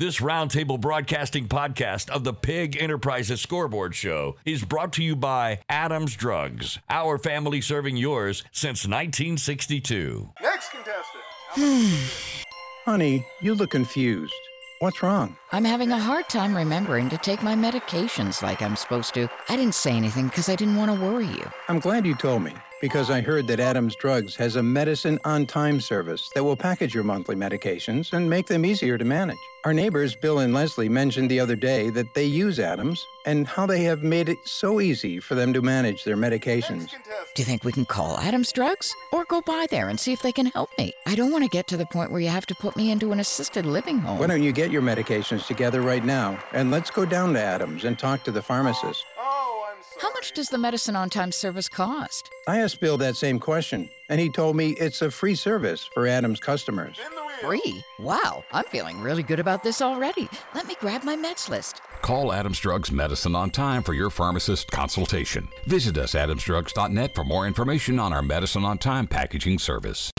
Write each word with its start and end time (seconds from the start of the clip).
This 0.00 0.20
roundtable 0.20 0.80
broadcasting 0.80 1.46
podcast 1.46 2.08
of 2.08 2.24
the 2.24 2.32
Pigg 2.32 2.74
Enterprises 2.80 3.42
Scoreboard 3.42 3.94
Show 3.94 4.36
is 4.46 4.64
brought 4.64 4.94
to 4.94 5.02
you 5.02 5.14
by 5.14 5.60
Adams 5.68 6.16
Drugs, 6.16 6.78
our 6.88 7.18
family 7.18 7.60
serving 7.60 7.98
yours 7.98 8.42
since 8.50 8.86
1962. 8.86 10.30
Next 10.40 10.70
contestant. 10.70 11.22
Honey, 12.86 13.26
you 13.42 13.54
look 13.54 13.72
confused. 13.72 14.32
What's 14.78 15.02
wrong? 15.02 15.36
I'm 15.52 15.66
having 15.66 15.92
a 15.92 15.98
hard 15.98 16.30
time 16.30 16.56
remembering 16.56 17.10
to 17.10 17.18
take 17.18 17.42
my 17.42 17.54
medications 17.54 18.42
like 18.42 18.62
I'm 18.62 18.76
supposed 18.76 19.12
to. 19.12 19.28
I 19.50 19.56
didn't 19.56 19.74
say 19.74 19.92
anything 19.92 20.28
because 20.28 20.48
I 20.48 20.56
didn't 20.56 20.76
want 20.76 20.90
to 20.90 20.98
worry 20.98 21.26
you. 21.26 21.50
I'm 21.68 21.78
glad 21.78 22.06
you 22.06 22.14
told 22.14 22.42
me 22.42 22.54
because 22.80 23.10
I 23.10 23.20
heard 23.20 23.46
that 23.48 23.60
Adams 23.60 23.94
Drugs 23.94 24.36
has 24.36 24.56
a 24.56 24.62
medicine 24.62 25.18
on 25.24 25.46
time 25.46 25.80
service 25.80 26.30
that 26.34 26.42
will 26.42 26.56
package 26.56 26.94
your 26.94 27.04
monthly 27.04 27.36
medications 27.36 28.12
and 28.12 28.28
make 28.28 28.46
them 28.46 28.64
easier 28.64 28.96
to 28.96 29.04
manage. 29.04 29.36
Our 29.64 29.74
neighbors, 29.74 30.14
Bill 30.14 30.38
and 30.38 30.54
Leslie, 30.54 30.88
mentioned 30.88 31.30
the 31.30 31.38
other 31.38 31.56
day 31.56 31.90
that 31.90 32.14
they 32.14 32.24
use 32.24 32.58
Adams 32.58 33.06
and 33.26 33.46
how 33.46 33.66
they 33.66 33.82
have 33.82 34.02
made 34.02 34.30
it 34.30 34.38
so 34.46 34.80
easy 34.80 35.20
for 35.20 35.34
them 35.34 35.52
to 35.52 35.60
manage 35.60 36.04
their 36.04 36.16
medications. 36.16 36.90
Do 37.34 37.42
you 37.42 37.44
think 37.44 37.64
we 37.64 37.72
can 37.72 37.84
call 37.84 38.18
Adams 38.18 38.52
Drugs 38.52 38.94
or 39.12 39.26
go 39.26 39.42
by 39.42 39.66
there 39.70 39.90
and 39.90 40.00
see 40.00 40.14
if 40.14 40.22
they 40.22 40.32
can 40.32 40.46
help 40.46 40.70
me? 40.78 40.94
I 41.06 41.14
don't 41.14 41.30
want 41.30 41.44
to 41.44 41.50
get 41.50 41.66
to 41.68 41.76
the 41.76 41.84
point 41.84 42.10
where 42.10 42.22
you 42.22 42.30
have 42.30 42.46
to 42.46 42.54
put 42.54 42.74
me 42.74 42.90
into 42.90 43.12
an 43.12 43.20
assisted 43.20 43.66
living 43.66 43.98
home. 43.98 44.18
Why 44.18 44.26
don't 44.26 44.42
you 44.42 44.52
get 44.52 44.70
your 44.70 44.82
medications 44.82 45.46
together 45.46 45.82
right 45.82 46.04
now 46.04 46.42
and 46.52 46.70
let's 46.70 46.90
go 46.90 47.04
down 47.04 47.34
to 47.34 47.40
Adams 47.40 47.84
and 47.84 47.98
talk 47.98 48.24
to 48.24 48.30
the 48.30 48.40
pharmacist. 48.42 49.04
Oh, 49.18 49.20
I'm 49.20 49.28
sorry. 49.28 49.39
How 50.00 50.10
much 50.12 50.32
does 50.32 50.48
the 50.48 50.56
medicine 50.56 50.96
on 50.96 51.10
time 51.10 51.30
service 51.30 51.68
cost? 51.68 52.30
I 52.48 52.60
asked 52.60 52.80
Bill 52.80 52.96
that 52.98 53.16
same 53.16 53.38
question, 53.38 53.90
and 54.08 54.18
he 54.18 54.30
told 54.30 54.56
me 54.56 54.70
it's 54.70 55.02
a 55.02 55.10
free 55.10 55.34
service 55.34 55.84
for 55.92 56.06
Adams 56.06 56.40
customers. 56.40 56.98
In 56.98 57.14
the 57.14 57.20
wheel. 57.20 57.60
Free? 57.60 57.84
Wow, 57.98 58.42
I'm 58.50 58.64
feeling 58.64 58.98
really 59.02 59.22
good 59.22 59.40
about 59.40 59.62
this 59.62 59.82
already. 59.82 60.26
Let 60.54 60.66
me 60.66 60.74
grab 60.80 61.04
my 61.04 61.16
meds 61.16 61.50
list. 61.50 61.82
Call 62.00 62.32
Adams 62.32 62.58
Drugs 62.58 62.90
Medicine 62.90 63.34
on 63.34 63.50
time 63.50 63.82
for 63.82 63.92
your 63.92 64.08
pharmacist 64.08 64.70
consultation. 64.70 65.48
Visit 65.66 65.98
us 65.98 66.14
at 66.14 66.30
adamsdrugs.net 66.30 67.14
for 67.14 67.22
more 67.24 67.46
information 67.46 67.98
on 67.98 68.14
our 68.14 68.22
medicine 68.22 68.64
on 68.64 68.78
time 68.78 69.06
packaging 69.06 69.58
service. 69.58 70.10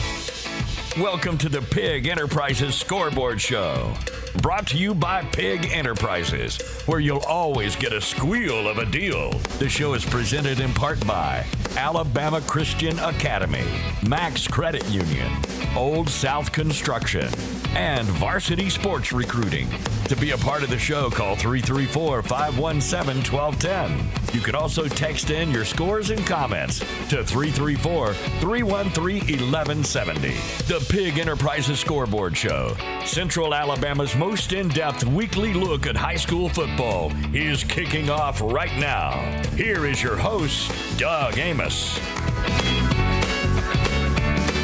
Welcome 1.00 1.38
to 1.38 1.48
the 1.48 1.62
Pigg 1.62 2.06
Enterprises 2.06 2.74
Scoreboard 2.74 3.40
Show. 3.40 3.94
Brought 4.42 4.66
to 4.68 4.76
you 4.76 4.94
by 4.94 5.22
Pigg 5.22 5.70
Enterprises, 5.72 6.60
where 6.84 7.00
you'll 7.00 7.24
always 7.26 7.76
get 7.76 7.94
a 7.94 8.00
squeal 8.00 8.68
of 8.68 8.76
a 8.76 8.84
deal. 8.84 9.30
The 9.58 9.70
show 9.70 9.94
is 9.94 10.04
presented 10.04 10.60
in 10.60 10.74
part 10.74 11.04
by 11.06 11.46
Alabama 11.78 12.42
Christian 12.42 12.98
Academy, 12.98 13.64
Max 14.06 14.46
Credit 14.46 14.86
Union, 14.90 15.32
Old 15.74 16.10
South 16.10 16.52
Construction, 16.52 17.30
and 17.74 18.06
Varsity 18.06 18.68
Sports 18.68 19.12
Recruiting. 19.14 19.68
To 20.06 20.16
be 20.16 20.32
a 20.32 20.38
part 20.38 20.62
of 20.62 20.68
the 20.68 20.78
show, 20.78 21.08
call 21.08 21.36
334 21.36 22.22
517 22.22 23.32
1210. 23.32 24.34
You 24.34 24.40
can 24.40 24.54
also 24.54 24.88
text 24.88 25.30
in 25.30 25.50
your 25.50 25.64
scores 25.64 26.10
and 26.10 26.26
comments 26.26 26.80
to 27.08 27.24
334 27.24 28.12
313 28.12 29.22
1170. 29.50 30.28
The 30.68 30.81
Pigg 30.88 31.18
Enterprises 31.18 31.80
Scoreboard 31.80 32.36
Show, 32.36 32.74
Central 33.04 33.54
Alabama's 33.54 34.16
most 34.16 34.52
in 34.52 34.68
depth 34.68 35.04
weekly 35.04 35.52
look 35.52 35.86
at 35.86 35.96
high 35.96 36.16
school 36.16 36.48
football, 36.48 37.12
is 37.34 37.64
kicking 37.64 38.10
off 38.10 38.40
right 38.40 38.74
now. 38.78 39.12
Here 39.56 39.86
is 39.86 40.02
your 40.02 40.16
host, 40.16 40.72
Doug 40.98 41.38
Amos. 41.38 41.98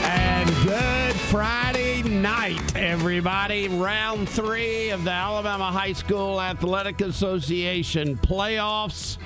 And 0.04 0.48
good 0.66 1.14
Friday 1.16 2.02
night, 2.02 2.76
everybody. 2.76 3.68
Round 3.68 4.28
three 4.28 4.90
of 4.90 5.04
the 5.04 5.10
Alabama 5.10 5.70
High 5.70 5.92
School 5.92 6.40
Athletic 6.40 7.00
Association 7.00 8.16
playoffs. 8.16 9.18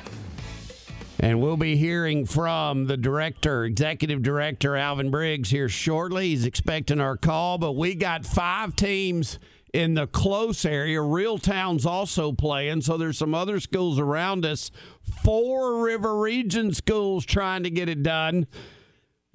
And 1.22 1.40
we'll 1.40 1.56
be 1.56 1.76
hearing 1.76 2.26
from 2.26 2.86
the 2.86 2.96
director, 2.96 3.62
executive 3.62 4.22
director 4.22 4.76
Alvin 4.76 5.12
Briggs 5.12 5.50
here 5.50 5.68
shortly. 5.68 6.30
He's 6.30 6.44
expecting 6.44 7.00
our 7.00 7.16
call, 7.16 7.58
but 7.58 7.76
we 7.76 7.94
got 7.94 8.26
five 8.26 8.74
teams 8.74 9.38
in 9.72 9.94
the 9.94 10.08
close 10.08 10.64
area. 10.64 10.98
Reeltown's 10.98 11.86
also 11.86 12.32
playing, 12.32 12.80
so 12.80 12.96
there's 12.96 13.18
some 13.18 13.36
other 13.36 13.60
schools 13.60 14.00
around 14.00 14.44
us. 14.44 14.72
Four 15.22 15.84
River 15.84 16.18
Region 16.18 16.74
schools 16.74 17.24
trying 17.24 17.62
to 17.62 17.70
get 17.70 17.88
it 17.88 18.02
done. 18.02 18.48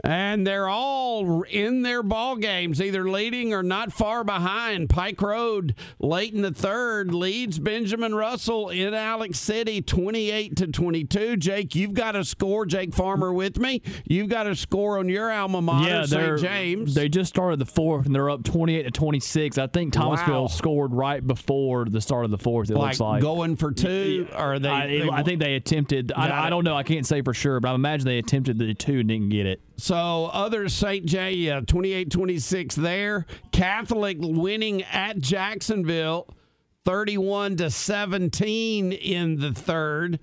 And 0.04 0.46
they're 0.46 0.70
all 0.70 1.42
in 1.44 1.82
their 1.82 2.04
ball 2.04 2.36
games, 2.36 2.80
either 2.80 3.10
leading 3.10 3.52
or 3.52 3.64
not 3.64 3.92
far 3.92 4.24
behind. 4.24 4.92
Pike 4.92 5.20
Road, 5.20 5.74
late 6.00 6.36
in 6.36 6.44
the 6.44 6.52
third, 6.52 7.12
leads 7.16 7.58
Benjamin 7.58 8.14
Russell 8.14 8.70
in 8.70 8.94
Alex 8.94 9.40
City, 9.40 9.82
twenty-eight 9.82 10.56
to 10.58 10.68
twenty-two. 10.68 11.38
Jake, 11.38 11.74
you've 11.74 11.96
got 11.96 12.16
a 12.16 12.24
score. 12.24 12.68
Jake 12.68 12.94
Farmer 12.94 13.34
with 13.34 13.58
me. 13.58 13.82
You've 14.06 14.30
got 14.30 14.46
a 14.46 14.56
score 14.56 15.00
on 15.00 15.10
your 15.10 15.32
alma 15.32 15.64
mater, 15.64 15.90
Yeah, 15.90 16.06
St. 16.06 16.40
James. 16.42 16.94
They 16.94 17.10
just 17.10 17.30
started 17.30 17.58
the 17.58 17.66
fourth 17.66 18.06
and 18.06 18.14
they're 18.14 18.30
up 18.30 18.44
twenty-eight 18.44 18.84
to 18.84 18.92
twenty-six. 18.92 19.58
I 19.58 19.66
think 19.66 19.94
Thomasville 19.94 20.42
Wow. 20.44 20.48
scored 20.48 20.94
right 20.94 21.26
before 21.26 21.86
the 21.86 22.02
start 22.02 22.24
of 22.24 22.30
the 22.32 22.38
fourth. 22.38 22.70
It 22.70 22.76
like, 22.76 22.90
looks 22.90 23.00
like 23.00 23.22
going 23.24 23.56
for 23.56 23.72
two, 23.72 24.28
or 24.38 24.60
they? 24.60 24.70
I, 24.70 24.88
they- 24.88 25.10
I 25.10 25.24
think 25.24 25.40
they 25.40 25.56
attempted. 25.56 26.12
I. 26.16 26.46
I 26.48 26.50
don't 26.52 26.64
know. 26.64 26.76
I 26.76 26.84
can't 26.84 27.06
say 27.06 27.24
for 27.24 27.34
sure, 27.34 27.60
but 27.60 27.72
I 27.72 27.74
imagine 27.76 28.06
they 28.06 28.20
attempted 28.20 28.60
the 28.60 28.76
two 28.76 29.00
and 29.00 29.10
didn't 29.10 29.30
get 29.30 29.48
it. 29.48 29.60
So 29.78 30.26
other 30.34 30.70
St. 30.70 31.06
J, 31.06 31.50
uh, 31.52 31.62
28-26 31.62 32.76
there. 32.76 33.26
Catholic 33.52 34.18
winning 34.20 34.84
at 34.84 35.20
Jacksonville, 35.20 36.28
31 36.84 37.58
to 37.58 37.70
17 37.70 38.92
in 38.92 39.40
the 39.40 39.54
third. 39.54 40.20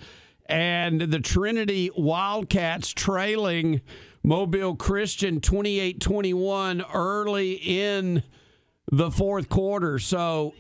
And 0.47 1.01
the 1.01 1.21
Trinity 1.21 1.91
Wildcats 1.97 2.93
trailing 2.93 3.81
Mobile 4.23 4.75
Christian 4.75 5.41
28-21 5.41 6.85
early 6.93 7.53
in 7.53 8.23
the 8.91 9.11
fourth 9.11 9.49
quarter. 9.49 9.99
So 9.99 10.55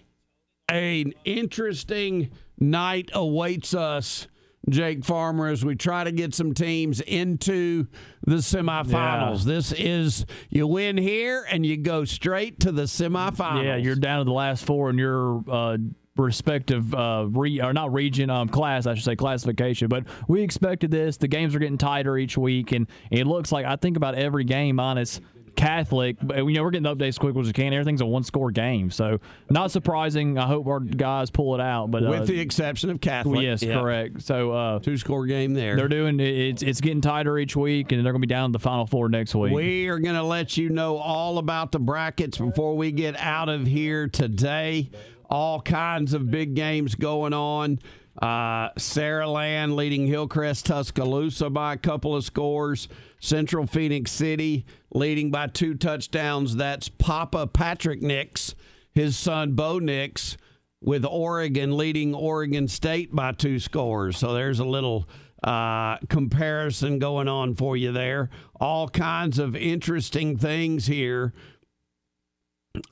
an 0.68 1.12
interesting 1.24 2.30
night 2.58 3.10
awaits 3.12 3.74
us, 3.74 4.28
Jake 4.68 5.04
Farmer, 5.04 5.48
as 5.48 5.64
we 5.64 5.74
try 5.74 6.04
to 6.04 6.12
get 6.12 6.34
some 6.34 6.54
teams 6.54 7.00
into 7.00 7.86
the 8.26 8.36
semifinals. 8.36 9.40
Yeah. 9.40 9.54
This 9.54 9.72
is 9.72 10.26
you 10.48 10.66
win 10.66 10.96
here 10.96 11.46
and 11.50 11.64
you 11.66 11.76
go 11.76 12.04
straight 12.04 12.60
to 12.60 12.72
the 12.72 12.82
semifinals. 12.82 13.64
Yeah, 13.64 13.76
you're 13.76 13.96
down 13.96 14.20
to 14.20 14.24
the 14.24 14.32
last 14.32 14.64
four 14.64 14.90
in 14.90 14.98
your 14.98 15.42
uh, 15.48 15.76
respective 16.16 16.94
uh, 16.94 17.26
re 17.30 17.60
or 17.60 17.72
not 17.72 17.92
region 17.92 18.30
um 18.30 18.48
class 18.48 18.86
I 18.86 18.94
should 18.94 19.04
say 19.04 19.16
classification. 19.16 19.88
But 19.88 20.04
we 20.28 20.42
expected 20.42 20.90
this. 20.90 21.16
The 21.16 21.28
games 21.28 21.54
are 21.54 21.58
getting 21.58 21.78
tighter 21.78 22.16
each 22.16 22.38
week, 22.38 22.72
and 22.72 22.86
it 23.10 23.26
looks 23.26 23.52
like 23.52 23.66
I 23.66 23.76
think 23.76 23.96
about 23.96 24.14
every 24.14 24.44
game 24.44 24.76
minus. 24.76 25.20
Catholic, 25.56 26.16
but 26.22 26.36
you 26.38 26.52
know 26.52 26.62
we're 26.62 26.70
getting 26.70 26.82
the 26.84 26.94
updates 26.94 27.08
as 27.08 27.18
quick 27.18 27.36
as 27.36 27.46
we 27.46 27.52
can. 27.52 27.72
Everything's 27.72 28.00
a 28.00 28.06
one-score 28.06 28.50
game, 28.50 28.90
so 28.90 29.18
not 29.50 29.70
surprising. 29.70 30.38
I 30.38 30.46
hope 30.46 30.66
our 30.66 30.80
guys 30.80 31.30
pull 31.30 31.54
it 31.54 31.60
out. 31.60 31.90
But 31.90 32.06
uh, 32.06 32.10
with 32.10 32.26
the 32.26 32.40
exception 32.40 32.90
of 32.90 33.00
Catholic. 33.00 33.42
yes, 33.42 33.62
Yeah. 33.62 33.80
correct. 33.80 34.22
So 34.22 34.52
uh, 34.52 34.78
Two 34.80 34.96
score 34.96 35.26
game 35.26 35.54
there. 35.54 35.76
they're 35.76 35.88
doing 35.88 36.18
it's 36.20 36.62
it's 36.62 36.80
getting 36.80 37.00
tighter 37.00 37.38
each 37.38 37.56
week, 37.56 37.92
and 37.92 38.04
they're 38.04 38.12
going 38.12 38.22
to 38.22 38.26
be 38.26 38.32
down 38.32 38.50
to 38.50 38.58
the 38.58 38.62
final 38.62 38.86
four 38.86 39.08
next 39.08 39.34
week. 39.34 39.52
We 39.52 39.88
are 39.88 39.98
going 39.98 40.16
to 40.16 40.22
let 40.22 40.56
you 40.56 40.68
know 40.70 40.96
all 40.96 41.38
about 41.38 41.72
the 41.72 41.78
brackets 41.78 42.38
before 42.38 42.76
we 42.76 42.92
get 42.92 43.16
out 43.18 43.48
of 43.48 43.66
here 43.66 44.08
today. 44.08 44.90
All 45.30 45.60
kinds 45.60 46.12
of 46.14 46.30
big 46.30 46.54
games 46.54 46.94
going 46.94 47.32
on. 47.32 47.78
Uh, 48.20 48.70
Saraland 48.78 49.74
leading 49.74 50.06
Hillcrest 50.06 50.66
Tuscaloosa 50.66 51.50
by 51.50 51.74
a 51.74 51.76
couple 51.76 52.14
of 52.14 52.24
scores. 52.24 52.88
Central 53.18 53.66
Phenix 53.66 54.12
City 54.12 54.64
leading 54.92 55.30
by 55.30 55.46
two 55.46 55.74
touchdowns. 55.74 56.56
That's 56.56 56.88
Papa 56.88 57.46
Patrick 57.46 58.02
Nix, 58.02 58.54
his 58.92 59.16
son 59.16 59.54
Bo 59.54 59.78
Nix, 59.78 60.36
with 60.80 61.04
Oregon 61.04 61.76
leading 61.76 62.14
Oregon 62.14 62.68
State 62.68 63.14
by 63.14 63.32
two 63.32 63.58
scores. 63.58 64.18
So 64.18 64.34
there's 64.34 64.60
a 64.60 64.64
little 64.64 65.08
uh, 65.42 65.96
comparison 66.08 66.98
going 66.98 67.28
on 67.28 67.54
for 67.54 67.76
you 67.76 67.92
there. 67.92 68.30
All 68.60 68.88
kinds 68.88 69.38
of 69.38 69.56
interesting 69.56 70.36
things 70.36 70.86
here. 70.86 71.32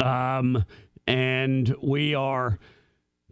Um, 0.03 0.65
and 1.07 1.75
we 1.83 2.15
are 2.15 2.59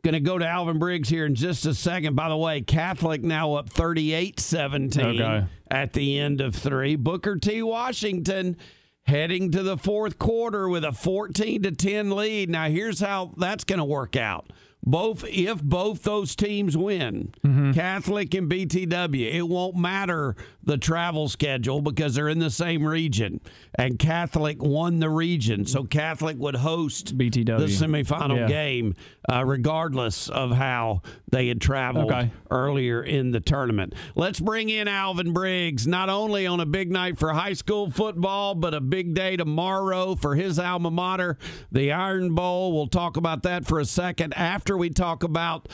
going 0.03 0.15
to 0.15 0.21
go 0.21 0.39
to 0.39 0.47
Alvin 0.47 0.79
Briggs 0.79 1.09
here 1.09 1.27
in 1.27 1.35
just 1.35 1.67
a 1.67 1.75
second. 1.75 2.15
By 2.17 2.29
the 2.29 2.37
way, 2.37 2.61
Catholic 2.61 3.23
now 3.23 3.55
up 3.55 3.69
38 3.69 4.41
17 4.41 5.21
Okay. 5.21 5.47
at 5.71 5.93
the 5.93 6.19
end 6.19 6.41
of 6.41 6.55
three. 6.55 6.97
Booker 6.97 7.37
T. 7.37 7.63
Washington 7.63 8.57
heading 9.05 9.51
to 9.51 9.63
the 9.63 9.77
fourth 9.77 10.19
quarter 10.19 10.69
with 10.69 10.85
a 10.85 10.93
14 10.93 11.63
to 11.63 11.73
10 11.73 12.11
lead. 12.11 12.49
Now, 12.51 12.69
here's 12.69 13.01
how 13.01 13.33
that's 13.37 13.65
going 13.65 13.79
to 13.79 13.85
work 13.85 14.17
out 14.17 14.53
both 14.83 15.25
if 15.29 15.63
both 15.63 16.03
those 16.03 16.35
teams 16.35 16.77
win, 16.77 17.33
Catholic 17.75 18.35
and 18.35 18.51
BTW, 18.51 19.33
it 19.35 19.47
won't 19.49 19.77
matter 19.77 20.37
the 20.63 20.79
travel 20.79 21.29
schedule 21.29 21.81
because 21.81 22.15
they're 22.15 22.29
in 22.29 22.39
the 22.39 22.51
same 22.51 22.85
region. 22.87 23.41
And 23.75 23.99
Catholic 23.99 24.63
won 24.63 24.99
the 25.01 25.09
region, 25.11 25.67
so 25.67 25.85
Catholic 25.85 26.37
would 26.39 26.57
host 26.57 27.17
BTW. 27.17 27.59
the 27.59 27.67
semifinal 27.67 28.37
Yeah. 28.37 28.47
game, 28.49 28.95
uh, 29.31 29.45
regardless 29.45 30.29
of 30.29 30.53
how 30.53 31.03
they 31.31 31.49
had 31.49 31.61
traveled 31.61 32.11
Okay. 32.11 32.31
earlier 32.51 33.03
in 33.03 33.31
the 33.31 33.41
tournament. 33.41 33.95
Let's 34.15 34.41
bring 34.41 34.69
in 34.69 34.89
Alvin 34.89 35.33
Briggs, 35.33 35.87
not 35.87 36.09
only 36.09 36.47
on 36.47 36.61
a 36.61 36.67
big 36.67 36.91
night 36.91 37.19
for 37.19 37.33
high 37.33 37.53
school 37.53 37.91
football, 37.91 38.55
but 38.55 38.75
a 38.75 38.81
big 38.81 39.15
day 39.15 39.37
tomorrow 39.37 40.15
for 40.15 40.35
his 40.35 40.59
alma 40.59 40.91
mater, 40.91 41.39
the 41.71 41.93
Iron 41.93 42.35
Bowl. 42.35 42.73
We'll 42.73 42.87
talk 42.89 43.17
about 43.17 43.43
that 43.45 43.65
for 43.67 43.79
a 43.79 43.85
second 43.85 44.35
after 44.37 44.70
we 44.77 44.91
talk 44.91 45.23
about 45.23 45.69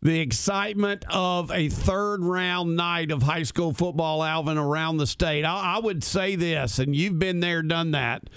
the 0.00 0.20
excitement 0.20 1.04
of 1.10 1.50
a 1.50 1.68
third 1.68 2.22
round 2.22 2.76
night 2.76 3.10
of 3.10 3.22
high 3.22 3.42
school 3.42 3.72
football, 3.72 4.22
Alvin, 4.22 4.58
around 4.58 4.98
the 4.98 5.06
state. 5.06 5.44
I, 5.44 5.76
I 5.76 5.78
would 5.78 6.04
say 6.04 6.36
this, 6.36 6.78
and 6.78 6.94
you've 6.94 7.18
been 7.18 7.40
there, 7.40 7.62
done 7.62 7.90
that. 7.92 8.30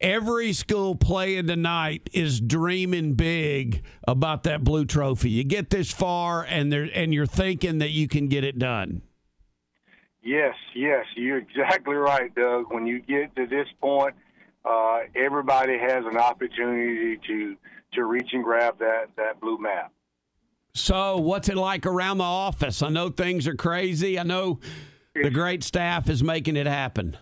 Every 0.00 0.52
school 0.52 0.94
playing 0.94 1.46
tonight 1.46 2.10
is 2.12 2.40
dreaming 2.40 3.14
big 3.14 3.82
about 4.06 4.42
that 4.42 4.62
blue 4.62 4.84
trophy. 4.84 5.30
You 5.30 5.44
get 5.44 5.70
this 5.70 5.90
far, 5.90 6.44
and 6.44 6.70
there, 6.70 6.88
and 6.92 7.14
you're 7.14 7.24
thinking 7.24 7.78
that 7.78 7.90
you 7.90 8.06
can 8.08 8.28
get 8.28 8.44
it 8.44 8.58
done. 8.58 9.02
Yes, 10.22 10.54
yes, 10.74 11.06
you're 11.14 11.38
exactly 11.38 11.94
right, 11.94 12.34
Doug. 12.34 12.72
When 12.72 12.86
you 12.86 13.00
get 13.00 13.34
to 13.36 13.46
this 13.46 13.68
point, 13.80 14.14
uh, 14.64 15.02
everybody 15.14 15.78
has 15.78 16.04
an 16.04 16.16
opportunity 16.16 17.18
to 17.28 17.56
to 17.94 18.04
reach 18.04 18.30
and 18.32 18.44
grab 18.44 18.78
that 18.78 19.06
that 19.16 19.40
blue 19.40 19.58
map. 19.58 19.92
So, 20.74 21.16
what's 21.16 21.48
it 21.48 21.56
like 21.56 21.86
around 21.86 22.18
the 22.18 22.24
office? 22.24 22.82
I 22.82 22.90
know 22.90 23.08
things 23.08 23.46
are 23.46 23.54
crazy. 23.54 24.18
I 24.18 24.24
know 24.24 24.60
the 25.14 25.30
great 25.30 25.64
staff 25.64 26.10
is 26.10 26.22
making 26.22 26.56
it 26.56 26.66
happen. 26.66 27.16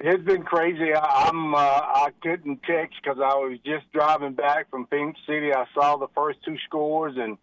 It's 0.00 0.24
been 0.24 0.42
crazy. 0.42 0.94
I, 0.94 1.28
I'm 1.28 1.54
uh, 1.54 1.58
I 1.58 2.08
couldn't 2.22 2.62
text 2.64 2.96
because 3.02 3.18
I 3.18 3.34
was 3.34 3.58
just 3.64 3.90
driving 3.92 4.32
back 4.32 4.70
from 4.70 4.86
Phenix 4.86 5.20
City. 5.26 5.54
I 5.54 5.64
saw 5.74 5.96
the 5.96 6.08
first 6.14 6.38
two 6.44 6.56
scores 6.66 7.14
and 7.16 7.34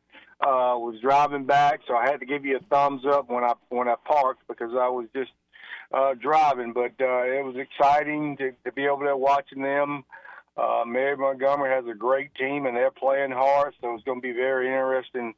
uh, 0.42 0.76
was 0.76 1.00
driving 1.02 1.46
back, 1.46 1.82
so 1.88 1.96
I 1.96 2.10
had 2.10 2.20
to 2.20 2.26
give 2.26 2.44
you 2.44 2.58
a 2.58 2.60
thumbs 2.70 3.04
up 3.06 3.30
when 3.30 3.44
I 3.44 3.54
when 3.70 3.88
I 3.88 3.96
parked 4.06 4.48
because 4.48 4.72
I 4.74 4.90
was 4.90 5.08
just 5.16 5.32
uh, 5.94 6.16
driving. 6.16 6.74
But 6.74 6.94
uh, 7.00 7.24
it 7.24 7.46
was 7.46 7.56
exciting 7.56 8.36
to, 8.38 8.52
to 8.66 8.72
be 8.74 8.88
over 8.88 9.06
there 9.06 9.18
watching 9.18 9.62
them. 9.62 10.04
Uh, 10.60 10.84
Mary 10.86 11.16
Montgomery 11.16 11.70
has 11.74 11.86
a 11.90 11.98
great 11.98 12.36
team 12.36 12.66
and 12.66 12.76
they're 12.76 12.92
playing 12.92 13.32
hard, 13.32 13.74
so 13.80 13.94
it's 13.94 14.04
going 14.04 14.20
to 14.20 14.28
be 14.28 14.34
very 14.34 14.68
interesting 14.68 15.34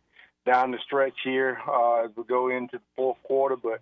down 0.46 0.72
the 0.72 0.80
stretch 0.84 1.14
here 1.24 1.60
uh, 1.68 2.06
as 2.06 2.10
we 2.16 2.24
go 2.24 2.50
into 2.50 2.78
the 2.78 2.84
fourth 2.96 3.22
quarter. 3.24 3.56
But 3.56 3.82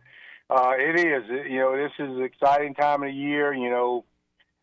uh, 0.50 0.74
it 0.78 1.00
is, 1.00 1.24
you 1.50 1.60
know, 1.60 1.78
this 1.78 1.94
is 1.98 2.10
an 2.10 2.24
exciting 2.24 2.76
time 2.76 3.04
of 3.04 3.10
the 3.10 3.16
year. 3.16 3.54
You 3.54 3.70
know, 3.70 4.06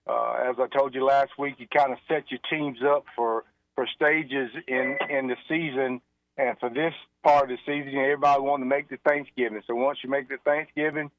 uh, 0.06 0.50
as 0.50 0.56
I 0.58 0.66
told 0.66 0.94
you 0.94 1.04
last 1.04 1.30
week, 1.38 1.54
you 1.58 1.66
kind 1.74 1.92
of 1.92 1.98
set 2.08 2.30
your 2.30 2.40
teams 2.50 2.78
up 2.84 3.04
for 3.14 3.44
for 3.74 3.86
stages 3.94 4.50
in 4.68 4.98
in 5.08 5.28
the 5.28 5.36
season, 5.48 6.02
and 6.36 6.58
for 6.58 6.68
this 6.68 6.92
part 7.22 7.50
of 7.50 7.56
the 7.56 7.58
season, 7.64 7.98
everybody 7.98 8.42
wanting 8.42 8.68
to 8.68 8.76
make 8.76 8.90
the 8.90 8.98
Thanksgiving. 8.98 9.62
So 9.66 9.74
once 9.74 9.98
you 10.02 10.10
make 10.10 10.28
the 10.28 10.38
Thanksgiving, 10.44 11.10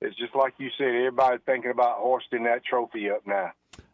it's 0.00 0.16
just 0.16 0.36
like 0.36 0.54
you 0.58 0.68
said, 0.78 0.88
everybody's 0.88 1.40
thinking 1.46 1.72
about 1.72 1.96
hoisting 1.98 2.44
that 2.44 2.64
trophy 2.64 3.10
up 3.10 3.26
now. 3.26 3.52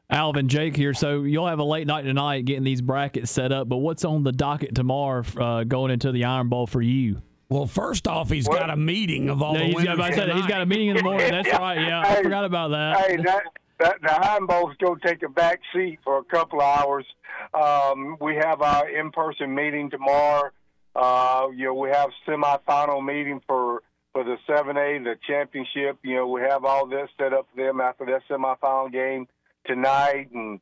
Alvin, 0.08 0.48
Jake 0.48 0.76
here. 0.76 0.94
So 0.94 1.22
you'll 1.22 1.46
have 1.48 1.58
a 1.58 1.64
late 1.64 1.86
night 1.86 2.02
tonight 2.02 2.44
getting 2.44 2.62
these 2.64 2.80
brackets 2.80 3.30
set 3.30 3.52
up. 3.52 3.68
But 3.68 3.78
what's 3.78 4.04
on 4.04 4.22
the 4.22 4.32
docket 4.32 4.74
tomorrow 4.74 5.24
uh, 5.38 5.64
going 5.64 5.90
into 5.90 6.12
the 6.12 6.24
Iron 6.24 6.48
Bowl 6.48 6.66
for 6.66 6.80
you? 6.82 7.22
Well, 7.48 7.66
first 7.66 8.08
off, 8.08 8.28
he's 8.30 8.48
got 8.48 8.70
a 8.70 8.76
meeting 8.76 9.28
of 9.30 9.40
all 9.42 9.52
Yeah, 9.54 9.58
the 9.60 9.64
he's 9.66 9.74
winners. 9.76 9.96
got, 9.98 10.12
I 10.12 10.14
said, 10.14 10.30
he's 10.32 10.46
got 10.46 10.62
a 10.62 10.66
meeting 10.66 10.88
in 10.88 10.96
the 10.96 11.02
morning. 11.02 11.30
That's 11.30 11.48
right. 11.52 11.78
Yeah, 11.80 12.00
I 12.00 12.06
Hey, 12.06 12.22
forgot 12.24 12.44
about 12.44 12.68
that. 12.72 12.98
Hey, 13.00 13.16
that, 13.18 13.42
that 13.78 13.96
the 14.02 14.26
Iron 14.30 14.46
Bowl's 14.46 14.74
going 14.82 14.98
to 14.98 15.06
take 15.08 15.22
a 15.22 15.28
back 15.28 15.60
seat 15.72 15.98
for 16.02 16.18
a 16.18 16.24
couple 16.24 16.60
of 16.60 16.66
hours. 16.80 17.06
Um, 17.54 18.16
we 18.20 18.34
have 18.36 18.62
our 18.62 18.88
in-person 18.88 19.54
meeting 19.54 19.90
tomorrow. 19.90 20.50
Uh, 20.96 21.48
you 21.54 21.66
know, 21.66 21.74
we 21.74 21.90
have 21.90 22.10
semifinal 22.26 23.04
meeting 23.04 23.40
for 23.46 23.82
for 24.12 24.24
the 24.24 24.36
7A, 24.48 25.04
the 25.04 25.14
championship. 25.28 25.98
You 26.02 26.16
know, 26.16 26.26
we 26.26 26.40
have 26.40 26.64
all 26.64 26.86
this 26.86 27.08
set 27.18 27.32
up 27.34 27.46
for 27.54 27.62
them 27.62 27.80
after 27.80 28.06
that 28.06 28.22
semifinal 28.30 28.90
game 28.90 29.28
tonight, 29.66 30.30
and 30.32 30.60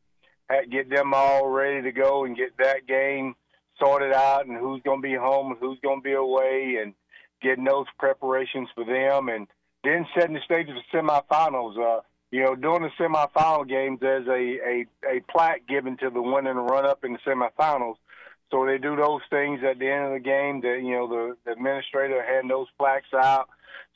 get 0.71 0.91
them 0.91 1.15
all 1.15 1.49
ready 1.49 1.83
to 1.83 1.93
go 1.93 2.25
and 2.25 2.37
get 2.37 2.57
that 2.59 2.87
game 2.87 3.35
sorted 3.79 4.13
out, 4.13 4.47
and 4.47 4.57
who's 4.57 4.83
going 4.83 5.03
to 5.03 5.09
be 5.09 5.15
home 5.15 5.53
and 5.53 5.61
who's 5.61 5.79
going 5.83 6.01
to 6.01 6.05
be 6.05 6.13
away, 6.13 6.79
and 6.83 6.95
getting 7.43 7.65
those 7.65 7.87
preparations 7.99 8.69
for 8.75 8.85
them, 8.85 9.29
and 9.29 9.47
then 9.83 10.07
setting 10.19 10.35
the 10.35 10.41
stage 10.45 10.67
for 10.67 10.75
the 10.75 10.99
semifinals. 10.99 11.77
Uh, 11.79 12.01
you 12.31 12.43
know, 12.43 12.57
during 12.57 12.83
the 12.83 12.91
semifinal 12.99 13.69
games, 13.69 13.99
there's 14.01 14.27
a, 14.27 14.33
a, 14.33 14.87
a 15.17 15.21
plaque 15.31 15.67
given 15.69 15.97
to 15.99 16.11
the 16.11 16.23
winner 16.23 16.51
and 16.51 16.71
run 16.71 16.87
up 16.87 17.05
in 17.05 17.13
the 17.13 17.19
semifinals. 17.19 17.97
So 18.51 18.67
they 18.67 18.79
do 18.79 18.97
those 18.97 19.21
things 19.31 19.61
at 19.69 19.79
the 19.79 19.89
end 19.91 20.07
of 20.07 20.13
the 20.13 20.21
game. 20.21 20.61
That 20.63 20.81
you 20.83 20.93
know, 20.93 21.09
the, 21.09 21.37
the 21.45 21.53
administrator 21.53 22.25
hand 22.25 22.51
those 22.51 22.67
plaques 22.79 23.13
out. 23.15 23.49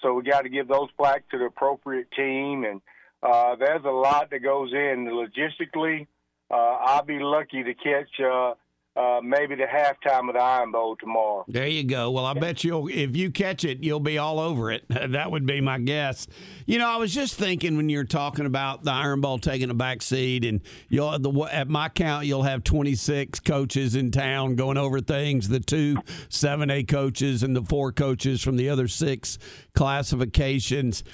So 0.03 0.15
we 0.15 0.23
got 0.23 0.43
to 0.43 0.49
give 0.49 0.69
those 0.69 0.89
plaques 0.97 1.25
to 1.31 1.39
the 1.39 1.47
appropriate 1.47 2.11
team, 2.13 2.65
and 2.65 2.81
uh, 3.23 3.57
there's 3.57 3.85
a 3.85 3.91
lot 3.91 4.31
that 4.31 4.43
goes 4.43 4.73
in 4.73 5.07
logistically. 5.07 6.07
Uh, 6.51 6.55
I'll 6.55 7.05
be 7.05 7.19
lucky 7.19 7.63
to 7.63 7.75
catch 7.75 8.21
uh, 8.21 8.55
uh, 8.99 9.21
maybe 9.23 9.55
the 9.55 9.65
halftime 9.65 10.29
of 10.29 10.35
the 10.35 10.41
Iron 10.41 10.73
Bowl 10.73 10.97
tomorrow. 10.97 11.45
There 11.47 11.69
you 11.69 11.85
go. 11.85 12.11
Well, 12.11 12.25
I 12.25 12.35
bet 12.35 12.65
you'll 12.65 12.89
if 12.89 13.17
you 13.17 13.31
catch 13.31 13.65
it, 13.65 13.85
you'll 13.85 14.01
be 14.01 14.19
all 14.19 14.41
over 14.41 14.73
it. 14.73 14.85
that 14.89 15.31
would 15.31 15.47
be 15.47 15.61
my 15.61 15.79
guess. 15.79 16.27
You 16.67 16.79
know, 16.79 16.89
I 16.89 16.97
was 16.97 17.15
just 17.15 17.35
thinking 17.35 17.77
when 17.77 17.89
you're 17.89 18.03
talking 18.03 18.45
about 18.45 18.83
the 18.83 18.91
Iron 18.91 19.21
Bowl 19.21 19.39
taking 19.39 19.71
a 19.71 19.75
back 19.75 20.03
seat, 20.03 20.45
and 20.45 20.63
you'll 20.89 21.17
the, 21.19 21.31
at 21.53 21.69
my 21.69 21.89
count, 21.91 22.27
you'll 22.27 22.43
have 22.43 22.65
26 22.65 23.39
coaches 23.41 23.95
in 23.95 24.11
town 24.11 24.57
going 24.57 24.79
over 24.79 25.01
things. 25.01 25.49
The 25.49 25.61
two 25.61 25.97
7A 26.29 26.89
coaches 26.89 27.45
and 27.45 27.55
the 27.55 27.63
four 27.63 27.93
coaches 27.93 28.43
from 28.43 28.57
the 28.57 28.69
other 28.69 28.89
six 28.89 29.39
classifications. 29.75 31.05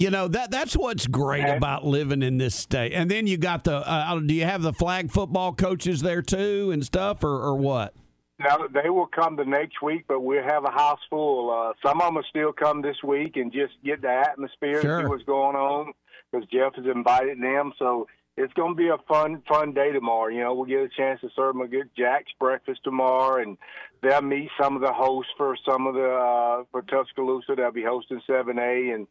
You 0.00 0.08
know 0.08 0.28
that 0.28 0.50
that's 0.50 0.74
what's 0.74 1.06
great 1.06 1.46
about 1.46 1.84
living 1.84 2.22
in 2.22 2.38
this 2.38 2.54
state. 2.54 2.94
And 2.94 3.10
then 3.10 3.26
you 3.26 3.36
got 3.36 3.64
the. 3.64 3.86
Uh, 3.86 4.18
do 4.18 4.32
you 4.32 4.44
have 4.44 4.62
the 4.62 4.72
flag 4.72 5.10
football 5.12 5.52
coaches 5.52 6.00
there 6.00 6.22
too 6.22 6.70
and 6.70 6.82
stuff, 6.82 7.22
or, 7.22 7.28
or 7.36 7.54
what? 7.54 7.94
Now 8.38 8.66
they 8.72 8.88
will 8.88 9.08
come 9.08 9.36
the 9.36 9.44
next 9.44 9.82
week, 9.82 10.06
but 10.08 10.20
we'll 10.20 10.42
have 10.42 10.64
a 10.64 10.70
house 10.70 11.00
full. 11.10 11.50
Uh, 11.50 11.74
some 11.86 12.00
of 12.00 12.06
them 12.06 12.14
will 12.14 12.24
still 12.30 12.50
come 12.50 12.80
this 12.80 12.96
week 13.04 13.36
and 13.36 13.52
just 13.52 13.74
get 13.84 14.00
the 14.00 14.08
atmosphere, 14.08 14.80
Sure. 14.80 15.02
see 15.02 15.06
what's 15.06 15.24
going 15.24 15.54
on, 15.56 15.92
because 16.32 16.48
Jeff 16.48 16.74
has 16.76 16.86
invited 16.86 17.38
them. 17.38 17.74
So 17.78 18.08
it's 18.38 18.54
going 18.54 18.72
to 18.72 18.76
be 18.76 18.88
a 18.88 18.96
fun, 19.06 19.42
fun 19.46 19.74
day 19.74 19.92
tomorrow. 19.92 20.28
You 20.28 20.40
know, 20.40 20.54
we'll 20.54 20.64
get 20.64 20.78
a 20.78 20.88
chance 20.96 21.20
to 21.20 21.28
serve 21.36 21.52
them 21.56 21.60
a 21.60 21.68
good 21.68 21.90
Jack's 21.94 22.32
breakfast 22.40 22.80
tomorrow, 22.84 23.42
and 23.42 23.58
they'll 24.02 24.22
meet 24.22 24.48
some 24.58 24.76
of 24.76 24.80
the 24.80 24.94
hosts 24.94 25.32
for 25.36 25.54
some 25.70 25.86
of 25.86 25.92
the 25.92 26.08
uh, 26.08 26.64
for 26.70 26.80
Tuscaloosa. 26.80 27.54
They'll 27.54 27.70
be 27.70 27.84
hosting 27.84 28.22
seven 28.26 28.58
A 28.58 28.92
and 28.94 29.06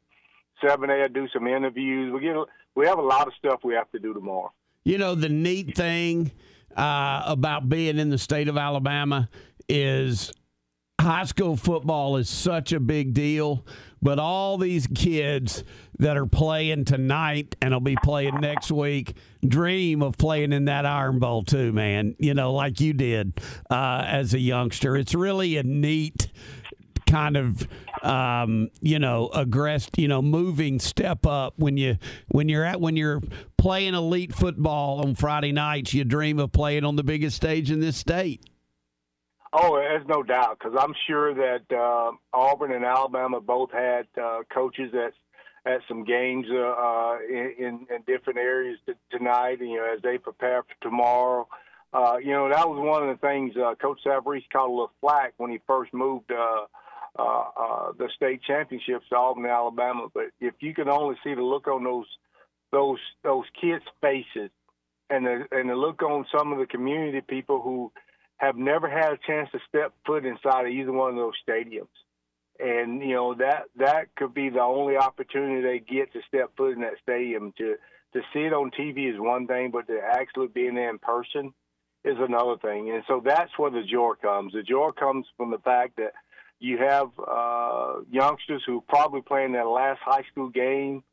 seven 0.65 0.89
A. 0.89 1.07
do 1.09 1.27
some 1.33 1.47
interviews. 1.47 2.11
We 2.13 2.21
get 2.21 2.35
we 2.75 2.85
have 2.85 2.99
a 2.99 3.03
lot 3.03 3.27
of 3.27 3.33
stuff 3.37 3.61
we 3.63 3.73
have 3.73 3.91
to 3.91 3.99
do 3.99 4.13
tomorrow. 4.13 4.51
You 4.83 4.97
know, 4.97 5.15
the 5.15 5.29
neat 5.29 5.75
thing 5.75 6.31
uh, 6.75 7.23
about 7.25 7.69
being 7.69 7.97
in 7.97 8.09
the 8.09 8.17
state 8.17 8.47
of 8.47 8.57
Alabama 8.57 9.29
is 9.67 10.31
high 10.99 11.25
school 11.25 11.55
football 11.55 12.17
is 12.17 12.29
such 12.29 12.73
a 12.73 12.79
big 12.79 13.13
deal, 13.13 13.65
but 14.01 14.19
all 14.19 14.57
these 14.57 14.87
kids 14.87 15.63
that 15.97 16.17
are 16.17 16.25
playing 16.25 16.85
tonight 16.85 17.55
and 17.61 17.73
will 17.73 17.79
be 17.79 17.97
playing 18.03 18.39
next 18.41 18.71
week 18.71 19.15
dream 19.47 20.01
of 20.01 20.17
playing 20.17 20.51
in 20.51 20.65
that 20.65 20.85
Iron 20.85 21.19
Bowl 21.19 21.43
too, 21.43 21.71
man. 21.71 22.15
You 22.19 22.33
know, 22.33 22.53
like 22.53 22.79
you 22.79 22.93
did 22.93 23.39
uh, 23.69 24.03
as 24.05 24.33
a 24.33 24.39
youngster. 24.39 24.95
It's 24.95 25.13
really 25.13 25.57
a 25.57 25.63
neat 25.63 26.27
kind 27.07 27.37
of 27.37 27.67
um, 28.03 28.69
you 28.81 28.99
know 28.99 29.29
aggressed 29.33 29.97
you 29.97 30.07
know 30.07 30.21
moving 30.21 30.79
step 30.79 31.25
up 31.25 31.53
when 31.57 31.77
you 31.77 31.97
when 32.29 32.49
you're 32.49 32.65
at 32.65 32.79
when 32.79 32.95
you're 32.95 33.21
playing 33.57 33.93
elite 33.93 34.33
football 34.33 35.01
on 35.01 35.15
Friday 35.15 35.51
nights 35.51 35.93
you 35.93 36.03
dream 36.03 36.39
of 36.39 36.51
playing 36.51 36.83
on 36.85 36.95
the 36.95 37.03
biggest 37.03 37.35
stage 37.35 37.71
in 37.71 37.79
this 37.79 37.97
state 37.97 38.43
Oh, 39.51 39.77
there's 39.77 40.05
no 40.07 40.21
doubt 40.21 40.59
because 40.59 40.77
I'm 40.79 40.93
sure 41.07 41.33
that 41.33 41.75
uh, 41.75 42.11
Auburn 42.33 42.71
and 42.71 42.85
Alabama 42.85 43.41
both 43.41 43.71
had 43.71 44.05
uh, 44.21 44.41
coaches 44.53 44.93
at 44.93 45.13
at 45.65 45.81
some 45.87 46.03
games 46.03 46.45
uh, 46.51 47.17
in, 47.27 47.55
in 47.57 47.87
in 47.89 48.03
different 48.05 48.37
areas 48.37 48.77
t- 48.85 48.93
tonight. 49.09 49.59
You 49.59 49.77
know, 49.77 49.93
as 49.95 50.01
they 50.03 50.17
prepare 50.17 50.63
for 50.63 50.75
tomorrow. 50.81 51.47
Uh, 51.91 52.17
you 52.17 52.31
know, 52.31 52.47
that 52.47 52.69
was 52.69 52.77
one 52.77 53.01
of 53.01 53.09
the 53.09 53.27
things 53.27 53.55
uh, 53.57 53.73
Coach 53.81 53.99
Savarese 54.05 54.43
caught 54.53 54.67
a 54.67 54.71
little 54.71 54.91
flack 55.01 55.33
when 55.37 55.49
he 55.49 55.59
first 55.65 55.91
moved 55.91 56.31
uh, 56.31 56.65
Uh, 57.17 57.43
uh, 57.59 57.91
the 57.97 58.07
state 58.15 58.41
championships 58.43 59.05
Auburn, 59.11 59.45
Alabama. 59.45 60.07
But 60.13 60.25
if 60.39 60.53
you 60.59 60.73
could 60.73 60.87
only 60.87 61.15
see 61.23 61.33
the 61.33 61.41
look 61.41 61.67
on 61.67 61.83
those 61.83 62.05
those 62.71 62.99
those 63.23 63.45
kids' 63.59 63.83
faces 64.01 64.51
and 65.09 65.25
the 65.25 65.45
and 65.51 65.69
the 65.69 65.75
look 65.75 66.01
on 66.03 66.25
some 66.35 66.53
of 66.53 66.59
the 66.59 66.65
community 66.65 67.21
people 67.21 67.61
who 67.61 67.91
have 68.37 68.55
never 68.55 68.89
had 68.89 69.13
a 69.13 69.19
chance 69.25 69.49
to 69.51 69.59
step 69.67 69.93
foot 70.05 70.25
inside 70.25 70.65
of 70.65 70.71
either 70.71 70.91
one 70.91 71.11
of 71.11 71.15
those 71.15 71.33
stadiums. 71.47 71.87
And 72.59 73.01
you 73.01 73.15
know 73.15 73.33
that 73.35 73.63
that 73.77 74.15
could 74.15 74.33
be 74.33 74.49
the 74.49 74.61
only 74.61 74.97
opportunity 74.97 75.61
they 75.61 75.79
get 75.79 76.13
to 76.13 76.19
step 76.27 76.51
foot 76.57 76.73
in 76.73 76.81
that 76.81 76.99
stadium. 77.01 77.53
To 77.57 77.75
to 78.13 78.21
see 78.33 78.41
it 78.41 78.53
on 78.53 78.71
TV 78.71 79.13
is 79.13 79.19
one 79.19 79.47
thing, 79.47 79.71
but 79.71 79.87
to 79.87 79.99
actually 79.99 80.47
be 80.47 80.67
in 80.67 80.75
there 80.75 80.89
in 80.89 80.99
person 80.99 81.53
is 82.03 82.17
another 82.19 82.57
thing. 82.61 82.91
And 82.91 83.03
so 83.07 83.21
that's 83.23 83.51
where 83.57 83.71
the 83.71 83.83
joy 83.83 84.13
comes. 84.21 84.53
The 84.53 84.63
joy 84.63 84.89
comes 84.91 85.25
from 85.37 85.51
the 85.51 85.57
fact 85.59 85.97
that 85.97 86.13
you 86.59 86.77
have 86.77 87.09
uh, 87.19 88.01
youngsters 88.11 88.63
who 88.65 88.83
probably 88.87 89.21
playing 89.21 89.53
their 89.53 89.65
last 89.65 89.99
high 90.03 90.23
school 90.31 90.49
game 90.49 91.03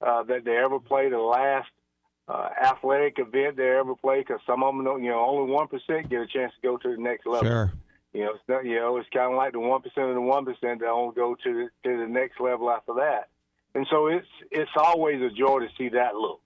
uh, 0.00 0.22
that 0.24 0.44
they 0.44 0.56
ever 0.56 0.78
played, 0.78 1.12
the 1.12 1.18
last 1.18 1.68
uh, 2.28 2.48
athletic 2.62 3.18
event 3.18 3.56
they 3.56 3.70
ever 3.70 3.94
played. 3.94 4.26
Because 4.26 4.40
some 4.46 4.62
of 4.62 4.74
them, 4.74 4.84
don't, 4.84 5.02
you 5.02 5.10
know, 5.10 5.24
only 5.24 5.52
one 5.52 5.68
percent 5.68 6.10
get 6.10 6.20
a 6.20 6.26
chance 6.26 6.52
to 6.54 6.60
go 6.62 6.76
to 6.76 6.96
the 6.96 7.02
next 7.02 7.26
level. 7.26 7.48
Sure. 7.48 7.72
You 8.12 8.24
know, 8.24 8.30
it's 8.32 8.48
not, 8.48 8.64
you 8.64 8.74
know, 8.74 8.96
it's 8.96 9.08
kind 9.10 9.32
of 9.32 9.36
like 9.36 9.52
the 9.52 9.60
one 9.60 9.82
percent 9.82 10.08
of 10.08 10.14
the 10.14 10.20
one 10.20 10.44
percent 10.44 10.80
that 10.80 10.88
only 10.88 11.14
go 11.14 11.36
to 11.44 11.52
the, 11.54 11.88
to 11.88 11.96
the 11.96 12.06
next 12.06 12.40
level 12.40 12.70
after 12.70 12.94
that. 12.94 13.28
And 13.74 13.86
so 13.88 14.08
it's 14.08 14.26
it's 14.50 14.70
always 14.76 15.22
a 15.22 15.30
joy 15.30 15.60
to 15.60 15.68
see 15.78 15.90
that 15.90 16.16
look. 16.16 16.42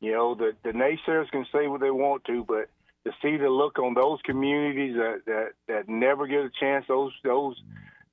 You 0.00 0.12
know, 0.12 0.34
the 0.34 0.52
the 0.62 0.70
naysayers 0.70 1.30
can 1.30 1.46
say 1.52 1.66
what 1.66 1.80
they 1.80 1.90
want 1.90 2.24
to, 2.26 2.44
but 2.44 2.68
to 3.04 3.12
see 3.22 3.36
the 3.36 3.48
look 3.48 3.78
on 3.78 3.94
those 3.94 4.18
communities 4.24 4.96
that 4.96 5.22
that, 5.26 5.48
that 5.68 5.88
never 5.88 6.26
get 6.26 6.40
a 6.40 6.50
chance, 6.60 6.84
those 6.88 7.12
those 7.22 7.60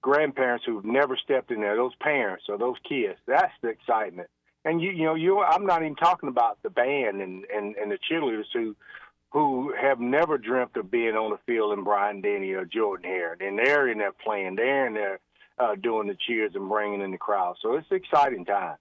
grandparents 0.01 0.65
who've 0.65 0.86
never 0.86 1.17
stepped 1.17 1.51
in 1.51 1.62
there, 1.62 1.75
those 1.75 1.95
parents 2.01 2.45
or 2.50 2.57
those 2.57 2.77
kids, 2.88 3.17
that's 3.27 3.53
the 3.62 3.69
excitement. 3.69 4.29
And 4.65 4.81
you 4.81 4.91
you 4.91 5.05
know, 5.05 5.15
you 5.15 5.41
I'm 5.41 5.65
not 5.65 5.81
even 5.81 5.95
talking 5.95 6.29
about 6.29 6.57
the 6.63 6.69
band 6.69 7.21
and, 7.21 7.45
and, 7.45 7.75
and 7.75 7.91
the 7.91 7.98
cheerleaders 8.10 8.45
who 8.53 8.75
who 9.31 9.74
have 9.79 10.00
never 10.00 10.38
dreamt 10.38 10.75
of 10.75 10.91
being 10.91 11.15
on 11.15 11.31
the 11.31 11.39
field 11.45 11.77
in 11.77 11.83
Bryant 11.83 12.21
Denny 12.21 12.51
or 12.51 12.65
Jordan 12.65 13.10
Hare. 13.10 13.38
And 13.39 13.57
they're 13.57 13.88
in 13.88 13.98
there 13.98 14.12
playing, 14.12 14.55
they're 14.55 14.88
in 14.88 14.93
there 14.93 15.19
uh, 15.57 15.75
doing 15.75 16.07
the 16.07 16.17
cheers 16.27 16.51
and 16.53 16.67
bringing 16.67 17.01
in 17.01 17.12
the 17.12 17.17
crowd. 17.17 17.55
So 17.62 17.75
it's 17.75 17.88
an 17.91 17.98
exciting 17.98 18.45
time. 18.45 18.75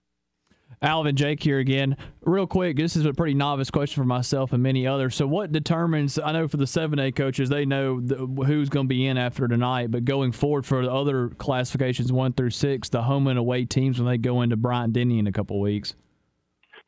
Alvin 0.82 1.16
Jake 1.16 1.42
here 1.42 1.58
again. 1.58 1.96
Real 2.22 2.46
quick, 2.46 2.76
this 2.76 2.96
is 2.96 3.04
a 3.04 3.12
pretty 3.12 3.34
novice 3.34 3.70
question 3.70 4.02
for 4.02 4.06
myself 4.06 4.52
and 4.52 4.62
many 4.62 4.86
others. 4.86 5.14
So, 5.14 5.26
what 5.26 5.52
determines? 5.52 6.18
I 6.18 6.32
know 6.32 6.48
for 6.48 6.56
the 6.56 6.66
seven 6.66 6.98
A 6.98 7.12
coaches, 7.12 7.48
they 7.48 7.64
know 7.66 8.00
the, 8.00 8.16
who's 8.16 8.68
going 8.68 8.86
to 8.86 8.88
be 8.88 9.06
in 9.06 9.18
after 9.18 9.46
tonight, 9.46 9.90
but 9.90 10.04
going 10.04 10.32
forward 10.32 10.64
for 10.64 10.84
the 10.84 10.92
other 10.92 11.28
classifications 11.28 12.12
one 12.12 12.32
through 12.32 12.50
six, 12.50 12.88
the 12.88 13.02
home 13.02 13.26
and 13.26 13.38
away 13.38 13.64
teams 13.64 13.98
when 13.98 14.08
they 14.08 14.18
go 14.18 14.42
into 14.42 14.56
Bryant 14.56 14.92
Denny 14.92 15.18
in 15.18 15.26
a 15.26 15.32
couple 15.32 15.56
of 15.56 15.62
weeks. 15.62 15.94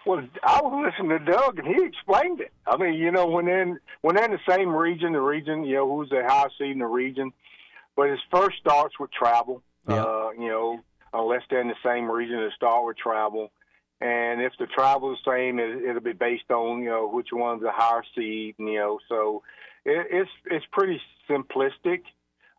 Well, 0.05 0.27
I 0.43 0.61
was 0.61 0.93
listening 0.93 1.19
to 1.19 1.33
Doug, 1.33 1.59
and 1.59 1.69
he 1.69 1.85
explained 1.85 2.41
it. 2.41 2.53
I 2.67 2.77
mean, 2.77 2.95
you 2.95 3.13
know, 3.13 3.27
when 3.27 3.47
in 3.49 3.79
when 4.01 4.17
they're 4.17 4.25
in 4.25 4.33
the 4.33 4.53
same 4.53 4.71
region, 4.71 5.13
the 5.13 5.21
region, 5.21 5.65
you 5.65 5.77
know, 5.77 5.97
who's 5.97 6.11
the 6.11 6.23
highest 6.27 6.59
seed 6.59 6.73
in 6.73 6.81
the 6.81 6.87
region, 6.87 7.31
but 7.97 8.11
his 8.11 8.19
first 8.31 8.57
starts 8.59 8.99
with 8.99 9.11
travel. 9.13 9.63
Yeah. 9.89 10.03
Uh, 10.03 10.31
you 10.39 10.49
know, 10.49 10.81
unless 11.13 11.43
they're 11.51 11.61
in 11.61 11.69
the 11.69 11.75
same 11.85 12.11
region, 12.11 12.39
it 12.39 12.53
start 12.57 12.85
with 12.85 12.97
travel. 12.97 13.51
And 14.03 14.43
if 14.43 14.53
the 14.59 14.67
travel 14.67 15.13
is 15.13 15.19
the 15.25 15.31
same, 15.31 15.61
it, 15.61 15.89
it'll 15.89 16.01
be 16.01 16.13
based 16.13 16.51
on 16.51 16.83
you 16.83 16.91
know 16.91 17.09
which 17.09 17.29
one's 17.33 17.63
the 17.63 17.71
higher 17.71 18.03
seed. 18.17 18.57
You 18.59 18.75
know, 18.75 18.99
so 19.09 19.45
it, 19.85 20.07
it's 20.11 20.31
it's 20.47 20.67
pretty 20.73 21.01
simplistic. 21.31 22.03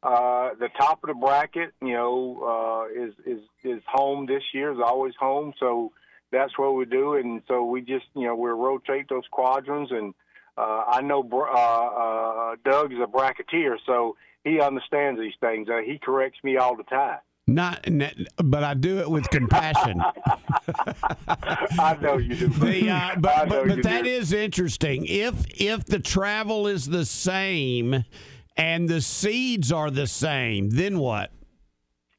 Uh, 0.01 0.51
the 0.59 0.69
top 0.77 1.03
of 1.03 1.09
the 1.09 1.13
bracket, 1.13 1.73
you 1.81 1.93
know, 1.93 2.87
uh, 2.87 3.03
is 3.03 3.13
is 3.25 3.41
is 3.63 3.81
home 3.87 4.25
this 4.25 4.43
year. 4.53 4.71
Is 4.71 4.79
always 4.83 5.15
home. 5.19 5.53
So 5.59 5.91
that's 6.31 6.57
what 6.57 6.75
we 6.75 6.85
do. 6.85 7.15
And 7.15 7.41
so 7.49 7.65
we 7.65 7.81
just 7.81 8.05
you 8.15 8.25
know 8.25 8.35
we 8.35 8.49
rotate 8.49 9.09
those 9.09 9.27
quadrants. 9.29 9.91
And 9.91 10.13
uh, 10.57 10.83
I 10.87 11.01
know 11.01 11.27
uh, 11.29 12.53
uh, 12.53 12.55
Doug 12.63 12.93
is 12.93 12.99
a 13.03 13.07
bracketeer, 13.07 13.77
so 13.85 14.15
he 14.45 14.61
understands 14.61 15.19
these 15.19 15.35
things. 15.41 15.67
Uh, 15.69 15.79
he 15.85 15.97
corrects 15.97 16.39
me 16.41 16.55
all 16.55 16.77
the 16.77 16.83
time. 16.83 17.19
Not, 17.45 17.85
but 18.37 18.63
I 18.63 18.73
do 18.73 18.99
it 18.99 19.11
with 19.11 19.29
compassion. 19.29 20.01
I 21.27 21.97
know 22.01 22.17
you 22.17 22.35
do. 22.35 22.47
The, 22.47 22.89
uh, 22.89 23.15
but 23.17 23.49
but, 23.49 23.67
but 23.67 23.83
that 23.83 24.05
do. 24.05 24.09
is 24.09 24.31
interesting. 24.31 25.05
If 25.05 25.45
if 25.59 25.83
the 25.83 25.99
travel 25.99 26.67
is 26.67 26.85
the 26.85 27.05
same 27.05 28.05
and 28.55 28.87
the 28.87 29.01
seeds 29.01 29.73
are 29.73 29.91
the 29.91 30.07
same, 30.07 30.69
then 30.69 30.99
what? 30.99 31.31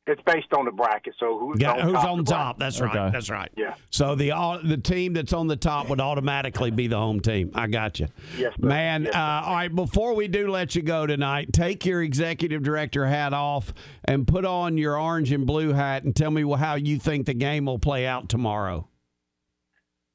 It's 0.06 0.20
based 0.26 0.52
on 0.52 0.66
the 0.66 0.70
bracket. 0.70 1.14
So 1.18 1.38
who's 1.38 1.58
Yeah, 1.60 1.72
on 1.72 1.80
who's 1.80 1.92
top 1.94 2.04
on 2.08 2.24
top? 2.26 2.58
bracket. 2.58 2.58
That's 2.58 2.80
right. 2.80 2.96
Okay. 2.96 3.10
That's 3.10 3.30
right. 3.30 3.50
Yeah. 3.56 3.74
So 3.88 4.14
the 4.14 4.32
au- 4.32 4.60
the 4.62 4.76
team 4.76 5.14
that's 5.14 5.32
on 5.32 5.46
the 5.46 5.56
top 5.56 5.88
would 5.88 6.00
automatically 6.00 6.70
be 6.70 6.88
the 6.88 6.98
home 6.98 7.20
team. 7.20 7.50
I 7.54 7.68
got 7.68 7.98
you. 8.00 8.08
Yes, 8.36 8.52
sir. 8.60 8.66
man. 8.66 9.04
Yes, 9.04 9.14
uh, 9.14 9.42
all 9.46 9.54
right. 9.54 9.74
Before 9.74 10.14
we 10.14 10.28
do 10.28 10.48
let 10.48 10.74
you 10.74 10.82
go 10.82 11.06
tonight, 11.06 11.54
take 11.54 11.86
your 11.86 12.02
executive 12.02 12.62
director 12.62 13.06
hat 13.06 13.32
off 13.32 13.72
and 14.04 14.28
put 14.28 14.44
on 14.44 14.76
your 14.76 15.00
orange 15.00 15.32
and 15.32 15.46
blue 15.46 15.72
hat 15.72 16.04
and 16.04 16.14
tell 16.14 16.30
me 16.30 16.42
how 16.54 16.74
you 16.74 16.98
think 16.98 17.24
the 17.24 17.32
game 17.34 17.64
will 17.64 17.78
play 17.78 18.06
out 18.06 18.28
tomorrow. 18.28 18.86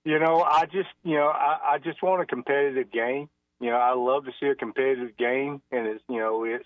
You 0.06 0.20
know, 0.20 0.42
I 0.44 0.66
just 0.66 0.90
you 1.04 1.16
know 1.16 1.28
I, 1.30 1.58
I 1.74 1.78
just 1.80 2.02
want 2.04 2.22
a 2.22 2.26
competitive 2.26 2.92
game. 2.92 3.28
You 3.60 3.72
know, 3.72 3.78
I 3.78 3.94
love 3.94 4.26
to 4.26 4.32
see 4.40 4.48
a 4.48 4.56
competitive 4.56 5.18
game, 5.18 5.62
and 5.72 5.88
it's 5.88 6.04
you 6.08 6.18
know 6.20 6.44
it's 6.46 6.66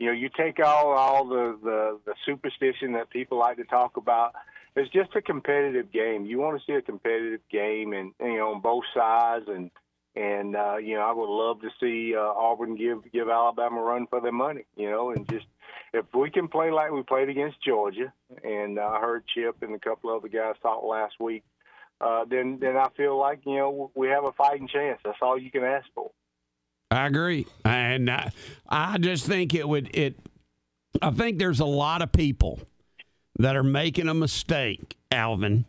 you 0.00 0.06
know 0.06 0.12
you 0.12 0.28
take 0.36 0.58
all 0.58 0.92
all 0.92 1.28
the 1.28 1.56
the, 1.62 1.98
the 2.06 2.14
superstition 2.26 2.92
that 2.94 3.10
people 3.10 3.38
like 3.38 3.58
to 3.58 3.64
talk 3.64 3.96
about. 3.96 4.34
It's 4.74 4.90
just 4.92 5.14
a 5.14 5.22
competitive 5.22 5.92
game. 5.92 6.26
You 6.26 6.38
want 6.38 6.58
to 6.58 6.64
see 6.64 6.76
a 6.76 6.82
competitive 6.82 7.40
game, 7.50 7.92
and 7.92 8.12
you 8.20 8.38
know 8.38 8.54
on 8.54 8.60
both 8.60 8.84
sides, 8.92 9.46
and 9.46 9.70
and 10.16 10.56
uh, 10.56 10.78
you 10.78 10.96
know 10.96 11.02
I 11.02 11.12
would 11.12 11.28
love 11.28 11.60
to 11.60 11.70
see 11.78 12.16
uh, 12.16 12.20
Auburn 12.20 12.76
give 12.76 13.00
give 13.12 13.28
Alabama 13.28 13.80
a 13.80 13.84
run 13.84 14.08
for 14.08 14.20
their 14.20 14.32
money. 14.32 14.64
You 14.76 14.90
know, 14.90 15.10
and 15.10 15.28
just 15.28 15.46
if 15.92 16.06
we 16.12 16.30
can 16.30 16.48
play 16.48 16.72
like 16.72 16.90
we 16.90 17.02
played 17.04 17.28
against 17.28 17.62
Georgia, 17.64 18.12
and 18.42 18.78
uh, 18.78 18.86
I 18.86 19.00
heard 19.00 19.24
Chip 19.32 19.62
and 19.62 19.74
a 19.74 19.78
couple 19.78 20.10
other 20.10 20.28
guys 20.28 20.56
talk 20.62 20.82
last 20.82 21.14
week 21.20 21.44
uh, 22.00 22.24
then 22.24 22.58
then 22.60 22.76
I 22.76 22.88
feel 22.96 23.18
like 23.18 23.40
you 23.44 23.56
know 23.56 23.90
we 23.94 24.08
have 24.08 24.24
a 24.24 24.32
fighting 24.32 24.68
chance. 24.68 25.00
That's 25.04 25.18
all 25.20 25.38
you 25.38 25.50
can 25.50 25.64
ask 25.64 25.86
for. 25.94 26.10
I 26.90 27.06
agree, 27.06 27.46
and 27.64 28.10
I, 28.10 28.32
I 28.68 28.98
just 28.98 29.24
think 29.24 29.54
it 29.54 29.68
would 29.68 29.96
it. 29.96 30.18
I 31.00 31.10
think 31.10 31.38
there's 31.38 31.60
a 31.60 31.66
lot 31.66 32.02
of 32.02 32.10
people 32.10 32.58
that 33.38 33.54
are 33.54 33.62
making 33.62 34.08
a 34.08 34.14
mistake, 34.14 34.96
Alvin. 35.12 35.66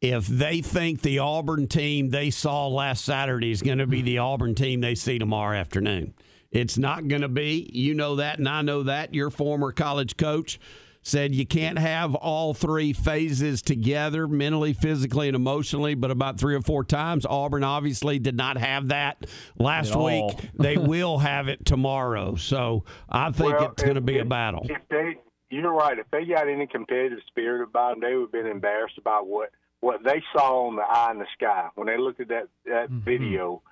If 0.00 0.26
they 0.26 0.60
think 0.60 1.02
the 1.02 1.20
Auburn 1.20 1.68
team 1.68 2.10
they 2.10 2.30
saw 2.30 2.66
last 2.66 3.04
Saturday 3.04 3.50
is 3.50 3.62
going 3.62 3.78
to 3.78 3.86
be 3.86 4.02
the 4.02 4.18
Auburn 4.18 4.54
team 4.54 4.80
they 4.80 4.94
see 4.94 5.18
tomorrow 5.18 5.56
afternoon, 5.56 6.14
it's 6.50 6.76
not 6.76 7.06
going 7.06 7.22
to 7.22 7.28
be. 7.28 7.70
You 7.72 7.94
know 7.94 8.16
that, 8.16 8.38
and 8.38 8.48
I 8.48 8.62
know 8.62 8.82
that. 8.82 9.14
Your 9.14 9.30
former 9.30 9.70
college 9.70 10.16
coach 10.16 10.58
said 11.06 11.32
you 11.32 11.46
can't 11.46 11.78
have 11.78 12.16
all 12.16 12.52
three 12.52 12.92
phases 12.92 13.62
together 13.62 14.26
mentally, 14.26 14.72
physically, 14.72 15.28
and 15.28 15.36
emotionally, 15.36 15.94
but 15.94 16.10
about 16.10 16.38
three 16.38 16.56
or 16.56 16.60
four 16.60 16.82
times. 16.82 17.24
Auburn 17.24 17.62
obviously 17.62 18.18
did 18.18 18.36
not 18.36 18.58
have 18.58 18.88
that 18.88 19.24
last 19.56 19.92
At 19.92 20.00
week. 20.00 20.50
they 20.54 20.76
will 20.76 21.18
have 21.18 21.46
it 21.46 21.64
tomorrow. 21.64 22.34
So 22.34 22.84
I 23.08 23.30
think 23.30 23.54
Well, 23.54 23.70
it's 23.70 23.82
going 23.84 23.94
to 23.94 24.00
if- 24.00 24.06
be 24.06 24.18
a 24.18 24.24
battle. 24.24 24.66
If 24.68 24.82
they, 24.88 25.16
you're 25.48 25.72
right. 25.72 25.96
If 25.96 26.10
they 26.10 26.24
got 26.24 26.48
any 26.48 26.66
competitive 26.66 27.20
spirit 27.28 27.62
about 27.62 27.94
them, 27.94 28.00
they 28.00 28.16
would 28.16 28.22
have 28.22 28.32
been 28.32 28.46
embarrassed 28.46 28.98
about 28.98 29.28
what 29.28 29.50
what 29.80 30.02
they 30.02 30.22
saw 30.32 30.66
on 30.66 30.76
the 30.76 30.82
eye 30.82 31.12
in 31.12 31.18
the 31.18 31.26
sky 31.34 31.68
when 31.76 31.86
they 31.86 31.98
looked 31.98 32.20
at 32.20 32.28
that 32.28 32.48
that 32.64 32.86
mm-hmm. 32.86 33.00
video. 33.00 33.62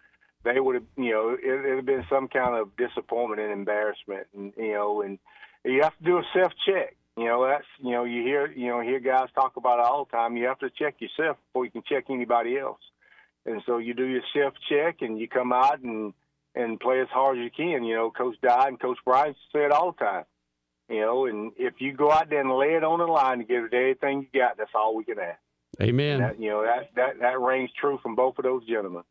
They 0.45 0.61
would 0.61 0.75
have, 0.75 0.85
you 0.97 1.11
know, 1.11 1.31
it 1.31 1.51
would 1.51 1.77
have 1.77 1.87
been 1.87 2.05
some 2.09 2.29
kind 2.29 2.55
of 2.55 2.77
disappointment 2.77 3.41
and 3.41 3.51
embarrassment, 3.51 4.27
and 4.37 4.53
you 4.57 4.75
know, 4.75 5.03
and 5.03 5.19
you 5.65 5.83
have 5.83 5.97
to 5.99 6.05
do 6.05 6.19
a 6.19 6.23
self 6.33 6.53
check. 6.67 6.95
You 7.17 7.27
know, 7.27 7.47
that's 7.47 7.67
you 7.81 7.93
know, 7.93 8.05
you 8.05 8.23
hear 8.23 8.51
you 8.51 8.69
know 8.69 8.81
hear 8.81 8.99
guys 8.99 9.29
talk 9.35 9.57
about 9.57 9.79
it 9.79 9.85
all 9.85 10.05
the 10.05 10.17
time. 10.17 10.37
You 10.37 10.47
have 10.47 10.59
to 10.61 10.71
check 10.71 10.97
yourself 10.99 11.37
before 11.47 11.65
you 11.65 11.71
can 11.71 11.83
check 11.89 12.07
anybody 12.11 12.59
else. 12.59 12.81
And 13.47 13.63
so 13.67 13.79
you 13.79 13.95
do 13.95 14.05
your 14.05 14.23
self 14.35 14.55
check 14.69 14.97
and 15.01 15.19
you 15.19 15.29
come 15.29 15.53
out 15.53 15.81
and 15.81 16.13
and 16.55 16.81
play 16.81 17.01
as 17.01 17.09
hard 17.09 17.39
as 17.39 17.45
you 17.45 17.51
can. 17.51 17.85
You 17.85 17.95
know, 17.95 18.11
Coach 18.11 18.37
Dodd 18.43 18.69
and 18.69 18.81
Coach 18.81 18.99
Bryce 19.05 19.35
say 19.53 19.65
it 19.65 19.71
all 19.71 19.93
the 19.93 20.05
time. 20.05 20.25
You 20.89 21.01
know, 21.01 21.27
and 21.27 21.53
if 21.57 21.75
you 21.79 21.93
go 21.93 22.11
out 22.11 22.31
there 22.31 22.41
and 22.41 22.51
lay 22.51 22.75
it 22.75 22.85
on 22.85 22.99
the 22.99 23.07
line 23.07 23.39
to 23.39 23.45
give 23.45 23.65
it 23.65 23.75
everything 23.75 24.29
you 24.33 24.41
got, 24.41 24.59
that's 24.59 24.71
all 24.75 24.95
we 24.95 25.05
can 25.05 25.19
ask. 25.19 25.39
Amen. 25.81 26.21
That 26.21 26.41
you 26.41 26.51
know 26.51 26.63
that 26.63 26.91
that 26.97 27.21
that 27.21 27.41
rings 27.41 27.71
true 27.81 27.99
from 28.03 28.15
both 28.15 28.39
of 28.39 28.45
those 28.45 28.67
gentlemen. 28.67 29.03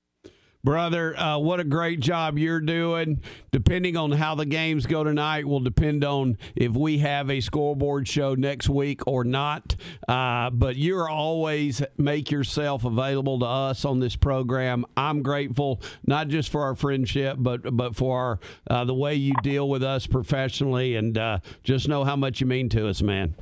Brother, 0.63 1.19
uh, 1.19 1.39
what 1.39 1.59
a 1.59 1.65
great 1.65 1.99
job 1.99 2.37
you're 2.37 2.61
doing. 2.61 3.19
Depending 3.51 3.97
on 3.97 4.13
how 4.13 4.33
the 4.35 4.45
games 4.45 4.85
go 4.85 5.03
tonight, 5.03 5.45
will 5.45 5.59
depend 5.59 6.05
on 6.05 6.37
if 6.55 6.71
we 6.71 6.99
have 6.99 7.29
a 7.29 7.41
scoreboard 7.41 8.07
show 8.07 8.33
next 8.33 8.69
week 8.69 9.05
or 9.05 9.25
not. 9.25 9.75
Uh, 10.07 10.49
but 10.51 10.77
you're 10.77 11.09
always 11.09 11.81
make 11.97 12.31
yourself 12.31 12.85
available 12.85 13.39
to 13.39 13.45
us 13.45 13.83
on 13.83 13.99
this 13.99 14.15
program. 14.15 14.85
I'm 14.95 15.21
grateful 15.21 15.81
not 16.07 16.29
just 16.29 16.49
for 16.49 16.61
our 16.61 16.75
friendship, 16.75 17.35
but 17.39 17.75
but 17.75 17.97
for 17.97 18.17
our, 18.17 18.39
uh, 18.69 18.85
the 18.85 18.93
way 18.93 19.15
you 19.15 19.33
deal 19.43 19.67
with 19.67 19.83
us 19.83 20.07
professionally, 20.07 20.95
and 20.95 21.17
uh, 21.17 21.39
just 21.65 21.89
know 21.89 22.05
how 22.05 22.15
much 22.15 22.39
you 22.39 22.47
mean 22.47 22.69
to 22.69 22.87
us, 22.87 23.01
man. 23.01 23.35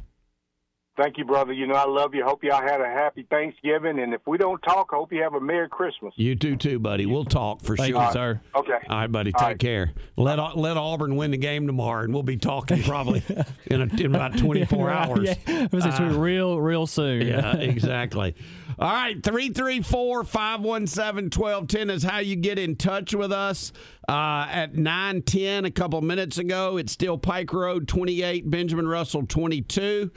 Thank 0.97 1.17
you, 1.17 1.23
brother. 1.23 1.53
You 1.53 1.67
know, 1.67 1.75
I 1.75 1.87
love 1.87 2.13
you. 2.13 2.23
Hope 2.23 2.43
y'all 2.43 2.61
had 2.61 2.81
a 2.81 2.85
happy 2.85 3.25
Thanksgiving. 3.29 3.99
And 3.99 4.13
if 4.13 4.21
we 4.27 4.37
don't 4.37 4.59
talk, 4.61 4.89
I 4.91 4.97
hope 4.97 5.13
you 5.13 5.21
have 5.23 5.33
a 5.33 5.39
Merry 5.39 5.69
Christmas. 5.69 6.13
You 6.17 6.35
do 6.35 6.57
too, 6.57 6.79
buddy. 6.79 7.05
We'll 7.05 7.23
talk 7.23 7.61
for 7.61 7.77
Thank 7.77 7.95
sure. 7.95 8.03
you, 8.03 8.11
sir. 8.11 8.41
Okay. 8.55 8.77
All 8.89 8.97
right, 8.97 9.11
buddy. 9.11 9.33
All 9.33 9.39
Take 9.39 9.47
right. 9.47 9.59
care. 9.59 9.91
Let 10.17 10.37
Au- 10.37 10.59
let 10.59 10.75
Auburn 10.75 11.15
win 11.15 11.31
the 11.31 11.37
game 11.37 11.65
tomorrow, 11.65 12.03
and 12.03 12.13
we'll 12.13 12.23
be 12.23 12.35
talking 12.35 12.83
probably 12.83 13.23
in, 13.67 13.81
a, 13.81 13.85
in 13.85 14.05
about 14.07 14.37
24 14.37 14.89
hours. 14.91 15.29
Yeah, 15.47 15.63
it 15.63 15.71
was 15.71 15.85
actually 15.85 16.17
real, 16.17 16.59
real 16.59 16.85
soon. 16.85 17.25
Yeah, 17.25 17.55
exactly. 17.57 18.35
All 18.77 18.91
right, 18.91 19.23
334 19.23 20.25
517 20.25 21.29
1210 21.39 21.89
is 21.89 22.03
how 22.03 22.19
you 22.19 22.35
get 22.35 22.59
in 22.59 22.75
touch 22.75 23.15
with 23.15 23.31
us. 23.31 23.71
Uh, 24.09 24.45
at 24.49 24.75
910 24.75 25.65
a 25.65 25.71
couple 25.71 26.01
minutes 26.01 26.37
ago, 26.37 26.77
it's 26.77 26.91
still 26.91 27.17
Pike 27.17 27.53
Road 27.53 27.87
28, 27.87 28.49
Benjamin 28.49 28.87
Russell 28.87 29.25
22. 29.25 30.11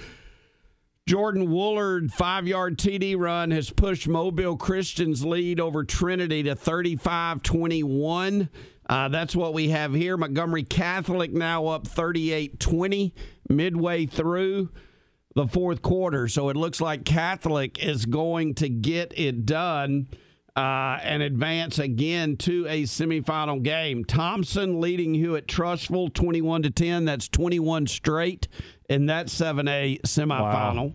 Jordan 1.06 1.49
Woolard, 1.49 2.11
five 2.12 2.49
yard 2.49 2.78
TD 2.78 3.14
run, 3.18 3.50
has 3.50 3.68
pushed 3.68 4.08
Mobile 4.08 4.56
Christian's 4.56 5.23
lead 5.23 5.61
over 5.61 5.84
Trinity 5.84 6.42
to 6.44 6.54
35 6.56 7.42
21. 7.42 8.49
Uh, 8.88 9.08
that's 9.08 9.37
what 9.37 9.52
we 9.52 9.68
have 9.68 9.92
here. 9.92 10.16
Montgomery 10.16 10.62
Catholic 10.62 11.30
now 11.30 11.66
up 11.66 11.87
38 11.87 12.58
20 12.58 13.14
midway 13.50 14.06
through 14.06 14.70
the 15.34 15.46
fourth 15.46 15.82
quarter. 15.82 16.26
So 16.26 16.49
it 16.49 16.56
looks 16.56 16.80
like 16.80 17.04
Catholic 17.04 17.84
is 17.84 18.06
going 18.06 18.54
to 18.54 18.70
get 18.70 19.12
it 19.14 19.44
done 19.44 20.08
uh, 20.56 20.99
and 21.02 21.23
advance 21.23 21.78
again 21.78 22.37
to 22.38 22.66
a 22.66 22.84
semifinal 22.84 23.62
game. 23.62 24.04
Thompson 24.04 24.80
leading 24.80 25.12
Hewitt-Trussville 25.12 26.14
21 26.14 26.62
to 26.62 26.70
10. 26.70 27.04
That's 27.04 27.28
21 27.28 27.88
straight 27.88 28.49
in 28.94 29.06
that 29.06 29.26
7A 29.26 30.00
semifinal. 30.02 30.94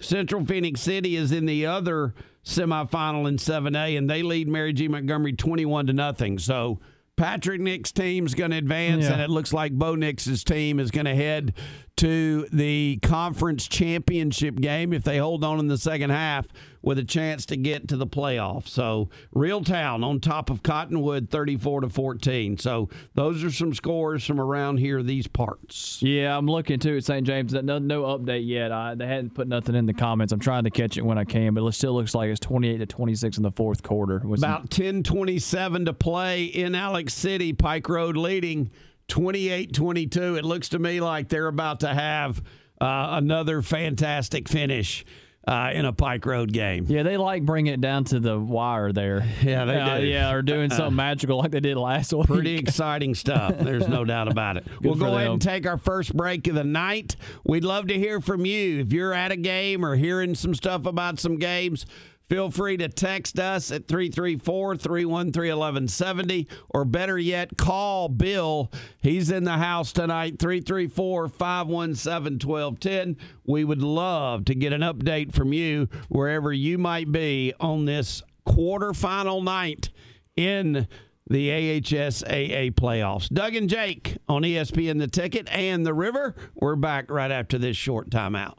Central 0.00 0.44
Phenix 0.44 0.80
City 0.80 1.16
is 1.16 1.30
in 1.32 1.46
the 1.46 1.66
other 1.66 2.14
semifinal 2.44 3.28
in 3.28 3.36
7A, 3.36 3.96
and 3.96 4.08
they 4.10 4.22
lead 4.22 4.48
Mary 4.48 4.72
G. 4.72 4.88
Montgomery 4.88 5.32
21 5.32 5.86
to 5.86 5.92
nothing. 5.92 6.38
So 6.38 6.80
Patrick 7.16 7.60
Nix's 7.60 7.92
team's 7.92 8.34
going 8.34 8.50
to 8.50 8.56
advance, 8.56 9.04
Yeah. 9.04 9.12
and 9.14 9.22
it 9.22 9.30
looks 9.30 9.52
like 9.52 9.72
Bo 9.72 9.94
Nix's 9.94 10.42
team 10.44 10.80
is 10.80 10.90
going 10.90 11.06
to 11.06 11.14
head 11.14 11.54
to 11.96 12.46
the 12.52 12.98
conference 13.02 13.68
championship 13.68 14.56
game 14.56 14.92
if 14.92 15.04
they 15.04 15.18
hold 15.18 15.44
on 15.44 15.60
in 15.60 15.68
the 15.68 15.78
second 15.78 16.10
half 16.10 16.46
with 16.82 16.98
a 16.98 17.04
chance 17.04 17.46
to 17.46 17.56
get 17.56 17.88
to 17.88 17.96
the 17.96 18.06
playoffs. 18.06 18.68
So 18.68 19.08
Reeltown 19.34 20.04
on 20.04 20.20
top 20.20 20.50
of 20.50 20.62
Cottonwood 20.62 21.30
34 21.30 21.82
to 21.82 21.88
14. 21.88 22.58
So 22.58 22.90
those 23.14 23.42
are 23.42 23.50
some 23.50 23.72
scores 23.72 24.24
from 24.24 24.40
around 24.40 24.78
here 24.78 25.02
these 25.02 25.26
parts. 25.26 25.98
Yeah, 26.02 26.36
I'm 26.36 26.46
looking 26.46 26.78
too 26.78 26.96
at 26.96 27.04
St. 27.04 27.26
James. 27.26 27.54
No, 27.54 27.78
no 27.78 28.02
update 28.02 28.46
yet. 28.46 28.70
I, 28.70 28.94
they 28.94 29.06
hadn't 29.06 29.34
put 29.34 29.48
nothing 29.48 29.74
in 29.74 29.86
the 29.86 29.94
comments. 29.94 30.32
I'm 30.32 30.40
trying 30.40 30.64
to 30.64 30.70
catch 30.70 30.98
it 30.98 31.02
when 31.02 31.16
I 31.16 31.24
can, 31.24 31.54
but 31.54 31.64
it 31.64 31.72
still 31.72 31.94
looks 31.94 32.14
like 32.14 32.28
it's 32.28 32.40
28 32.40 32.78
to 32.78 32.86
26 32.86 33.36
in 33.38 33.42
the 33.42 33.52
fourth 33.52 33.82
quarter. 33.82 34.16
About 34.16 34.68
10:27 34.68 35.86
to 35.86 35.92
play 35.92 36.44
in 36.44 36.74
Alex 36.74 37.14
City, 37.14 37.52
Pike 37.52 37.88
Road 37.88 38.16
leading 38.16 38.70
28-22. 39.08 40.38
It 40.38 40.44
looks 40.44 40.70
to 40.70 40.78
me 40.78 41.00
like 41.00 41.28
they're 41.28 41.46
about 41.46 41.80
to 41.80 41.88
have 41.88 42.38
uh, 42.80 43.08
another 43.12 43.62
fantastic 43.62 44.48
finish 44.48 45.04
uh, 45.46 45.70
in 45.74 45.84
a 45.84 45.92
Pike 45.92 46.24
Road 46.24 46.52
game. 46.54 46.86
yeah, 46.88 47.02
they 47.02 47.18
like 47.18 47.44
bringing 47.44 47.74
it 47.74 47.80
down 47.82 48.04
to 48.04 48.18
the 48.18 48.38
wire 48.40 48.92
there. 48.92 49.26
Yeah, 49.42 49.66
they 49.66 49.78
Uh, 49.78 49.98
do. 50.00 50.06
yeah, 50.06 50.32
or 50.32 50.40
doing 50.40 50.70
something 50.70 50.96
magical 50.96 51.36
like 51.36 51.50
they 51.50 51.60
did 51.60 51.76
last 51.76 52.14
week. 52.14 52.26
Pretty 52.26 52.56
exciting 52.56 53.14
stuff. 53.14 53.58
There's 53.58 53.86
no 53.86 54.06
doubt 54.06 54.28
about 54.28 54.56
it. 54.56 54.66
we'll 54.80 54.94
go 54.94 55.00
for 55.10 55.16
ahead 55.16 55.30
and 55.30 55.42
take 55.42 55.66
our 55.66 55.76
first 55.76 56.16
break 56.16 56.46
of 56.46 56.54
the 56.54 56.64
night. 56.64 57.16
We'd 57.44 57.62
love 57.64 57.88
to 57.88 57.98
hear 57.98 58.22
from 58.22 58.46
you. 58.46 58.80
If 58.80 58.92
you're 58.94 59.12
at 59.12 59.32
a 59.32 59.36
game 59.36 59.84
or 59.84 59.96
hearing 59.96 60.34
some 60.34 60.54
stuff 60.54 60.86
about 60.86 61.20
some 61.20 61.36
games, 61.36 61.84
feel 62.28 62.50
free 62.50 62.76
to 62.76 62.88
text 62.88 63.38
us 63.38 63.70
at 63.70 63.88
334 63.88 64.76
313 64.76 65.56
1170 65.56 66.48
or 66.70 66.84
better 66.84 67.18
yet, 67.18 67.56
call 67.56 68.08
Bill. 68.08 68.70
He's 69.02 69.30
in 69.30 69.44
the 69.44 69.58
house 69.58 69.92
tonight, 69.92 70.38
334 70.38 71.28
517 71.28 72.48
1210. 72.48 73.16
We 73.44 73.64
would 73.64 73.82
love 73.82 74.44
to 74.46 74.54
get 74.54 74.72
an 74.72 74.80
update 74.80 75.34
from 75.34 75.52
you 75.52 75.88
wherever 76.08 76.52
you 76.52 76.78
might 76.78 77.12
be 77.12 77.52
on 77.60 77.84
this 77.84 78.22
quarterfinal 78.46 79.42
night 79.42 79.90
in 80.36 80.86
the 81.28 81.48
AHSAA 81.48 82.72
playoffs. 82.72 83.28
Doug 83.32 83.54
and 83.54 83.68
Jake 83.68 84.18
on 84.28 84.42
ESPN 84.42 84.98
The 84.98 85.08
Ticket 85.08 85.48
and 85.50 85.86
The 85.86 85.94
River. 85.94 86.34
We're 86.54 86.76
back 86.76 87.10
right 87.10 87.30
after 87.30 87.58
this 87.58 87.76
short 87.76 88.10
timeout. 88.10 88.56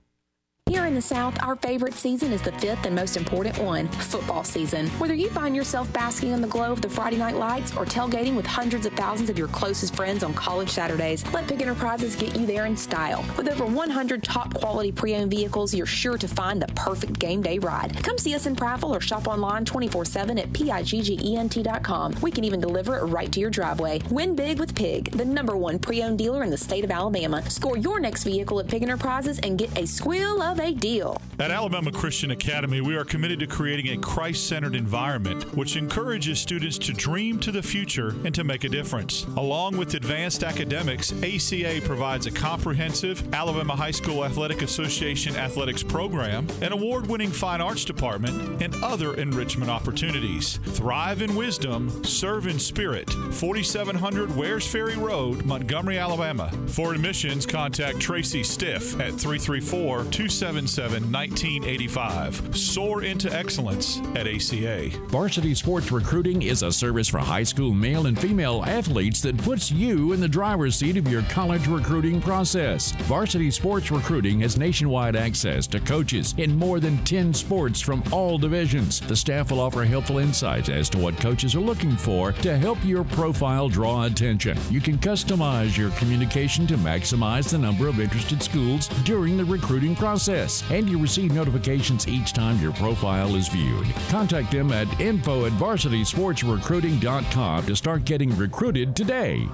Here 0.67 0.88
in 0.88 0.95
the 0.95 1.01
South, 1.01 1.38
our 1.43 1.56
favorite 1.58 1.93
season 1.93 2.32
is 2.32 2.41
the 2.41 2.51
fifth 2.54 2.88
and 2.88 2.95
most 2.95 3.17
important 3.17 3.56
one 3.60 3.88
football 3.88 4.43
season. 4.43 4.88
Whether 4.97 5.13
you 5.13 5.30
find 5.30 5.56
yourself 5.56 5.93
basking 5.93 6.32
in 6.32 6.41
the 6.41 6.47
glow 6.47 6.71
of 6.71 6.82
the 6.82 6.89
Friday 6.89 7.17
night 7.17 7.36
lights 7.36 7.78
or 7.78 7.86
tailgating 7.86 8.36
with 8.36 8.47
hundreds 8.47 8.88
of 8.88 8.93
thousands 8.93 9.30
of 9.30 9.38
your 9.38 9.47
closest 9.49 9.95
friends 9.95 10.23
on 10.23 10.34
college 10.34 10.71
Saturdays, 10.71 11.23
let 11.32 11.47
Pigg 11.47 11.62
Enterprises 11.62 12.15
get 12.15 12.36
you 12.36 12.47
there 12.47 12.65
in 12.65 12.75
style. 12.75 13.23
With 13.38 13.47
over 13.47 13.63
100 13.63 14.23
top 14.23 14.56
quality 14.56 14.91
pre 14.91 15.13
owned 15.13 15.30
vehicles, 15.30 15.71
you're 15.71 15.86
sure 15.86 16.17
to 16.17 16.28
find 16.28 16.60
the 16.60 16.67
perfect 16.73 17.19
game 17.19 17.43
day 17.43 17.60
ride. 17.60 18.01
Come 18.01 18.17
see 18.17 18.34
us 18.34 18.47
in 18.47 18.56
Prattville 18.56 18.89
or 18.89 19.01
shop 19.01 19.28
online 19.28 19.65
24 19.65 20.04
7 20.04 20.39
at 20.39 20.51
PIGGENT.com. 20.51 22.15
We 22.23 22.32
can 22.32 22.43
even 22.43 22.60
deliver 22.60 22.97
it 22.97 23.04
right 23.04 23.32
to 23.32 23.39
your 23.39 23.51
driveway. 23.51 24.01
Win 24.10 24.36
big 24.36 24.58
with 24.60 24.73
Pigg, 24.73 25.12
the 25.12 25.25
number 25.25 25.56
one 25.56 25.78
pre 25.78 26.01
owned 26.01 26.17
dealer 26.17 26.43
in 26.43 26.49
the 26.49 26.58
state 26.58 26.84
of 26.84 26.89
Alabama. 26.89 27.47
Score 27.51 27.78
your 27.78 27.99
next 27.99 28.23
vehicle 28.23 28.60
at 28.60 28.67
Pigg 28.67 28.82
Enterprises 28.82 29.38
and 29.43 29.60
get 29.60 29.78
a 29.78 29.86
squeal 29.86 30.41
of 30.41 30.55
a 30.60 30.74
deal. 30.74 31.22
At 31.38 31.52
Alabama 31.52 31.91
Christian 31.91 32.32
Academy, 32.32 32.80
we 32.80 32.96
are 32.96 33.04
committed 33.04 33.39
to 33.39 33.48
creating 33.48 33.89
a 33.89 33.98
Christ 33.98 34.48
centered 34.48 34.76
environment 34.76 35.54
which 35.56 35.76
encourages 35.76 36.39
students 36.39 36.78
to 36.80 36.94
dream 36.94 37.39
to 37.39 37.52
the 37.52 37.62
future 37.62 38.15
and 38.24 38.34
to 38.34 38.44
make 38.44 38.63
a 38.63 38.70
difference. 38.70 39.26
Along 39.36 39.76
with 39.76 39.94
advanced 39.96 40.44
academics, 40.44 41.12
ACA 41.24 41.82
provides 41.84 42.26
a 42.26 42.32
comprehensive 42.32 43.34
Alabama 43.34 43.76
High 43.76 43.91
School 43.91 44.24
Athletic 44.24 44.62
Association 44.62 45.36
athletics 45.36 45.84
program, 45.84 46.48
an 46.62 46.72
award 46.72 47.08
winning 47.08 47.32
fine 47.32 47.60
arts 47.60 47.84
department, 47.84 48.62
and 48.62 48.74
other 48.84 49.15
enrichment 49.15 49.70
opportunities. 49.70 50.58
Thrive 50.63 51.22
in 51.22 51.36
wisdom, 51.36 52.04
serve 52.04 52.48
in 52.48 52.60
spirit. 52.60 53.10
4700 53.10 54.36
Wares 54.36 54.65
Ferry 54.65 54.96
Road, 54.96 55.46
Montgomery, 55.46 55.98
Alabama. 55.98 56.50
For 56.68 56.94
admissions, 56.94 57.46
contact 57.46 58.00
Tracy 58.00 58.44
Stiff 58.44 58.94
at 59.00 59.13
334 59.13 60.06
277 60.45 61.12
1985. 61.12 62.55
Soar 62.55 63.03
into 63.03 63.34
excellence 63.34 63.99
at 64.15 64.27
ACA. 64.27 64.89
Varsity 65.08 65.55
Sports 65.55 65.91
Recruiting 65.91 66.43
is 66.43 66.62
a 66.62 66.71
service 66.71 67.08
for 67.08 67.17
high 67.17 67.41
school 67.41 67.73
male 67.73 68.05
and 68.05 68.19
female 68.19 68.63
athletes 68.67 69.21
that 69.21 69.36
puts 69.39 69.71
you 69.71 70.13
in 70.13 70.21
the 70.21 70.27
driver's 70.27 70.75
seat 70.75 70.97
of 70.97 71.08
your 71.08 71.23
college 71.23 71.65
recruiting 71.65 72.21
process. 72.21 72.91
Varsity 73.08 73.49
Sports 73.49 73.89
Recruiting 73.89 74.41
has 74.41 74.55
nationwide 74.55 75.15
access 75.15 75.65
to 75.65 75.79
coaches 75.79 76.36
in 76.38 76.55
more 76.55 76.79
than 76.79 77.03
10 77.05 77.34
sports 77.34 77.81
from 77.81 78.03
all 78.12 78.38
divisions. 78.38 78.99
The 78.99 79.15
staff 79.15 79.49
will 79.49 79.62
offer 79.62 79.84
helpful 79.84 80.19
insights 80.19 80.69
as 80.69 80.89
to 80.91 80.99
what 80.99 81.17
coaches 81.17 81.55
are 81.55 81.60
looking 81.60 81.97
for 81.97 82.34
to 82.34 82.55
help 82.55 82.77
your 82.86 83.03
profile 83.03 83.67
draw 83.67 84.03
attention. 84.03 84.60
You 84.69 84.79
can 84.79 84.99
customize 84.99 85.75
your 85.75 85.89
communication 85.91 86.67
to 86.67 86.77
maximize 86.77 87.49
the 87.49 87.58
number 87.58 87.88
of 87.88 87.99
interested 87.99 88.43
schools 88.43 88.89
during 89.05 89.38
the 89.38 89.45
recruiting 89.45 89.95
process, 89.95 90.35
and 90.36 90.89
you 90.89 91.00
receive 91.00 91.34
notifications 91.34 92.08
each 92.08 92.34
time 92.34 92.60
your 92.60 92.74
profile 92.74 93.36
is 93.36 93.48
viewed. 93.48 93.88
Contact 94.10 94.52
them 94.52 94.71
at 94.71 95.00
info 95.00 95.45
at 95.45 95.54
varsitysportsrecruiting.com 95.54 97.65
to 97.65 97.76
start 97.76 98.04
getting 98.04 98.36
recruited 98.36 98.95
today. 98.95 99.48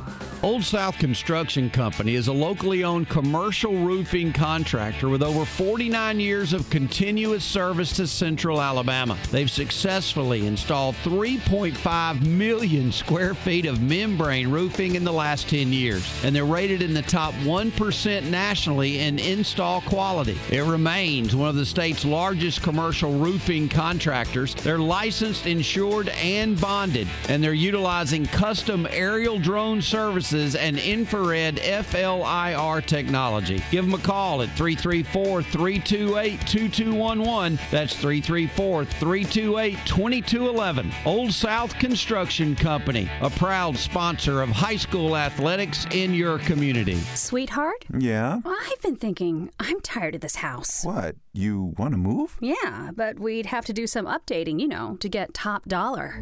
Old 0.43 0.63
South 0.63 0.97
Construction 0.97 1.69
Company 1.69 2.15
is 2.15 2.27
a 2.27 2.33
locally 2.33 2.83
owned 2.83 3.09
commercial 3.09 3.73
roofing 3.73 4.33
contractor 4.33 5.07
with 5.07 5.21
over 5.21 5.45
49 5.45 6.19
years 6.19 6.51
of 6.51 6.67
continuous 6.71 7.43
service 7.43 7.95
to 7.97 8.07
Central 8.07 8.59
Alabama. 8.59 9.19
They've 9.29 9.51
successfully 9.51 10.47
installed 10.47 10.95
3.5 11.03 12.25
million 12.25 12.91
square 12.91 13.35
feet 13.35 13.67
of 13.67 13.83
membrane 13.83 14.49
roofing 14.49 14.95
in 14.95 15.03
the 15.03 15.13
last 15.13 15.47
10 15.47 15.71
years, 15.71 16.11
and 16.23 16.35
they're 16.35 16.43
rated 16.43 16.81
in 16.81 16.95
the 16.95 17.03
top 17.03 17.35
1% 17.35 18.29
nationally 18.31 18.97
in 18.97 19.19
install 19.19 19.81
quality. 19.81 20.39
It 20.49 20.63
remains 20.71 21.35
one 21.35 21.49
of 21.49 21.55
the 21.55 21.65
state's 21.65 22.05
largest 22.05 22.61
commercial 22.61 23.11
roofing 23.11 23.67
contractors. 23.67 24.55
They're 24.55 24.79
licensed, 24.79 25.45
insured, 25.45 26.09
and 26.09 26.59
bonded, 26.59 27.07
and 27.27 27.43
they're 27.43 27.53
utilizing 27.53 28.25
custom 28.25 28.87
aerial 28.89 29.37
drone 29.37 29.81
services 29.81 30.55
and 30.55 30.79
infrared 30.79 31.57
FLIR 31.57 32.85
technology. 32.85 33.61
Give 33.69 33.85
them 33.85 33.93
a 33.93 34.03
call 34.03 34.41
at 34.41 34.49
334 34.51 35.43
328 35.43 36.39
2211. 36.47 37.59
That's 37.69 37.93
334 37.95 38.85
328 38.85 39.77
2211. 39.85 40.91
Old 41.05 41.33
South 41.33 41.77
Construction 41.77 42.55
Company, 42.55 43.09
a 43.21 43.29
proud 43.29 43.75
sponsor 43.75 44.41
of 44.41 44.49
high 44.49 44.77
school 44.77 45.17
athletics 45.17 45.85
in 45.91 46.13
your 46.13 46.39
community. 46.39 46.95
Sweetheart? 47.15 47.85
Yeah? 47.97 48.39
Well, 48.45 48.55
I've 48.71 48.81
been 48.81 48.95
thinking, 48.95 49.51
I'm 49.59 49.81
tired 49.81 50.15
of 50.15 50.21
this 50.21 50.35
house. 50.37 50.60
What? 50.83 51.15
You 51.33 51.73
want 51.77 51.93
to 51.93 51.97
move? 51.97 52.37
Yeah, 52.41 52.91
but 52.95 53.19
we'd 53.19 53.47
have 53.47 53.65
to 53.65 53.73
do 53.73 53.87
some 53.87 54.05
updating, 54.05 54.59
you 54.59 54.67
know, 54.67 54.97
to 54.99 55.09
get 55.09 55.33
top 55.33 55.65
dollar. 55.65 56.19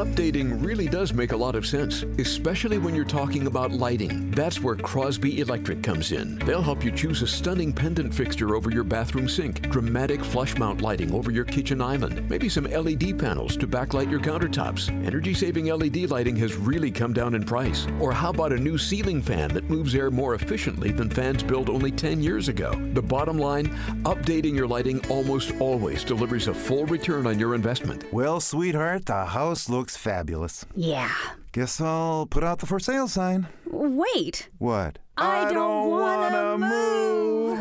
Updating 0.00 0.64
really 0.64 0.88
does 0.88 1.12
make 1.12 1.32
a 1.32 1.36
lot 1.36 1.54
of 1.54 1.66
sense, 1.66 2.04
especially 2.16 2.78
when 2.78 2.94
you're 2.94 3.04
talking 3.04 3.46
about 3.46 3.70
lighting. 3.70 4.30
That's 4.30 4.58
where 4.58 4.74
Crosby 4.74 5.40
Electric 5.40 5.82
comes 5.82 6.12
in. 6.12 6.38
They'll 6.46 6.62
help 6.62 6.82
you 6.82 6.90
choose 6.90 7.20
a 7.20 7.26
stunning 7.26 7.70
pendant 7.70 8.14
fixture 8.14 8.56
over 8.56 8.70
your 8.70 8.82
bathroom 8.82 9.28
sink, 9.28 9.60
dramatic 9.68 10.24
flush 10.24 10.56
mount 10.56 10.80
lighting 10.80 11.12
over 11.12 11.30
your 11.30 11.44
kitchen 11.44 11.82
island, 11.82 12.26
maybe 12.30 12.48
some 12.48 12.64
LED 12.64 13.18
panels 13.18 13.58
to 13.58 13.68
backlight 13.68 14.10
your 14.10 14.20
countertops. 14.20 14.88
Energy 15.04 15.34
saving 15.34 15.66
LED 15.66 16.08
lighting 16.08 16.36
has 16.36 16.56
really 16.56 16.90
come 16.90 17.12
down 17.12 17.34
in 17.34 17.44
price. 17.44 17.86
Or 18.00 18.10
how 18.10 18.30
about 18.30 18.54
a 18.54 18.58
new 18.58 18.78
ceiling 18.78 19.20
fan 19.20 19.52
that 19.52 19.68
moves 19.68 19.94
air 19.94 20.10
more 20.10 20.34
efficiently 20.34 20.92
than 20.92 21.10
fans 21.10 21.42
built 21.42 21.68
only 21.68 21.90
10 21.90 22.22
years 22.22 22.48
ago? 22.48 22.72
The 22.94 23.02
bottom 23.02 23.36
line 23.36 23.66
updating 24.04 24.56
your 24.56 24.66
lighting 24.66 25.04
almost 25.10 25.52
always 25.60 26.04
delivers 26.04 26.48
a 26.48 26.54
full 26.54 26.86
return 26.86 27.26
on 27.26 27.38
your 27.38 27.54
investment. 27.54 28.10
Well, 28.14 28.40
sweetheart, 28.40 29.04
the 29.04 29.26
house 29.26 29.68
looks 29.68 29.89
fabulous. 29.96 30.66
Yeah. 30.74 31.10
Guess 31.52 31.80
I'll 31.80 32.26
put 32.26 32.44
out 32.44 32.58
the 32.58 32.66
for 32.66 32.78
sale 32.78 33.08
sign. 33.08 33.48
Wait. 33.66 34.50
What? 34.58 34.98
I, 35.16 35.52
don't, 35.52 35.90
want 35.90 36.32
to 36.32 36.58
move. 36.58 37.58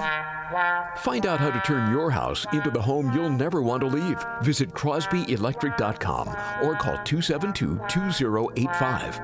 Find 0.98 1.26
out 1.26 1.40
how 1.40 1.52
to 1.52 1.60
turn 1.62 1.92
your 1.92 2.10
house 2.10 2.46
into 2.54 2.72
the 2.72 2.82
home 2.82 3.14
you'll 3.14 3.30
never 3.30 3.62
want 3.62 3.82
to 3.82 3.88
leave. 3.88 4.24
Visit 4.42 4.70
crosbyelectric.com 4.70 6.28
or 6.64 6.76
call 6.76 6.98
272 7.04 7.82
2085. 7.90 9.20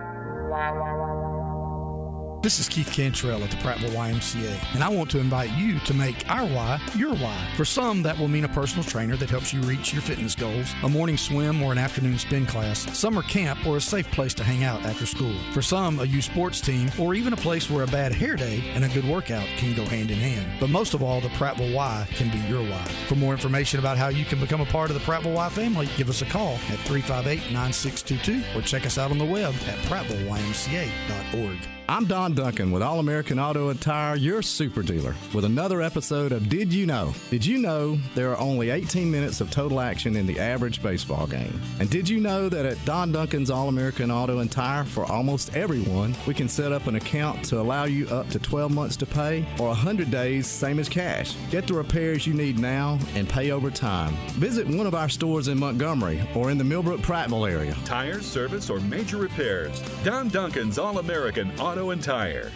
This 2.45 2.59
is 2.59 2.69
Keith 2.69 2.91
Cantrell 2.91 3.43
at 3.43 3.49
the 3.49 3.57
Prattville 3.57 3.89
YMCA, 3.89 4.75
and 4.75 4.83
I 4.83 4.87
want 4.87 5.09
to 5.09 5.19
invite 5.19 5.49
you 5.57 5.79
to 5.79 5.95
make 5.95 6.29
our 6.29 6.45
why 6.45 6.79
your 6.95 7.15
why. 7.15 7.51
For 7.57 7.65
some, 7.65 8.03
that 8.03 8.19
will 8.19 8.27
mean 8.27 8.43
a 8.43 8.49
personal 8.49 8.83
trainer 8.83 9.15
that 9.15 9.31
helps 9.31 9.51
you 9.51 9.61
reach 9.61 9.91
your 9.91 10.03
fitness 10.03 10.35
goals, 10.35 10.71
a 10.83 10.87
morning 10.87 11.17
swim 11.17 11.63
or 11.63 11.71
an 11.71 11.79
afternoon 11.79 12.19
spin 12.19 12.45
class, 12.45 12.81
summer 12.95 13.23
camp, 13.23 13.65
or 13.65 13.77
a 13.77 13.81
safe 13.81 14.05
place 14.11 14.35
to 14.35 14.43
hang 14.43 14.63
out 14.63 14.83
after 14.83 15.07
school. 15.07 15.33
For 15.53 15.63
some, 15.63 15.99
a 15.99 16.05
youth 16.05 16.25
sports 16.25 16.61
team, 16.61 16.91
or 16.99 17.15
even 17.15 17.33
a 17.33 17.37
place 17.37 17.67
where 17.67 17.83
a 17.83 17.87
bad 17.87 18.11
hair 18.11 18.35
day 18.35 18.63
and 18.75 18.85
a 18.85 18.89
good 18.89 19.05
workout 19.05 19.47
can 19.57 19.73
go 19.73 19.83
hand 19.83 20.11
in 20.11 20.19
hand. 20.19 20.59
But 20.59 20.69
most 20.69 20.93
of 20.93 21.01
all, 21.01 21.21
the 21.21 21.29
Prattville 21.29 21.73
Y 21.73 22.07
can 22.11 22.29
be 22.29 22.47
your 22.47 22.61
why. 22.61 22.83
For 23.07 23.15
more 23.15 23.33
information 23.33 23.79
about 23.79 23.97
how 23.97 24.09
you 24.09 24.23
can 24.23 24.39
become 24.39 24.61
a 24.61 24.67
part 24.67 24.91
of 24.91 24.93
the 24.93 25.03
Prattville 25.03 25.33
Y 25.33 25.49
family, 25.49 25.89
give 25.97 26.09
us 26.09 26.21
a 26.21 26.25
call 26.25 26.53
at 26.69 26.77
358 26.85 27.51
9622 27.51 28.43
or 28.55 28.61
check 28.61 28.85
us 28.85 28.99
out 28.99 29.09
on 29.09 29.17
the 29.17 29.25
web 29.25 29.55
at 29.67 29.79
prattvilleymca.org. 29.89 31.74
I'm 31.87 32.05
Don 32.05 32.33
Duncan 32.33 32.71
with 32.71 32.81
All 32.81 32.97
American 32.99 33.37
Auto 33.37 33.69
and 33.69 33.79
Tire, 33.79 34.15
your 34.15 34.41
super 34.41 34.81
dealer, 34.81 35.13
with 35.35 35.45
another 35.45 35.83
episode 35.83 36.31
of 36.31 36.49
Did 36.49 36.73
You 36.73 36.87
Know? 36.87 37.13
Did 37.29 37.45
you 37.45 37.59
know 37.59 37.99
there 38.15 38.31
are 38.31 38.39
only 38.39 38.71
18 38.71 39.11
minutes 39.11 39.39
of 39.39 39.51
total 39.51 39.79
action 39.79 40.15
in 40.15 40.25
the 40.25 40.39
average 40.39 40.81
baseball 40.81 41.27
game? 41.27 41.61
And 41.79 41.87
did 41.87 42.09
you 42.09 42.19
know 42.19 42.49
that 42.49 42.65
at 42.65 42.83
Don 42.85 43.11
Duncan's 43.11 43.51
All 43.51 43.69
American 43.69 44.09
Auto 44.09 44.39
and 44.39 44.51
Tire, 44.51 44.83
for 44.83 45.05
almost 45.05 45.55
everyone, 45.55 46.15
we 46.25 46.33
can 46.33 46.49
set 46.49 46.71
up 46.71 46.87
an 46.87 46.95
account 46.95 47.45
to 47.45 47.59
allow 47.59 47.83
you 47.83 48.07
up 48.07 48.27
to 48.29 48.39
12 48.39 48.71
months 48.71 48.97
to 48.97 49.05
pay 49.05 49.45
or 49.59 49.67
100 49.67 50.09
days, 50.09 50.47
same 50.47 50.79
as 50.79 50.89
cash? 50.89 51.35
Get 51.51 51.67
the 51.67 51.75
repairs 51.75 52.25
you 52.25 52.33
need 52.33 52.57
now 52.57 52.97
and 53.13 53.29
pay 53.29 53.51
over 53.51 53.69
time. 53.69 54.15
Visit 54.39 54.65
one 54.65 54.87
of 54.87 54.95
our 54.95 55.07
stores 55.07 55.49
in 55.49 55.59
Montgomery 55.59 56.27
or 56.33 56.49
in 56.49 56.57
the 56.57 56.63
Millbrook 56.63 57.01
Prattville 57.01 57.47
area. 57.47 57.77
Tires, 57.85 58.25
service, 58.25 58.71
or 58.71 58.79
major 58.79 59.17
repairs. 59.17 59.83
Don 60.03 60.29
Duncan's 60.29 60.79
All 60.79 60.97
American 60.97 61.51
Auto 61.59 61.74
and 61.75 62.01
Tire. 62.01 62.51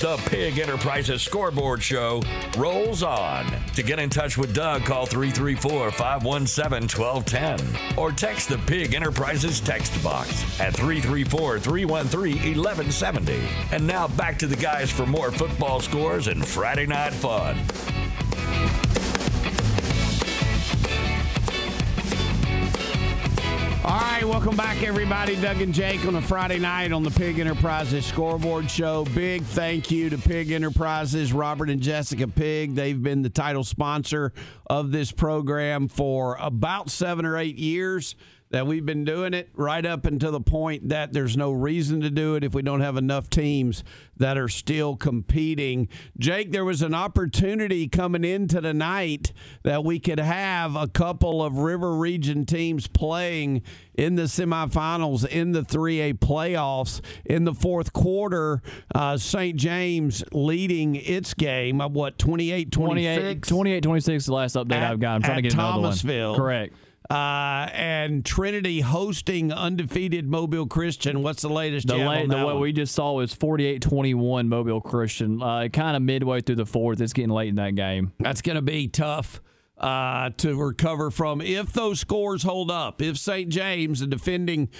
The 0.00 0.16
Pigg 0.26 0.58
Enterprises 0.58 1.22
Scoreboard 1.22 1.80
Show 1.80 2.22
rolls 2.58 3.04
on. 3.04 3.46
To 3.76 3.84
get 3.84 4.00
in 4.00 4.10
touch 4.10 4.36
with 4.36 4.52
Doug, 4.52 4.82
call 4.82 5.06
334 5.06 5.92
517 5.92 6.88
1210 6.88 7.96
or 7.96 8.10
text 8.10 8.48
the 8.48 8.58
Pigg 8.58 8.94
Enterprises 8.94 9.60
text 9.60 10.02
box 10.02 10.60
at 10.60 10.74
334 10.74 11.60
313 11.60 12.34
1170. 12.34 13.40
And 13.70 13.86
now 13.86 14.08
back 14.08 14.40
to 14.40 14.48
the 14.48 14.56
guys 14.56 14.90
for 14.90 15.06
more 15.06 15.30
football 15.30 15.78
scores 15.80 16.26
and 16.26 16.44
Friday 16.44 16.86
night 16.86 17.12
fun. 17.12 17.56
All 23.84 23.98
right, 23.98 24.22
welcome 24.24 24.56
back, 24.56 24.80
everybody. 24.84 25.34
Doug 25.34 25.60
and 25.60 25.74
Jake 25.74 26.06
on 26.06 26.14
a 26.14 26.22
Friday 26.22 26.60
night 26.60 26.92
on 26.92 27.02
the 27.02 27.10
Pigg 27.10 27.40
Enterprises 27.40 28.06
Scoreboard 28.06 28.70
Show. 28.70 29.04
Big 29.06 29.42
thank 29.42 29.90
you 29.90 30.08
to 30.08 30.18
Pigg 30.18 30.52
Enterprises, 30.52 31.32
Robert 31.32 31.68
and 31.68 31.80
Jessica 31.80 32.28
Pigg. 32.28 32.76
They've 32.76 33.02
been 33.02 33.22
the 33.22 33.28
title 33.28 33.64
sponsor 33.64 34.32
of 34.68 34.92
this 34.92 35.10
program 35.10 35.88
for 35.88 36.36
about 36.38 36.90
seven 36.90 37.26
or 37.26 37.36
eight 37.36 37.58
years 37.58 38.14
that 38.52 38.66
we've 38.66 38.84
been 38.84 39.04
doing 39.04 39.32
it 39.32 39.48
right 39.54 39.84
up 39.84 40.04
until 40.04 40.30
the 40.30 40.40
point 40.40 40.90
that 40.90 41.12
there's 41.14 41.38
no 41.38 41.50
reason 41.50 42.02
to 42.02 42.10
do 42.10 42.34
it 42.34 42.44
if 42.44 42.52
we 42.54 42.60
don't 42.60 42.82
have 42.82 42.98
enough 42.98 43.30
teams 43.30 43.82
that 44.18 44.36
are 44.36 44.48
still 44.48 44.94
competing. 44.94 45.88
Jake, 46.18 46.52
there 46.52 46.64
was 46.64 46.82
an 46.82 46.94
opportunity 46.94 47.88
coming 47.88 48.24
into 48.24 48.60
tonight 48.60 49.32
that 49.62 49.84
we 49.84 49.98
could 49.98 50.20
have 50.20 50.76
a 50.76 50.86
couple 50.86 51.42
of 51.42 51.58
River 51.58 51.96
Region 51.96 52.44
teams 52.44 52.86
playing 52.86 53.62
in 53.94 54.16
the 54.16 54.24
semifinals 54.24 55.26
in 55.26 55.52
the 55.52 55.62
3A 55.62 56.18
playoffs 56.18 57.00
in 57.24 57.44
the 57.44 57.54
fourth 57.54 57.94
quarter. 57.94 58.60
Uh, 58.94 59.16
St. 59.16 59.56
James 59.56 60.22
leading 60.30 60.94
its 60.96 61.32
game 61.32 61.80
of 61.80 61.92
what 61.92 62.18
28 62.18 62.70
26 62.70 63.48
28 63.48 63.82
26 63.82 64.26
the 64.26 64.32
last 64.34 64.56
update 64.56 64.72
At- 64.72 64.92
I've 64.92 65.00
got. 65.00 65.14
I'm 65.14 65.22
trying 65.22 65.36
to 65.36 65.42
get 65.42 65.54
another 65.54 65.72
one. 65.72 65.82
Thomasville. 65.84 66.36
Correct. 66.36 66.74
Uh, 67.12 67.68
and 67.74 68.24
Trinity 68.24 68.80
hosting 68.80 69.52
undefeated 69.52 70.26
Mobile 70.26 70.66
Christian. 70.66 71.22
What's 71.22 71.42
the 71.42 71.50
latest? 71.50 71.86
The, 71.86 71.98
la- 71.98 72.24
the 72.24 72.36
what 72.38 72.54
one? 72.54 72.60
we 72.60 72.72
just 72.72 72.94
saw 72.94 73.12
was 73.12 73.34
48-21 73.34 74.48
Mobile 74.48 74.80
Christian. 74.80 75.42
Uh, 75.42 75.68
kind 75.70 75.94
of 75.94 76.00
midway 76.00 76.40
through 76.40 76.56
the 76.56 76.64
fourth. 76.64 77.02
It's 77.02 77.12
getting 77.12 77.28
late 77.28 77.50
in 77.50 77.56
that 77.56 77.74
game. 77.74 78.12
That's 78.18 78.40
going 78.40 78.56
to 78.56 78.62
be 78.62 78.88
tough 78.88 79.42
uh, 79.76 80.30
to 80.38 80.56
recover 80.56 81.10
from 81.10 81.42
if 81.42 81.70
those 81.74 82.00
scores 82.00 82.44
hold 82.44 82.70
up. 82.70 83.02
If 83.02 83.18
St. 83.18 83.50
James, 83.50 84.00
the 84.00 84.06
defending 84.06 84.70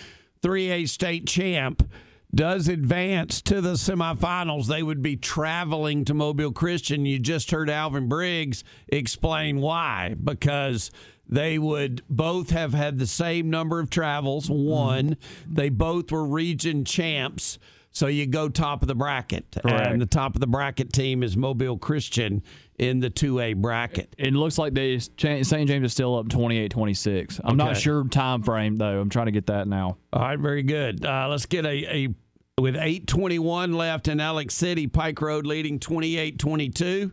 3A 0.42 0.88
state 0.88 1.26
champ, 1.26 1.86
does 2.34 2.66
advance 2.66 3.42
to 3.42 3.60
the 3.60 3.74
semifinals, 3.74 4.66
they 4.66 4.82
would 4.82 5.02
be 5.02 5.16
traveling 5.16 6.06
to 6.06 6.14
Mobile 6.14 6.52
Christian. 6.52 7.04
You 7.04 7.18
just 7.18 7.50
heard 7.50 7.68
Alvin 7.68 8.08
Briggs 8.08 8.64
explain 8.88 9.60
why. 9.60 10.16
Because 10.22 10.90
they 11.32 11.58
would 11.58 12.02
both 12.10 12.50
have 12.50 12.74
had 12.74 12.98
the 12.98 13.06
same 13.06 13.48
number 13.48 13.80
of 13.80 13.88
travels. 13.88 14.50
One, 14.50 15.16
they 15.48 15.70
both 15.70 16.12
were 16.12 16.24
region 16.24 16.84
champs. 16.84 17.58
So 17.90 18.06
you 18.06 18.26
go 18.26 18.50
top 18.50 18.82
of 18.82 18.88
the 18.88 18.94
bracket. 18.94 19.46
Correct. 19.62 19.86
And 19.86 20.00
the 20.00 20.06
top 20.06 20.34
of 20.34 20.42
the 20.42 20.46
bracket 20.46 20.92
team 20.92 21.22
is 21.22 21.34
Mobile 21.34 21.78
Christian 21.78 22.42
in 22.78 23.00
the 23.00 23.08
2A 23.08 23.56
bracket. 23.56 24.14
It 24.18 24.34
looks 24.34 24.58
like 24.58 24.74
they 24.74 24.98
St. 24.98 25.46
James 25.46 25.86
is 25.86 25.92
still 25.92 26.18
up 26.18 26.26
28-26. 26.26 27.40
I'm 27.42 27.56
not 27.56 27.78
sure 27.78 28.06
time 28.08 28.42
frame 28.42 28.76
though. 28.76 29.00
I'm 29.00 29.08
trying 29.08 29.26
to 29.26 29.32
get 29.32 29.46
that 29.46 29.66
now. 29.66 29.96
All 30.12 30.22
right, 30.22 30.38
very 30.38 30.62
good. 30.62 31.04
Uh, 31.04 31.28
let's 31.30 31.46
get 31.46 31.64
a, 31.64 31.96
a 31.96 32.08
with 32.60 32.76
8:21 32.76 33.74
left 33.74 34.06
in 34.06 34.20
Alex 34.20 34.54
City, 34.54 34.86
Pike 34.86 35.20
Road 35.22 35.46
leading 35.46 35.78
28-22 35.78 37.10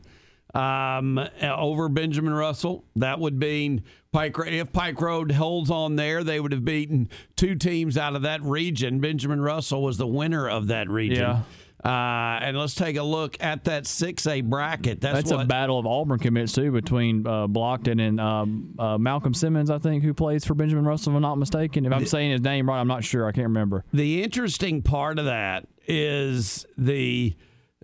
um, 0.53 1.19
over 1.41 1.89
Benjamin 1.89 2.33
Russell. 2.33 2.83
That 2.95 3.19
would 3.19 3.39
mean 3.39 3.83
Pike 4.11 4.35
if 4.47 4.71
Pike 4.73 4.99
Road 4.99 5.31
holds 5.31 5.69
on 5.69 5.95
there, 5.95 6.23
they 6.23 6.39
would 6.39 6.51
have 6.51 6.65
beaten 6.65 7.09
two 7.35 7.55
teams 7.55 7.97
out 7.97 8.15
of 8.15 8.23
that 8.23 8.41
region. 8.41 8.99
Benjamin 8.99 9.39
Russell 9.41 9.83
was 9.83 9.97
the 9.97 10.07
winner 10.07 10.49
of 10.49 10.67
that 10.67 10.89
region. 10.89 11.21
Yeah. 11.21 11.41
Uh, 11.81 12.39
and 12.41 12.57
let's 12.57 12.75
take 12.75 12.97
a 12.97 13.03
look 13.03 13.37
at 13.39 13.63
that 13.63 13.83
6A 13.85 14.43
bracket. 14.49 14.99
That's, 14.99 15.15
That's, 15.19 15.31
what 15.31 15.45
a 15.45 15.47
battle 15.47 15.79
of 15.79 15.85
Auburn 15.85 16.19
commits 16.19 16.51
too 16.51 16.71
between 16.71 17.25
uh, 17.25 17.47
Blockton 17.47 18.05
and 18.05 18.19
um, 18.19 18.75
uh, 18.77 18.97
Malcolm 18.97 19.33
Simmons, 19.33 19.69
I 19.69 19.77
think, 19.77 20.03
who 20.03 20.13
plays 20.13 20.43
for 20.43 20.55
Benjamin 20.55 20.83
Russell. 20.83 21.13
If 21.13 21.15
I'm 21.17 21.21
not 21.21 21.35
mistaken. 21.37 21.85
If 21.85 21.93
I'm 21.93 22.05
saying 22.05 22.31
his 22.31 22.41
name 22.41 22.67
right, 22.67 22.79
I'm 22.81 22.87
not 22.87 23.05
sure. 23.05 23.27
I 23.27 23.31
can't 23.31 23.47
remember. 23.47 23.85
The 23.93 24.23
interesting 24.23 24.81
part 24.81 25.19
of 25.19 25.25
that 25.25 25.67
is 25.87 26.65
the 26.77 27.33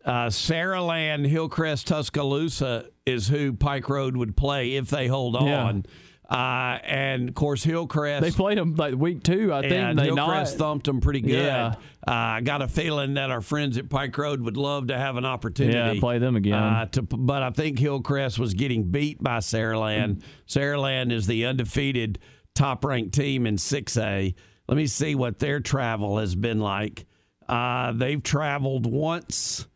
uh, 0.04 0.28
Saraland 0.28 1.26
Hillcrest 1.28 1.88
Tuscaloosa 1.88 2.90
is 3.06 3.30
who 3.30 3.54
Pike 3.54 3.88
Road 3.88 4.18
would 4.18 4.36
play 4.36 4.74
if 4.76 4.90
they 4.90 5.08
hold 5.08 5.36
Yeah. 5.42 5.64
on. 5.64 5.86
Uh, 6.30 6.80
and 6.84 7.30
of 7.30 7.36
course, 7.36 7.64
Hillcrest. 7.64 8.22
They 8.24 8.32
played 8.32 8.58
him 8.58 8.76
like 8.76 8.96
week 8.96 9.22
two, 9.24 9.54
I 9.54 9.62
think. 9.62 9.98
they 9.98 10.06
Hillcrest 10.06 10.58
not. 10.58 10.66
thumped 10.66 10.86
them 10.88 11.00
pretty 11.00 11.22
good. 11.22 11.46
Yeah. 11.46 11.76
Uh, 12.08 12.12
I 12.12 12.42
got 12.42 12.62
a 12.62 12.68
feeling 12.68 13.16
that 13.16 13.30
our 13.32 13.42
friends 13.42 13.78
at 13.78 13.90
Pike 13.90 14.18
Road 14.18 14.42
would 14.42 14.58
love 14.58 14.88
to 14.88 14.98
have 14.98 15.18
an 15.18 15.26
opportunity. 15.26 15.78
Yeah, 15.78 16.00
play 16.00 16.18
them 16.18 16.36
again. 16.36 16.54
Uh, 16.54 16.86
to, 16.94 17.02
but 17.04 17.44
I 17.44 17.52
think 17.52 17.78
Hillcrest 17.78 18.40
was 18.40 18.54
getting 18.54 18.92
beat 18.92 19.22
by 19.22 19.38
Saraland. 19.38 20.24
Saraland 20.48 21.12
is 21.12 21.28
the 21.28 21.46
undefeated 21.46 22.20
top 22.56 22.84
ranked 22.84 23.14
team 23.14 23.46
in 23.46 23.58
6A. 23.58 24.34
Let 24.68 24.76
me 24.76 24.88
see 24.88 25.14
what 25.14 25.40
their 25.40 25.60
travel 25.60 26.18
has 26.18 26.34
been 26.34 26.60
like. 26.60 27.06
Uh, 27.48 27.92
they've 27.92 28.24
traveled 28.24 28.88
once 28.88 29.68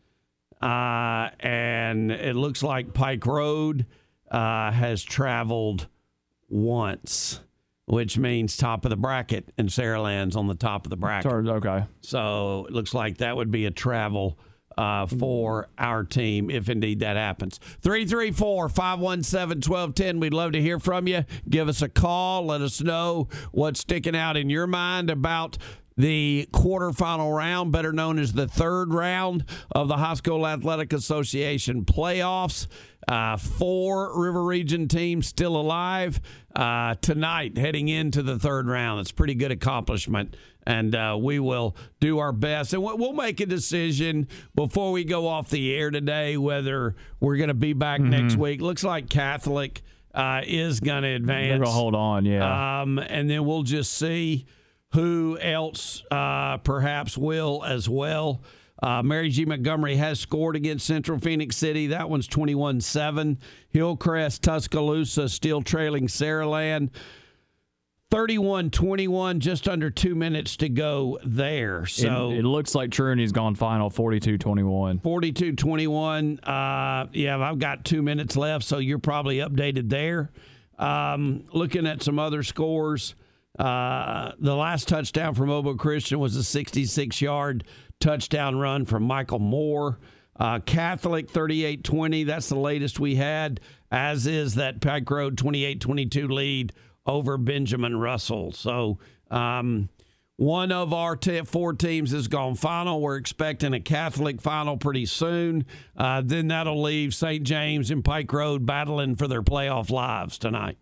uh, 0.62 1.30
and 1.40 2.10
it 2.12 2.36
looks 2.36 2.62
like 2.62 2.92
Pike 2.92 3.24
Road 3.24 3.86
uh, 4.30 4.70
has 4.70 5.02
traveled 5.02 5.88
once, 6.50 7.40
which 7.86 8.18
means 8.18 8.56
top 8.56 8.84
of 8.84 8.90
the 8.90 8.96
bracket, 8.96 9.52
and 9.56 9.68
Saraland's 9.68 10.36
on 10.36 10.46
the 10.46 10.54
top 10.54 10.86
of 10.86 10.90
the 10.90 10.96
bracket. 10.96 11.30
Okay. 11.32 11.84
So 12.02 12.66
it 12.68 12.72
looks 12.72 12.94
like 12.94 13.18
that 13.18 13.36
would 13.36 13.50
be 13.50 13.66
a 13.66 13.70
travel 13.70 14.38
uh, 14.78 15.06
for 15.06 15.68
our 15.78 16.04
team 16.04 16.50
if 16.50 16.68
indeed 16.68 17.00
that 17.00 17.16
happens. 17.16 17.58
334 17.82 18.68
517 18.68 19.70
1210. 19.70 20.20
We'd 20.20 20.32
love 20.32 20.52
to 20.52 20.60
hear 20.60 20.78
from 20.78 21.06
you. 21.06 21.24
Give 21.48 21.68
us 21.68 21.82
a 21.82 21.88
call. 21.88 22.46
Let 22.46 22.62
us 22.62 22.80
know 22.80 23.28
what's 23.52 23.80
sticking 23.80 24.16
out 24.16 24.36
in 24.36 24.48
your 24.48 24.66
mind 24.66 25.10
about 25.10 25.58
the 26.00 26.48
quarterfinal 26.52 27.36
round, 27.36 27.72
better 27.72 27.92
known 27.92 28.18
as 28.18 28.32
the 28.32 28.48
third 28.48 28.92
round 28.94 29.44
of 29.72 29.88
the 29.88 29.96
High 29.96 30.14
School 30.14 30.46
Athletic 30.46 30.92
Association 30.92 31.84
playoffs. 31.84 32.66
Uh, 33.08 33.36
four 33.36 34.20
River 34.20 34.44
Region 34.44 34.86
teams 34.86 35.26
still 35.26 35.56
alive 35.56 36.20
uh, 36.54 36.94
tonight, 37.00 37.56
heading 37.58 37.88
into 37.88 38.22
the 38.22 38.38
third 38.38 38.68
round. 38.68 39.00
It's 39.00 39.10
a 39.10 39.14
pretty 39.14 39.34
good 39.34 39.50
accomplishment, 39.50 40.36
and 40.66 40.94
uh, 40.94 41.18
we 41.20 41.38
will 41.40 41.76
do 41.98 42.18
our 42.18 42.30
best. 42.32 42.72
And 42.72 42.82
we'll 42.82 43.12
make 43.14 43.40
a 43.40 43.46
decision 43.46 44.28
before 44.54 44.92
we 44.92 45.04
go 45.04 45.26
off 45.26 45.48
the 45.50 45.74
air 45.74 45.90
today 45.90 46.36
whether 46.36 46.94
we're 47.20 47.36
going 47.36 47.48
to 47.48 47.54
be 47.54 47.72
back 47.72 48.00
Mm-hmm. 48.00 48.10
next 48.10 48.36
week. 48.36 48.60
Looks 48.60 48.84
like 48.84 49.08
Catholic 49.08 49.82
uh, 50.14 50.42
is 50.46 50.78
going 50.80 51.02
to 51.02 51.08
advance. 51.08 51.48
They're 51.48 51.58
gonna 51.58 51.70
hold 51.70 51.94
on, 51.94 52.24
yeah. 52.26 52.82
Um, 52.82 52.98
and 52.98 53.28
then 53.28 53.44
we'll 53.44 53.62
just 53.64 53.92
see 53.92 54.46
who 54.92 55.38
else 55.40 56.02
uh, 56.10 56.58
perhaps 56.58 57.16
will 57.16 57.64
as 57.64 57.88
well. 57.88 58.42
Uh, 58.82 59.02
Mary 59.02 59.28
G. 59.28 59.44
Montgomery 59.44 59.96
has 59.96 60.18
scored 60.18 60.56
against 60.56 60.86
Central 60.86 61.18
Phenix 61.18 61.56
City. 61.56 61.88
That 61.88 62.08
one's 62.08 62.26
21 62.26 62.80
7. 62.80 63.38
Hillcrest, 63.70 64.42
Tuscaloosa 64.42 65.28
still 65.28 65.62
trailing 65.62 66.06
Saraland. 66.06 66.90
31 68.10 68.70
21, 68.70 69.38
just 69.38 69.68
under 69.68 69.88
two 69.88 70.16
minutes 70.16 70.56
to 70.56 70.68
go 70.68 71.18
there. 71.24 71.86
So 71.86 72.32
it, 72.32 72.38
it 72.38 72.44
looks 72.44 72.74
like 72.74 72.90
Trinity's 72.90 73.30
gone 73.30 73.54
final 73.54 73.88
42 73.88 74.36
21. 74.36 74.98
42 74.98 75.52
21. 75.54 76.40
Uh, 76.40 77.06
yeah, 77.12 77.38
I've 77.38 77.60
got 77.60 77.84
two 77.84 78.02
minutes 78.02 78.36
left, 78.36 78.64
so 78.64 78.78
you're 78.78 78.98
probably 78.98 79.36
updated 79.36 79.88
there. 79.90 80.30
Um, 80.76 81.44
looking 81.52 81.86
at 81.86 82.02
some 82.02 82.18
other 82.18 82.42
scores, 82.42 83.14
uh, 83.60 84.32
the 84.38 84.56
last 84.56 84.88
touchdown 84.88 85.34
for 85.34 85.44
Mobile 85.44 85.76
Christian 85.76 86.18
was 86.18 86.34
a 86.34 86.42
66 86.42 87.20
yard 87.20 87.64
touchdown 88.00 88.56
run 88.56 88.86
from 88.86 89.02
Michael 89.02 89.38
Moore. 89.38 89.98
Uh, 90.38 90.60
Catholic 90.60 91.28
38 91.28 91.84
20. 91.84 92.24
That's 92.24 92.48
the 92.48 92.58
latest 92.58 92.98
we 92.98 93.16
had, 93.16 93.60
as 93.90 94.26
is 94.26 94.54
that 94.54 94.80
Pike 94.80 95.10
Road 95.10 95.36
28 95.36 95.78
22 95.78 96.28
lead 96.28 96.72
over 97.04 97.36
Benjamin 97.36 97.98
Russell. 97.98 98.52
So, 98.52 98.98
um, 99.30 99.90
one 100.36 100.72
of 100.72 100.94
our 100.94 101.14
te- 101.16 101.42
four 101.42 101.74
teams 101.74 102.12
has 102.12 102.28
gone 102.28 102.54
final. 102.54 103.02
We're 103.02 103.16
expecting 103.16 103.74
a 103.74 103.80
Catholic 103.80 104.40
final 104.40 104.78
pretty 104.78 105.04
soon. 105.04 105.66
Uh, 105.94 106.22
then 106.24 106.48
that'll 106.48 106.80
leave 106.80 107.12
St. 107.14 107.44
James 107.44 107.90
and 107.90 108.02
Pike 108.02 108.32
Road 108.32 108.64
battling 108.64 109.16
for 109.16 109.28
their 109.28 109.42
playoff 109.42 109.90
lives 109.90 110.38
tonight. 110.38 110.78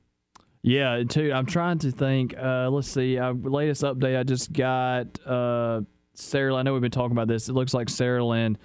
Yeah, 0.62 1.02
too. 1.04 1.32
I'm 1.32 1.46
trying 1.46 1.78
to 1.78 1.90
think. 1.90 2.34
Uh, 2.36 2.68
let's 2.70 2.88
see. 2.88 3.18
Uh, 3.18 3.32
latest 3.32 3.82
update 3.82 4.18
I 4.18 4.22
just 4.24 4.52
got. 4.52 5.24
Uh, 5.26 5.82
Sarah, 6.14 6.54
I 6.56 6.62
know 6.62 6.72
we've 6.72 6.82
been 6.82 6.90
talking 6.90 7.12
about 7.12 7.28
this. 7.28 7.48
It 7.48 7.52
looks 7.52 7.72
like 7.72 7.86
Saraland, 7.86 8.56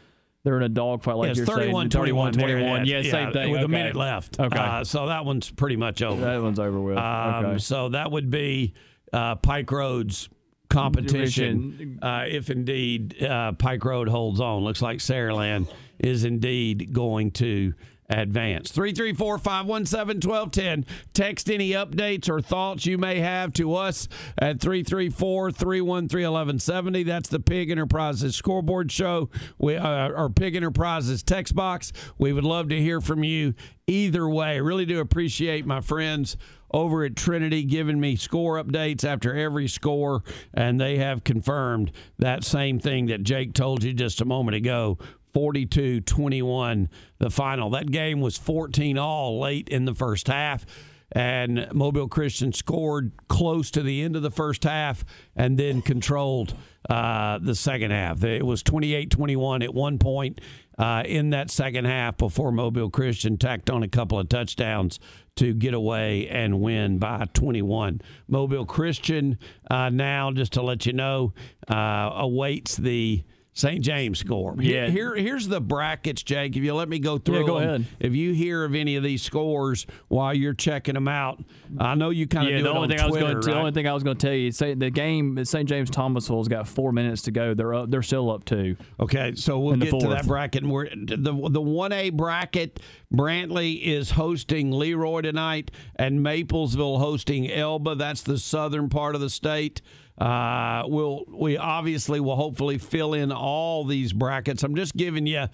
they're 0.44 0.58
in 0.58 0.64
a 0.64 0.70
dogfight 0.70 1.16
like 1.16 1.30
Yeah, 1.30 1.34
you're 1.36 1.46
31 1.46 1.84
saying. 1.84 1.90
21 1.92 2.34
21. 2.34 2.86
Yeah, 2.86 3.02
same 3.04 3.32
thing. 3.32 3.52
With 3.52 3.64
a 3.64 3.68
minute 3.68 3.96
left. 3.96 4.40
Okay. 4.40 4.58
Uh, 4.58 4.84
so 4.84 5.06
that 5.06 5.24
one's 5.24 5.50
pretty 5.52 5.76
much 5.76 6.02
over. 6.02 6.20
that 6.22 6.42
one's 6.42 6.60
over 6.60 6.82
with. 6.82 6.98
Um, 6.98 7.46
okay. 7.46 7.58
So 7.60 7.90
that 7.90 8.12
would 8.12 8.30
be 8.30 8.74
uh, 9.14 9.36
Pike 9.36 9.72
Road's 9.72 10.30
competition 10.70 12.00
uh, 12.02 12.26
if 12.28 12.50
indeed 12.50 13.24
uh, 13.24 13.54
Pike 13.54 13.86
Road 13.86 14.10
holds 14.10 14.40
on. 14.42 14.64
Looks 14.64 14.82
like 14.82 14.98
Saraland 14.98 15.68
is 16.00 16.24
indeed 16.26 16.92
going 16.92 17.32
to 17.32 17.74
advance. 18.10 18.72
334 18.72 19.38
517 19.38 20.30
1210. 20.30 20.86
Text 21.14 21.50
any 21.50 21.72
updates 21.72 22.30
or 22.30 22.42
thoughts 22.42 22.86
you 22.86 22.98
may 22.98 23.20
have 23.20 23.54
to 23.54 23.76
us 23.76 24.08
at 24.38 24.60
334 24.60 25.52
313 25.52 26.24
1170. 26.24 27.04
That's 27.04 27.30
the 27.30 27.40
Pigg 27.40 27.72
Enterprises 27.72 28.36
scoreboard 28.36 28.92
show. 28.92 29.30
We, 29.58 29.76
uh, 29.76 29.88
our 29.88 30.30
Pigg 30.30 30.56
Enterprises 30.56 31.24
text 31.24 31.56
box. 31.56 31.92
We 32.18 32.34
would 32.34 32.44
love 32.44 32.70
to 32.70 32.80
hear 32.80 33.02
from 33.02 33.24
you 33.24 33.54
either 33.88 34.28
way. 34.28 34.60
Really 34.60 34.86
do 34.86 35.00
appreciate 35.00 35.66
my 35.66 35.82
friends 35.82 36.38
over 36.74 37.04
at 37.04 37.16
Trinity 37.16 37.64
giving 37.64 38.00
me 38.00 38.16
score 38.16 38.62
updates 38.62 39.06
after 39.06 39.36
every 39.36 39.68
score, 39.68 40.24
and 40.54 40.82
they 40.82 40.98
have 40.98 41.24
confirmed 41.24 41.92
that 42.18 42.44
same 42.44 42.80
thing 42.80 43.06
that 43.06 43.24
Jake 43.24 43.54
told 43.54 43.84
you 43.84 43.94
just 43.94 44.22
a 44.22 44.26
moment 44.26 44.56
ago. 44.56 44.98
42 45.34 46.02
21, 46.02 46.90
the 47.20 47.30
final. 47.30 47.70
That 47.72 47.92
game 47.92 48.22
was 48.22 48.38
14 48.38 48.98
all 48.98 49.40
late 49.40 49.70
in 49.70 49.86
the 49.86 49.96
first 49.96 50.28
half, 50.28 50.66
and 51.12 51.68
Mobile 51.74 52.08
Christian 52.08 52.54
scored 52.54 53.12
close 53.28 53.72
to 53.72 53.82
the 53.82 54.02
end 54.02 54.16
of 54.16 54.22
the 54.22 54.32
first 54.32 54.64
half 54.64 55.04
and 55.36 55.58
then 55.58 55.82
controlled 55.82 56.56
uh, 56.90 57.40
the 57.40 57.56
second 57.56 57.92
half. 57.92 58.24
It 58.24 58.46
was 58.46 58.64
28 58.64 59.10
21 59.10 59.62
at 59.62 59.74
one 59.74 60.00
point 60.00 60.42
uh, 60.78 61.04
in 61.06 61.30
that 61.32 61.52
second 61.52 61.86
half 61.86 62.18
before 62.18 62.52
Mobile 62.52 62.90
Christian 62.90 63.38
tacked 63.38 63.70
on 63.70 63.84
a 63.84 63.88
couple 63.88 64.20
of 64.20 64.30
touchdowns 64.30 65.00
to 65.36 65.54
get 65.54 65.74
away 65.74 66.28
and 66.28 66.62
win 66.62 67.00
by 67.00 67.26
21. 67.34 68.02
Mobile 68.28 68.66
Christian 68.66 69.38
uh, 69.70 69.90
now, 69.90 70.32
just 70.32 70.54
to 70.54 70.62
let 70.62 70.86
you 70.86 70.94
know, 70.94 71.34
uh, 71.68 72.12
awaits 72.14 72.76
the 72.76 73.24
St. 73.56 73.82
James 73.82 74.18
score. 74.20 74.56
Yeah. 74.60 74.88
Here, 74.88 75.16
here's 75.16 75.48
the 75.48 75.62
brackets, 75.62 76.24
Jake. 76.24 76.56
If 76.56 76.64
you 76.64 76.74
let 76.74 76.90
me 76.90 76.98
go 76.98 77.20
through 77.20 77.42
Yeah, 77.42 77.46
go 77.46 77.60
them. 77.60 77.68
ahead. 77.70 77.86
If 78.00 78.16
you 78.16 78.34
hear 78.34 78.64
of 78.64 78.74
any 78.74 78.96
of 78.96 79.04
these 79.04 79.22
scores 79.22 79.86
while 80.08 80.34
you're 80.34 80.56
checking 80.56 80.96
them 80.96 81.08
out, 81.08 81.40
I 81.80 81.94
know 81.94 82.10
you 82.10 82.28
kind 82.28 82.48
of 82.48 82.52
yeah, 82.52 82.58
do 82.58 82.64
the 82.64 82.70
only 82.70 82.82
on 82.82 82.90
thing 82.90 83.00
I 83.00 83.06
was 83.06 83.12
Twitter, 83.12 83.26
going 83.34 83.42
to 83.42 83.50
the 83.52 83.56
only 83.56 83.72
thing 83.72 83.88
I 83.88 83.94
was 83.94 84.02
going 84.04 84.18
to 84.18 84.26
tell 84.28 84.36
you, 84.36 84.52
say 84.52 84.74
the 84.74 84.90
game 84.90 85.46
St. 85.46 85.70
James 85.70 85.92
Thomasville's 85.92 86.48
got 86.48 86.68
four 86.68 86.92
minutes 86.92 87.22
to 87.24 87.32
go. 87.32 87.54
They're 87.54 87.74
up. 87.76 87.92
They're 87.92 88.02
still 88.02 88.32
up 88.32 88.44
two. 88.44 88.76
Okay, 89.00 89.36
so 89.36 89.60
we'll 89.60 89.76
get 89.76 90.00
to 90.00 90.08
that 90.10 90.26
bracket. 90.26 90.64
And 90.64 90.72
we're 90.72 90.90
the 90.90 91.16
the 91.52 91.62
one 91.62 91.92
A 91.92 92.10
bracket. 92.10 92.80
Brantley 93.14 93.80
is 93.80 94.10
hosting 94.12 94.72
Leroy 94.72 95.22
tonight, 95.22 95.70
and 95.96 96.22
Maplesville 96.22 96.98
hosting 96.98 97.52
Elba. 97.52 97.94
That's 97.96 98.24
the 98.24 98.40
southern 98.40 98.90
part 98.90 99.14
of 99.14 99.22
the 99.22 99.30
state. 99.30 99.82
Uh, 100.18 100.84
we'll 100.86 101.26
we 101.28 101.58
obviously 101.58 102.20
will 102.20 102.36
hopefully 102.36 102.78
fill 102.78 103.14
in 103.14 103.32
all 103.32 103.84
these 103.84 104.14
brackets. 104.14 104.64
I'm 104.64 104.76
just 104.76 104.96
giving 104.96 105.26
you 105.26 105.48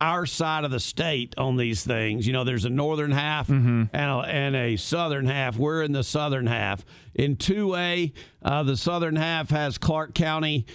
our 0.00 0.26
side 0.26 0.64
of 0.64 0.70
the 0.70 0.80
state 0.80 1.34
on 1.38 1.56
these 1.56 1.84
things. 1.84 2.26
You 2.26 2.32
know, 2.32 2.44
there's 2.44 2.64
a 2.64 2.70
northern 2.70 3.12
half 3.12 3.48
and, 3.48 3.88
a, 3.94 4.24
and 4.26 4.54
a 4.54 4.76
southern 4.76 5.26
half. 5.26 5.56
We're 5.56 5.82
in 5.82 5.92
the 5.92 6.04
southern 6.04 6.46
half. 6.46 6.84
In 7.14 7.36
2A, 7.36 8.12
uh, 8.42 8.62
the 8.62 8.76
southern 8.76 9.16
half 9.16 9.50
has 9.50 9.78
Clark 9.78 10.14
County 10.14 10.66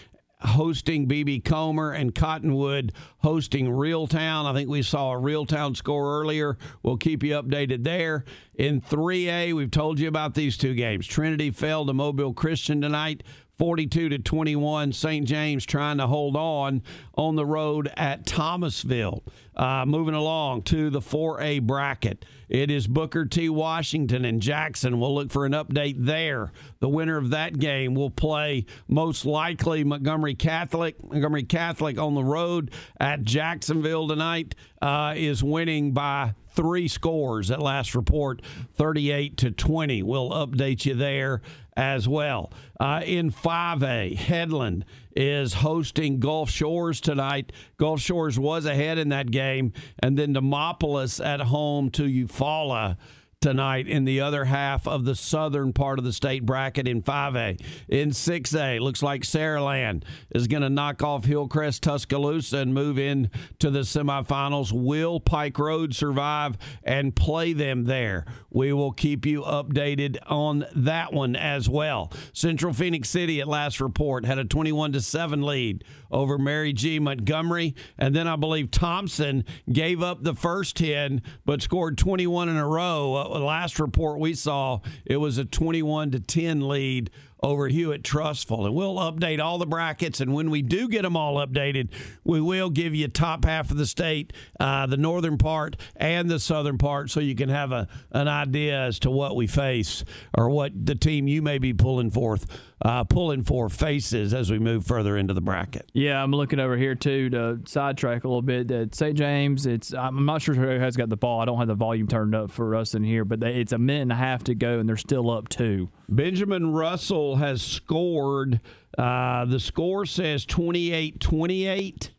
hosting 0.42 1.08
BB 1.08 1.44
Comer 1.44 1.92
and 1.92 2.14
Cottonwood 2.14 2.94
hosting 3.20 3.68
Reeltown. 3.68 4.46
I 4.46 4.54
think 4.54 4.70
we 4.70 4.82
saw 4.82 5.14
a 5.14 5.20
Reeltown 5.20 5.76
score 5.76 6.20
earlier. 6.20 6.58
We'll 6.84 6.98
keep 6.98 7.24
you 7.24 7.34
updated 7.34 7.84
there. 7.84 8.26
In 8.56 8.82
3A, 8.82 9.54
we've 9.54 9.72
told 9.72 10.00
you 10.00 10.08
about 10.08 10.34
these 10.34 10.58
two 10.58 10.74
games. 10.74 11.08
Trinity 11.08 11.52
fell 11.52 11.86
to 11.86 11.94
Mobile 11.94 12.34
Christian 12.34 12.82
tonight. 12.82 13.24
42 13.62 14.10
to 14.10 14.18
21, 14.18 14.92
St. 14.92 15.28
James 15.28 15.68
trying 15.68 16.00
to 16.00 16.08
hold 16.08 16.36
on 16.36 16.82
on 17.14 17.36
the 17.36 17.46
road 17.46 17.94
at 17.96 18.26
Thomasville. 18.26 19.24
Uh, 19.56 19.86
moving 19.86 20.16
along 20.16 20.64
to 20.64 20.90
the 20.90 21.00
4A 21.00 21.62
bracket, 21.62 22.26
it 22.50 22.72
is 22.72 22.88
Booker 22.88 23.24
T. 23.24 23.50
Washington 23.50 24.26
and 24.26 24.42
Jackson. 24.42 25.00
We'll 25.00 25.14
look 25.14 25.32
for 25.32 25.46
an 25.46 25.52
update 25.52 25.98
there. 26.00 26.52
The 26.80 26.90
winner 26.90 27.18
of 27.18 27.30
that 27.30 27.60
game 27.60 27.94
will 27.94 28.10
play 28.10 28.66
most 28.88 29.28
likely 29.28 29.84
Montgomery 29.84 30.34
Catholic. 30.34 30.96
Montgomery 31.04 31.44
Catholic 31.44 32.00
on 32.00 32.16
the 32.16 32.24
road 32.24 32.72
at 33.00 33.22
Jacksonville 33.22 34.08
tonight 34.08 34.56
uh, 34.82 35.14
is 35.16 35.44
winning 35.44 35.92
by 35.92 36.34
three 36.54 36.88
scores 36.88 37.52
at 37.52 37.62
last 37.62 37.96
report 37.96 38.42
38 38.76 39.38
to 39.38 39.52
20 39.52 40.04
we'll 40.04 40.32
update 40.32 40.86
you 40.86 40.94
there 40.94 41.42
as 41.78 42.08
well. 42.08 42.52
Uh, 42.80 43.02
in 43.06 43.32
5a 43.32 44.16
headland 44.16 44.86
is 45.16 45.54
hosting 45.56 46.20
gulf 46.20 46.50
shores 46.50 47.00
tonight. 47.00 47.52
Gulf 47.78 48.02
shores 48.02 48.38
was 48.38 48.66
ahead 48.66 48.98
in 48.98 49.10
that 49.10 49.32
game 49.32 49.74
and 50.00 50.18
then 50.18 50.34
demopolis 50.34 51.24
at 51.24 51.42
home 51.42 51.90
to 51.92 52.04
eufaula 52.04 52.98
tonight 53.42 53.88
in 53.88 54.06
the 54.06 54.22
other 54.22 54.46
half 54.46 54.88
of 54.88 55.04
the 55.04 55.16
southern 55.16 55.74
part 55.74 55.98
of 55.98 56.06
the 56.06 56.14
state 56.14 56.46
bracket 56.46 56.88
in 56.88 57.02
5A. 57.02 57.60
In 57.90 58.12
6A, 58.12 58.80
looks 58.80 59.02
like 59.02 59.24
Saraland 59.24 60.04
is 60.30 60.48
going 60.48 60.62
to 60.62 60.70
knock 60.70 61.02
off 61.02 61.26
Hillcrest 61.26 61.82
Tuscaloosa 61.82 62.60
and 62.60 62.74
move 62.74 63.00
in 63.00 63.32
to 63.58 63.72
the 63.72 63.80
semifinals. 63.80 64.72
Will 64.72 65.20
Pike 65.20 65.58
Road 65.58 65.96
survive 65.96 66.56
and 66.84 67.16
play 67.16 67.54
them 67.54 67.86
there? 67.86 68.26
We 68.52 68.74
will 68.74 68.92
keep 68.92 69.26
you 69.26 69.42
updated 69.42 70.18
on 70.28 70.66
that 70.76 71.12
one 71.12 71.36
as 71.36 71.68
well. 71.68 72.14
Central 72.34 72.74
Phenix 72.74 73.10
City 73.10 73.42
at 73.42 73.48
last 73.48 73.82
report 73.82 74.26
had 74.26 74.38
a 74.38 74.46
21 74.46 74.94
to 74.94 75.02
7 75.02 75.42
lead 75.42 75.84
over 76.12 76.38
Mary 76.38 76.74
G. 76.74 77.00
Montgomery. 77.00 77.76
And 77.98 78.16
then 78.16 78.28
I 78.28 78.36
believe 78.36 78.72
Thompson 78.72 79.46
gave 79.72 80.02
up 80.02 80.24
the 80.24 80.36
first 80.36 80.78
10, 80.78 81.22
but 81.46 81.62
scored 81.62 81.98
21 81.98 82.50
in 82.50 82.58
a 82.58 82.68
row. 82.68 83.16
Uh, 83.16 83.40
last 83.40 83.80
report 83.80 84.20
we 84.20 84.34
saw, 84.34 84.80
it 85.06 85.18
was 85.18 85.38
a 85.38 85.46
21 85.46 86.12
to 86.12 86.20
10 86.20 86.68
lead 86.68 87.10
over 87.44 87.68
Hewitt-Trussville. 87.68 88.66
And 88.66 88.76
we'll 88.76 88.96
update 88.96 89.40
all 89.40 89.58
the 89.58 89.66
brackets. 89.66 90.22
And 90.22 90.34
when 90.34 90.50
we 90.50 90.62
do 90.62 90.88
get 90.88 91.02
them 91.04 91.18
all 91.18 91.36
updated, 91.36 91.90
we 92.24 92.40
will 92.40 92.70
give 92.70 92.94
you 92.94 93.08
top 93.08 93.46
half 93.46 93.72
of 93.72 93.78
the 93.78 93.86
state, 93.86 94.34
uh, 94.60 94.86
the 94.86 94.98
northern 94.98 95.38
part 95.38 95.76
and 95.96 96.30
the 96.30 96.40
southern 96.40 96.78
part, 96.78 97.10
so 97.10 97.20
you 97.20 97.36
can 97.36 97.50
have 97.50 97.72
a, 97.72 97.88
an 98.12 98.28
idea 98.28 98.80
as 98.80 99.00
to 99.00 99.12
what 99.12 99.36
we 99.36 99.48
face 99.48 100.04
or 100.38 100.50
what 100.50 100.72
the 100.86 100.96
team 100.96 101.28
you 101.28 101.42
may 101.42 101.58
be 101.58 101.74
pulling 101.74 102.12
forth. 102.12 102.46
Uh, 102.84 103.04
pulling 103.04 103.44
for 103.44 103.70
faces 103.70 104.34
as 104.34 104.50
we 104.50 104.58
move 104.58 104.84
further 104.84 105.16
into 105.16 105.36
the 105.36 105.42
bracket. 105.42 105.88
Yeah, 105.94 106.24
I'm 106.24 106.32
looking 106.32 106.60
over 106.60 106.76
here 106.76 106.96
too 106.96 107.30
to 107.30 107.60
sidetrack 107.66 108.24
a 108.24 108.28
little 108.28 108.42
bit. 108.42 108.72
At 108.72 108.96
St. 108.96 109.16
James, 109.16 109.68
it's 109.68 109.94
I'm 109.94 110.26
not 110.26 110.42
sure 110.42 110.56
who 110.56 110.66
has 110.68 110.98
got 110.98 111.10
the 111.10 111.16
ball. 111.18 111.42
I 111.42 111.46
don't 111.46 111.60
have 111.60 111.68
the 111.68 111.76
volume 111.76 112.08
turned 112.08 112.34
up 112.34 112.50
for 112.50 112.76
us 112.76 112.96
in 112.96 113.04
here, 113.04 113.24
but 113.24 113.40
they, 113.40 113.54
it's 113.62 113.72
a 113.72 113.78
minute 113.78 114.02
and 114.02 114.12
a 114.12 114.16
half 114.16 114.44
to 114.46 114.56
go, 114.56 114.80
and 114.80 114.90
they're 114.90 114.98
still 114.98 115.30
up 115.30 115.48
two. 115.48 115.90
Benjamin 116.10 116.74
Russell 116.74 117.36
has 117.36 117.62
scored. 117.62 118.60
Uh, 118.98 119.46
the 119.46 119.60
score 119.60 120.08
says 120.08 120.44
28 120.46 121.20
28. 121.20 122.12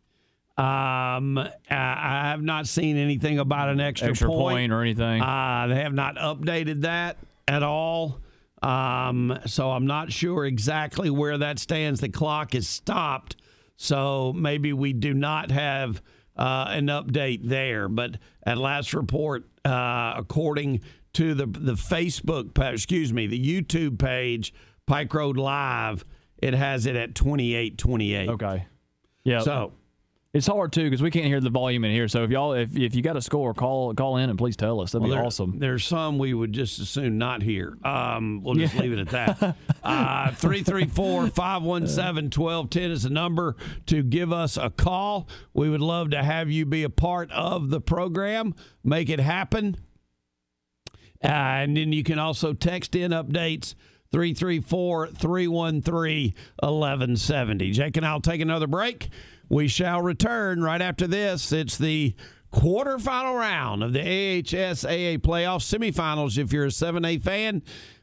Um, 0.55 1.37
I 1.37 1.49
have 1.69 2.41
not 2.41 2.67
seen 2.67 2.95
anything 2.95 3.37
about 3.39 3.67
an 3.67 3.81
extra, 3.81 4.09
Extra 4.11 4.29
point. 4.29 4.53
point 4.55 4.71
or 4.71 4.81
anything. 4.81 5.21
Uh, 5.21 5.67
they 5.67 5.81
have 5.81 5.93
not 5.93 6.15
updated 6.15 6.81
that 6.83 7.17
at 7.49 7.63
all. 7.63 8.19
Um, 8.63 9.37
so 9.45 9.71
I'm 9.71 9.85
not 9.85 10.11
sure 10.11 10.45
exactly 10.45 11.09
where 11.09 11.37
that 11.37 11.59
stands. 11.59 11.99
The 11.99 12.09
clock 12.09 12.55
is 12.55 12.67
stopped, 12.67 13.35
so 13.75 14.31
maybe 14.33 14.71
we 14.71 14.93
do 14.93 15.13
not 15.13 15.51
have 15.51 16.01
uh, 16.37 16.67
an 16.69 16.87
update 16.87 17.41
there. 17.43 17.89
But 17.89 18.17
at 18.45 18.57
last 18.57 18.93
report, 18.93 19.49
uh, 19.65 20.13
according 20.15 20.81
to 21.13 21.33
the 21.33 21.45
the 21.45 21.73
Facebook, 21.73 22.53
pa- 22.53 22.69
excuse 22.69 23.11
me, 23.11 23.27
the 23.27 23.39
YouTube 23.39 23.99
page, 23.99 24.53
Pike 24.87 25.13
Road 25.13 25.37
Live, 25.37 26.05
it 26.37 26.53
has 26.53 26.85
it 26.85 26.95
at 26.95 27.13
28-28. 27.13 28.29
Okay. 28.29 28.65
Yeah. 29.25 29.39
So 29.39 29.73
it's 30.33 30.47
hard 30.47 30.71
too 30.73 30.83
because 30.85 31.01
we 31.01 31.11
can't 31.11 31.25
hear 31.27 31.39
the 31.39 31.51
volume 31.51 31.83
in 31.85 31.91
here. 31.91 32.07
So 32.07 32.23
if 32.23 32.31
y'all, 32.31 32.53
if, 32.53 32.75
if 32.75 32.95
you 32.95 33.03
got 33.03 33.15
a 33.15 33.21
score, 33.21 33.53
call 33.53 33.93
call 33.93 34.17
in 34.17 34.29
and 34.31 34.37
please 34.37 34.55
tell 34.57 34.81
us. 34.81 34.91
That'd 34.91 35.03
Well, 35.03 35.11
be 35.11 35.15
there- 35.17 35.25
awesome. 35.25 35.59
There's 35.59 35.85
some 35.85 36.17
we 36.17 36.33
would 36.33 36.53
just 36.53 36.79
as 36.79 36.89
soon 36.89 37.19
not 37.19 37.43
hear. 37.43 37.77
Um, 37.83 38.41
we'll 38.43 38.55
just 38.55 38.75
leave 38.75 38.93
it 38.93 38.99
at 38.99 39.09
that. 39.09 39.55
Uh, 39.83 40.31
334 40.35 41.27
517 41.27 42.31
1210 42.41 42.89
is 42.91 43.03
the 43.03 43.09
number 43.09 43.57
to 43.85 44.01
give 44.01 44.31
us 44.31 44.55
a 44.55 44.69
call. 44.69 45.27
We 45.53 45.69
would 45.69 45.81
love 45.81 46.11
to 46.11 46.23
have 46.23 46.49
you 46.49 46.65
be 46.65 46.83
a 46.83 46.89
part 46.89 47.29
of 47.33 47.69
the 47.69 47.81
program, 47.81 48.55
make 48.81 49.09
it 49.09 49.19
happen. 49.19 49.75
Uh, 51.21 51.27
and 51.27 51.75
then 51.75 51.91
you 51.91 52.01
can 52.01 52.17
also 52.17 52.53
text 52.53 52.95
in 52.95 53.11
updates 53.11 53.75
334 54.13 55.07
313 55.07 56.33
1170. 56.59 57.71
Jake 57.71 57.97
and 57.97 58.05
I'll 58.05 58.21
take 58.21 58.39
another 58.39 58.67
break. 58.67 59.09
We 59.53 59.67
shall 59.67 60.01
return 60.01 60.63
right 60.63 60.81
after 60.81 61.05
this. 61.05 61.51
It's 61.51 61.77
the 61.77 62.15
quarterfinal 62.51 63.39
round 63.39 63.83
of 63.83 63.93
the 63.93 63.99
AHSAA 63.99 65.19
playoff 65.19 65.61
semifinals. 65.61 66.39
If 66.39 66.51
you're 66.51 66.65
a 66.65 66.69
7A 66.69 67.21
fan, 67.21 67.61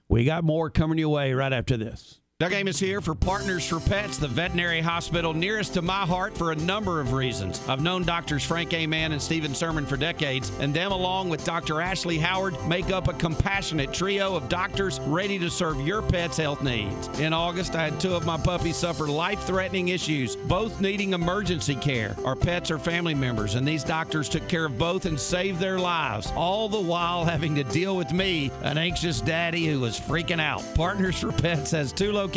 we 0.08 0.24
got 0.24 0.44
more 0.44 0.70
coming 0.70 0.96
your 0.96 1.08
way 1.08 1.32
right 1.32 1.52
after 1.52 1.76
this. 1.76 2.19
Doug 2.40 2.54
Amos 2.54 2.78
here 2.78 3.02
for 3.02 3.14
Partners 3.14 3.68
for 3.68 3.80
Pets, 3.80 4.16
the 4.16 4.26
veterinary 4.26 4.80
hospital 4.80 5.34
nearest 5.34 5.74
to 5.74 5.82
my 5.82 6.06
heart 6.06 6.34
for 6.34 6.52
a 6.52 6.56
number 6.56 6.98
of 6.98 7.12
reasons. 7.12 7.60
I've 7.68 7.82
known 7.82 8.02
doctors 8.02 8.42
Frank 8.42 8.72
A. 8.72 8.86
Mann 8.86 9.12
and 9.12 9.20
Stephen 9.20 9.54
Sermon 9.54 9.84
for 9.84 9.98
decades, 9.98 10.50
and 10.58 10.72
them, 10.72 10.90
along 10.90 11.28
with 11.28 11.44
Dr. 11.44 11.82
Ashley 11.82 12.16
Howard, 12.16 12.56
make 12.66 12.90
up 12.90 13.08
a 13.08 13.12
compassionate 13.12 13.92
trio 13.92 14.34
of 14.34 14.48
doctors 14.48 15.00
ready 15.00 15.38
to 15.38 15.50
serve 15.50 15.82
your 15.82 16.00
pet's 16.00 16.38
health 16.38 16.62
needs. 16.62 17.10
In 17.20 17.34
August, 17.34 17.74
I 17.74 17.84
had 17.84 18.00
two 18.00 18.14
of 18.14 18.24
my 18.24 18.38
puppies 18.38 18.78
suffer 18.78 19.06
life 19.06 19.42
threatening 19.42 19.88
issues, 19.88 20.34
both 20.34 20.80
needing 20.80 21.12
emergency 21.12 21.74
care. 21.74 22.16
Our 22.24 22.36
pets 22.36 22.70
are 22.70 22.78
family 22.78 23.14
members, 23.14 23.54
and 23.54 23.68
these 23.68 23.84
doctors 23.84 24.30
took 24.30 24.48
care 24.48 24.64
of 24.64 24.78
both 24.78 25.04
and 25.04 25.20
saved 25.20 25.60
their 25.60 25.78
lives, 25.78 26.32
all 26.34 26.70
the 26.70 26.80
while 26.80 27.22
having 27.22 27.54
to 27.56 27.64
deal 27.64 27.98
with 27.98 28.14
me, 28.14 28.50
an 28.62 28.78
anxious 28.78 29.20
daddy 29.20 29.66
who 29.66 29.80
was 29.80 30.00
freaking 30.00 30.40
out. 30.40 30.64
Partners 30.74 31.18
for 31.18 31.32
Pets 31.32 31.72
has 31.72 31.92
two 31.92 32.10
locations 32.10 32.29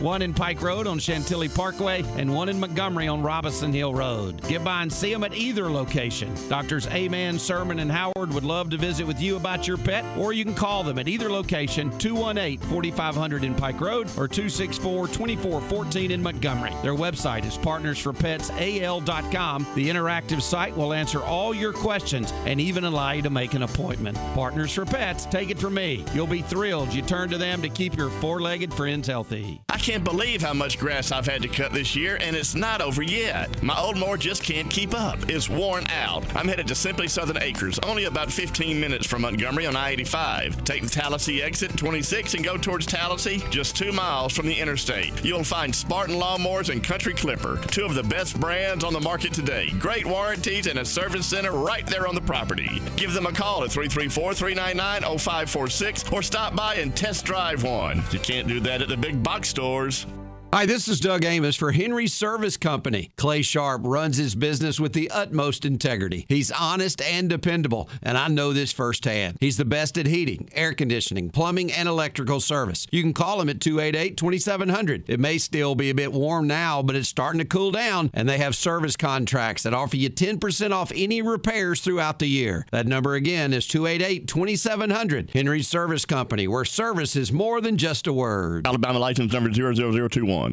one 0.00 0.22
in 0.22 0.32
Pike 0.32 0.62
Road 0.62 0.86
on 0.86 0.98
Chantilly 0.98 1.48
Parkway, 1.48 2.02
and 2.16 2.34
one 2.34 2.48
in 2.48 2.58
Montgomery 2.58 3.08
on 3.08 3.22
Robinson 3.22 3.70
Hill 3.72 3.94
Road. 3.94 4.40
Get 4.48 4.64
by 4.64 4.82
and 4.82 4.92
see 4.92 5.12
them 5.12 5.22
at 5.22 5.34
either 5.34 5.70
location. 5.70 6.34
Doctors 6.48 6.86
Aman, 6.86 7.38
Sermon, 7.38 7.78
and 7.78 7.92
Howard 7.92 8.32
would 8.32 8.44
love 8.44 8.70
to 8.70 8.78
visit 8.78 9.06
with 9.06 9.20
you 9.20 9.36
about 9.36 9.68
your 9.68 9.76
pet, 9.76 10.04
or 10.16 10.32
you 10.32 10.44
can 10.44 10.54
call 10.54 10.82
them 10.82 10.98
at 10.98 11.08
either 11.08 11.30
location 11.30 11.90
218 11.98 12.58
4500 12.70 13.44
in 13.44 13.54
Pike 13.54 13.80
Road 13.80 14.06
or 14.16 14.26
264 14.26 15.08
2414 15.08 16.10
in 16.10 16.22
Montgomery. 16.22 16.72
Their 16.82 16.94
website 16.94 17.44
is 17.44 17.58
partnersforpetsal.com. 17.58 19.66
The 19.74 19.88
interactive 19.88 20.40
site 20.40 20.76
will 20.76 20.92
answer 20.92 21.20
all 21.22 21.52
your 21.54 21.72
questions 21.72 22.32
and 22.46 22.60
even 22.60 22.84
allow 22.84 23.10
you 23.12 23.22
to 23.22 23.30
make 23.30 23.54
an 23.54 23.62
appointment. 23.62 24.16
Partners 24.34 24.72
for 24.72 24.84
Pets, 24.84 25.26
take 25.26 25.50
it 25.50 25.58
from 25.58 25.74
me. 25.74 26.04
You'll 26.14 26.26
be 26.26 26.42
thrilled 26.42 26.94
you 26.94 27.02
turn 27.02 27.28
to 27.30 27.38
them 27.38 27.60
to 27.62 27.68
keep 27.68 27.96
your 27.96 28.10
four 28.10 28.40
legged 28.40 28.72
friends 28.72 29.08
healthy. 29.34 29.60
I 29.68 29.78
can't 29.78 30.04
believe 30.04 30.42
how 30.42 30.54
much 30.54 30.78
grass 30.78 31.12
I've 31.12 31.26
had 31.26 31.42
to 31.42 31.48
cut 31.48 31.72
this 31.72 31.94
year, 31.94 32.18
and 32.20 32.34
it's 32.36 32.54
not 32.54 32.80
over 32.80 33.02
yet. 33.02 33.62
My 33.62 33.78
old 33.78 33.98
mower 33.98 34.16
just 34.16 34.42
can't 34.42 34.70
keep 34.70 34.94
up. 34.94 35.18
It's 35.28 35.48
worn 35.48 35.84
out. 35.90 36.24
I'm 36.36 36.48
headed 36.48 36.68
to 36.68 36.74
Simply 36.74 37.08
Southern 37.08 37.42
Acres, 37.42 37.78
only 37.80 38.04
about 38.04 38.32
15 38.32 38.80
minutes 38.80 39.06
from 39.06 39.22
Montgomery 39.22 39.66
on 39.66 39.76
I 39.76 39.90
85. 39.90 40.64
Take 40.64 40.82
the 40.82 40.88
Tallassee 40.88 41.42
exit 41.42 41.76
26 41.76 42.34
and 42.34 42.44
go 42.44 42.56
towards 42.56 42.86
Tallassee, 42.86 43.42
just 43.50 43.76
two 43.76 43.92
miles 43.92 44.32
from 44.32 44.46
the 44.46 44.58
interstate. 44.58 45.24
You'll 45.24 45.44
find 45.44 45.74
Spartan 45.74 46.16
Lawnmowers 46.16 46.70
and 46.70 46.82
Country 46.82 47.14
Clipper, 47.14 47.60
two 47.68 47.84
of 47.84 47.94
the 47.94 48.02
best 48.02 48.38
brands 48.40 48.84
on 48.84 48.92
the 48.92 49.00
market 49.00 49.32
today. 49.32 49.70
Great 49.78 50.06
warranties 50.06 50.66
and 50.66 50.78
a 50.78 50.84
service 50.84 51.26
center 51.26 51.52
right 51.52 51.86
there 51.86 52.06
on 52.06 52.14
the 52.14 52.20
property. 52.20 52.80
Give 52.96 53.12
them 53.12 53.26
a 53.26 53.32
call 53.32 53.64
at 53.64 53.72
334 53.72 54.34
399 54.34 55.18
0546 55.18 56.12
or 56.12 56.22
stop 56.22 56.54
by 56.54 56.76
and 56.76 56.94
test 56.96 57.24
drive 57.24 57.62
one. 57.62 58.02
You 58.10 58.18
can't 58.18 58.48
do 58.48 58.60
that 58.60 58.82
at 58.82 58.88
the 58.88 58.96
big 58.96 59.22
box 59.24 59.48
stores. 59.48 60.06
Hi, 60.54 60.66
this 60.66 60.86
is 60.86 61.00
Doug 61.00 61.24
Amos 61.24 61.56
for 61.56 61.72
Henry 61.72 62.06
Service 62.06 62.56
Company. 62.56 63.10
Clay 63.16 63.42
Sharp 63.42 63.80
runs 63.84 64.18
his 64.18 64.36
business 64.36 64.78
with 64.78 64.92
the 64.92 65.10
utmost 65.10 65.64
integrity. 65.64 66.26
He's 66.28 66.52
honest 66.52 67.02
and 67.02 67.28
dependable, 67.28 67.90
and 68.04 68.16
I 68.16 68.28
know 68.28 68.52
this 68.52 68.70
firsthand. 68.70 69.36
He's 69.40 69.56
the 69.56 69.64
best 69.64 69.98
at 69.98 70.06
heating, 70.06 70.48
air 70.52 70.72
conditioning, 70.72 71.30
plumbing, 71.30 71.72
and 71.72 71.88
electrical 71.88 72.38
service. 72.38 72.86
You 72.92 73.02
can 73.02 73.12
call 73.12 73.40
him 73.40 73.48
at 73.48 73.60
288 73.60 74.16
2700. 74.16 75.10
It 75.10 75.18
may 75.18 75.38
still 75.38 75.74
be 75.74 75.90
a 75.90 75.94
bit 75.94 76.12
warm 76.12 76.46
now, 76.46 76.82
but 76.82 76.94
it's 76.94 77.08
starting 77.08 77.40
to 77.40 77.44
cool 77.44 77.72
down, 77.72 78.12
and 78.14 78.28
they 78.28 78.38
have 78.38 78.54
service 78.54 78.96
contracts 78.96 79.64
that 79.64 79.74
offer 79.74 79.96
you 79.96 80.08
10% 80.08 80.70
off 80.70 80.92
any 80.94 81.20
repairs 81.20 81.80
throughout 81.80 82.20
the 82.20 82.28
year. 82.28 82.64
That 82.70 82.86
number 82.86 83.14
again 83.14 83.52
is 83.52 83.66
288 83.66 84.28
2700. 84.28 85.30
Henry 85.34 85.62
Service 85.62 86.04
Company, 86.04 86.46
where 86.46 86.64
service 86.64 87.16
is 87.16 87.32
more 87.32 87.60
than 87.60 87.76
just 87.76 88.06
a 88.06 88.12
word. 88.12 88.68
Alabama 88.68 89.00
license 89.00 89.32
number 89.32 89.50
00021. 89.50 90.43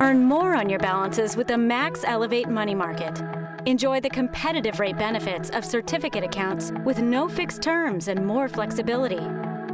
Earn 0.00 0.24
more 0.24 0.54
on 0.54 0.68
your 0.68 0.78
balances 0.78 1.36
with 1.36 1.48
the 1.48 1.58
Max 1.58 2.04
Elevate 2.04 2.48
Money 2.48 2.74
Market. 2.74 3.20
Enjoy 3.66 4.00
the 4.00 4.08
competitive 4.08 4.80
rate 4.80 4.96
benefits 4.96 5.50
of 5.50 5.62
certificate 5.64 6.24
accounts 6.24 6.72
with 6.84 7.00
no 7.00 7.28
fixed 7.28 7.62
terms 7.62 8.08
and 8.08 8.26
more 8.26 8.48
flexibility. 8.48 9.20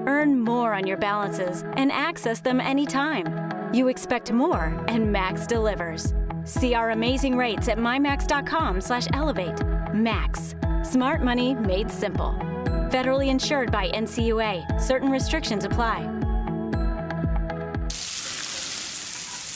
Earn 0.07 0.41
more 0.41 0.75
on 0.75 0.87
your 0.87 0.97
balances 0.97 1.65
and 1.77 1.93
access 1.93 2.41
them 2.41 2.61
anytime. 2.61 3.27
You 3.73 3.89
expect 3.89 4.33
more, 4.33 4.85
and 4.89 5.13
Max 5.13 5.47
delivers. 5.47 6.15
See 6.45 6.75
our 6.75 6.91
amazing 6.91 7.37
rates 7.37 7.69
at 7.69 7.79
mymax.com/elevate. 7.79 9.95
Max, 9.95 10.55
smart 10.83 11.23
money 11.23 11.55
made 11.55 11.91
simple. 11.91 12.35
Federally 12.91 13.29
insured 13.29 13.73
by 13.73 13.89
NCUA. 13.89 14.81
Certain 14.81 15.11
restrictions 15.11 15.65
apply. 15.65 16.07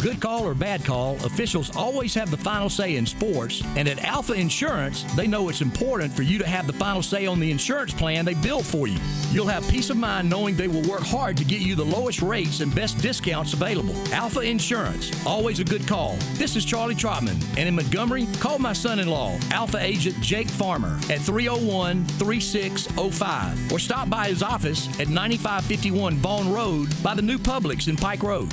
Good 0.00 0.18
call 0.18 0.46
or 0.46 0.54
bad 0.54 0.82
call, 0.82 1.16
officials 1.26 1.76
always 1.76 2.14
have 2.14 2.30
the 2.30 2.36
final 2.38 2.70
say 2.70 2.96
in 2.96 3.04
sports, 3.04 3.62
and 3.76 3.86
at 3.86 4.02
Alpha 4.02 4.32
Insurance, 4.32 5.02
they 5.14 5.26
know 5.26 5.50
it's 5.50 5.60
important 5.60 6.10
for 6.10 6.22
you 6.22 6.38
to 6.38 6.46
have 6.46 6.66
the 6.66 6.72
final 6.72 7.02
say 7.02 7.26
on 7.26 7.38
the 7.38 7.50
insurance 7.50 7.92
plan 7.92 8.24
they 8.24 8.32
build 8.32 8.64
for 8.64 8.86
you. 8.86 8.98
You'll 9.30 9.46
have 9.48 9.68
peace 9.68 9.90
of 9.90 9.98
mind 9.98 10.30
knowing 10.30 10.56
they 10.56 10.68
will 10.68 10.88
work 10.88 11.02
hard 11.02 11.36
to 11.36 11.44
get 11.44 11.60
you 11.60 11.74
the 11.74 11.84
lowest 11.84 12.22
rates 12.22 12.60
and 12.60 12.74
best 12.74 12.96
discounts 13.02 13.52
available. 13.52 13.94
Alpha 14.10 14.40
Insurance, 14.40 15.10
always 15.26 15.60
a 15.60 15.64
good 15.64 15.86
call. 15.86 16.16
This 16.32 16.56
is 16.56 16.64
Charlie 16.64 16.94
Trotman, 16.94 17.38
and 17.58 17.68
in 17.68 17.74
Montgomery, 17.76 18.26
call 18.40 18.58
my 18.58 18.72
son 18.72 19.00
in 19.00 19.08
law, 19.08 19.38
Alpha 19.50 19.78
Agent 19.78 20.18
Jake 20.22 20.48
Farmer, 20.48 20.98
at 21.10 21.20
301 21.20 22.06
3605, 22.06 23.70
or 23.70 23.78
stop 23.78 24.08
by 24.08 24.28
his 24.28 24.42
office 24.42 24.88
at 24.98 25.08
9551 25.10 26.18
Bone 26.20 26.50
Road 26.50 26.88
by 27.02 27.14
the 27.14 27.20
new 27.20 27.36
Publix 27.36 27.86
in 27.86 27.96
Pike 27.96 28.22
Road. 28.22 28.50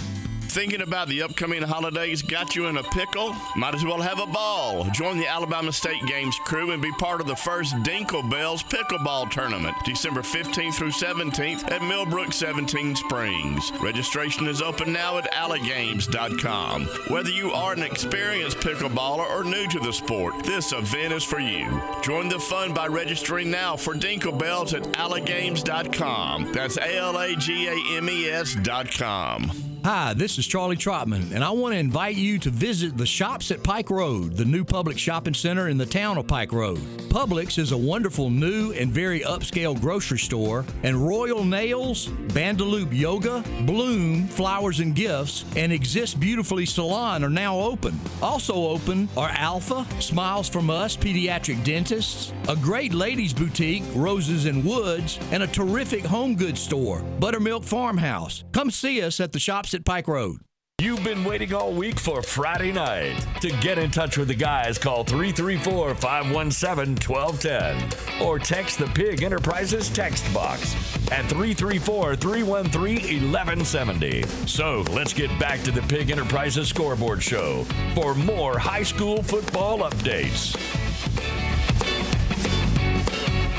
Thinking 0.58 0.82
about 0.82 1.08
the 1.08 1.22
upcoming 1.22 1.62
holidays 1.62 2.24
got 2.24 2.56
you 2.56 2.66
in 2.66 2.78
a 2.78 2.84
pickle? 2.84 3.36
Might 3.56 3.76
as 3.76 3.86
well 3.86 4.02
have 4.02 4.20
a 4.20 4.26
ball. 4.26 4.86
Join 4.86 5.20
the 5.20 5.28
Alabama 5.28 5.72
State 5.72 6.04
Games 6.08 6.40
crew 6.46 6.72
and 6.72 6.82
be 6.82 6.92
part 6.94 7.22
of 7.22 7.28
the 7.28 7.36
first 7.36 7.76
Dinkle 7.84 8.28
Bells 8.28 8.64
Pickleball 8.64 9.30
Tournament, 9.30 9.76
December 9.86 10.22
15th 10.22 10.74
through 10.74 10.90
17th 10.90 11.70
at 11.70 11.84
Millbrook 11.84 12.34
17 12.34 12.96
Springs. 12.96 13.72
Registration 13.80 14.48
is 14.48 14.64
open 14.64 14.92
now 14.92 15.20
at 15.20 15.32
alagames.com. 15.32 16.86
Whether 17.10 17.30
you 17.30 17.52
are 17.52 17.74
an 17.74 17.84
experienced 17.84 18.58
pickleballer 18.58 19.30
or 19.30 19.44
new 19.44 19.68
to 19.68 19.80
the 19.80 19.94
sport, 19.94 20.44
this 20.44 20.72
event 20.72 21.14
is 21.14 21.24
for 21.24 21.40
you. 21.40 21.70
Join 22.02 22.30
the 22.30 22.40
fun 22.40 22.74
by 22.74 22.88
registering 22.88 23.52
now 23.52 23.76
for 23.76 23.94
Dinkle 23.94 24.40
Bells 24.40 24.74
at 24.74 24.82
alagames.com. 24.94 26.52
That's 26.52 26.78
A 26.78 26.98
L 26.98 27.16
A 27.20 27.36
G 27.36 27.68
A 27.68 27.98
M 27.98 28.10
E 28.10 28.28
S.com. 28.28 29.67
Hi, 29.84 30.14
this 30.14 30.38
is 30.38 30.46
Charlie 30.46 30.76
Trotman, 30.76 31.32
and 31.34 31.42
I 31.44 31.52
want 31.52 31.74
to 31.74 31.80
invite 31.80 32.18
you 32.18 32.40
to 32.40 32.50
visit 32.50 32.98
the 32.98 33.06
Shops 33.06 33.52
at 33.52 33.64
Pike 33.64 33.90
Road, 33.90 34.36
the 34.36 34.44
new 34.44 34.66
public 34.66 34.98
shopping 34.98 35.34
center 35.34 35.70
in 35.70 35.78
the 35.78 35.86
town 35.86 36.18
of 36.18 36.28
Pike 36.28 36.52
Road. 36.52 36.80
Publix 37.08 37.58
is 37.58 37.72
a 37.72 37.78
wonderful 37.78 38.30
new 38.30 38.74
and 38.74 38.92
very 38.92 39.22
upscale 39.22 39.80
grocery 39.80 40.20
store, 40.20 40.66
and 40.84 41.08
Royal 41.08 41.46
Nails, 41.46 42.08
Bandaloop 42.08 42.90
Yoga, 42.92 43.44
Bloom, 43.62 44.28
Flowers 44.28 44.82
and 44.82 44.94
Gifts, 44.94 45.46
and 45.56 45.72
Exist 45.72 46.20
Beautifully 46.20 46.66
Salon 46.66 47.24
are 47.24 47.30
now 47.30 47.58
open. 47.58 47.98
Also 48.22 48.56
open 48.56 49.08
are 49.16 49.30
Alpha, 49.30 49.88
Smiles 50.02 50.50
from 50.50 50.70
Us 50.70 50.98
Pediatric 50.98 51.64
Dentists, 51.64 52.34
a 52.50 52.58
great 52.58 52.94
ladies 52.94 53.34
boutique, 53.34 53.84
Roses 53.96 54.48
and 54.48 54.66
Woods, 54.66 55.18
and 55.32 55.44
a 55.44 55.48
terrific 55.48 56.04
home 56.04 56.36
goods 56.36 56.60
store, 56.60 57.02
Buttermilk 57.20 57.64
Farmhouse. 57.64 58.44
Come 58.52 58.70
see 58.70 59.02
us 59.02 59.22
at 59.22 59.32
the 59.32 59.40
Shops 59.40 59.77
at 59.78 59.86
Pike 59.86 60.08
Road. 60.08 60.40
You've 60.80 61.04
been 61.04 61.24
waiting 61.24 61.54
all 61.54 61.72
week 61.72 62.00
for 62.00 62.22
Friday 62.22 62.72
night. 62.72 63.26
To 63.42 63.50
get 63.62 63.78
in 63.78 63.90
touch 63.90 64.18
with 64.18 64.28
the 64.28 64.36
guys, 64.36 64.78
call 64.78 65.04
334 65.04 65.96
517 65.96 66.98
1210 67.10 68.28
or 68.28 68.38
text 68.38 68.78
the 68.78 68.86
Pigg 68.88 69.24
Enterprises 69.24 69.90
text 69.90 70.32
box 70.34 70.74
at 71.12 71.26
334 71.26 72.16
313 72.16 73.32
1170. 73.32 74.24
So 74.46 74.82
let's 74.92 75.14
get 75.14 75.30
back 75.40 75.62
to 75.64 75.72
the 75.72 75.82
Pigg 75.84 76.12
Enterprises 76.12 76.68
scoreboard 76.68 77.24
show 77.24 77.64
for 77.96 78.14
more 78.14 78.60
high 78.60 78.84
school 78.84 79.24
football 79.24 79.80
updates. 79.80 80.56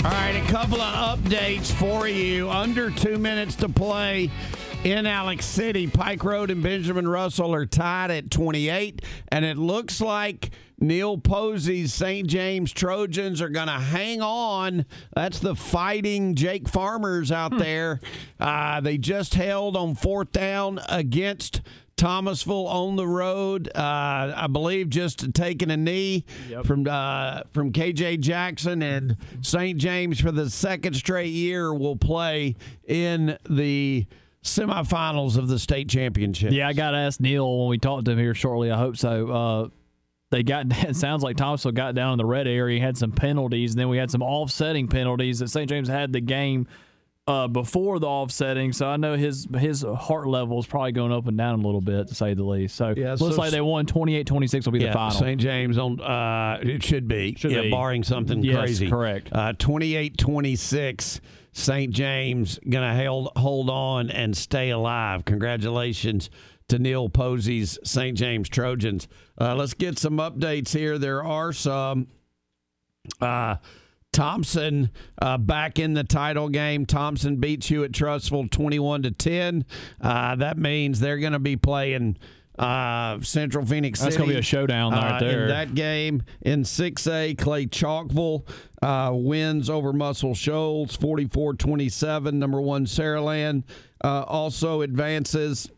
All 0.04 0.12
right, 0.12 0.36
a 0.36 0.46
couple 0.52 0.80
of 0.80 1.18
updates 1.18 1.72
for 1.72 2.06
you. 2.06 2.48
Under 2.48 2.90
two 2.90 3.18
minutes 3.18 3.56
to 3.56 3.68
play 3.68 4.30
in 4.84 5.06
Alex 5.06 5.44
City. 5.44 5.86
Pike 5.86 6.22
Road 6.24 6.50
and 6.50 6.62
Benjamin 6.62 7.08
Russell 7.08 7.54
are 7.54 7.66
tied 7.66 8.10
at 8.10 8.30
28, 8.30 9.02
and 9.30 9.44
it 9.44 9.58
looks 9.58 10.00
like 10.00 10.50
Neal 10.78 11.18
Posey's 11.18 11.92
St. 11.92 12.28
James 12.28 12.72
Trojans 12.72 13.42
are 13.42 13.48
going 13.48 13.66
to 13.66 13.72
hang 13.72 14.22
on. 14.22 14.86
That's 15.14 15.40
the 15.40 15.54
fighting 15.56 16.34
Jake 16.34 16.68
Farmers 16.68 17.32
out 17.32 17.58
there. 17.58 18.00
Uh, 18.38 18.80
they 18.80 18.98
just 18.98 19.34
held 19.34 19.76
on 19.76 19.94
fourth 19.94 20.32
down 20.32 20.80
against. 20.88 21.60
Thomasville 21.96 22.68
on 22.68 22.94
the 22.94 23.08
road, 23.08 23.68
uh, 23.74 24.32
I 24.36 24.46
believe, 24.46 24.88
just 24.88 25.34
taking 25.34 25.68
a 25.72 25.76
knee 25.76 26.24
from 26.64 26.86
uh, 26.88 27.40
from 27.50 27.72
KJ 27.72 28.20
Jackson 28.20 28.82
and 28.84 29.16
St. 29.42 29.76
James 29.76 30.20
for 30.20 30.30
the 30.30 30.48
second 30.48 30.94
straight 30.94 31.32
year 31.32 31.74
will 31.74 31.96
play 31.96 32.54
in 32.86 33.36
the 33.50 34.06
semifinals 34.42 35.36
of 35.36 35.48
the 35.48 35.58
state 35.58 35.88
championship. 35.88 36.52
Yeah, 36.52 36.68
I 36.68 36.72
got 36.72 36.92
to 36.92 36.98
ask 36.98 37.20
Neal 37.20 37.58
when 37.60 37.68
we 37.68 37.78
talked 37.78 38.04
to 38.06 38.12
him 38.12 38.18
here 38.18 38.34
shortly. 38.34 38.70
I 38.70 38.78
hope 38.78 38.96
so. 38.96 39.28
Uh, 39.28 39.68
they 40.30 40.42
got 40.42 40.66
it 40.88 40.96
sounds 40.96 41.22
like 41.22 41.36
Thomasville 41.36 41.72
got 41.72 41.94
down 41.94 42.12
in 42.12 42.18
the 42.18 42.26
red 42.26 42.46
area, 42.46 42.80
had 42.80 42.96
some 42.96 43.12
penalties, 43.12 43.72
and 43.72 43.80
then 43.80 43.88
we 43.88 43.96
had 43.96 44.10
some 44.10 44.22
offsetting 44.22 44.88
penalties 44.88 45.38
that 45.40 45.48
St. 45.48 45.68
James 45.68 45.88
had 45.88 46.12
the 46.12 46.20
game 46.20 46.66
uh, 47.28 47.46
before 47.46 47.98
the 48.00 48.06
offsetting. 48.06 48.72
So 48.72 48.88
I 48.88 48.96
know 48.96 49.14
his 49.16 49.46
his 49.58 49.82
heart 49.82 50.26
level 50.26 50.58
is 50.58 50.66
probably 50.66 50.92
going 50.92 51.12
up 51.12 51.26
and 51.28 51.36
down 51.36 51.60
a 51.60 51.62
little 51.62 51.80
bit 51.80 52.08
to 52.08 52.14
say 52.14 52.32
the 52.34 52.42
least. 52.42 52.74
So 52.74 52.94
Yeah, 52.96 53.10
looks 53.20 53.36
so- 53.36 53.40
like 53.42 53.50
they 53.52 53.60
won 53.60 53.86
28-26 53.86 54.64
will 54.64 54.72
be 54.72 54.78
the 54.80 54.92
final. 54.92 55.10
St. 55.18 55.40
James 55.40 55.76
on 55.78 56.00
uh, 56.00 56.58
it 56.62 56.82
should 56.82 57.06
be. 57.06 57.34
Should 57.36 57.52
yeah, 57.52 57.60
be. 57.62 57.70
barring 57.70 58.02
something 58.02 58.42
Yes, 58.42 58.56
crazy. 58.58 58.88
correct. 58.90 59.28
Uh 59.30 59.52
28-26 59.52 61.20
St. 61.52 61.92
James 61.92 62.58
going 62.68 62.96
to 62.96 63.04
hold 63.06 63.30
hold 63.36 63.70
on 63.70 64.10
and 64.10 64.36
stay 64.36 64.70
alive. 64.70 65.24
Congratulations 65.24 66.30
to 66.68 66.78
Neal 66.78 67.08
Posey's 67.08 67.78
St. 67.84 68.16
James 68.16 68.48
Trojans. 68.48 69.08
Uh, 69.40 69.54
let's 69.54 69.74
get 69.74 69.98
some 69.98 70.18
updates 70.18 70.72
here. 70.76 70.98
There 70.98 71.22
are 71.24 71.52
some 71.52 72.08
uh 73.20 73.56
Thompson 74.18 74.90
uh, 75.22 75.38
back 75.38 75.78
in 75.78 75.94
the 75.94 76.02
title 76.02 76.48
game. 76.48 76.86
Thompson 76.86 77.36
beats 77.36 77.68
Hewitt-Trussville 77.68 78.50
21 78.50 79.04
to 79.04 79.12
10. 79.12 79.64
Uh, 80.00 80.34
that 80.34 80.58
means 80.58 80.98
they're 80.98 81.18
going 81.18 81.34
to 81.34 81.38
be 81.38 81.54
playing 81.54 82.16
uh, 82.58 83.20
Central 83.20 83.64
Phenix 83.64 84.00
That's 84.00 84.16
gonna 84.16 84.30
be 84.30 84.36
a 84.36 84.42
showdown 84.42 84.90
right 84.92 85.12
uh, 85.12 85.20
there. 85.20 85.42
In 85.42 85.48
that 85.50 85.76
game 85.76 86.24
in 86.40 86.64
6A, 86.64 87.38
Clay 87.38 87.66
Chalkville 87.66 88.42
uh, 88.82 89.12
wins 89.14 89.70
over 89.70 89.92
Muscle 89.92 90.34
Shoals 90.34 90.96
44 90.96 91.54
27. 91.54 92.36
Number 92.36 92.60
one, 92.60 92.86
Saraland 92.86 93.62
uh, 94.02 94.24
also 94.26 94.82
advances. 94.82 95.70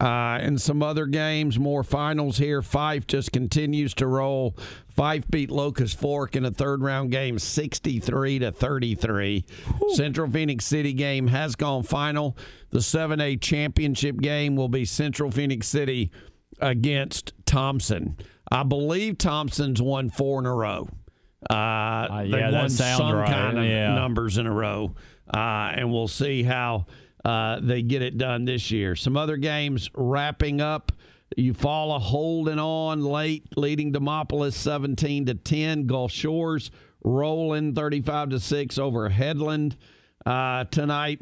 Uh, 0.00 0.38
and 0.40 0.58
some 0.58 0.82
other 0.82 1.04
games, 1.04 1.58
more 1.58 1.84
finals 1.84 2.38
here. 2.38 2.62
Fyffe 2.62 3.06
just 3.06 3.32
continues 3.32 3.92
to 3.94 4.06
roll. 4.06 4.56
Fyffe 4.96 5.30
beat 5.30 5.50
Locust 5.50 5.98
Fork 5.98 6.34
in 6.36 6.44
a 6.46 6.50
third 6.50 6.80
round 6.82 7.10
game, 7.10 7.38
63 7.38 8.38
to 8.38 8.50
33. 8.50 9.44
Central 9.94 10.30
Phenix 10.30 10.64
City 10.64 10.94
game 10.94 11.26
has 11.26 11.54
gone 11.54 11.82
final. 11.82 12.34
The 12.70 12.78
7A 12.78 13.40
championship 13.42 14.16
game 14.22 14.56
will 14.56 14.70
be 14.70 14.86
Central 14.86 15.30
Phenix 15.30 15.66
City 15.68 16.10
against 16.60 17.32
Thompson. 17.44 18.16
I 18.50 18.62
believe 18.62 19.18
Thompson's 19.18 19.82
won 19.82 20.08
four 20.08 20.40
in 20.40 20.46
a 20.46 20.54
row. 20.54 20.88
Uh, 21.48 22.22
they 22.22 22.28
yeah, 22.28 22.50
that 22.50 22.60
won 22.62 22.70
sounds 22.70 22.98
some 22.98 23.14
right. 23.16 23.28
kind 23.28 23.58
of 23.58 23.64
Yeah. 23.64 23.94
numbers 23.94 24.38
in 24.38 24.46
a 24.46 24.52
row, 24.52 24.94
uh, 25.32 25.72
and 25.74 25.90
we'll 25.92 26.08
see 26.08 26.42
how 26.42 26.86
uh, 27.24 27.60
they 27.60 27.82
get 27.82 28.02
it 28.02 28.18
done 28.18 28.44
this 28.44 28.70
year. 28.70 28.96
Some 28.96 29.16
other 29.16 29.36
games 29.36 29.90
wrapping 29.94 30.60
up. 30.60 30.92
Eufaula 31.38 32.00
holding 32.00 32.58
on 32.58 33.04
late, 33.04 33.56
leading 33.56 33.92
Demopolis 33.92 34.54
17 34.54 35.26
to 35.26 35.34
10. 35.34 35.86
Gulf 35.86 36.10
Shores 36.10 36.70
rolling 37.04 37.74
35 37.74 38.30
to 38.30 38.40
6 38.40 38.78
over 38.78 39.08
Headland 39.08 39.76
uh, 40.26 40.64
tonight. 40.64 41.20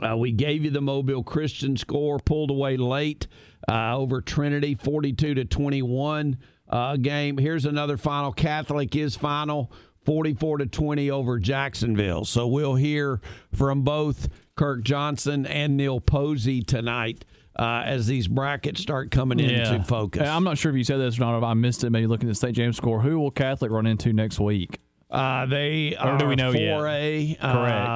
Uh, 0.00 0.16
we 0.16 0.32
gave 0.32 0.64
you 0.64 0.70
the 0.70 0.80
Mobile 0.80 1.22
Christian 1.22 1.76
score, 1.76 2.18
pulled 2.18 2.50
away 2.50 2.76
late 2.76 3.26
uh, 3.68 3.96
over 3.96 4.20
Trinity, 4.20 4.74
42 4.74 5.34
to 5.34 5.44
21 5.44 6.38
uh, 6.68 6.96
game. 6.96 7.36
Here's 7.36 7.64
another 7.64 7.96
final. 7.96 8.32
Catholic 8.32 8.94
is 8.94 9.16
final, 9.16 9.72
44 10.04 10.58
to 10.58 10.66
20 10.66 11.10
over 11.10 11.38
Jacksonville. 11.38 12.24
So 12.24 12.46
we'll 12.46 12.76
hear 12.76 13.20
from 13.54 13.82
both 13.82 14.28
Kirk 14.58 14.82
Johnson 14.82 15.46
and 15.46 15.76
Neal 15.76 16.00
Posey 16.00 16.60
tonight. 16.62 17.24
Uh, 17.58 17.82
as 17.84 18.06
these 18.06 18.28
brackets 18.28 18.80
start 18.80 19.10
coming 19.10 19.40
into 19.40 19.82
focus. 19.82 20.22
I'm 20.28 20.44
not 20.44 20.58
sure 20.58 20.70
if 20.70 20.76
you 20.78 20.84
said 20.84 20.98
this 20.98 21.16
or 21.18 21.22
not. 21.22 21.38
If 21.38 21.42
I 21.42 21.54
missed 21.54 21.82
it, 21.82 21.90
maybe 21.90 22.06
looking 22.06 22.28
at 22.28 22.32
the 22.32 22.38
St. 22.38 22.54
James 22.54 22.76
score. 22.76 23.00
Who 23.00 23.18
will 23.18 23.32
Catholic 23.32 23.72
run 23.72 23.84
into 23.84 24.12
next 24.12 24.38
week? 24.38 24.78
Uh, 25.10 25.44
they 25.46 25.96
Or 25.96 26.10
are 26.10 26.18
do 26.18 26.26
we 26.28 26.36
know 26.36 26.52
yet? 26.52 26.78
4A. 26.78 27.36
Uh, 27.40 27.52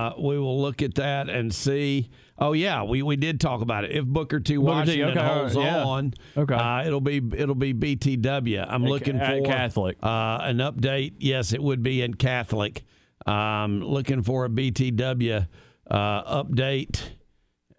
Correct. 0.08 0.18
we 0.18 0.36
will 0.36 0.60
look 0.60 0.82
at 0.82 0.96
that 0.96 1.28
and 1.28 1.54
see. 1.54 2.10
Oh 2.40 2.54
yeah, 2.54 2.82
we, 2.82 3.02
we 3.02 3.14
did 3.14 3.40
talk 3.40 3.60
about 3.60 3.84
it. 3.84 3.92
If 3.92 4.04
Booker 4.04 4.40
T. 4.40 4.56
Booker 4.56 4.84
T, 4.86 5.04
okay, 5.04 5.20
holds 5.20 5.54
yeah. 5.54 5.84
on, 5.84 6.12
Okay. 6.36 6.54
uh, 6.54 6.84
it'll 6.84 7.00
be 7.00 7.18
it'll 7.36 7.54
be 7.54 7.72
BTW. 7.72 8.66
I'm 8.68 8.82
At- 8.84 8.90
looking 8.90 9.18
for 9.20 9.42
Catholic. 9.42 9.96
uh, 10.02 10.38
an 10.42 10.56
update. 10.56 11.12
Yes, 11.20 11.52
it 11.52 11.62
would 11.62 11.84
be 11.84 12.02
in 12.02 12.14
Catholic. 12.14 12.82
Um, 13.26 13.80
looking 13.80 14.24
for 14.24 14.44
a 14.44 14.48
BTW 14.48 15.46
uh, 15.92 16.42
update 16.42 17.00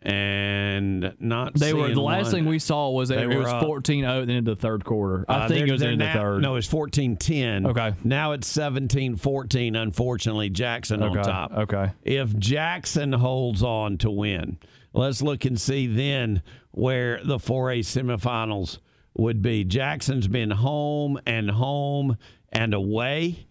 and 0.02 1.16
not. 1.20 1.54
They 1.54 1.74
were 1.74 1.94
the 1.94 2.02
last 2.02 2.26
one. 2.26 2.32
thing 2.34 2.46
we 2.46 2.60
saw 2.60 2.90
was 2.90 3.10
that 3.10 3.28
They 3.28 3.34
it 3.36 3.38
was 3.40 3.48
up. 3.48 3.64
14-0 3.64 4.22
at 4.22 4.28
the 4.28 4.34
end 4.34 4.48
of 4.48 4.58
the 4.58 4.62
third 4.62 4.84
quarter. 4.84 5.26
I 5.30 5.46
Uh, 5.46 5.48
think 5.48 5.68
it 5.68 5.72
was 5.72 5.82
in 5.82 6.00
the 6.00 6.08
third. 6.10 6.42
No, 6.42 6.56
it's 6.58 6.68
14 6.68 7.16
10. 7.18 7.66
Okay. 7.68 7.94
Now 8.04 8.34
it's 8.34 8.48
17 8.48 9.16
14, 9.16 9.76
unfortunately. 9.76 10.50
Jackson 10.50 11.02
on 11.02 11.14
top. 11.24 11.52
okay. 11.54 11.92
If 12.04 12.38
Jackson 12.38 13.14
holds 13.14 13.64
on 13.64 13.98
to 14.00 14.12
win, 14.12 14.58
let's 14.94 15.22
look 15.22 15.46
and 15.46 15.60
see 15.60 15.88
then 15.88 16.42
where 16.72 17.22
the 17.24 17.38
4A 17.38 17.80
semifinals 17.80 18.80
would 19.16 19.42
be. 19.42 19.64
Jackson's 19.64 20.28
been 20.28 20.52
home 20.52 21.20
and 21.26 21.50
home 21.52 22.18
and 22.52 22.74
away. 22.74 23.48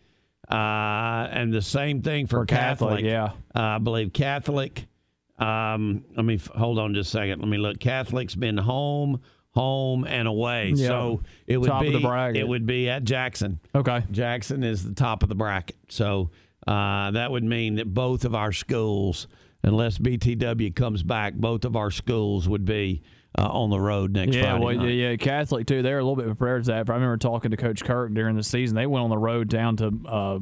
Uh, 0.53 1.29
and 1.31 1.53
the 1.53 1.63
same 1.63 2.03
thing 2.03 2.27
for, 2.27 2.41
For 2.41 2.47
Catholic, 2.47 3.05
yeah. 3.05 3.33
Uh, 3.55 3.61
I 3.61 3.79
believe 3.79 4.13
Catholic. 4.13 4.87
Um, 5.39 6.05
let 6.15 6.25
me 6.25 6.35
f- 6.35 6.49
hold 6.49 6.79
on 6.79 6.95
just 6.95 7.09
a 7.09 7.13
second. 7.13 7.41
Let 7.41 7.49
me 7.49 7.57
look. 7.59 7.79
Catholic's 7.79 8.35
been 8.35 8.59
home, 8.59 9.23
home, 9.53 10.05
and 10.05 10.29
away. 10.29 10.73
Yeah. 10.77 10.89
So 10.89 11.23
it 11.47 11.57
would 11.59 11.69
Top 11.69 11.81
be 11.83 11.89
of 11.89 11.95
the 11.95 12.01
bracket. 12.01 12.37
it 12.41 12.47
would 12.47 12.67
be 12.67 12.89
at 12.91 13.05
Jackson. 13.05 13.59
Okay. 13.75 14.03
Jackson 14.11 14.63
is 14.63 14.85
the 14.85 14.95
top 14.95 15.23
of 15.23 15.29
the 15.29 15.35
bracket. 15.35 15.77
So 15.89 16.31
uh, 16.67 17.11
that 17.13 17.31
would 17.31 17.45
mean 17.45 17.77
that 17.77 17.93
both 17.93 18.25
of 18.25 18.35
our 18.35 18.53
schools, 18.53 19.27
unless 19.65 19.99
BTW 19.99 20.75
comes 20.77 21.03
back, 21.03 21.35
both 21.35 21.65
of 21.65 21.77
our 21.77 21.91
schools 21.91 22.49
would 22.49 22.65
be 22.65 23.03
uh, 23.39 23.49
on 23.49 23.71
the 23.71 23.81
road 23.81 24.13
next 24.13 24.37
yeah, 24.37 24.43
Friday 24.43 24.65
well, 24.65 24.75
night. 24.77 24.89
yeah, 24.89 25.11
yeah, 25.11 25.17
Catholic 25.17 25.67
too. 25.67 25.83
They're 25.83 25.99
a 25.99 26.03
little 26.03 26.17
bit 26.17 26.27
prepared 26.27 26.65
to 26.65 26.73
that. 26.73 26.91
I 26.91 26.95
remember 26.95 27.17
talking 27.17 27.51
to 27.51 27.57
Coach 27.57 27.85
Kirk 27.85 28.13
during 28.15 28.37
the 28.37 28.43
season. 28.43 28.77
They 28.77 28.87
went 28.87 29.05
on 29.05 29.11
the 29.11 29.19
road 29.19 29.49
down 29.49 29.77
to 29.79 29.93
uh, 30.07 30.39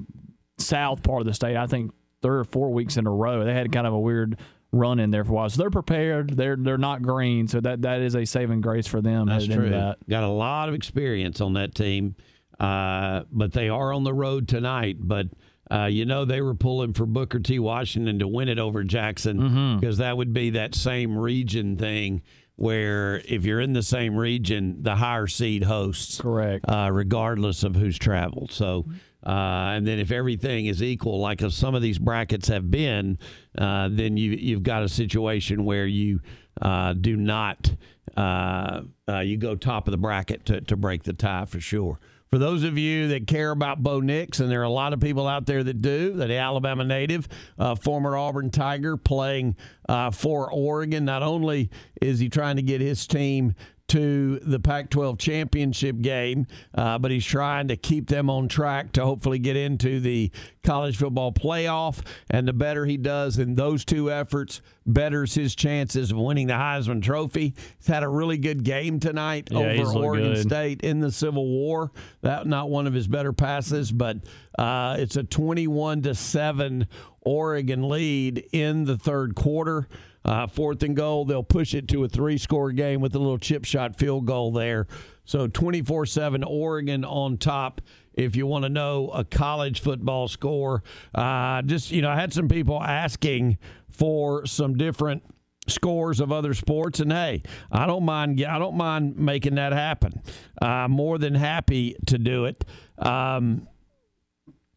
south 0.59 1.03
part 1.03 1.20
of 1.20 1.26
the 1.26 1.34
state. 1.34 1.57
I 1.57 1.66
think 1.66 1.93
three 2.22 2.38
or 2.38 2.45
four 2.45 2.72
weeks 2.72 2.97
in 2.97 3.07
a 3.07 3.11
row. 3.11 3.45
They 3.45 3.55
had 3.55 3.70
kind 3.72 3.86
of 3.86 3.93
a 3.93 3.99
weird 3.99 4.38
run 4.72 5.01
in 5.01 5.11
there 5.11 5.24
for 5.24 5.32
a 5.32 5.34
while. 5.34 5.49
So 5.49 5.62
they're 5.62 5.70
prepared. 5.70 6.36
They're 6.36 6.57
they're 6.57 6.78
not 6.78 7.03
green. 7.03 7.49
So 7.49 7.61
that 7.61 7.82
that 7.82 8.01
is 8.01 8.14
a 8.14 8.24
saving 8.24 8.61
grace 8.61 8.86
for 8.86 9.01
them. 9.01 9.26
That's 9.26 9.47
true. 9.47 9.70
That. 9.70 9.99
Got 10.09 10.24
a 10.24 10.28
lot 10.28 10.68
of 10.68 10.74
experience 10.74 11.41
on 11.41 11.55
that 11.55 11.74
team, 11.74 12.16
uh, 12.59 13.22
but 13.30 13.53
they 13.53 13.68
are 13.68 13.93
on 13.93 14.05
the 14.05 14.14
road 14.14 14.49
tonight. 14.49 14.97
But 14.99 15.26
uh, 15.70 15.86
you 15.86 16.05
know 16.05 16.24
they 16.24 16.41
were 16.41 16.55
pulling 16.55 16.93
for 16.93 17.07
Booker 17.07 17.38
T. 17.38 17.59
Washington 17.59 18.18
to 18.18 18.28
win 18.28 18.49
it 18.49 18.59
over 18.59 18.84
Jackson 18.84 19.78
because 19.78 19.99
that 19.99 20.16
would 20.16 20.32
be 20.32 20.51
that 20.51 20.74
same 20.74 21.16
region 21.16 21.76
thing 21.76 22.22
where 22.61 23.23
if 23.25 23.47
you're 23.47 23.61
in 23.61 23.73
the 23.73 23.83
same 23.83 24.15
region, 24.15 24.83
the 24.83 24.95
higher 24.95 25.27
seed 25.27 25.63
hosts, 25.63 26.21
correct, 26.21 26.67
uh, 26.69 26.91
regardless 26.93 27.63
of 27.63 27.75
who's 27.75 27.99
traveled. 27.99 28.53
So. 28.53 28.87
Uh, 29.23 29.77
and 29.77 29.87
then 29.87 29.99
if 29.99 30.11
everything 30.11 30.65
is 30.65 30.83
equal, 30.83 31.21
like 31.21 31.43
some 31.51 31.75
of 31.75 31.83
these 31.83 31.99
brackets 31.99 32.49
have 32.49 32.71
been, 32.71 33.19
uh, 33.59 33.87
then 33.93 34.17
you 34.17 34.31
you've 34.31 34.63
got 34.63 34.83
a 34.83 34.89
situation 34.89 35.67
where 35.67 35.85
you 35.85 36.21
uh, 36.63 36.95
do 36.95 37.17
not 37.17 37.71
uh, 38.17 38.81
uh, 39.07 39.19
you 39.19 39.37
go 39.37 39.55
top 39.55 39.87
of 39.87 39.93
the 39.93 39.99
bracket 39.99 40.47
to, 40.47 40.63
to 40.63 40.75
break 40.75 41.03
the 41.03 41.13
tie 41.13 41.45
for 41.45 41.61
sure. 41.61 42.01
For 42.31 42.39
those 42.39 42.62
of 42.62 42.78
you 42.78 43.09
that 43.09 43.26
care 43.26 43.51
about 43.51 43.83
Bo 43.83 43.99
Nix, 43.99 44.39
and 44.39 44.49
there 44.49 44.61
are 44.61 44.64
a 44.64 44.70
lot 44.70 44.93
of 44.93 45.01
people 45.01 45.26
out 45.26 45.47
there 45.47 45.64
that 45.64 45.83
do, 45.83 46.12
that 46.12 46.31
Alabama 46.31 46.85
native, 46.85 47.26
uh, 47.59 47.74
former 47.74 48.16
Auburn 48.16 48.51
Tiger, 48.51 48.97
playing 48.97 49.57
uh, 49.89 50.12
for 50.12 50.49
Oregon. 50.53 51.05
Not 51.05 51.24
only 51.24 51.70
is 52.01 52.20
he 52.20 52.28
trying 52.28 52.55
to 52.55 52.62
get 52.62 52.81
his 52.81 53.05
team 53.09 53.57
to 53.91 54.38
the 54.41 54.61
Pac 54.61 54.91
12 54.91 55.18
championship 55.18 56.01
game, 56.01 56.47
uh, 56.74 56.99
but 56.99 57.11
he's 57.11 57.24
trying 57.24 57.68
to 57.68 57.76
keep 57.76 58.09
them 58.09 58.30
on 58.30 58.49
track 58.49 58.93
to 58.93 59.05
hopefully 59.05 59.38
get 59.38 59.57
into 59.57 59.99
the 60.01 60.30
college 60.62 60.97
football 60.97 61.32
playoff. 61.32 62.01
And 62.30 62.47
the 62.47 62.53
better 62.53 62.86
he 62.86 62.97
does 62.97 63.38
in 63.38 63.57
those 63.57 63.84
two 63.84 64.11
efforts, 64.11 64.61
betters 64.86 65.34
his 65.34 65.55
chances 65.55 66.11
of 66.12 66.18
winning 66.18 66.47
the 66.47 66.55
Heisman 66.55 67.03
Trophy. 67.03 67.55
He's 67.78 67.86
had 67.86 68.03
a 68.03 68.09
really 68.09 68.38
good 68.38 68.62
game 68.64 69.01
tonight 69.01 69.49
Yeah, 69.51 69.59
over 69.59 69.99
Oregon 69.99 70.34
good. 70.34 70.43
State 70.43 70.82
in 70.82 71.01
the 71.01 71.11
Civil 71.12 71.47
War. 71.47 71.91
That 72.22 72.47
not 72.47 72.70
one 72.70 72.86
of 72.86 72.95
his 72.95 73.09
better 73.09 73.32
passes, 73.32 73.91
but 73.91 74.18
uh, 74.59 74.97
it's 74.99 75.16
a 75.16 75.24
21 75.24 76.03
to 76.03 76.14
7 76.14 76.86
Oregon 77.22 77.88
lead 77.88 78.45
in 78.53 78.84
the 78.84 78.97
third 78.97 79.34
quarter. 79.34 79.88
Uh, 80.25 80.47
fourth 80.47 80.83
and 80.83 80.95
goal, 80.95 81.25
they'll 81.25 81.43
push 81.43 81.75
it 81.75 81.89
to 81.89 82.05
a 82.05 82.09
three 82.09 82.37
score 82.39 82.73
game 82.73 83.01
with 83.01 83.14
a 83.14 83.18
little 83.18 83.39
chip 83.39 83.64
shot 83.64 83.97
field 83.97 84.27
goal 84.27 84.53
there. 84.53 84.87
So 85.25 85.47
24 85.47 86.07
7 86.07 86.45
Oregon 86.45 87.05
on 87.05 87.39
top. 87.39 87.81
If 88.12 88.37
you 88.37 88.47
want 88.47 88.64
to 88.64 88.68
know 88.68 89.09
a 89.14 89.25
college 89.25 89.81
football 89.81 90.29
score, 90.29 90.83
uh, 91.14 91.62
just, 91.62 91.91
you 91.91 92.03
know, 92.03 92.11
I 92.11 92.16
had 92.16 92.33
some 92.33 92.49
people 92.49 92.83
asking 92.83 93.57
for 93.89 94.45
some 94.47 94.77
different 94.77 95.23
scores 95.68 96.21
of 96.21 96.33
other 96.33 96.55
sports 96.55 97.01
and 97.01 97.12
hey 97.12 97.43
i 97.71 97.87
don't 97.87 98.05
mind 98.05 98.43
i 98.45 98.59
don't 98.59 98.77
mind 98.77 99.16
making 99.16 99.55
that 99.55 99.73
happen 99.73 100.21
i'm 100.61 100.91
more 100.91 101.18
than 101.18 101.35
happy 101.35 101.95
to 102.07 102.18
do 102.18 102.47
it 102.47 102.64
um, 102.99 103.68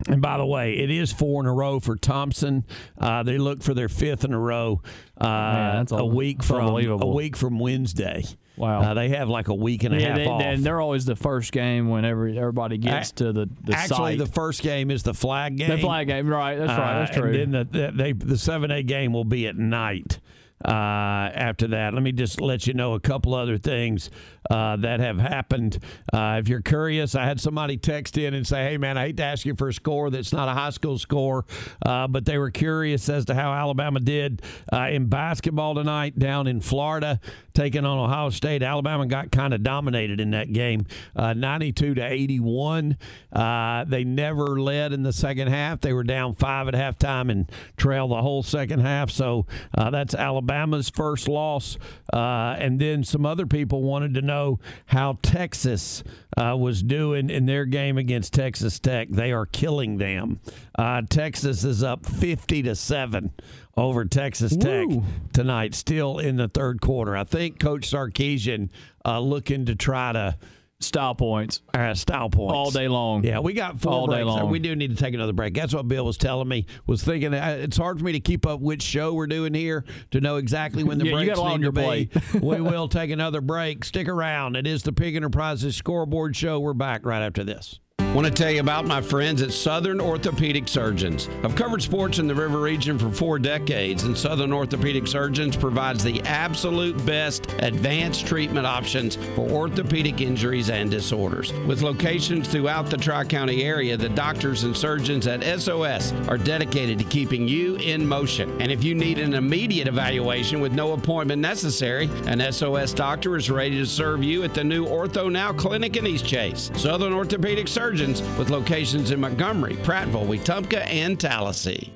and 0.07 0.21
by 0.21 0.37
the 0.37 0.45
way, 0.45 0.77
it 0.77 0.89
is 0.91 1.11
four 1.11 1.41
in 1.41 1.47
a 1.47 1.53
row 1.53 1.79
for 1.79 1.95
Thompson. 1.95 2.63
Uh, 2.97 3.23
they 3.23 3.37
look 3.37 3.61
for 3.63 3.73
their 3.73 3.89
fifth 3.89 4.23
in 4.25 4.33
a 4.33 4.39
row 4.39 4.81
uh, 5.19 5.25
Man, 5.25 5.87
a 5.91 6.05
week 6.05 6.43
from 6.43 6.67
a 6.75 7.05
week 7.07 7.35
from 7.37 7.59
Wednesday. 7.59 8.23
Wow. 8.55 8.81
Uh, 8.81 8.93
they 8.93 9.09
have 9.09 9.29
like 9.29 9.47
a 9.47 9.53
week 9.55 9.83
and 9.83 9.95
a 9.95 9.99
yeah, 9.99 10.07
half 10.09 10.17
they, 10.17 10.27
off. 10.27 10.41
and 10.41 10.63
they're 10.63 10.79
always 10.79 11.05
the 11.05 11.15
first 11.15 11.51
game 11.51 11.89
whenever 11.89 12.27
everybody 12.27 12.77
gets 12.77 13.07
Ac- 13.09 13.13
to 13.15 13.33
the, 13.33 13.49
the 13.63 13.73
Actually, 13.73 14.11
site. 14.11 14.17
the 14.19 14.27
first 14.27 14.61
game 14.61 14.91
is 14.91 15.01
the 15.01 15.13
flag 15.15 15.57
game. 15.57 15.69
The 15.71 15.79
flag 15.79 16.05
game, 16.05 16.27
right? 16.27 16.55
That's 16.57 16.69
right. 16.69 16.99
That's 16.99 17.17
Uh, 17.17 17.21
true. 17.21 17.33
And 17.33 17.53
then 17.53 17.67
the, 17.71 17.79
the, 17.79 17.91
they, 17.91 18.11
the 18.11 18.35
7A 18.35 18.85
game 18.85 19.11
will 19.11 19.23
be 19.25 19.47
at 19.47 19.55
night. 19.57 20.19
Uh, 20.63 21.29
after 21.33 21.67
that, 21.67 21.93
let 21.93 22.03
me 22.03 22.11
just 22.11 22.39
let 22.39 22.67
you 22.67 22.73
know 22.73 22.93
a 22.93 22.99
couple 22.99 23.33
other 23.33 23.57
things 23.57 24.09
uh, 24.49 24.75
that 24.77 24.99
have 24.99 25.17
happened. 25.19 25.79
Uh, 26.11 26.37
if 26.39 26.47
you're 26.47 26.61
curious, 26.61 27.15
I 27.15 27.25
had 27.25 27.39
somebody 27.39 27.77
text 27.77 28.17
in 28.17 28.33
and 28.33 28.45
say, 28.45 28.63
"Hey, 28.63 28.77
man, 28.77 28.97
I 28.97 29.07
hate 29.07 29.17
to 29.17 29.23
ask 29.23 29.45
you 29.45 29.55
for 29.55 29.69
a 29.69 29.73
score 29.73 30.09
that's 30.09 30.33
not 30.33 30.47
a 30.47 30.53
high 30.53 30.69
school 30.69 30.97
score, 30.97 31.45
uh, 31.85 32.07
but 32.07 32.25
they 32.25 32.37
were 32.37 32.51
curious 32.51 33.07
as 33.09 33.25
to 33.25 33.35
how 33.35 33.53
Alabama 33.53 33.99
did 33.99 34.41
uh, 34.71 34.87
in 34.89 35.07
basketball 35.07 35.75
tonight 35.75 36.17
down 36.17 36.47
in 36.47 36.61
Florida, 36.61 37.19
taking 37.53 37.85
on 37.85 37.97
Ohio 37.97 38.29
State. 38.29 38.63
Alabama 38.63 39.05
got 39.05 39.31
kind 39.31 39.53
of 39.53 39.63
dominated 39.63 40.19
in 40.19 40.31
that 40.31 40.51
game, 40.51 40.85
uh, 41.15 41.33
92 41.33 41.95
to 41.95 42.05
81. 42.05 42.97
Uh, 43.31 43.85
they 43.85 44.03
never 44.03 44.59
led 44.59 44.93
in 44.93 45.03
the 45.03 45.13
second 45.13 45.47
half. 45.47 45.81
They 45.81 45.93
were 45.93 46.03
down 46.03 46.35
five 46.35 46.67
at 46.67 46.73
halftime 46.73 47.31
and 47.31 47.51
trailed 47.77 48.11
the 48.11 48.21
whole 48.21 48.43
second 48.43 48.79
half. 48.79 49.09
So 49.09 49.45
that's 49.73 50.13
Alabama's 50.53 50.89
first 50.89 51.27
loss. 51.27 51.77
Uh, 52.11 52.55
and 52.59 52.79
then 52.79 53.03
some 53.03 53.25
other 53.25 53.45
people 53.45 53.81
wanted 53.81 54.13
to 54.13 54.21
know 54.21 54.59
how 54.85 55.17
Texas 55.21 56.03
uh, 56.37 56.55
was 56.57 56.83
doing 56.83 57.29
in 57.29 57.45
their 57.45 57.65
game 57.65 57.97
against 57.97 58.33
Texas 58.33 58.79
Tech. 58.79 59.09
They 59.09 59.31
are 59.31 59.45
killing 59.45 59.97
them. 59.97 60.39
Uh, 60.77 61.01
Texas 61.09 61.63
is 61.63 61.83
up 61.83 62.05
50 62.05 62.63
to 62.63 62.75
seven 62.75 63.31
over 63.75 64.05
Texas 64.05 64.55
Tech 64.55 64.87
tonight, 65.33 65.73
still 65.73 66.19
in 66.19 66.35
the 66.37 66.47
third 66.47 66.79
quarter. 66.81 67.17
I 67.17 67.23
think 67.23 67.59
Coach 67.59 67.89
Sarkisian 67.89 68.69
uh, 69.03 69.19
looking 69.19 69.65
to 69.65 69.75
try 69.75 70.13
to 70.13 70.37
style 70.83 71.15
points, 71.15 71.61
uh, 71.73 71.93
style 71.93 72.29
points 72.29 72.53
all 72.53 72.71
day 72.71 72.87
long. 72.87 73.23
Yeah, 73.23 73.39
we 73.39 73.53
got 73.53 73.79
four 73.79 73.91
all 73.91 74.07
day 74.07 74.23
long. 74.23 74.49
We 74.49 74.59
do 74.59 74.75
need 74.75 74.95
to 74.95 75.01
take 75.01 75.13
another 75.13 75.33
break. 75.33 75.53
That's 75.53 75.73
what 75.73 75.87
Bill 75.87 76.05
was 76.05 76.17
telling 76.17 76.47
me. 76.47 76.65
Was 76.87 77.03
thinking 77.03 77.33
uh, 77.33 77.57
it's 77.59 77.77
hard 77.77 77.99
for 77.99 78.05
me 78.05 78.11
to 78.13 78.19
keep 78.19 78.45
up 78.45 78.59
which 78.59 78.81
show 78.81 79.13
we're 79.13 79.27
doing 79.27 79.53
here 79.53 79.85
to 80.11 80.21
know 80.21 80.37
exactly 80.37 80.83
when 80.83 80.97
the 80.97 81.05
Yeah, 81.07 81.11
breaks 81.11 81.37
need 81.37 81.43
on 81.43 81.61
to 81.61 81.71
be. 81.71 82.09
we 82.41 82.61
will 82.61 82.87
take 82.87 83.11
another 83.11 83.41
break. 83.41 83.85
Stick 83.85 84.07
around. 84.07 84.55
It 84.55 84.67
is 84.67 84.83
the 84.83 84.93
Pigg 84.93 85.15
Enterprises 85.15 85.75
scoreboard 85.75 86.35
show. 86.35 86.59
We're 86.59 86.73
back 86.73 87.05
right 87.05 87.21
after 87.21 87.43
this. 87.43 87.79
Want 88.13 88.27
to 88.27 88.31
tell 88.31 88.51
you 88.51 88.59
about 88.59 88.85
my 88.85 89.01
friends 89.01 89.41
at 89.41 89.51
Southern 89.51 89.99
Orthopedic 89.99 90.67
Surgeons. 90.67 91.29
I've 91.43 91.55
covered 91.55 91.81
sports 91.81 92.19
in 92.19 92.27
the 92.27 92.35
River 92.35 92.59
region 92.59 92.99
for 92.99 93.09
four 93.09 93.39
decades, 93.39 94.03
and 94.03 94.15
Southern 94.15 94.53
Orthopedic 94.53 95.07
Surgeons 95.07 95.57
provides 95.57 96.03
the 96.03 96.21
absolute 96.21 97.03
best 97.07 97.51
advanced 97.57 98.27
treatment 98.27 98.67
options 98.67 99.15
for 99.33 99.49
orthopedic 99.49 100.21
injuries 100.21 100.69
and 100.69 100.91
disorders. 100.91 101.53
With 101.65 101.81
locations 101.81 102.47
throughout 102.47 102.91
the 102.91 102.97
Tri 102.97 103.23
County 103.23 103.63
area, 103.63 103.97
the 103.97 104.09
doctors 104.09 104.63
and 104.63 104.77
surgeons 104.77 105.25
at 105.25 105.41
SOS 105.59 106.13
are 106.27 106.37
dedicated 106.37 106.99
to 106.99 107.05
keeping 107.05 107.47
you 107.47 107.77
in 107.77 108.07
motion. 108.07 108.61
And 108.61 108.71
if 108.71 108.83
you 108.83 108.93
need 108.93 109.17
an 109.17 109.33
immediate 109.33 109.87
evaluation 109.87 110.61
with 110.61 110.73
no 110.73 110.93
appointment 110.93 111.41
necessary, 111.41 112.11
an 112.27 112.53
SOS 112.53 112.93
doctor 112.93 113.35
is 113.37 113.49
ready 113.49 113.79
to 113.79 113.87
serve 113.87 114.23
you 114.23 114.43
at 114.43 114.53
the 114.53 114.63
new 114.63 114.85
Ortho 114.85 115.31
Now 115.31 115.51
Clinic 115.51 115.97
in 115.97 116.05
East 116.05 116.27
Chase. 116.27 116.69
Southern 116.75 117.11
Orthopedic 117.11 117.67
Surgeons 117.67 118.02
with 118.03 118.49
locations 118.49 119.11
in 119.11 119.21
Montgomery, 119.21 119.75
Prattville, 119.77 120.27
Wetumpka, 120.27 120.85
and 120.87 121.17
Tallassee. 121.17 121.93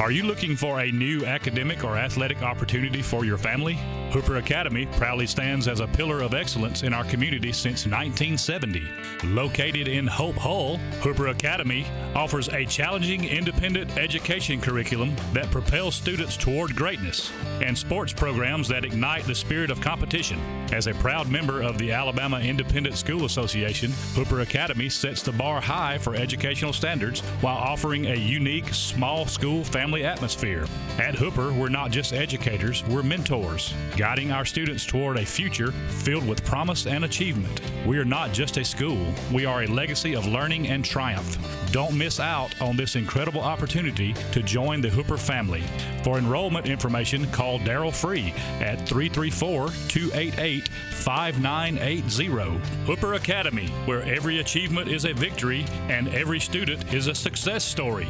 Are 0.00 0.10
you 0.10 0.24
looking 0.24 0.56
for 0.56 0.80
a 0.80 0.90
new 0.90 1.26
academic 1.26 1.84
or 1.84 1.96
athletic 1.96 2.42
opportunity 2.42 3.02
for 3.02 3.24
your 3.24 3.36
family? 3.36 3.78
Hooper 4.16 4.36
Academy 4.36 4.86
proudly 4.92 5.26
stands 5.26 5.68
as 5.68 5.80
a 5.80 5.86
pillar 5.86 6.22
of 6.22 6.32
excellence 6.32 6.84
in 6.84 6.94
our 6.94 7.04
community 7.04 7.52
since 7.52 7.84
1970. 7.84 8.82
Located 9.24 9.88
in 9.88 10.06
Hope 10.06 10.36
Hull, 10.36 10.78
Hooper 11.02 11.26
Academy 11.26 11.84
offers 12.14 12.48
a 12.48 12.64
challenging 12.64 13.24
independent 13.24 13.94
education 13.98 14.58
curriculum 14.58 15.14
that 15.34 15.50
propels 15.50 15.96
students 15.96 16.34
toward 16.34 16.74
greatness 16.74 17.30
and 17.60 17.76
sports 17.76 18.10
programs 18.10 18.68
that 18.68 18.86
ignite 18.86 19.24
the 19.24 19.34
spirit 19.34 19.70
of 19.70 19.82
competition. 19.82 20.40
As 20.72 20.86
a 20.86 20.94
proud 20.94 21.30
member 21.30 21.60
of 21.60 21.76
the 21.76 21.92
Alabama 21.92 22.40
Independent 22.40 22.96
School 22.96 23.26
Association, 23.26 23.92
Hooper 24.14 24.40
Academy 24.40 24.88
sets 24.88 25.20
the 25.20 25.32
bar 25.32 25.60
high 25.60 25.98
for 25.98 26.14
educational 26.14 26.72
standards 26.72 27.20
while 27.42 27.58
offering 27.58 28.06
a 28.06 28.14
unique 28.14 28.72
small 28.72 29.26
school 29.26 29.62
family 29.62 30.04
atmosphere. 30.04 30.66
At 30.98 31.16
Hooper, 31.16 31.52
we're 31.52 31.68
not 31.68 31.90
just 31.90 32.14
educators, 32.14 32.82
we're 32.84 33.02
mentors, 33.02 33.74
our 34.06 34.44
students 34.44 34.86
toward 34.86 35.18
a 35.18 35.26
future 35.26 35.72
filled 35.72 36.28
with 36.28 36.44
promise 36.44 36.86
and 36.86 37.04
achievement. 37.04 37.60
We 37.84 37.98
are 37.98 38.04
not 38.04 38.32
just 38.32 38.56
a 38.56 38.64
school, 38.64 39.12
we 39.32 39.46
are 39.46 39.64
a 39.64 39.66
legacy 39.66 40.14
of 40.14 40.26
learning 40.26 40.68
and 40.68 40.84
triumph. 40.84 41.36
Don't 41.72 41.98
miss 41.98 42.20
out 42.20 42.54
on 42.60 42.76
this 42.76 42.94
incredible 42.94 43.40
opportunity 43.40 44.14
to 44.30 44.44
join 44.44 44.80
the 44.80 44.90
Hooper 44.90 45.16
family. 45.16 45.64
For 46.04 46.18
enrollment 46.18 46.68
information, 46.68 47.26
call 47.32 47.58
Daryl 47.58 47.92
Free 47.92 48.32
at 48.60 48.86
334 48.86 49.70
288 49.88 50.68
5980. 50.68 52.60
Hooper 52.86 53.14
Academy, 53.14 53.66
where 53.86 54.02
every 54.02 54.38
achievement 54.38 54.88
is 54.88 55.04
a 55.04 55.14
victory 55.14 55.66
and 55.88 56.06
every 56.14 56.38
student 56.38 56.94
is 56.94 57.08
a 57.08 57.14
success 57.14 57.64
story. 57.64 58.06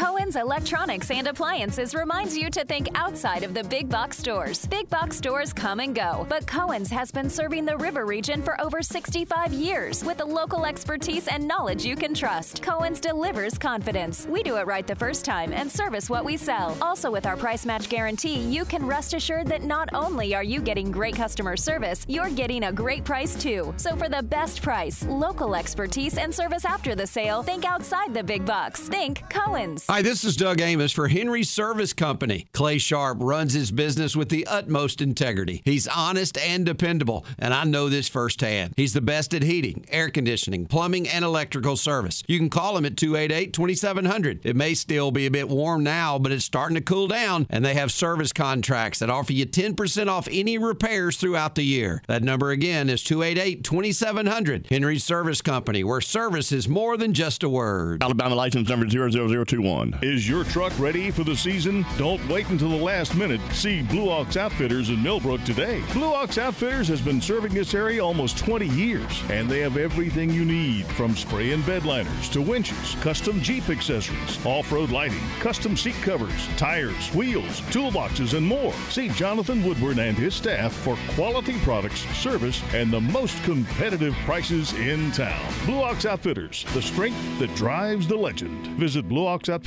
Cohen's 0.00 0.36
Electronics 0.36 1.10
and 1.10 1.28
Appliances 1.28 1.94
reminds 1.94 2.34
you 2.34 2.48
to 2.48 2.64
think 2.64 2.88
outside 2.94 3.42
of 3.42 3.52
the 3.52 3.62
big 3.64 3.90
box 3.90 4.16
stores. 4.16 4.64
Big 4.64 4.88
box 4.88 5.18
stores 5.18 5.52
come 5.52 5.78
and 5.78 5.94
go, 5.94 6.26
but 6.26 6.46
Cohen's 6.46 6.88
has 6.88 7.12
been 7.12 7.28
serving 7.28 7.66
the 7.66 7.76
river 7.76 8.06
region 8.06 8.40
for 8.40 8.58
over 8.62 8.80
65 8.80 9.52
years 9.52 10.02
with 10.02 10.16
the 10.16 10.24
local 10.24 10.64
expertise 10.64 11.28
and 11.28 11.46
knowledge 11.46 11.84
you 11.84 11.96
can 11.96 12.14
trust. 12.14 12.62
Cohen's 12.62 12.98
delivers 12.98 13.58
confidence. 13.58 14.24
We 14.26 14.42
do 14.42 14.56
it 14.56 14.66
right 14.66 14.86
the 14.86 14.94
first 14.94 15.26
time 15.26 15.52
and 15.52 15.70
service 15.70 16.08
what 16.08 16.24
we 16.24 16.38
sell. 16.38 16.78
Also, 16.80 17.10
with 17.10 17.26
our 17.26 17.36
price 17.36 17.66
match 17.66 17.90
guarantee, 17.90 18.38
you 18.38 18.64
can 18.64 18.86
rest 18.86 19.12
assured 19.12 19.48
that 19.48 19.64
not 19.64 19.90
only 19.92 20.34
are 20.34 20.42
you 20.42 20.62
getting 20.62 20.90
great 20.90 21.14
customer 21.14 21.58
service, 21.58 22.06
you're 22.08 22.30
getting 22.30 22.64
a 22.64 22.72
great 22.72 23.04
price 23.04 23.36
too. 23.36 23.74
So, 23.76 23.96
for 23.96 24.08
the 24.08 24.22
best 24.22 24.62
price, 24.62 25.04
local 25.04 25.54
expertise, 25.54 26.16
and 26.16 26.34
service 26.34 26.64
after 26.64 26.94
the 26.94 27.06
sale, 27.06 27.42
think 27.42 27.66
outside 27.66 28.14
the 28.14 28.24
big 28.24 28.46
box. 28.46 28.80
Think 28.80 29.28
Cohen's. 29.28 29.89
Hi, 29.90 30.02
this 30.02 30.22
is 30.22 30.36
Doug 30.36 30.60
Amos 30.60 30.92
for 30.92 31.08
Henry 31.08 31.42
Service 31.42 31.92
Company. 31.92 32.46
Clay 32.52 32.78
Sharp 32.78 33.18
runs 33.20 33.54
his 33.54 33.72
business 33.72 34.14
with 34.14 34.28
the 34.28 34.46
utmost 34.46 35.00
integrity. 35.00 35.62
He's 35.64 35.88
honest 35.88 36.38
and 36.38 36.64
dependable, 36.64 37.26
and 37.40 37.52
I 37.52 37.64
know 37.64 37.88
this 37.88 38.08
firsthand. 38.08 38.74
He's 38.76 38.92
the 38.92 39.00
best 39.00 39.34
at 39.34 39.42
heating, 39.42 39.84
air 39.88 40.08
conditioning, 40.08 40.66
plumbing, 40.66 41.08
and 41.08 41.24
electrical 41.24 41.76
service. 41.76 42.22
You 42.28 42.38
can 42.38 42.50
call 42.50 42.76
him 42.76 42.84
at 42.84 42.96
288 42.96 43.52
2700. 43.52 44.46
It 44.46 44.54
may 44.54 44.74
still 44.74 45.10
be 45.10 45.26
a 45.26 45.30
bit 45.30 45.48
warm 45.48 45.82
now, 45.82 46.20
but 46.20 46.30
it's 46.30 46.44
starting 46.44 46.76
to 46.76 46.80
cool 46.80 47.08
down, 47.08 47.48
and 47.50 47.64
they 47.64 47.74
have 47.74 47.90
service 47.90 48.32
contracts 48.32 49.00
that 49.00 49.10
offer 49.10 49.32
you 49.32 49.44
10% 49.44 50.06
off 50.06 50.28
any 50.30 50.56
repairs 50.56 51.16
throughout 51.16 51.56
the 51.56 51.64
year. 51.64 52.00
That 52.06 52.22
number 52.22 52.50
again 52.50 52.88
is 52.88 53.02
288 53.02 53.64
2700. 53.64 54.68
Henry 54.70 55.00
Service 55.00 55.42
Company, 55.42 55.82
where 55.82 56.00
service 56.00 56.52
is 56.52 56.68
more 56.68 56.96
than 56.96 57.12
just 57.12 57.42
a 57.42 57.48
word. 57.48 58.04
Alabama 58.04 58.36
license 58.36 58.68
number 58.68 58.86
00021. 58.86 59.79
Is 60.02 60.28
your 60.28 60.44
truck 60.44 60.78
ready 60.78 61.10
for 61.10 61.24
the 61.24 61.34
season? 61.34 61.86
Don't 61.96 62.26
wait 62.28 62.46
until 62.50 62.68
the 62.68 62.76
last 62.76 63.14
minute. 63.16 63.40
See 63.52 63.80
Blue 63.80 64.10
Ox 64.10 64.36
Outfitters 64.36 64.90
in 64.90 65.02
Millbrook 65.02 65.42
today. 65.44 65.82
Blue 65.94 66.12
Ox 66.12 66.36
Outfitters 66.36 66.86
has 66.88 67.00
been 67.00 67.20
serving 67.20 67.54
this 67.54 67.72
area 67.72 68.04
almost 68.04 68.36
20 68.36 68.68
years, 68.68 69.22
and 69.30 69.48
they 69.48 69.60
have 69.60 69.78
everything 69.78 70.28
you 70.28 70.44
need 70.44 70.84
from 70.88 71.16
spray 71.16 71.52
and 71.52 71.64
bed 71.64 71.86
liners 71.86 72.28
to 72.28 72.42
winches, 72.42 72.94
custom 72.96 73.40
Jeep 73.40 73.70
accessories, 73.70 74.44
off 74.44 74.70
road 74.70 74.90
lighting, 74.90 75.26
custom 75.40 75.76
seat 75.78 75.96
covers, 76.02 76.46
tires, 76.58 77.08
wheels, 77.14 77.62
toolboxes, 77.72 78.36
and 78.36 78.46
more. 78.46 78.74
See 78.90 79.08
Jonathan 79.08 79.64
Woodward 79.64 79.98
and 79.98 80.16
his 80.16 80.34
staff 80.34 80.74
for 80.74 80.98
quality 81.14 81.58
products, 81.60 82.00
service, 82.18 82.62
and 82.74 82.92
the 82.92 83.00
most 83.00 83.42
competitive 83.44 84.14
prices 84.26 84.74
in 84.74 85.10
town. 85.12 85.40
Blue 85.64 85.80
Ox 85.82 86.04
Outfitters, 86.04 86.66
the 86.74 86.82
strength 86.82 87.38
that 87.38 87.54
drives 87.54 88.06
the 88.06 88.16
legend. 88.16 88.66
Visit 88.78 89.08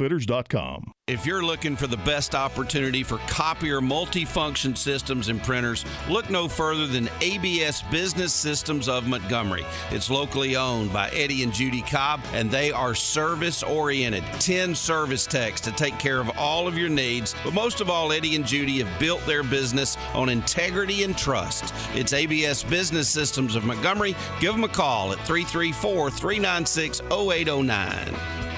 blueoxoutfitters.com. 0.03 0.91
If 1.07 1.25
you're 1.25 1.43
looking 1.43 1.75
for 1.75 1.87
the 1.87 1.97
best 1.97 2.33
opportunity 2.33 3.03
for 3.03 3.17
copier 3.27 3.81
multifunction 3.81 4.77
systems 4.77 5.27
and 5.27 5.43
printers, 5.43 5.83
look 6.07 6.29
no 6.29 6.47
further 6.47 6.87
than 6.87 7.09
ABS 7.19 7.81
Business 7.83 8.33
Systems 8.33 8.87
of 8.87 9.05
Montgomery. 9.05 9.65
It's 9.91 10.09
locally 10.09 10.55
owned 10.55 10.93
by 10.93 11.09
Eddie 11.09 11.43
and 11.43 11.53
Judy 11.53 11.81
Cobb, 11.81 12.21
and 12.31 12.49
they 12.49 12.71
are 12.71 12.95
service 12.95 13.63
oriented. 13.63 14.23
10 14.39 14.75
service 14.75 15.25
techs 15.25 15.59
to 15.61 15.73
take 15.73 15.99
care 15.99 16.21
of 16.21 16.31
all 16.37 16.69
of 16.69 16.77
your 16.77 16.89
needs. 16.89 17.35
But 17.43 17.53
most 17.53 17.81
of 17.81 17.89
all, 17.89 18.13
Eddie 18.13 18.37
and 18.37 18.47
Judy 18.47 18.81
have 18.81 18.99
built 18.99 19.25
their 19.25 19.43
business 19.43 19.97
on 20.13 20.29
integrity 20.29 21.03
and 21.03 21.17
trust. 21.17 21.73
It's 21.93 22.13
ABS 22.13 22.63
Business 22.63 23.09
Systems 23.09 23.57
of 23.57 23.65
Montgomery. 23.65 24.15
Give 24.39 24.53
them 24.53 24.63
a 24.63 24.69
call 24.69 25.11
at 25.11 25.19
334 25.25 26.11
396 26.11 27.01
0809. 27.11 28.52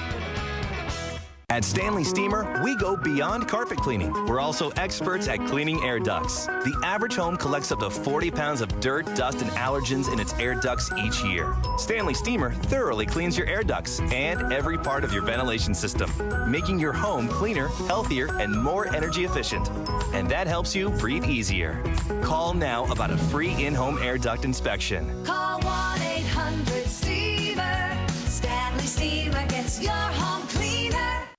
At 1.48 1.64
Stanley 1.64 2.02
Steamer, 2.02 2.60
we 2.64 2.74
go 2.74 2.96
beyond 2.96 3.46
carpet 3.46 3.78
cleaning. 3.78 4.12
We're 4.26 4.40
also 4.40 4.70
experts 4.70 5.28
at 5.28 5.38
cleaning 5.46 5.80
air 5.84 6.00
ducts. 6.00 6.46
The 6.46 6.78
average 6.82 7.14
home 7.14 7.36
collects 7.36 7.70
up 7.70 7.78
to 7.78 7.88
40 7.88 8.32
pounds 8.32 8.60
of 8.60 8.80
dirt, 8.80 9.06
dust, 9.14 9.40
and 9.42 9.50
allergens 9.52 10.12
in 10.12 10.18
its 10.18 10.34
air 10.34 10.56
ducts 10.56 10.90
each 10.98 11.22
year. 11.22 11.54
Stanley 11.78 12.14
Steamer 12.14 12.52
thoroughly 12.52 13.06
cleans 13.06 13.38
your 13.38 13.46
air 13.46 13.62
ducts 13.62 14.00
and 14.00 14.52
every 14.52 14.76
part 14.76 15.04
of 15.04 15.12
your 15.12 15.22
ventilation 15.22 15.72
system, 15.72 16.10
making 16.50 16.80
your 16.80 16.92
home 16.92 17.28
cleaner, 17.28 17.68
healthier, 17.86 18.36
and 18.40 18.52
more 18.52 18.92
energy 18.92 19.24
efficient. 19.24 19.70
And 20.12 20.28
that 20.28 20.48
helps 20.48 20.74
you 20.74 20.90
breathe 20.90 21.26
easier. 21.26 21.80
Call 22.22 22.54
now 22.54 22.84
about 22.90 23.12
a 23.12 23.16
free 23.16 23.64
in 23.64 23.72
home 23.72 23.98
air 24.02 24.18
duct 24.18 24.44
inspection. 24.44 25.24
Call 25.24 25.60
1 25.60 26.02
800 26.02 26.86
Steamer. 26.86 28.06
Stanley 28.26 28.84
Steamer 28.84 29.46
gets 29.46 29.80
your 29.80 29.92
home 29.92 30.44
cleaner. 30.48 30.75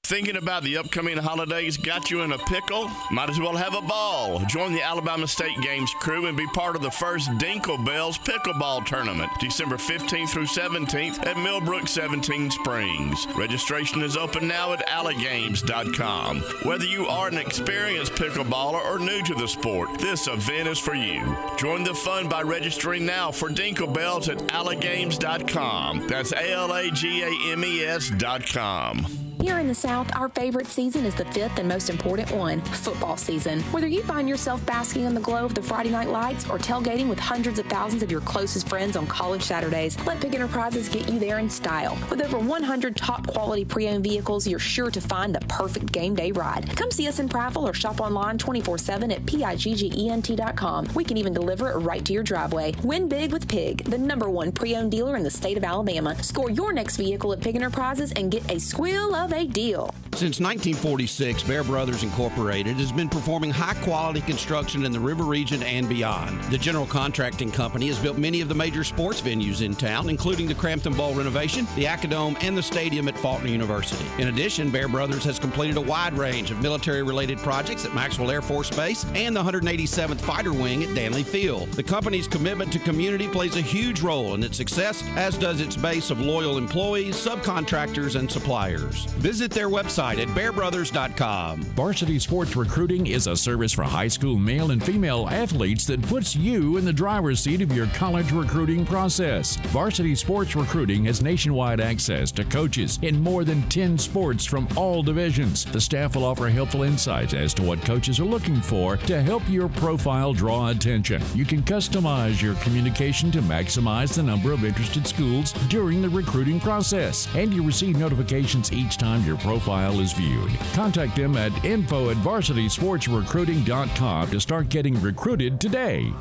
Thinking 0.07 0.37
about 0.37 0.63
the 0.63 0.77
upcoming 0.77 1.17
holidays 1.17 1.75
got 1.75 2.09
you 2.09 2.21
in 2.21 2.31
a 2.31 2.37
pickle? 2.37 2.89
Might 3.11 3.29
as 3.29 3.41
well 3.41 3.57
have 3.57 3.75
a 3.75 3.81
ball. 3.81 4.39
Join 4.45 4.71
the 4.71 4.81
Alabama 4.81 5.27
State 5.27 5.59
Games 5.59 5.93
crew 5.95 6.27
and 6.27 6.37
be 6.37 6.47
part 6.53 6.77
of 6.77 6.81
the 6.81 6.89
first 6.89 7.29
Dinkle 7.31 7.85
Bells 7.85 8.17
Pickleball 8.17 8.85
Tournament, 8.85 9.29
December 9.41 9.75
15th 9.75 10.29
through 10.29 10.45
17th 10.45 11.25
at 11.25 11.35
Millbrook 11.35 11.89
17 11.89 12.51
Springs. 12.51 13.27
Registration 13.35 14.01
is 14.01 14.15
open 14.15 14.47
now 14.47 14.71
at 14.71 14.87
alagames.com. 14.87 16.39
Whether 16.63 16.85
you 16.85 17.05
are 17.07 17.27
an 17.27 17.37
experienced 17.37 18.13
pickleballer 18.13 18.81
or 18.85 18.99
new 18.99 19.21
to 19.23 19.35
the 19.35 19.47
sport, 19.47 19.99
this 19.99 20.27
event 20.27 20.69
is 20.69 20.79
for 20.79 20.95
you. 20.95 21.35
Join 21.57 21.83
the 21.83 21.93
fun 21.93 22.29
by 22.29 22.43
registering 22.43 23.05
now 23.05 23.29
for 23.29 23.49
Dinkle 23.49 23.93
Bells 23.93 24.29
at 24.29 24.37
alagames.com. 24.37 26.07
That's 26.07 26.31
A 26.31 26.53
L 26.53 26.73
A 26.73 26.89
G 26.91 27.23
A 27.23 27.51
M 27.51 27.65
E 27.65 27.83
S.com. 27.83 29.26
Here 29.47 29.59
in 29.59 29.67
the 29.69 29.73
South, 29.73 30.13
our 30.13 30.27
favorite 30.27 30.67
season 30.67 31.05
is 31.05 31.15
the 31.15 31.23
fifth 31.23 31.57
and 31.57 31.69
most 31.69 31.89
important 31.89 32.29
one 32.31 32.59
football 32.59 33.15
season. 33.15 33.61
Whether 33.71 33.87
you 33.87 34.03
find 34.03 34.27
yourself 34.27 34.63
basking 34.65 35.05
in 35.05 35.13
the 35.13 35.21
glow 35.21 35.45
of 35.45 35.55
the 35.55 35.61
Friday 35.61 35.89
night 35.89 36.09
lights 36.09 36.49
or 36.49 36.59
tailgating 36.59 37.07
with 37.07 37.17
hundreds 37.17 37.57
of 37.57 37.65
thousands 37.67 38.03
of 38.03 38.11
your 38.11 38.19
closest 38.19 38.67
friends 38.67 38.97
on 38.97 39.07
college 39.07 39.41
Saturdays, 39.41 39.97
let 40.05 40.19
Pigg 40.19 40.35
Enterprises 40.35 40.89
get 40.89 41.07
you 41.07 41.17
there 41.17 41.39
in 41.39 41.49
style. 41.49 41.97
With 42.09 42.21
over 42.21 42.37
100 42.37 42.97
top 42.97 43.25
quality 43.25 43.63
pre 43.63 43.87
owned 43.87 44.03
vehicles, 44.03 44.45
you're 44.45 44.59
sure 44.59 44.91
to 44.91 44.99
find 44.99 45.33
the 45.33 45.39
perfect 45.47 45.93
game 45.93 46.13
day 46.13 46.33
ride. 46.33 46.69
Come 46.75 46.91
see 46.91 47.07
us 47.07 47.19
in 47.19 47.29
Prattville 47.29 47.69
or 47.69 47.73
shop 47.73 48.01
online 48.01 48.37
24 48.37 48.77
7 48.77 49.13
at 49.13 49.25
PIGGENT.com. 49.25 50.89
We 50.93 51.05
can 51.05 51.15
even 51.15 51.31
deliver 51.31 51.71
it 51.71 51.77
right 51.77 52.03
to 52.03 52.11
your 52.11 52.23
driveway. 52.23 52.73
Win 52.83 53.07
big 53.07 53.31
with 53.31 53.47
Pigg, 53.47 53.85
the 53.85 53.97
number 53.97 54.29
one 54.29 54.51
pre 54.51 54.75
owned 54.75 54.91
dealer 54.91 55.15
in 55.15 55.23
the 55.23 55.31
state 55.31 55.55
of 55.55 55.63
Alabama. 55.63 56.21
Score 56.21 56.51
your 56.51 56.73
next 56.73 56.97
vehicle 56.97 57.31
at 57.31 57.39
Pigg 57.39 57.55
Enterprises 57.55 58.11
and 58.11 58.29
get 58.29 58.51
a 58.51 58.59
squeal 58.59 59.15
of 59.15 59.36
a 59.37 59.45
deal. 59.45 59.93
Since 60.13 60.39
1946, 60.39 61.43
Bear 61.43 61.63
Brothers 61.63 62.01
Incorporated 62.01 62.77
has 62.77 62.91
been 62.91 63.07
performing 63.07 63.51
high 63.51 63.75
quality 63.83 64.19
construction 64.21 64.83
in 64.83 64.91
the 64.91 64.99
river 64.99 65.23
region 65.23 65.61
and 65.61 65.87
beyond. 65.87 66.41
The 66.45 66.57
general 66.57 66.87
contracting 66.87 67.51
company 67.51 67.87
has 67.89 67.99
built 67.99 68.17
many 68.17 68.41
of 68.41 68.49
the 68.49 68.55
major 68.55 68.83
sports 68.83 69.21
venues 69.21 69.61
in 69.61 69.75
town, 69.75 70.09
including 70.09 70.47
the 70.47 70.55
Crampton 70.55 70.93
Bowl 70.93 71.13
renovation, 71.13 71.67
the 71.75 71.83
Acadome, 71.83 72.35
and 72.41 72.57
the 72.57 72.63
stadium 72.63 73.07
at 73.07 73.15
Faulkner 73.19 73.49
University. 73.49 74.03
In 74.19 74.29
addition, 74.29 74.71
Bear 74.71 74.87
Brothers 74.87 75.23
has 75.23 75.37
completed 75.37 75.77
a 75.77 75.81
wide 75.81 76.17
range 76.17 76.49
of 76.49 76.63
military 76.63 77.03
related 77.03 77.37
projects 77.37 77.85
at 77.85 77.93
Maxwell 77.93 78.31
Air 78.31 78.41
Force 78.41 78.71
Base 78.71 79.05
and 79.13 79.35
the 79.35 79.43
187th 79.43 80.19
Fighter 80.21 80.51
Wing 80.51 80.83
at 80.83 80.89
Dannelly 80.89 81.23
Field. 81.23 81.71
The 81.73 81.83
company's 81.83 82.27
commitment 82.27 82.73
to 82.73 82.79
community 82.79 83.27
plays 83.27 83.55
a 83.55 83.61
huge 83.61 84.01
role 84.01 84.33
in 84.33 84.41
its 84.41 84.57
success, 84.57 85.03
as 85.15 85.37
does 85.37 85.61
its 85.61 85.75
base 85.75 86.09
of 86.09 86.21
loyal 86.21 86.57
employees, 86.57 87.15
subcontractors, 87.15 88.15
and 88.15 88.31
suppliers. 88.31 89.05
Visit 89.17 89.49
their 89.49 89.67
website 89.67 90.21
at 90.21 90.27
bearbrothers.com. 90.29 91.63
Varsity 91.63 92.19
Sports 92.19 92.55
Recruiting 92.55 93.07
is 93.07 93.25
a 93.25 93.35
service 93.35 93.73
for 93.73 93.83
high 93.83 94.07
school 94.07 94.37
male 94.37 94.69
and 94.69 94.83
female 94.83 95.27
athletes 95.31 95.87
that 95.87 96.03
puts 96.03 96.35
you 96.35 96.77
in 96.77 96.85
the 96.85 96.93
driver's 96.93 97.39
seat 97.39 97.63
of 97.63 97.75
your 97.75 97.87
college 97.87 98.31
recruiting 98.31 98.85
process. 98.85 99.55
Varsity 99.67 100.13
Sports 100.13 100.55
Recruiting 100.55 101.05
has 101.05 101.23
nationwide 101.23 101.81
access 101.81 102.31
to 102.33 102.43
coaches 102.45 102.99
in 103.01 103.19
more 103.19 103.43
than 103.43 103.67
10 103.69 103.97
sports 103.97 104.45
from 104.45 104.67
all 104.75 105.01
divisions. 105.01 105.65
The 105.65 105.81
staff 105.81 106.15
will 106.15 106.25
offer 106.25 106.47
helpful 106.47 106.83
insights 106.83 107.33
as 107.33 107.55
to 107.55 107.63
what 107.63 107.81
coaches 107.81 108.19
are 108.19 108.25
looking 108.25 108.61
for 108.61 108.97
to 108.97 109.23
help 109.23 109.41
your 109.49 109.67
profile 109.67 110.31
draw 110.31 110.69
attention. 110.69 111.23
You 111.33 111.43
can 111.43 111.63
customize 111.63 112.39
your 112.39 112.53
communication 112.55 113.31
to 113.31 113.41
maximize 113.41 114.13
the 114.15 114.21
number 114.21 114.51
of 114.51 114.63
interested 114.63 115.07
schools 115.07 115.53
during 115.69 116.03
the 116.03 116.09
recruiting 116.09 116.59
process, 116.59 117.27
and 117.35 117.51
you 117.51 117.63
receive 117.63 117.97
notifications 117.97 118.71
each 118.71 118.97
time 118.97 119.06
your 119.15 119.37
profile 119.37 119.99
is 119.99 120.13
viewed. 120.13 120.51
Contact 120.73 121.15
them 121.15 121.37
at 121.37 121.63
info 121.63 122.09
at 122.09 122.17
varsitysportsrecruiting.com 122.17 124.31
to 124.31 124.39
start 124.39 124.69
getting 124.69 124.99
recruited 125.01 125.59
today. 125.59 126.11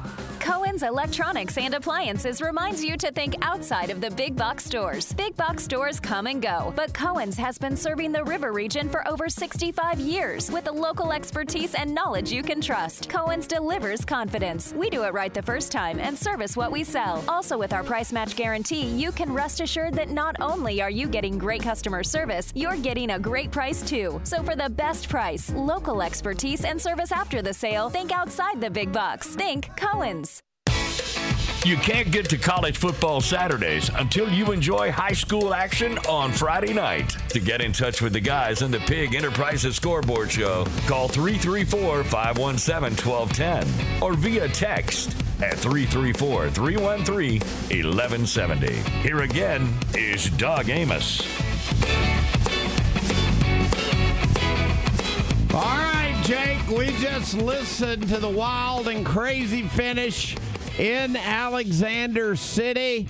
Cohen's 0.47 0.85
Electronics 0.85 1.59
and 1.59 1.75
Appliances 1.75 2.41
reminds 2.41 2.85
you 2.85 2.97
to 2.99 3.11
think 3.11 3.35
outside 3.43 3.91
of 3.91 4.01
the 4.01 4.13
big 4.13 4.37
box 4.37 4.65
stores. 4.65 5.13
Big 5.15 5.35
box 5.35 5.65
stores 5.65 5.99
come 5.99 6.29
and 6.29 6.41
go, 6.41 6.73
but 6.77 6.95
Cohen's 6.95 7.37
has 7.37 7.59
been 7.59 7.77
serving 7.77 8.13
the 8.13 8.23
river 8.23 8.53
region 8.53 8.89
for 8.89 9.07
over 9.09 9.29
65 9.29 9.99
years 9.99 10.49
with 10.49 10.63
the 10.63 10.73
local 10.73 11.11
expertise 11.11 11.75
and 11.75 11.93
knowledge 11.93 12.31
you 12.31 12.45
can 12.45 12.61
trust. 12.61 13.09
Cohen's 13.09 13.49
delivers 13.49 14.05
confidence. 14.05 14.73
We 14.73 14.89
do 14.89 15.03
it 15.03 15.13
right 15.13 15.35
the 15.35 15.43
first 15.43 15.73
time 15.73 15.99
and 15.99 16.17
service 16.17 16.57
what 16.57 16.71
we 16.71 16.85
sell. 16.85 17.25
Also, 17.27 17.59
with 17.59 17.73
our 17.73 17.83
price 17.83 18.13
match 18.13 18.37
guarantee, 18.37 18.87
you 18.87 19.11
can 19.11 19.35
rest 19.35 19.61
assured 19.61 19.95
that 19.95 20.11
not 20.11 20.37
only 20.41 20.81
are 20.81 20.91
you 20.91 21.09
getting 21.09 21.39
great 21.39 21.65
customer 21.65 22.05
service, 22.05 22.53
you're 22.55 22.77
getting 22.77 23.11
a 23.11 23.19
great 23.19 23.51
price 23.51 23.83
too. 23.83 24.21
So, 24.23 24.45
for 24.45 24.55
the 24.55 24.71
best 24.71 25.09
price, 25.09 25.51
local 25.55 26.03
expertise, 26.03 26.65
and 26.65 26.81
service 26.81 27.11
after 27.11 27.43
the 27.43 27.53
sale, 27.53 27.91
think 27.91 28.13
outside 28.13 28.61
the 28.61 28.71
big 28.71 28.93
box. 28.93 29.27
Think 29.27 29.77
Cohen's. 29.77 30.36
You 31.67 31.77
can't 31.79 32.13
get 32.13 32.31
to 32.31 32.39
college 32.39 32.77
football 32.77 33.21
Saturdays 33.21 33.91
until 33.97 34.31
you 34.31 34.53
enjoy 34.53 34.93
high 34.93 35.15
school 35.15 35.53
action 35.53 35.99
on 36.09 36.31
Friday 36.31 36.73
night. 36.73 37.17
To 37.31 37.41
get 37.41 37.61
in 37.61 37.73
touch 37.73 38.01
with 38.01 38.13
the 38.13 38.21
guys 38.21 38.63
in 38.63 38.71
the 38.71 38.79
Pigg 38.79 39.17
Enterprises 39.17 39.75
Scoreboard 39.75 40.31
Show, 40.31 40.65
call 40.87 41.09
334 41.09 42.05
517 42.05 43.05
1210 43.05 44.01
or 44.01 44.15
via 44.15 44.47
text 44.51 45.17
at 45.43 45.59
334 45.59 46.51
313 46.51 47.41
1170. 47.41 48.73
Here 49.03 49.23
again 49.23 49.69
is 49.93 50.31
Doug 50.31 50.69
Amos. 50.69 51.21
All 55.53 55.63
right, 55.63 56.17
Jake, 56.23 56.69
we 56.69 56.97
just 57.03 57.35
listened 57.35 58.09
to 58.11 58.19
the 58.19 58.31
wild 58.31 58.87
and 58.87 59.05
crazy 59.05 59.63
finish 59.63 60.37
in 60.79 61.17
Alexander 61.17 62.37
City. 62.37 63.09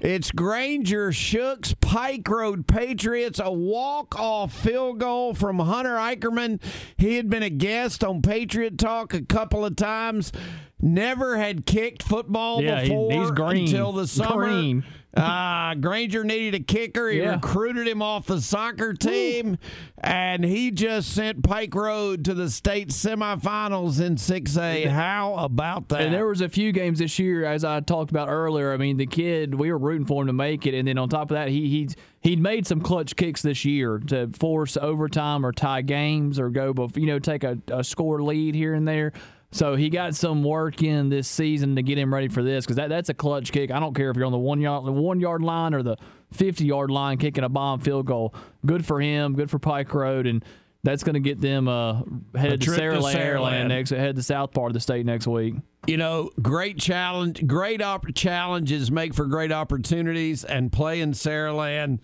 It's 0.00 0.30
Granger 0.30 1.10
Shook's, 1.10 1.74
Pike 1.80 2.28
Road 2.28 2.66
Patriots, 2.66 3.40
a 3.42 3.50
walk-off 3.50 4.52
field 4.52 5.00
goal 5.00 5.32
from 5.32 5.58
Hunter 5.58 5.96
Eicherman. 5.96 6.60
He 6.98 7.16
had 7.16 7.30
been 7.30 7.42
a 7.42 7.50
guest 7.50 8.04
on 8.04 8.20
Patriot 8.20 8.76
Talk 8.78 9.14
a 9.14 9.22
couple 9.22 9.64
of 9.64 9.76
times. 9.76 10.32
Never 10.80 11.38
had 11.38 11.64
kicked 11.64 12.02
football 12.02 12.62
Yeah, 12.62 12.82
before 12.82 13.10
until 13.12 13.92
the 13.92 14.06
summer. 14.06 14.44
Green. 14.44 14.84
Uh, 15.16 15.74
Granger 15.76 16.24
needed 16.24 16.54
a 16.60 16.62
kicker. 16.62 17.08
He 17.08 17.18
Yeah. 17.20 17.34
recruited 17.34 17.88
him 17.88 18.02
off 18.02 18.26
the 18.26 18.40
soccer 18.40 18.92
team, 18.92 19.56
and 19.98 20.44
he 20.44 20.70
just 20.70 21.12
sent 21.14 21.42
Pike 21.42 21.74
Road 21.74 22.24
to 22.26 22.34
the 22.34 22.50
state 22.50 22.90
semifinals 22.90 24.00
in 24.00 24.16
6A. 24.16 24.84
How 24.86 25.34
about 25.36 25.88
that? 25.88 26.02
And 26.02 26.14
there 26.14 26.26
was 26.26 26.40
a 26.42 26.48
few 26.48 26.70
games 26.72 26.98
this 26.98 27.18
year, 27.18 27.44
as 27.44 27.64
I 27.64 27.80
talked 27.80 28.10
about 28.10 28.28
earlier. 28.28 28.72
I 28.72 28.76
mean, 28.76 28.98
the 28.98 29.06
kid, 29.06 29.54
we 29.54 29.72
were 29.72 29.78
rooting 29.78 30.06
for 30.06 30.20
him 30.22 30.26
to 30.26 30.32
make 30.32 30.66
it, 30.66 30.74
and 30.74 30.86
then 30.86 30.98
on 30.98 31.08
top 31.08 31.30
of 31.30 31.34
that, 31.34 31.48
he 31.48 31.68
he's 31.68 31.96
he'd 32.20 32.40
made 32.40 32.66
some 32.66 32.80
clutch 32.80 33.16
kicks 33.16 33.40
this 33.40 33.64
year 33.64 33.98
to 34.08 34.28
force 34.38 34.76
overtime 34.76 35.46
or 35.46 35.52
tie 35.52 35.80
games 35.82 36.38
or 36.38 36.50
go, 36.50 36.74
you 36.96 37.06
know, 37.06 37.18
take 37.20 37.44
a, 37.44 37.56
a 37.68 37.82
score 37.84 38.22
lead 38.22 38.54
here 38.54 38.74
and 38.74 38.86
there. 38.86 39.12
So 39.56 39.74
he 39.74 39.88
got 39.88 40.14
some 40.14 40.42
work 40.44 40.82
in 40.82 41.08
this 41.08 41.26
season 41.26 41.76
to 41.76 41.82
get 41.82 41.96
him 41.96 42.12
ready 42.12 42.28
for 42.28 42.42
this 42.42 42.64
because 42.66 42.76
that, 42.76 42.90
that's 42.90 43.08
a 43.08 43.14
clutch 43.14 43.52
kick. 43.52 43.70
I 43.70 43.80
don't 43.80 43.94
care 43.94 44.10
if 44.10 44.16
you're 44.16 44.26
on 44.26 44.32
the 44.32 44.38
one 44.38 44.60
yard 44.60 44.84
the 44.84 44.92
one 44.92 45.18
yard 45.18 45.42
line 45.42 45.72
or 45.72 45.82
the 45.82 45.96
fifty 46.32 46.66
yard 46.66 46.90
line 46.90 47.16
kicking 47.16 47.42
a 47.42 47.48
bomb 47.48 47.80
field 47.80 48.04
goal. 48.06 48.34
Good 48.66 48.84
for 48.84 49.00
him. 49.00 49.34
Good 49.34 49.50
for 49.50 49.58
Pike 49.58 49.92
Road 49.94 50.26
and. 50.26 50.44
That's 50.84 51.02
going 51.02 51.14
to 51.14 51.20
get 51.20 51.40
them 51.40 51.66
uh, 51.66 52.02
headed 52.36 52.60
to 52.60 52.66
trip 52.66 52.78
to 52.78 53.00
Saraland, 53.00 53.14
Saraland. 53.16 53.68
next, 53.68 53.90
head 53.90 54.06
to 54.06 54.12
the 54.12 54.22
south 54.22 54.52
part 54.52 54.68
of 54.70 54.74
the 54.74 54.78
state 54.78 55.04
next 55.04 55.26
week. 55.26 55.56
you 55.88 55.96
know, 55.96 56.30
great 56.40 56.78
challenge, 56.78 57.44
great 57.44 57.82
op- 57.82 58.14
challenges 58.14 58.88
make 58.88 59.12
for 59.12 59.24
great 59.24 59.50
opportunities, 59.50 60.44
and 60.44 60.70
playing 60.70 61.10
Saraland 61.10 61.98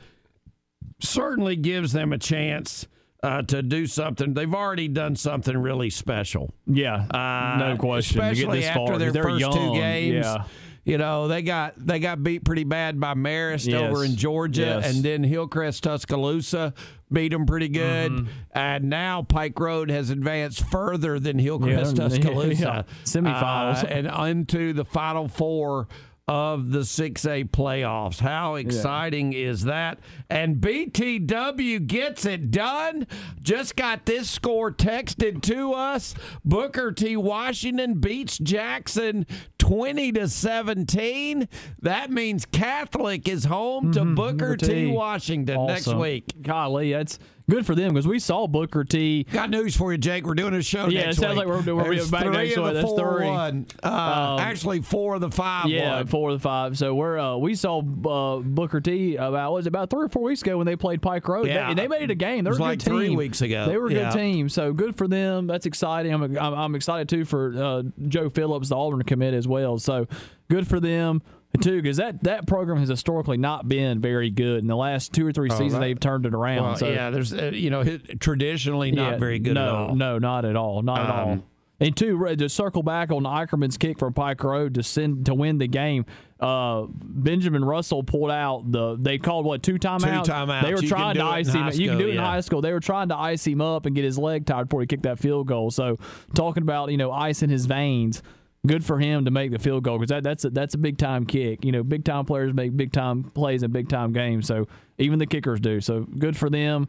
certainly 0.98 1.54
gives 1.54 1.92
them 1.92 2.12
a 2.12 2.18
chance 2.18 2.88
uh, 3.22 3.42
to 3.42 3.62
do 3.62 3.86
something. 3.86 4.34
They've 4.34 4.52
already 4.54 4.88
done 4.88 5.16
something 5.16 5.56
really 5.56 5.90
special. 5.90 6.52
Yeah, 6.66 7.06
Uh, 7.10 7.56
no 7.58 7.76
question. 7.78 8.20
Especially 8.20 8.58
this 8.60 8.66
after 8.68 8.86
far, 8.86 8.98
their 8.98 9.12
they're 9.12 9.22
first 9.22 9.40
young. 9.40 9.52
two 9.52 9.72
games. 9.74 10.24
Yeah. 10.26 10.44
You 10.84 10.98
know, 10.98 11.28
they 11.28 11.42
got 11.42 11.74
they 11.76 12.00
got 12.00 12.24
beat 12.24 12.44
pretty 12.44 12.64
bad 12.64 12.98
by 12.98 13.14
Marist 13.14 13.68
Yes. 13.70 13.80
over 13.80 14.04
in 14.04 14.16
Georgia, 14.16 14.80
Yes. 14.82 14.92
and 14.92 15.04
then 15.04 15.22
Hillcrest 15.22 15.84
Tuscaloosa 15.84 16.74
beat 17.12 17.30
them 17.30 17.46
pretty 17.46 17.68
good. 17.68 18.10
Mm-hmm. 18.10 18.26
And 18.52 18.90
now 18.90 19.22
Pike 19.22 19.60
Road 19.60 19.90
has 19.92 20.10
advanced 20.10 20.68
further 20.72 21.20
than 21.20 21.38
Hillcrest 21.38 21.96
Yeah, 21.96 22.02
Tuscaloosa. 22.08 22.62
yeah. 22.88 22.94
Semifinals. 23.04 23.84
Uh, 23.84 23.86
and 23.86 24.28
into 24.30 24.72
the 24.72 24.84
final 24.84 25.28
four 25.28 25.86
of 26.32 26.70
the 26.70 26.78
6A 26.78 27.50
playoffs. 27.50 28.18
How 28.18 28.54
exciting 28.54 29.34
is 29.34 29.64
that? 29.64 29.98
And 30.30 30.56
BTW 30.56 31.86
gets 31.86 32.24
it 32.24 32.50
done. 32.50 33.06
Just 33.42 33.76
got 33.76 34.06
this 34.06 34.30
score 34.30 34.72
texted 34.72 35.42
to 35.42 35.74
us. 35.74 36.14
Booker 36.42 36.90
T. 36.90 37.18
Washington 37.18 38.00
beats 38.00 38.38
Jackson 38.38 39.26
20 39.58 40.12
to 40.12 40.26
17. 40.26 41.48
That 41.82 42.10
means 42.10 42.46
Catholic 42.46 43.28
is 43.28 43.44
home 43.44 43.92
to 43.92 44.00
mm-hmm. 44.00 44.14
Booker, 44.14 44.56
T. 44.56 44.86
Washington 44.86 45.66
next 45.66 45.92
week. 45.92 46.40
Golly, 46.40 46.92
that's 46.92 47.18
good 47.50 47.66
for 47.66 47.74
them 47.74 47.92
because 47.92 48.06
we 48.06 48.18
saw 48.18 48.46
Booker 48.46 48.84
T. 48.84 49.24
Got 49.32 49.50
news 49.50 49.76
for 49.76 49.92
you, 49.92 49.98
Jake. 49.98 50.24
We're 50.26 50.34
doing 50.34 50.54
a 50.54 50.62
show 50.62 50.88
Yeah, 50.88 51.10
it 51.10 51.14
sounds 51.16 51.36
week. 51.36 51.46
like 51.46 51.64
we're- 51.64 51.72
we're 51.72 52.10
back 52.10 52.22
three 52.24 52.32
next 52.32 52.56
week. 52.56 52.66
the 52.66 52.72
That's 52.74 52.92
three. 52.92 53.26
One. 53.26 53.66
Uh, 53.82 53.88
Um, 53.88 54.40
actually, 54.40 54.80
four 54.80 55.14
of 55.16 55.20
the 55.20 55.30
five 55.30 55.66
Yeah, 55.66 55.96
won. 55.96 56.06
four 56.06 56.30
of 56.30 56.38
the 56.38 56.42
five. 56.42 56.78
So 56.78 56.94
we're 56.94 57.18
uh, 57.18 57.36
we 57.36 57.54
saw 57.54 57.78
uh, 57.80 58.38
Booker 58.40 58.80
T 58.80 59.16
about 59.16 59.52
was 59.52 59.66
it 59.66 59.68
about 59.68 59.90
three 59.90 60.04
or 60.04 60.08
four 60.08 60.22
weeks 60.22 60.42
ago 60.42 60.56
when 60.58 60.66
they 60.66 60.76
played 60.76 61.02
Pike 61.02 61.26
Road. 61.28 61.46
They- 61.46 61.50
Yeah. 61.54 61.68
and 61.70 61.78
they, 61.78 61.88
made 61.88 62.02
it 62.02 62.10
a 62.10 62.14
game. 62.14 62.44
They 62.44 62.50
were 62.50 62.56
a 62.56 62.60
like 62.60 62.78
good 62.78 62.84
team. 62.86 62.94
three 62.96 63.16
weeks 63.16 63.40
ago. 63.42 63.66
They 63.66 63.76
were 63.76 63.88
a 63.88 63.92
Yeah. 63.92 64.10
good 64.12 64.18
team. 64.18 64.48
So 64.48 64.72
good 64.72 64.96
for 64.96 65.06
them. 65.08 65.46
That's 65.46 65.66
exciting. 65.66 66.12
I'm 66.14 66.22
I'm, 66.22 66.54
I'm 66.54 66.74
excited 66.74 67.08
too 67.08 67.24
for 67.24 67.52
uh, 67.56 67.82
Joe 68.08 68.30
Phillips, 68.30 68.68
the 68.70 68.76
Auburn 68.76 69.02
commit 69.02 69.34
as 69.34 69.46
well. 69.48 69.78
So 69.78 70.06
good 70.48 70.66
for 70.66 70.80
them. 70.80 71.22
Too, 71.60 71.82
because 71.82 71.98
that, 71.98 72.22
that 72.24 72.46
program 72.46 72.78
has 72.78 72.88
historically 72.88 73.36
not 73.36 73.68
been 73.68 74.00
very 74.00 74.30
good. 74.30 74.60
In 74.60 74.66
the 74.68 74.76
last 74.76 75.12
two 75.12 75.26
or 75.26 75.32
three 75.32 75.48
Oh, 75.50 75.54
seasons, 75.54 75.72
that- 75.74 75.80
they've 75.80 76.00
turned 76.00 76.24
it 76.26 76.34
around. 76.34 76.62
Well, 76.62 76.76
so 76.76 76.88
yeah, 76.90 77.10
there's 77.10 77.32
uh, 77.34 77.50
you 77.52 77.70
know 77.70 77.84
traditionally 78.20 78.90
not 78.92 79.12
Yeah, 79.12 79.18
very 79.18 79.38
good 79.38 79.54
no, 79.54 79.62
at 79.66 79.68
all. 79.74 79.94
No, 79.94 80.18
not 80.18 80.44
at 80.44 80.56
all. 80.56 80.82
Not 80.82 81.00
at 81.00 81.10
all. 81.10 81.30
Um, 81.32 81.42
And 81.80 81.96
two, 81.96 82.36
to 82.36 82.48
circle 82.48 82.84
back 82.84 83.10
on 83.10 83.24
Eicherman's 83.24 83.76
kick 83.76 83.98
from 83.98 84.12
Pike 84.14 84.44
Road 84.44 84.74
to 84.74 84.84
send 84.84 85.26
to 85.26 85.34
win 85.34 85.58
the 85.58 85.66
game, 85.66 86.06
uh, 86.38 86.84
Benjamin 86.88 87.64
Russell 87.64 88.04
pulled 88.04 88.30
out 88.30 88.70
the. 88.70 88.96
They 89.00 89.18
called 89.18 89.44
what 89.46 89.62
two 89.64 89.74
timeouts? 89.80 90.24
Two 90.24 90.30
timeouts. 90.32 90.62
They 90.62 90.74
were 90.74 90.80
You 90.82 90.88
trying 90.88 91.16
to 91.16 91.24
ice 91.24 91.48
him. 91.52 91.62
high 91.62 91.70
You 91.72 91.88
can 91.88 91.98
do 91.98 92.06
it 92.08 92.14
in 92.14 92.18
high 92.22 92.40
school. 92.40 92.60
They 92.60 92.72
were 92.72 92.78
trying 92.80 93.08
to 93.08 93.16
ice 93.16 93.44
him 93.46 93.60
up 93.60 93.86
and 93.86 93.94
get 93.96 94.04
his 94.04 94.16
leg 94.16 94.46
tired 94.46 94.68
before 94.68 94.80
he 94.80 94.86
kicked 94.86 95.02
that 95.02 95.18
field 95.18 95.48
goal. 95.48 95.70
So 95.72 95.98
talking 96.34 96.62
about 96.62 96.90
you 96.92 96.96
know 96.96 97.10
ice 97.10 97.42
in 97.42 97.50
his 97.50 97.66
veins. 97.66 98.22
Good 98.66 98.84
for 98.84 98.98
him 98.98 99.24
to 99.24 99.30
make 99.32 99.50
the 99.50 99.58
field 99.58 99.82
goal 99.82 99.98
because 99.98 100.10
that, 100.10 100.22
that's 100.22 100.44
a, 100.44 100.50
that's 100.50 100.74
a 100.74 100.78
big 100.78 100.96
time 100.96 101.26
kick. 101.26 101.64
You 101.64 101.72
know, 101.72 101.82
big 101.82 102.04
time 102.04 102.24
players 102.24 102.54
make 102.54 102.76
big 102.76 102.92
time 102.92 103.24
plays 103.24 103.64
in 103.64 103.72
big 103.72 103.88
time 103.88 104.12
games. 104.12 104.46
So 104.46 104.68
even 104.98 105.18
the 105.18 105.26
kickers 105.26 105.58
do. 105.58 105.80
So 105.80 106.02
good 106.18 106.36
for 106.36 106.48
them. 106.48 106.88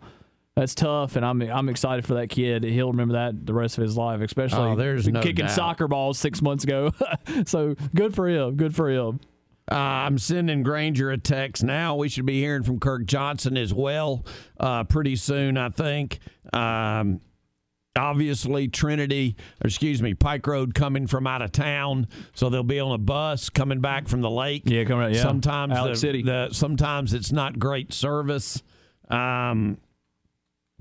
That's 0.55 0.76
tough, 0.76 1.15
and 1.15 1.26
I'm 1.26 1.41
I'm 1.41 1.67
excited 1.67 2.05
for 2.05 2.13
that 2.13 2.28
kid. 2.30 2.63
He'll 2.63 2.91
remember 2.91 3.13
that 3.15 3.43
the 3.47 3.55
rest 3.55 3.80
of 3.80 3.82
his 3.82 3.97
life, 3.97 4.21
especially 4.21 4.69
Oh, 4.69 4.76
there's 4.76 5.07
no 5.07 5.19
kicking 5.19 5.45
doubt. 5.47 5.55
soccer 5.55 5.88
balls 5.88 6.19
six 6.19 6.43
months 6.43 6.63
ago. 6.63 6.91
so 7.47 7.74
good 7.95 8.13
for 8.13 8.28
him. 8.30 8.55
Good 8.55 8.76
for 8.76 8.88
him. 8.88 9.19
Uh, 9.71 9.76
I'm 9.76 10.19
sending 10.19 10.61
Granger 10.61 11.09
a 11.09 11.17
text 11.17 11.63
now. 11.63 11.95
We 11.95 12.07
should 12.07 12.28
be 12.28 12.39
hearing 12.39 12.61
from 12.61 12.80
Kirk 12.80 13.05
Johnson 13.05 13.57
as 13.57 13.74
well 13.74 14.26
uh, 14.59 14.84
pretty 14.84 15.15
soon, 15.15 15.57
I 15.57 15.69
think. 15.69 16.19
Um, 16.51 17.21
obviously, 17.96 18.68
Trinity, 18.68 19.36
or 19.64 19.68
excuse 19.68 20.02
me, 20.02 20.14
Pike 20.14 20.46
Road 20.48 20.74
coming 20.74 21.08
from 21.08 21.28
out 21.28 21.41
of 21.41 21.52
town, 21.52 22.08
so 22.34 22.50
they'll 22.50 22.64
be 22.64 22.80
on 22.80 22.91
a 22.91 22.98
bus 22.98 23.50
coming 23.50 23.82
back 23.82 24.08
from 24.08 24.22
the 24.22 24.30
lake. 24.30 24.64
Yeah, 24.66 24.84
coming 24.84 25.06
out. 25.06 25.14
Yeah, 25.14 25.22
Sometimes 25.22 25.74
Alex 25.74 26.00
the, 26.00 26.08
City. 26.08 26.24
the 26.24 26.50
sometimes 26.52 27.14
it's 27.14 27.32
not 27.32 27.60
great 27.60 27.94
service. 27.94 28.62
Um, 29.10 29.78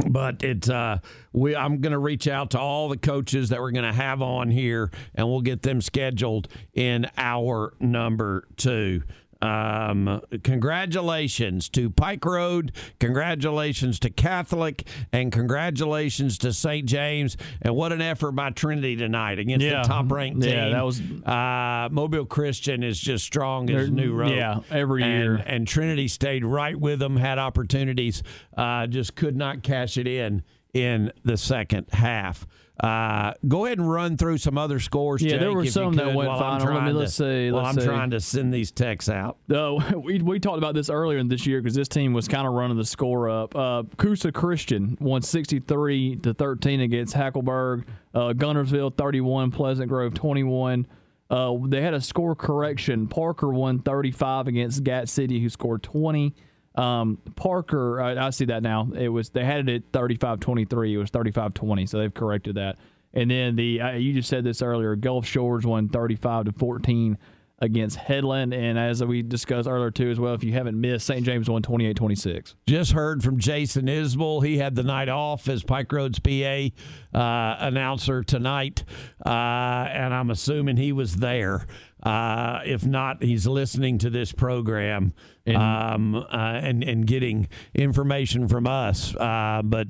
but 0.07 0.43
it's 0.43 0.69
uh 0.69 0.99
we 1.33 1.55
I'm 1.55 1.81
going 1.81 1.93
to 1.93 1.99
reach 1.99 2.27
out 2.27 2.51
to 2.53 2.59
all 2.59 2.89
the 2.89 2.97
coaches 2.97 3.51
that 3.51 3.61
we're 3.61 3.71
going 3.71 3.85
to 3.85 3.93
have 3.93 4.23
on 4.23 4.51
here 4.51 4.91
and 5.15 5.29
we'll 5.29 5.43
get 5.43 5.63
them 5.63 5.81
scheduled 5.81 6.49
in 6.73 7.07
our 7.17 7.75
number 7.79 8.49
2. 8.57 9.03
Um, 9.43 10.21
congratulations 10.45 11.69
to 11.71 11.91
Pike 11.91 12.25
Road, 12.25 12.73
congratulations 13.01 13.99
to 14.01 14.11
Catholic, 14.11 14.87
and 15.13 15.33
congratulations 15.33 16.39
to 16.39 16.53
St. 16.53 16.87
James. 16.87 17.37
And 17.61 17.75
what 17.75 17.93
an 17.93 18.01
effort 18.01 18.33
by 18.33 18.51
Trinity 18.51 18.95
tonight 18.97 19.39
against 19.39 19.67
Yeah. 19.67 19.83
the 19.83 19.89
top 19.89 20.11
ranked 20.13 20.43
team. 20.43 20.53
Yeah, 20.53 20.69
that 20.71 20.85
was- 20.85 21.01
uh, 21.27 21.89
Mobile 21.91 22.25
Christian 22.25 22.83
is 22.83 23.01
just 23.01 23.25
strong 23.25 23.69
as 23.71 23.91
new 23.91 24.13
road. 24.13 24.31
yeah, 24.33 24.61
every 24.71 25.03
And- 25.03 25.13
year. 25.13 25.35
and 25.47 25.67
Trinity 25.67 26.07
stayed 26.09 26.45
right 26.45 26.79
with 26.79 27.01
them, 27.01 27.17
had 27.17 27.39
opportunities, 27.39 28.23
uh, 28.57 28.87
just 28.87 29.17
could 29.17 29.37
not 29.37 29.63
cash 29.63 29.97
it 29.99 30.07
in 30.07 30.43
in 30.73 31.13
the 31.23 31.37
second 31.37 31.87
half. 31.93 32.47
Uh, 32.81 33.33
go 33.47 33.67
ahead 33.67 33.79
and 33.79 33.89
run 33.89 34.17
through 34.17 34.39
some 34.39 34.57
other 34.57 34.81
scores. 34.81 35.23
Yeah, 35.23 35.37
there 35.37 35.49
Jake, 35.51 35.57
were 35.57 35.67
some 35.67 35.95
that 35.95 36.15
went 36.15 36.31
final. 36.39 36.75
Let 36.75 36.85
me- 36.85 36.93
let's 36.93 37.17
to- 37.19 37.23
see, 37.25 37.51
While 37.53 37.65
let's 37.65 37.77
I'm 37.77 37.81
see. 37.83 37.87
trying 37.87 38.11
to 38.11 38.21
send 38.21 38.53
these 38.53 38.71
texts 38.73 39.11
out. 39.11 39.37
Uh, 39.53 39.79
we, 40.03 40.21
we 40.21 40.41
talked 40.41 40.59
about 40.59 40.75
this 40.75 40.89
earlier 40.91 41.19
in 41.19 41.29
this 41.29 41.47
year 41.47 41.61
because 41.61 41.75
this 41.75 41.87
team 41.89 42.13
was 42.13 42.27
kind 42.29 42.47
of 42.47 42.55
running 42.55 42.77
the 42.79 42.85
score 42.85 43.29
up. 43.29 43.55
Uh, 43.55 43.83
Coosa 43.99 44.33
Christian 44.33 44.97
won 45.01 45.21
63 45.23 46.17
to 46.17 46.35
13 46.35 46.81
against 46.81 47.15
Hackleburg. 47.15 47.85
Uh, 48.15 48.33
Guntersville 48.33 48.97
31, 48.97 49.51
Pleasant 49.51 49.89
Grove 49.89 50.15
21. 50.15 50.87
Uh, 51.31 51.57
they 51.67 51.81
had 51.83 51.95
a 51.95 52.01
score 52.01 52.35
correction. 52.35 53.07
Parker 53.07 53.51
won 53.51 53.79
35 53.81 54.49
against 54.49 54.83
Gat 54.83 55.09
City, 55.09 55.41
who 55.41 55.49
scored 55.49 55.83
20. 55.83 56.35
Um, 56.75 57.19
Parker, 57.37 58.01
I, 58.01 58.27
I 58.27 58.31
see 58.31 58.47
that 58.47 58.63
now. 58.63 58.89
It 58.97 59.09
was 59.09 59.31
they 59.31 59.45
had 59.45 59.69
it 59.69 59.75
at 59.75 59.93
35-23. 59.93 60.93
It 60.93 60.99
was 60.99 61.11
35-20, 61.11 61.89
so 61.89 61.99
they've 61.99 62.13
corrected 62.15 62.57
that. 62.57 62.77
And 63.15 63.31
then 63.31 63.57
the 63.57 63.81
uh, 63.81 63.91
you 63.93 64.15
just 64.15 64.29
said 64.29 64.45
this 64.45 64.63
earlier. 64.63 64.97
Gulf 64.97 65.27
Shores 65.27 65.67
won 65.67 65.89
35 65.89 66.47
to 66.47 66.53
14 66.53 67.19
against 67.63 67.97
Headland, 67.97 68.53
and 68.53 68.77
as 68.77 69.05
we 69.05 69.23
discussed 69.23 69.69
earlier 69.69 69.93
too, 69.93 70.11
as 70.11 70.19
well. 70.19 70.35
If 70.35 70.43
you 70.43 70.53
haven't 70.53 70.79
missed, 70.79 71.07
St. 71.07 71.25
James 71.25 71.49
won 71.49 71.63
28-26. 71.63 72.55
Just 72.67 72.91
heard 72.91 73.23
from 73.23 73.39
Jason 73.39 73.87
Isbell. 73.87 74.45
He 74.45 74.59
had 74.59 74.75
the 74.75 74.83
night 74.83 75.09
off 75.09 75.49
as 75.49 75.63
Pike 75.63 75.93
Road's 75.93 76.19
PA 76.19 76.71
uh, 77.17 77.57
announcer 77.61 78.25
tonight, 78.25 78.83
uh, 79.25 79.29
and 79.29 80.13
I'm 80.13 80.31
assuming 80.31 80.77
he 80.77 80.91
was 80.91 81.17
there. 81.17 81.67
Uh, 82.03 82.61
if 82.65 82.85
not, 82.85 83.23
he's 83.23 83.47
listening 83.47 83.97
to 83.99 84.11
this 84.11 84.33
program 84.33 85.13
um, 85.47 86.15
uh, 86.17 86.25
and 86.31 86.83
and 86.83 87.07
getting 87.07 87.49
information 87.75 88.49
from 88.49 88.67
us. 88.67 89.15
Uh, 89.17 89.61
but 89.65 89.89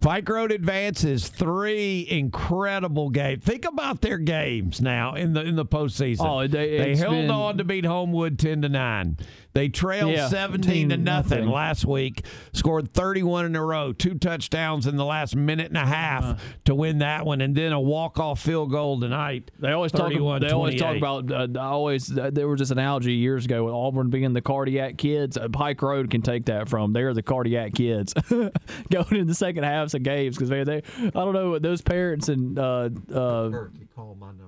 Pike 0.00 0.28
Road 0.28 0.52
advances 0.52 1.28
three 1.28 2.06
incredible 2.08 3.10
games. 3.10 3.44
Think 3.44 3.64
about 3.66 4.00
their 4.00 4.18
games 4.18 4.80
now 4.80 5.14
in 5.14 5.32
the 5.34 5.42
in 5.42 5.56
the 5.56 5.66
postseason. 5.66 6.20
Oh, 6.20 6.46
they- 6.46 6.78
they 6.78 6.96
held 6.96 7.12
been- 7.14 7.30
on 7.30 7.58
to 7.58 7.64
beat 7.64 7.84
Homewood 7.84 8.38
ten 8.38 8.62
to 8.62 8.68
nine. 8.68 9.18
They 9.52 9.68
trailed 9.68 10.12
Yeah, 10.12 10.28
seventeen 10.28 10.90
to 10.90 10.96
nothing 10.96 11.38
nothing. 11.40 11.48
last 11.50 11.84
week. 11.84 12.24
Scored 12.52 12.92
thirty 12.94 13.22
one 13.24 13.46
in 13.46 13.56
a 13.56 13.64
row, 13.64 13.92
two 13.92 14.14
touchdowns 14.14 14.86
in 14.86 14.96
the 14.96 15.04
last 15.04 15.34
minute 15.34 15.66
and 15.66 15.76
a 15.76 15.84
half 15.86 16.22
Uh-huh. 16.24 16.34
to 16.66 16.74
win 16.74 16.98
that 16.98 17.26
one, 17.26 17.40
and 17.40 17.56
then 17.56 17.72
a 17.72 17.80
walk 17.80 18.18
off 18.20 18.40
field 18.40 18.70
goal 18.70 19.00
tonight. 19.00 19.50
They 19.58 19.72
always 19.72 19.90
talk. 19.90 20.02
31, 20.12 20.42
They 20.42 20.50
always 20.50 20.80
talk 20.80 20.96
about. 20.96 21.30
Uh, 21.32 21.48
always 21.60 22.16
uh, 22.16 22.30
there 22.32 22.46
was 22.46 22.60
this 22.60 22.70
analogy 22.70 23.14
years 23.14 23.44
ago 23.44 23.64
with 23.64 23.74
Auburn 23.74 24.08
being 24.10 24.32
the 24.34 24.40
cardiac 24.42 24.96
kids. 24.98 25.36
Uh, 25.36 25.48
Pike 25.48 25.82
Road 25.82 26.10
can 26.10 26.22
take 26.22 26.46
that 26.46 26.68
from. 26.68 26.92
They're 26.92 27.12
the 27.12 27.22
cardiac 27.22 27.74
kids 27.74 28.12
going 28.30 29.16
in 29.16 29.26
the 29.26 29.34
second 29.34 29.64
halves 29.64 29.94
of 29.94 30.02
games 30.04 30.36
because 30.36 30.48
they, 30.48 30.62
they. 30.62 30.82
I 31.00 31.10
don't 31.10 31.34
know. 31.34 31.58
Those 31.58 31.82
parents 31.82 32.28
and 32.28 32.56
uh, 32.58 32.88
uh, 33.12 33.50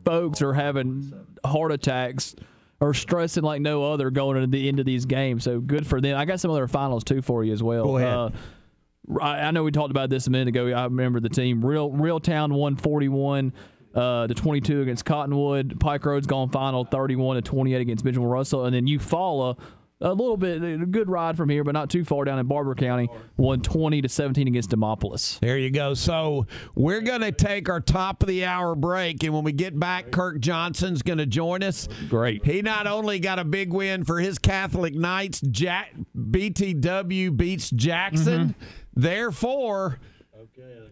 folks 0.04 0.42
are 0.42 0.52
having 0.52 1.12
heart 1.44 1.72
attacks 1.72 2.34
or 2.82 2.92
stressing 2.92 3.44
like 3.44 3.62
no 3.62 3.92
other 3.92 4.10
going 4.10 4.36
into 4.36 4.48
the 4.48 4.68
end 4.68 4.80
of 4.80 4.84
these 4.84 5.06
games. 5.06 5.44
So 5.44 5.60
good 5.60 5.86
for 5.86 6.00
them. 6.00 6.16
I 6.16 6.24
got 6.24 6.40
some 6.40 6.50
other 6.50 6.66
finals 6.66 7.04
too 7.04 7.22
for 7.22 7.44
you 7.44 7.52
as 7.52 7.62
well. 7.62 7.84
Go 7.84 7.96
ahead. 7.96 8.12
Uh, 8.12 8.30
I 9.20 9.40
I 9.42 9.50
know 9.52 9.62
we 9.62 9.70
talked 9.70 9.92
about 9.92 10.10
this 10.10 10.26
a 10.26 10.30
minute 10.30 10.48
ago. 10.48 10.66
I 10.66 10.84
remember 10.84 11.20
the 11.20 11.28
team. 11.28 11.64
Real 11.64 11.90
Reeltown 11.92 12.52
won 12.52 12.74
41 12.74 13.52
uh, 13.94 14.26
to 14.26 14.34
22 14.34 14.82
against 14.82 15.04
Cottonwood. 15.04 15.78
Pike 15.78 16.04
Road's 16.04 16.26
gone 16.26 16.50
final 16.50 16.84
31 16.84 17.36
to 17.36 17.42
28 17.42 17.80
against 17.80 18.04
Benjamin 18.04 18.28
Russell. 18.28 18.64
And 18.64 18.74
then 18.74 18.86
Eufaula, 18.86 19.58
a 20.02 20.12
little 20.12 20.36
bit, 20.36 20.62
a 20.62 20.84
good 20.84 21.08
ride 21.08 21.36
from 21.36 21.48
here, 21.48 21.64
but 21.64 21.72
not 21.72 21.88
too 21.88 22.04
far 22.04 22.24
down 22.24 22.38
in 22.38 22.46
Barbour 22.46 22.74
County, 22.74 23.08
won 23.36 23.60
20 23.60 24.02
to 24.02 24.08
17 24.08 24.48
against 24.48 24.70
Demopolis. 24.70 25.38
There 25.40 25.56
you 25.56 25.70
go. 25.70 25.94
So 25.94 26.46
we're 26.74 27.00
going 27.00 27.20
to 27.20 27.32
take 27.32 27.68
our 27.68 27.80
top 27.80 28.22
of 28.22 28.28
the 28.28 28.44
hour 28.44 28.74
break, 28.74 29.22
and 29.22 29.32
when 29.32 29.44
we 29.44 29.52
get 29.52 29.78
back, 29.78 30.10
Kirk 30.10 30.40
Johnson's 30.40 31.02
going 31.02 31.18
to 31.18 31.26
join 31.26 31.62
us. 31.62 31.88
Great. 32.08 32.44
He 32.44 32.62
not 32.62 32.86
only 32.86 33.20
got 33.20 33.38
a 33.38 33.44
big 33.44 33.72
win 33.72 34.04
for 34.04 34.18
his 34.18 34.38
Catholic 34.38 34.94
Knights, 34.94 35.40
Jack 35.40 35.94
BTW 36.16 37.36
beats 37.36 37.70
Jackson. 37.70 38.48
Mm-hmm. 38.48 38.64
Therefore, 38.94 39.98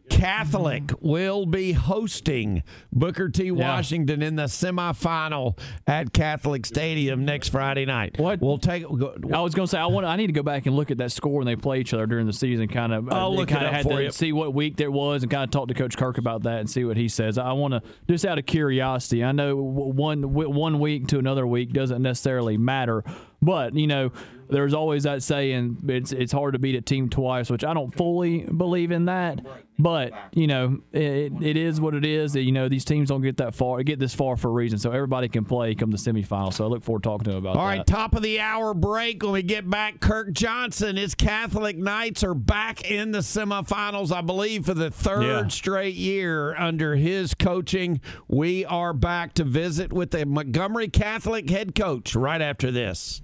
Catholic 0.09 0.92
will 1.01 1.46
be 1.46 1.72
hosting 1.72 2.62
Booker 2.92 3.28
T. 3.28 3.51
Washington 3.51 4.22
in 4.22 4.36
the 4.36 4.44
semifinal 4.44 5.59
at 5.86 6.12
Catholic 6.12 6.66
Stadium 6.66 7.24
next 7.24 7.48
Friday 7.48 7.86
night. 7.86 8.18
What? 8.18 8.40
We'll 8.40 8.59
take. 8.59 8.82
Go, 8.82 9.14
I 9.32 9.40
was 9.40 9.55
going 9.55 9.66
to 9.66 9.70
say 9.70 9.78
I 9.78 9.86
want. 9.86 10.07
I 10.07 10.16
need 10.16 10.26
to 10.26 10.32
go 10.32 10.42
back 10.42 10.66
and 10.66 10.76
look 10.76 10.90
at 10.90 10.98
that 10.98 11.12
score 11.12 11.38
when 11.38 11.46
they 11.46 11.57
play 11.57 11.80
each 11.80 11.94
other 11.94 12.07
during 12.07 12.26
the 12.26 12.32
season. 12.32 12.68
Kind 12.68 12.92
of. 12.92 13.11
I'll 13.12 13.34
look 13.34 13.51
it 13.51 13.55
kind 13.55 13.64
of 13.66 13.68
up 13.68 13.74
had 13.74 13.82
for 13.84 13.98
to 13.98 14.05
you. 14.05 14.11
see 14.11 14.32
what 14.32 14.55
week 14.55 14.76
there 14.76 14.90
was 14.90 15.22
and 15.22 15.30
kind 15.30 15.44
of 15.44 15.51
talk 15.51 15.68
to 15.68 15.74
Coach 15.74 15.96
Kirk 15.96 16.18
about 16.18 16.42
that 16.42 16.61
and 16.61 16.68
see 16.68 16.84
what 16.84 16.96
he 16.96 17.09
says. 17.09 17.38
I 17.38 17.53
want 17.53 17.74
to 17.74 17.82
just 18.09 18.24
out 18.24 18.38
of 18.38 18.46
curiosity. 18.46 19.24
I 19.24 19.32
know 19.32 19.57
one 19.57 20.32
one 20.34 20.80
week 20.80 21.09
to 21.09 21.18
another 21.18 21.46
week 21.46 21.72
doesn't 21.72 22.03
necessarily 22.03 22.57
matter, 22.57 23.05
but 23.40 23.74
you 23.74 23.86
know. 23.86 24.12
There's 24.51 24.74
always 24.74 25.05
that 25.05 25.22
saying 25.22 25.78
it's 25.88 26.12
it's 26.12 26.32
hard 26.32 26.55
to 26.55 26.59
beat 26.59 26.74
a 26.74 26.80
team 26.80 27.09
twice, 27.09 27.51
which 27.51 27.64
I 27.64 27.72
don't 27.74 27.94
fully 27.94 28.40
believe 28.40 28.90
in 28.90 29.05
that. 29.07 29.40
But 29.78 30.12
you 30.32 30.46
know, 30.46 30.80
it, 30.92 31.32
it 31.40 31.57
is 31.57 31.80
what 31.80 31.94
it 31.94 32.05
is. 32.05 32.34
You 32.36 32.53
know, 32.53 32.68
these 32.68 32.84
teams 32.84 33.09
don't 33.09 33.22
get 33.22 33.38
that 33.38 33.55
far, 33.55 33.82
get 33.82 33.98
this 33.98 34.14
far 34.14 34.36
for 34.36 34.48
a 34.48 34.53
reason, 34.53 34.78
so 34.78 34.90
everybody 34.90 35.28
can 35.28 35.44
play 35.44 35.74
come 35.74 35.90
the 35.90 35.96
semifinals. 35.96 36.55
So 36.55 36.64
I 36.64 36.68
look 36.68 36.82
forward 36.84 37.03
to 37.05 37.09
talking 37.09 37.24
to 37.26 37.30
him 37.32 37.36
about 37.38 37.57
All 37.57 37.66
that. 37.66 37.78
right, 37.78 37.86
top 37.86 38.14
of 38.14 38.22
the 38.22 38.40
hour 38.40 38.74
break. 38.74 39.22
When 39.22 39.32
we 39.32 39.42
get 39.42 39.68
back, 39.70 40.01
Kirk 40.01 40.32
Johnson, 40.32 40.96
his 40.96 41.14
Catholic 41.14 41.78
Knights 41.78 42.22
are 42.24 42.34
back 42.34 42.90
in 42.90 43.12
the 43.12 43.20
semifinals, 43.20 44.12
I 44.12 44.20
believe, 44.20 44.66
for 44.66 44.74
the 44.74 44.90
third 44.90 45.22
Yeah. 45.22 45.48
straight 45.48 45.94
year 45.94 46.55
under 46.57 46.96
his 46.96 47.32
coaching. 47.34 48.01
We 48.28 48.64
are 48.66 48.92
back 48.92 49.32
to 49.34 49.44
visit 49.44 49.92
with 49.92 50.11
the 50.11 50.26
Montgomery 50.26 50.88
Catholic 50.88 51.48
head 51.48 51.74
coach 51.74 52.14
right 52.14 52.42
after 52.42 52.70
this. 52.70 53.22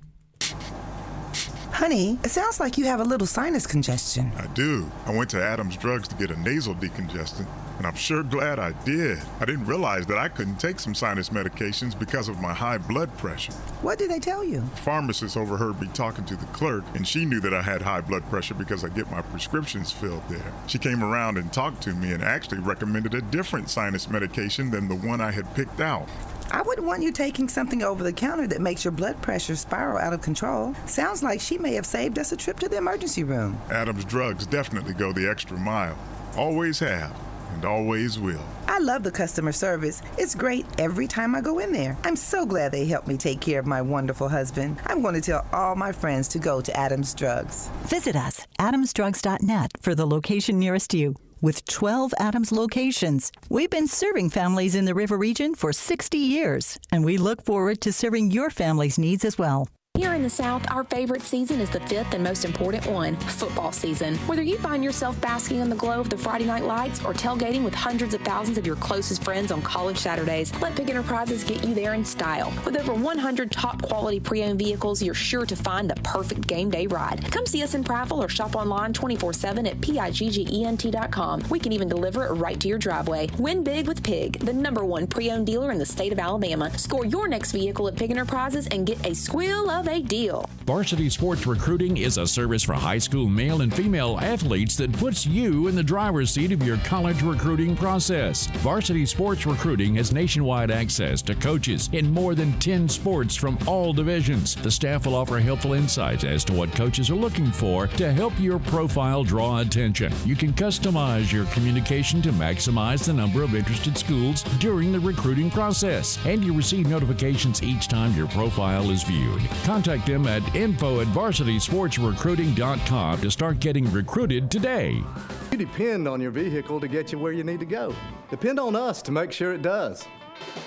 Honey, 1.76 2.18
it 2.24 2.30
sounds 2.30 2.58
like 2.58 2.78
you 2.78 2.86
have 2.86 3.00
a 3.00 3.04
little 3.04 3.26
sinus 3.26 3.66
congestion. 3.66 4.32
I 4.38 4.46
do. 4.54 4.90
I 5.04 5.14
went 5.14 5.28
to 5.30 5.42
Adams 5.42 5.76
Drugs 5.76 6.08
to 6.08 6.14
get 6.14 6.30
a 6.30 6.40
nasal 6.40 6.74
decongestant, 6.74 7.46
and 7.76 7.86
I'm 7.86 7.94
sure 7.94 8.22
glad 8.22 8.58
I 8.58 8.72
did. 8.86 9.18
I 9.40 9.44
didn't 9.44 9.66
realize 9.66 10.06
that 10.06 10.16
I 10.16 10.28
couldn't 10.28 10.56
take 10.56 10.80
some 10.80 10.94
sinus 10.94 11.28
medications 11.28 11.96
because 11.96 12.30
of 12.30 12.40
my 12.40 12.54
high 12.54 12.78
blood 12.78 13.14
pressure. 13.18 13.52
What 13.82 13.98
did 13.98 14.10
they 14.10 14.20
tell 14.20 14.42
you? 14.42 14.60
The 14.60 14.76
pharmacist 14.76 15.36
overheard 15.36 15.78
me 15.78 15.88
talking 15.92 16.24
to 16.24 16.36
the 16.36 16.46
clerk, 16.46 16.82
and 16.94 17.06
she 17.06 17.26
knew 17.26 17.40
that 17.40 17.52
I 17.52 17.60
had 17.60 17.82
high 17.82 18.00
blood 18.00 18.24
pressure 18.30 18.54
because 18.54 18.82
I 18.82 18.88
get 18.88 19.10
my 19.10 19.20
prescriptions 19.20 19.92
filled 19.92 20.26
there. 20.30 20.54
She 20.68 20.78
came 20.78 21.04
around 21.04 21.36
and 21.36 21.52
talked 21.52 21.82
to 21.82 21.92
me 21.92 22.12
and 22.12 22.24
actually 22.24 22.60
recommended 22.60 23.12
a 23.12 23.20
different 23.20 23.68
sinus 23.68 24.08
medication 24.08 24.70
than 24.70 24.88
the 24.88 24.96
one 24.96 25.20
I 25.20 25.30
had 25.30 25.54
picked 25.54 25.82
out. 25.82 26.08
I 26.50 26.62
wouldn't 26.62 26.86
want 26.86 27.02
you 27.02 27.12
taking 27.12 27.48
something 27.48 27.82
over 27.82 28.02
the 28.02 28.12
counter 28.12 28.46
that 28.48 28.60
makes 28.60 28.84
your 28.84 28.92
blood 28.92 29.20
pressure 29.22 29.56
spiral 29.56 29.98
out 29.98 30.12
of 30.12 30.22
control. 30.22 30.74
Sounds 30.86 31.22
like 31.22 31.40
she 31.40 31.58
may 31.58 31.74
have 31.74 31.86
saved 31.86 32.18
us 32.18 32.32
a 32.32 32.36
trip 32.36 32.58
to 32.60 32.68
the 32.68 32.76
emergency 32.76 33.24
room. 33.24 33.60
Adams 33.70 34.04
Drugs 34.04 34.46
definitely 34.46 34.94
go 34.94 35.12
the 35.12 35.28
extra 35.28 35.56
mile. 35.58 35.98
Always 36.36 36.78
have, 36.78 37.16
and 37.54 37.64
always 37.64 38.18
will. 38.18 38.44
I 38.68 38.78
love 38.78 39.02
the 39.02 39.10
customer 39.10 39.52
service. 39.52 40.02
It's 40.18 40.34
great 40.34 40.66
every 40.78 41.06
time 41.06 41.34
I 41.34 41.40
go 41.40 41.58
in 41.58 41.72
there. 41.72 41.96
I'm 42.04 42.16
so 42.16 42.44
glad 42.44 42.72
they 42.72 42.86
helped 42.86 43.08
me 43.08 43.16
take 43.16 43.40
care 43.40 43.58
of 43.58 43.66
my 43.66 43.80
wonderful 43.80 44.28
husband. 44.28 44.78
I'm 44.86 45.02
going 45.02 45.14
to 45.14 45.20
tell 45.20 45.46
all 45.52 45.74
my 45.76 45.92
friends 45.92 46.28
to 46.28 46.38
go 46.38 46.60
to 46.60 46.76
Adams 46.76 47.14
Drugs. 47.14 47.68
Visit 47.84 48.16
us, 48.16 48.46
adamsdrugs.net, 48.58 49.70
for 49.80 49.94
the 49.94 50.06
location 50.06 50.58
nearest 50.58 50.92
you. 50.94 51.16
With 51.42 51.66
12 51.66 52.14
Adams 52.18 52.50
locations, 52.50 53.30
we've 53.50 53.68
been 53.68 53.88
serving 53.88 54.30
families 54.30 54.74
in 54.74 54.86
the 54.86 54.94
River 54.94 55.18
Region 55.18 55.54
for 55.54 55.70
60 55.70 56.16
years, 56.16 56.78
and 56.90 57.04
we 57.04 57.18
look 57.18 57.44
forward 57.44 57.82
to 57.82 57.92
serving 57.92 58.30
your 58.30 58.48
family's 58.48 58.98
needs 58.98 59.22
as 59.22 59.36
well. 59.36 59.68
Here 59.96 60.12
in 60.12 60.22
the 60.22 60.28
South, 60.28 60.62
our 60.70 60.84
favorite 60.84 61.22
season 61.22 61.58
is 61.58 61.70
the 61.70 61.80
fifth 61.80 62.12
and 62.12 62.22
most 62.22 62.44
important 62.44 62.86
one 62.86 63.16
football 63.16 63.72
season. 63.72 64.14
Whether 64.26 64.42
you 64.42 64.58
find 64.58 64.84
yourself 64.84 65.18
basking 65.22 65.60
in 65.60 65.70
the 65.70 65.76
glow 65.76 66.00
of 66.00 66.10
the 66.10 66.18
Friday 66.18 66.44
night 66.44 66.64
lights 66.64 67.02
or 67.02 67.14
tailgating 67.14 67.64
with 67.64 67.74
hundreds 67.74 68.12
of 68.12 68.20
thousands 68.20 68.58
of 68.58 68.66
your 68.66 68.76
closest 68.76 69.24
friends 69.24 69.50
on 69.50 69.62
college 69.62 69.96
Saturdays, 69.96 70.54
let 70.60 70.76
Pigg 70.76 70.90
Enterprises 70.90 71.44
get 71.44 71.64
you 71.64 71.74
there 71.74 71.94
in 71.94 72.04
style. 72.04 72.52
With 72.66 72.76
over 72.76 72.92
100 72.92 73.50
top 73.50 73.80
quality 73.80 74.20
pre 74.20 74.42
owned 74.44 74.58
vehicles, 74.58 75.02
you're 75.02 75.14
sure 75.14 75.46
to 75.46 75.56
find 75.56 75.88
the 75.88 75.96
perfect 76.02 76.46
game 76.46 76.68
day 76.68 76.86
ride. 76.86 77.24
Come 77.32 77.46
see 77.46 77.62
us 77.62 77.74
in 77.74 77.82
Prattville 77.82 78.22
or 78.22 78.28
shop 78.28 78.54
online 78.54 78.92
24 78.92 79.32
7 79.32 79.66
at 79.66 79.80
PIGGENT.com. 79.80 81.44
We 81.48 81.58
can 81.58 81.72
even 81.72 81.88
deliver 81.88 82.26
it 82.26 82.32
right 82.32 82.60
to 82.60 82.68
your 82.68 82.78
driveway. 82.78 83.30
Win 83.38 83.64
big 83.64 83.88
with 83.88 84.02
Pigg, 84.02 84.40
the 84.40 84.52
number 84.52 84.84
one 84.84 85.06
pre 85.06 85.30
owned 85.30 85.46
dealer 85.46 85.72
in 85.72 85.78
the 85.78 85.86
state 85.86 86.12
of 86.12 86.18
Alabama. 86.18 86.76
Score 86.78 87.06
your 87.06 87.28
next 87.28 87.52
vehicle 87.52 87.88
at 87.88 87.96
Pigg 87.96 88.10
Enterprises 88.10 88.66
and 88.66 88.86
get 88.86 89.02
a 89.06 89.14
squeal 89.14 89.70
of 89.70 89.85
a 89.88 90.02
deal. 90.02 90.48
Varsity 90.64 91.08
Sports 91.08 91.46
Recruiting 91.46 91.98
is 91.98 92.18
a 92.18 92.26
service 92.26 92.62
for 92.62 92.72
high 92.72 92.98
school 92.98 93.28
male 93.28 93.62
and 93.62 93.72
female 93.72 94.18
athletes 94.20 94.76
that 94.76 94.92
puts 94.92 95.24
you 95.24 95.68
in 95.68 95.76
the 95.76 95.82
driver's 95.82 96.30
seat 96.30 96.50
of 96.50 96.62
your 96.64 96.76
college 96.78 97.22
recruiting 97.22 97.76
process. 97.76 98.48
Varsity 98.58 99.06
Sports 99.06 99.46
Recruiting 99.46 99.94
has 99.94 100.12
nationwide 100.12 100.70
access 100.70 101.22
to 101.22 101.34
coaches 101.36 101.88
in 101.92 102.12
more 102.12 102.34
than 102.34 102.58
10 102.58 102.88
sports 102.88 103.36
from 103.36 103.58
all 103.66 103.92
divisions. 103.92 104.56
The 104.56 104.70
staff 104.70 105.06
will 105.06 105.14
offer 105.14 105.38
helpful 105.38 105.74
insights 105.74 106.24
as 106.24 106.44
to 106.46 106.52
what 106.52 106.72
coaches 106.72 107.10
are 107.10 107.14
looking 107.14 107.52
for 107.52 107.86
to 107.86 108.12
help 108.12 108.32
your 108.40 108.58
profile 108.58 109.22
draw 109.22 109.60
attention. 109.60 110.12
You 110.24 110.34
can 110.34 110.52
customize 110.52 111.32
your 111.32 111.44
communication 111.46 112.20
to 112.22 112.32
maximize 112.32 113.04
the 113.06 113.12
number 113.12 113.42
of 113.42 113.54
interested 113.54 113.96
schools 113.96 114.42
during 114.58 114.90
the 114.90 115.00
recruiting 115.00 115.50
process, 115.50 116.18
and 116.26 116.44
you 116.44 116.52
receive 116.52 116.88
notifications 116.88 117.62
each 117.62 117.86
time 117.86 118.14
your 118.14 118.28
profile 118.28 118.90
is 118.90 119.02
viewed. 119.04 119.42
Them 119.84 120.26
at 120.26 120.54
info 120.54 121.00
at 121.00 121.06
varsitysportsrecruiting.com 121.08 123.20
to 123.20 123.30
start 123.30 123.60
getting 123.60 123.90
recruited 123.92 124.50
today. 124.50 125.02
You 125.50 125.58
depend 125.58 126.08
on 126.08 126.20
your 126.20 126.30
vehicle 126.30 126.80
to 126.80 126.88
get 126.88 127.12
you 127.12 127.18
where 127.18 127.32
you 127.32 127.44
need 127.44 127.60
to 127.60 127.66
go. 127.66 127.94
Depend 128.30 128.58
on 128.58 128.74
us 128.74 129.02
to 129.02 129.12
make 129.12 129.32
sure 129.32 129.52
it 129.52 129.62
does. 129.62 130.06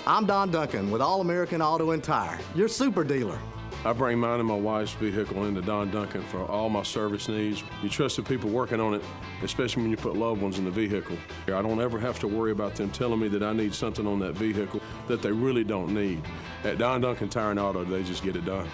I'm 0.06 0.26
Don 0.26 0.50
Duncan 0.50 0.90
with 0.90 1.02
All 1.02 1.20
American 1.20 1.60
Auto 1.60 1.90
and 1.90 2.02
Tire, 2.02 2.38
your 2.54 2.68
super 2.68 3.04
dealer. 3.04 3.38
I 3.84 3.94
bring 3.94 4.18
mine 4.18 4.40
and 4.40 4.48
my 4.48 4.54
wife's 4.54 4.92
vehicle 4.92 5.46
into 5.46 5.62
Don 5.62 5.90
Duncan 5.90 6.22
for 6.24 6.44
all 6.44 6.68
my 6.68 6.82
service 6.82 7.28
needs. 7.28 7.64
You 7.82 7.88
trust 7.88 8.16
the 8.16 8.22
people 8.22 8.50
working 8.50 8.78
on 8.78 8.94
it, 8.94 9.02
especially 9.42 9.82
when 9.82 9.90
you 9.90 9.96
put 9.96 10.16
loved 10.16 10.42
ones 10.42 10.58
in 10.58 10.66
the 10.66 10.70
vehicle. 10.70 11.16
I 11.46 11.62
don't 11.62 11.80
ever 11.80 11.98
have 11.98 12.18
to 12.20 12.28
worry 12.28 12.52
about 12.52 12.74
them 12.74 12.90
telling 12.90 13.18
me 13.18 13.28
that 13.28 13.42
I 13.42 13.54
need 13.54 13.74
something 13.74 14.06
on 14.06 14.18
that 14.18 14.34
vehicle 14.34 14.82
that 15.08 15.22
they 15.22 15.32
really 15.32 15.64
don't 15.64 15.94
need. 15.94 16.22
At 16.62 16.78
Don 16.78 17.00
Duncan 17.00 17.30
Tire 17.30 17.52
and 17.52 17.58
Auto, 17.58 17.84
they 17.84 18.02
just 18.02 18.22
get 18.22 18.36
it 18.36 18.44
done. 18.44 18.68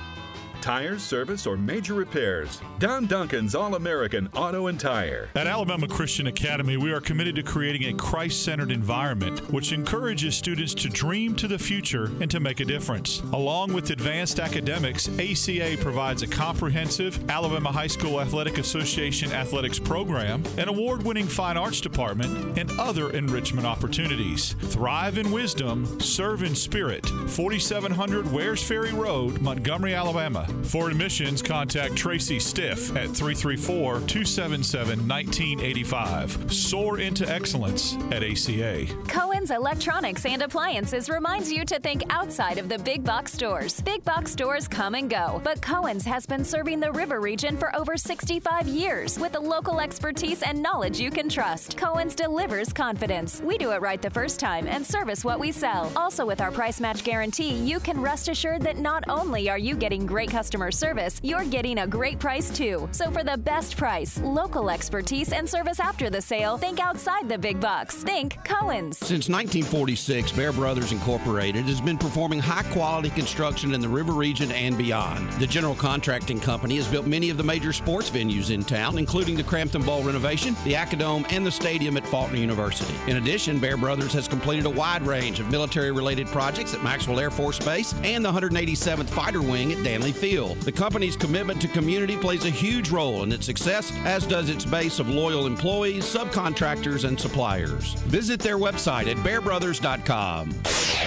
Tires, 0.66 1.04
service, 1.04 1.46
or 1.46 1.56
major 1.56 1.94
repairs. 1.94 2.60
Don 2.80 3.06
Duncan's 3.06 3.54
All 3.54 3.76
American 3.76 4.28
Auto 4.34 4.66
and 4.66 4.80
Tire. 4.80 5.28
At 5.36 5.46
Alabama 5.46 5.86
Christian 5.86 6.26
Academy, 6.26 6.76
we 6.76 6.92
are 6.92 7.00
committed 7.00 7.36
to 7.36 7.44
creating 7.44 7.84
a 7.84 7.96
Christ 7.96 8.42
centered 8.42 8.72
environment 8.72 9.48
which 9.52 9.70
encourages 9.70 10.34
students 10.36 10.74
to 10.74 10.88
dream 10.88 11.36
to 11.36 11.46
the 11.46 11.56
future 11.56 12.10
and 12.20 12.28
to 12.32 12.40
make 12.40 12.58
a 12.58 12.64
difference. 12.64 13.20
Along 13.32 13.72
with 13.72 13.90
advanced 13.90 14.40
academics, 14.40 15.08
ACA 15.20 15.76
provides 15.80 16.22
a 16.22 16.26
comprehensive 16.26 17.30
Alabama 17.30 17.70
High 17.70 17.86
School 17.86 18.20
Athletic 18.20 18.58
Association 18.58 19.30
athletics 19.30 19.78
program, 19.78 20.42
an 20.58 20.68
award 20.68 21.04
winning 21.04 21.28
fine 21.28 21.56
arts 21.56 21.80
department, 21.80 22.58
and 22.58 22.72
other 22.72 23.10
enrichment 23.10 23.68
opportunities. 23.68 24.54
Thrive 24.62 25.16
in 25.16 25.30
wisdom, 25.30 26.00
serve 26.00 26.42
in 26.42 26.56
spirit. 26.56 27.06
4700 27.06 28.32
Wares 28.32 28.64
Ferry 28.66 28.92
Road, 28.92 29.40
Montgomery, 29.40 29.94
Alabama. 29.94 30.44
For 30.64 30.90
admissions, 30.90 31.42
contact 31.42 31.94
Tracy 31.94 32.40
Stiff 32.40 32.90
at 32.90 33.08
334 33.10 34.00
277 34.00 35.08
1985. 35.08 36.52
Soar 36.52 36.98
into 36.98 37.28
excellence 37.28 37.94
at 38.10 38.24
ACA. 38.24 38.86
Cohen's 39.06 39.52
Electronics 39.52 40.26
and 40.26 40.42
Appliances 40.42 41.08
reminds 41.08 41.52
you 41.52 41.64
to 41.64 41.78
think 41.78 42.02
outside 42.10 42.58
of 42.58 42.68
the 42.68 42.78
big 42.78 43.04
box 43.04 43.32
stores. 43.32 43.80
Big 43.82 44.02
box 44.04 44.32
stores 44.32 44.66
come 44.66 44.96
and 44.96 45.08
go, 45.08 45.40
but 45.44 45.62
Cohen's 45.62 46.04
has 46.04 46.26
been 46.26 46.44
serving 46.44 46.80
the 46.80 46.90
River 46.90 47.20
region 47.20 47.56
for 47.56 47.74
over 47.76 47.96
65 47.96 48.66
years 48.66 49.18
with 49.18 49.32
the 49.32 49.40
local 49.40 49.80
expertise 49.80 50.42
and 50.42 50.60
knowledge 50.60 50.98
you 50.98 51.10
can 51.10 51.28
trust. 51.28 51.76
Cohen's 51.76 52.14
delivers 52.14 52.72
confidence. 52.72 53.40
We 53.40 53.56
do 53.56 53.70
it 53.70 53.80
right 53.80 54.02
the 54.02 54.10
first 54.10 54.40
time 54.40 54.66
and 54.66 54.84
service 54.84 55.24
what 55.24 55.38
we 55.38 55.52
sell. 55.52 55.92
Also, 55.94 56.26
with 56.26 56.40
our 56.40 56.50
price 56.50 56.80
match 56.80 57.04
guarantee, 57.04 57.54
you 57.54 57.78
can 57.78 58.00
rest 58.00 58.28
assured 58.28 58.62
that 58.62 58.78
not 58.78 59.04
only 59.08 59.48
are 59.48 59.58
you 59.58 59.76
getting 59.76 60.06
great 60.06 60.30
customer 60.30 60.45
service, 60.46 61.20
you're 61.22 61.44
getting 61.44 61.78
a 61.78 61.86
great 61.86 62.18
price 62.18 62.50
too. 62.50 62.88
So, 62.92 63.10
for 63.10 63.24
the 63.24 63.36
best 63.36 63.76
price, 63.76 64.20
local 64.20 64.70
expertise, 64.70 65.32
and 65.32 65.48
service 65.48 65.80
after 65.80 66.10
the 66.10 66.20
sale, 66.20 66.56
think 66.56 66.78
outside 66.78 67.28
the 67.28 67.38
big 67.38 67.60
box. 67.60 67.96
Think 67.96 68.44
Cohen's. 68.44 68.98
Since 68.98 69.28
1946, 69.28 70.32
Bear 70.32 70.52
Brothers 70.52 70.92
Incorporated 70.92 71.64
has 71.64 71.80
been 71.80 71.98
performing 71.98 72.38
high 72.38 72.62
quality 72.72 73.10
construction 73.10 73.74
in 73.74 73.80
the 73.80 73.88
River 73.88 74.12
region 74.12 74.52
and 74.52 74.78
beyond. 74.78 75.30
The 75.40 75.46
general 75.46 75.74
contracting 75.74 76.38
company 76.38 76.76
has 76.76 76.86
built 76.86 77.06
many 77.06 77.30
of 77.30 77.38
the 77.38 77.42
major 77.42 77.72
sports 77.72 78.10
venues 78.10 78.50
in 78.50 78.62
town, 78.62 78.98
including 78.98 79.36
the 79.36 79.42
Crampton 79.42 79.82
Bowl 79.82 80.02
renovation, 80.02 80.54
the 80.64 80.74
Acadome, 80.74 81.26
and 81.32 81.46
the 81.46 81.50
stadium 81.50 81.96
at 81.96 82.06
Faulkner 82.06 82.38
University. 82.38 82.94
In 83.10 83.16
addition, 83.16 83.58
Bear 83.58 83.76
Brothers 83.76 84.12
has 84.12 84.28
completed 84.28 84.66
a 84.66 84.70
wide 84.70 85.02
range 85.02 85.40
of 85.40 85.50
military 85.50 85.92
related 85.92 86.26
projects 86.28 86.74
at 86.74 86.84
Maxwell 86.84 87.18
Air 87.18 87.30
Force 87.30 87.58
Base 87.58 87.94
and 88.04 88.24
the 88.24 88.30
187th 88.30 89.08
Fighter 89.08 89.42
Wing 89.42 89.72
at 89.72 89.78
Dannelly 89.78 90.14
Field. 90.14 90.25
The 90.26 90.72
company's 90.74 91.14
commitment 91.14 91.60
to 91.60 91.68
community 91.68 92.16
plays 92.16 92.44
a 92.46 92.50
huge 92.50 92.90
role 92.90 93.22
in 93.22 93.30
its 93.30 93.46
success, 93.46 93.92
as 94.04 94.26
does 94.26 94.50
its 94.50 94.64
base 94.64 94.98
of 94.98 95.08
loyal 95.08 95.46
employees, 95.46 96.04
subcontractors, 96.04 97.04
and 97.04 97.18
suppliers. 97.18 97.94
Visit 98.08 98.40
their 98.40 98.58
website 98.58 99.06
at 99.06 99.16
bearbrothers.com. 99.18 100.50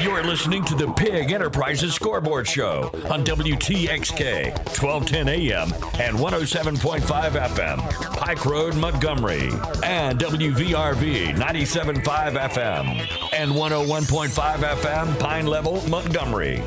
You're 0.01 0.23
listening 0.23 0.63
to 0.65 0.75
the 0.75 0.89
Pigg 0.93 1.33
Enterprises 1.33 1.93
Scoreboard 1.93 2.47
Show 2.47 2.91
on 3.09 3.25
WTXK, 3.25 4.53
1210 4.79 5.27
AM 5.27 5.73
and 5.99 6.17
107.5 6.17 7.31
FM, 7.31 8.17
Pike 8.17 8.45
Road, 8.45 8.75
Montgomery, 8.77 9.49
and 9.83 10.17
WVRV 10.17 11.35
97.5 11.35 12.03
FM 12.03 13.33
and 13.33 13.51
101.5 13.51 14.59
FM, 14.59 15.19
Pine 15.19 15.45
Level, 15.45 15.85
Montgomery. 15.89 16.63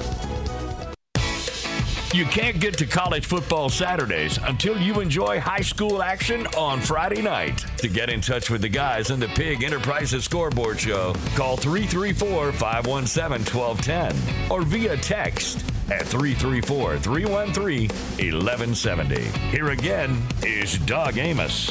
You 2.12 2.26
can't 2.26 2.60
get 2.60 2.76
to 2.76 2.84
college 2.84 3.24
football 3.24 3.70
Saturdays 3.70 4.38
until 4.42 4.76
you 4.76 5.00
enjoy 5.00 5.40
high 5.40 5.62
school 5.62 6.02
action 6.02 6.46
on 6.58 6.78
Friday 6.78 7.22
night. 7.22 7.64
To 7.78 7.88
get 7.88 8.10
in 8.10 8.20
touch 8.20 8.50
with 8.50 8.60
the 8.60 8.68
guys 8.68 9.10
in 9.10 9.18
the 9.18 9.28
Pigg 9.28 9.62
Enterprises 9.62 10.24
Scoreboard 10.24 10.78
Show, 10.78 11.14
call 11.36 11.56
334 11.56 12.52
517 12.52 13.58
1210 13.58 14.50
or 14.50 14.60
via 14.60 14.94
text 14.98 15.64
at 15.90 16.06
334 16.06 16.98
313 16.98 17.88
1170. 17.88 19.22
Here 19.48 19.70
again 19.70 20.22
is 20.42 20.76
Doug 20.80 21.16
Amos. 21.16 21.70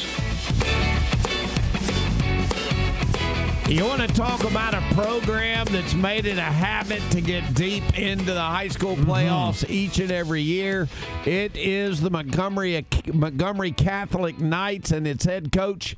You 3.72 3.86
want 3.86 4.02
to 4.02 4.08
talk 4.08 4.44
about 4.44 4.74
a 4.74 4.82
program 4.92 5.64
that's 5.70 5.94
made 5.94 6.26
it 6.26 6.36
a 6.36 6.42
habit 6.42 7.00
to 7.12 7.22
get 7.22 7.54
deep 7.54 7.98
into 7.98 8.34
the 8.34 8.38
high 8.38 8.68
school 8.68 8.96
mm-hmm. 8.96 9.10
playoffs 9.10 9.68
each 9.70 9.98
and 9.98 10.12
every 10.12 10.42
year? 10.42 10.90
It 11.24 11.56
is 11.56 11.98
the 12.02 12.10
Montgomery 12.10 12.84
Montgomery 13.14 13.72
Catholic 13.72 14.38
Knights, 14.38 14.90
and 14.90 15.06
its 15.06 15.24
head 15.24 15.52
coach 15.52 15.96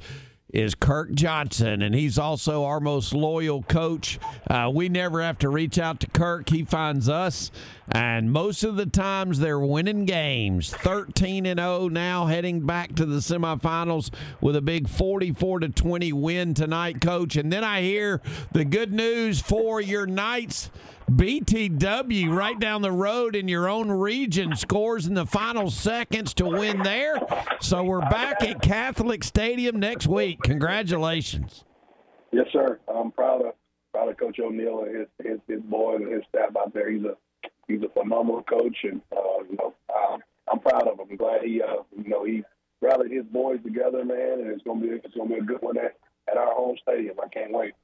is 0.54 0.76
Kirk 0.76 1.12
Johnson, 1.14 1.82
and 1.82 1.96
he's 1.96 2.16
also 2.16 2.64
our 2.64 2.78
most 2.78 3.12
loyal 3.12 3.64
coach. 3.64 4.20
Uh, 4.48 4.70
we 4.72 4.88
never 4.88 5.20
have 5.20 5.36
to 5.38 5.48
reach 5.48 5.80
out 5.80 5.98
to 6.00 6.06
Kirk; 6.06 6.48
he 6.48 6.64
finds 6.64 7.08
us, 7.08 7.50
and 7.88 8.30
most 8.30 8.62
of 8.62 8.76
the 8.76 8.86
times 8.86 9.40
they're 9.40 9.58
winning 9.58 10.04
games. 10.04 10.70
Thirteen 10.70 11.44
and 11.44 11.58
zero 11.58 11.88
now, 11.88 12.26
heading 12.26 12.64
back 12.64 12.94
to 12.94 13.04
the 13.04 13.18
semifinals 13.18 14.14
with 14.40 14.54
a 14.54 14.62
big 14.62 14.88
forty-four 14.88 15.58
to 15.58 15.68
twenty 15.68 16.12
win 16.12 16.54
tonight, 16.54 17.00
Coach. 17.00 17.34
And 17.34 17.52
then 17.52 17.64
I 17.64 17.82
hear 17.82 18.22
the 18.52 18.64
good 18.64 18.92
news 18.92 19.40
for 19.40 19.80
your 19.80 20.06
Knights. 20.06 20.70
BTW 21.10 22.34
right 22.34 22.58
down 22.58 22.82
the 22.82 22.92
road 22.92 23.36
in 23.36 23.46
your 23.46 23.68
own 23.68 23.90
region 23.90 24.56
scores 24.56 25.06
in 25.06 25.14
the 25.14 25.26
final 25.26 25.70
seconds 25.70 26.32
to 26.34 26.46
win 26.46 26.82
there. 26.82 27.16
So 27.60 27.84
we're 27.84 28.00
back 28.00 28.42
at 28.42 28.62
Catholic 28.62 29.22
Stadium 29.22 29.78
next 29.78 30.06
week. 30.06 30.40
Congratulations. 30.42 31.64
Yes, 32.32 32.46
sir. 32.52 32.80
I'm 32.88 33.12
proud 33.12 33.42
of 33.42 33.54
proud 33.92 34.08
of 34.08 34.16
Coach 34.16 34.40
O'Neill 34.40 34.84
and 34.84 34.96
his 34.96 35.06
his, 35.22 35.38
his 35.46 35.60
boys 35.62 36.00
and 36.00 36.12
his 36.12 36.22
staff 36.28 36.56
out 36.56 36.74
there. 36.74 36.90
He's 36.90 37.04
a 37.04 37.16
he's 37.68 37.82
a 37.82 37.88
phenomenal 37.88 38.42
coach, 38.42 38.76
and 38.82 39.00
uh, 39.12 39.44
you 39.48 39.56
know 39.58 39.74
um, 39.94 40.20
I'm 40.50 40.58
proud 40.58 40.88
of 40.88 40.98
him. 40.98 41.06
I'm 41.10 41.16
glad 41.16 41.42
he 41.42 41.62
uh, 41.62 41.82
you 41.96 42.08
know 42.08 42.24
he 42.24 42.42
rallied 42.80 43.12
his 43.12 43.24
boys 43.26 43.60
together, 43.62 44.04
man, 44.04 44.40
and 44.40 44.50
it's 44.50 44.62
gonna 44.62 44.80
be 44.80 44.88
it's 44.88 45.14
gonna 45.14 45.28
be 45.28 45.36
a 45.36 45.42
good 45.42 45.62
one 45.62 45.78
at, 45.78 45.96
at 46.30 46.36
our 46.36 46.54
home 46.54 46.76
stadium. 46.82 47.16
I 47.22 47.28
can't 47.28 47.52
wait. 47.52 47.74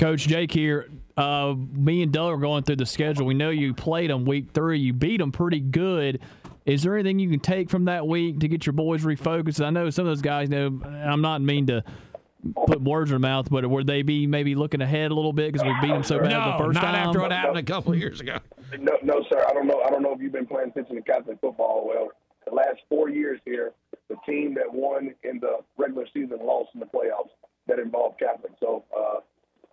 Coach 0.00 0.26
Jake 0.26 0.50
here. 0.50 0.88
Uh, 1.14 1.54
me 1.72 2.02
and 2.02 2.10
Doug 2.10 2.32
are 2.32 2.36
going 2.38 2.62
through 2.62 2.76
the 2.76 2.86
schedule. 2.86 3.26
We 3.26 3.34
know 3.34 3.50
you 3.50 3.74
played 3.74 4.08
them 4.08 4.24
week 4.24 4.52
three. 4.54 4.78
You 4.78 4.94
beat 4.94 5.18
them 5.18 5.30
pretty 5.30 5.60
good. 5.60 6.20
Is 6.64 6.82
there 6.82 6.94
anything 6.94 7.18
you 7.18 7.28
can 7.28 7.38
take 7.38 7.68
from 7.68 7.84
that 7.84 8.06
week 8.06 8.40
to 8.40 8.48
get 8.48 8.64
your 8.64 8.72
boys 8.72 9.02
refocused? 9.02 9.62
I 9.62 9.68
know 9.68 9.90
some 9.90 10.06
of 10.06 10.10
those 10.10 10.22
guys 10.22 10.48
know. 10.48 10.80
I'm 10.84 11.20
not 11.20 11.42
mean 11.42 11.66
to 11.66 11.84
put 12.66 12.80
words 12.80 13.10
in 13.10 13.20
their 13.20 13.30
mouth, 13.30 13.50
but 13.50 13.68
would 13.68 13.86
they 13.86 14.00
be 14.00 14.26
maybe 14.26 14.54
looking 14.54 14.80
ahead 14.80 15.10
a 15.10 15.14
little 15.14 15.34
bit 15.34 15.52
because 15.52 15.66
we 15.66 15.74
beat 15.82 15.92
them 15.92 16.02
so 16.02 16.18
bad 16.18 16.30
no, 16.30 16.52
the 16.52 16.64
first 16.64 16.76
not 16.76 16.92
time? 16.92 16.94
after 16.94 17.20
what 17.20 17.30
happened 17.30 17.58
a 17.58 17.62
couple 17.62 17.92
of 17.92 17.98
years 17.98 18.22
ago. 18.22 18.38
No, 18.78 18.92
no, 19.02 19.22
sir. 19.28 19.44
I 19.46 19.52
don't 19.52 19.66
know. 19.66 19.82
I 19.86 19.90
don't 19.90 20.02
know 20.02 20.14
if 20.14 20.20
you've 20.22 20.32
been 20.32 20.46
paying 20.46 20.70
attention 20.70 20.96
to 20.96 21.02
Catholic 21.02 21.38
football. 21.42 21.86
Well, 21.86 22.08
the 22.46 22.54
last 22.54 22.78
four 22.88 23.10
years 23.10 23.38
here, 23.44 23.72
the 24.08 24.16
team 24.26 24.54
that 24.54 24.72
won 24.72 25.14
in 25.24 25.40
the 25.40 25.58
regular 25.76 26.06
season 26.14 26.38
lost 26.40 26.70
in 26.72 26.80
the 26.80 26.86
playoffs. 26.86 27.28
That 27.66 27.78
involved 27.78 28.18
Catholic. 28.18 28.52
So 28.58 28.84
uh, 28.98 29.20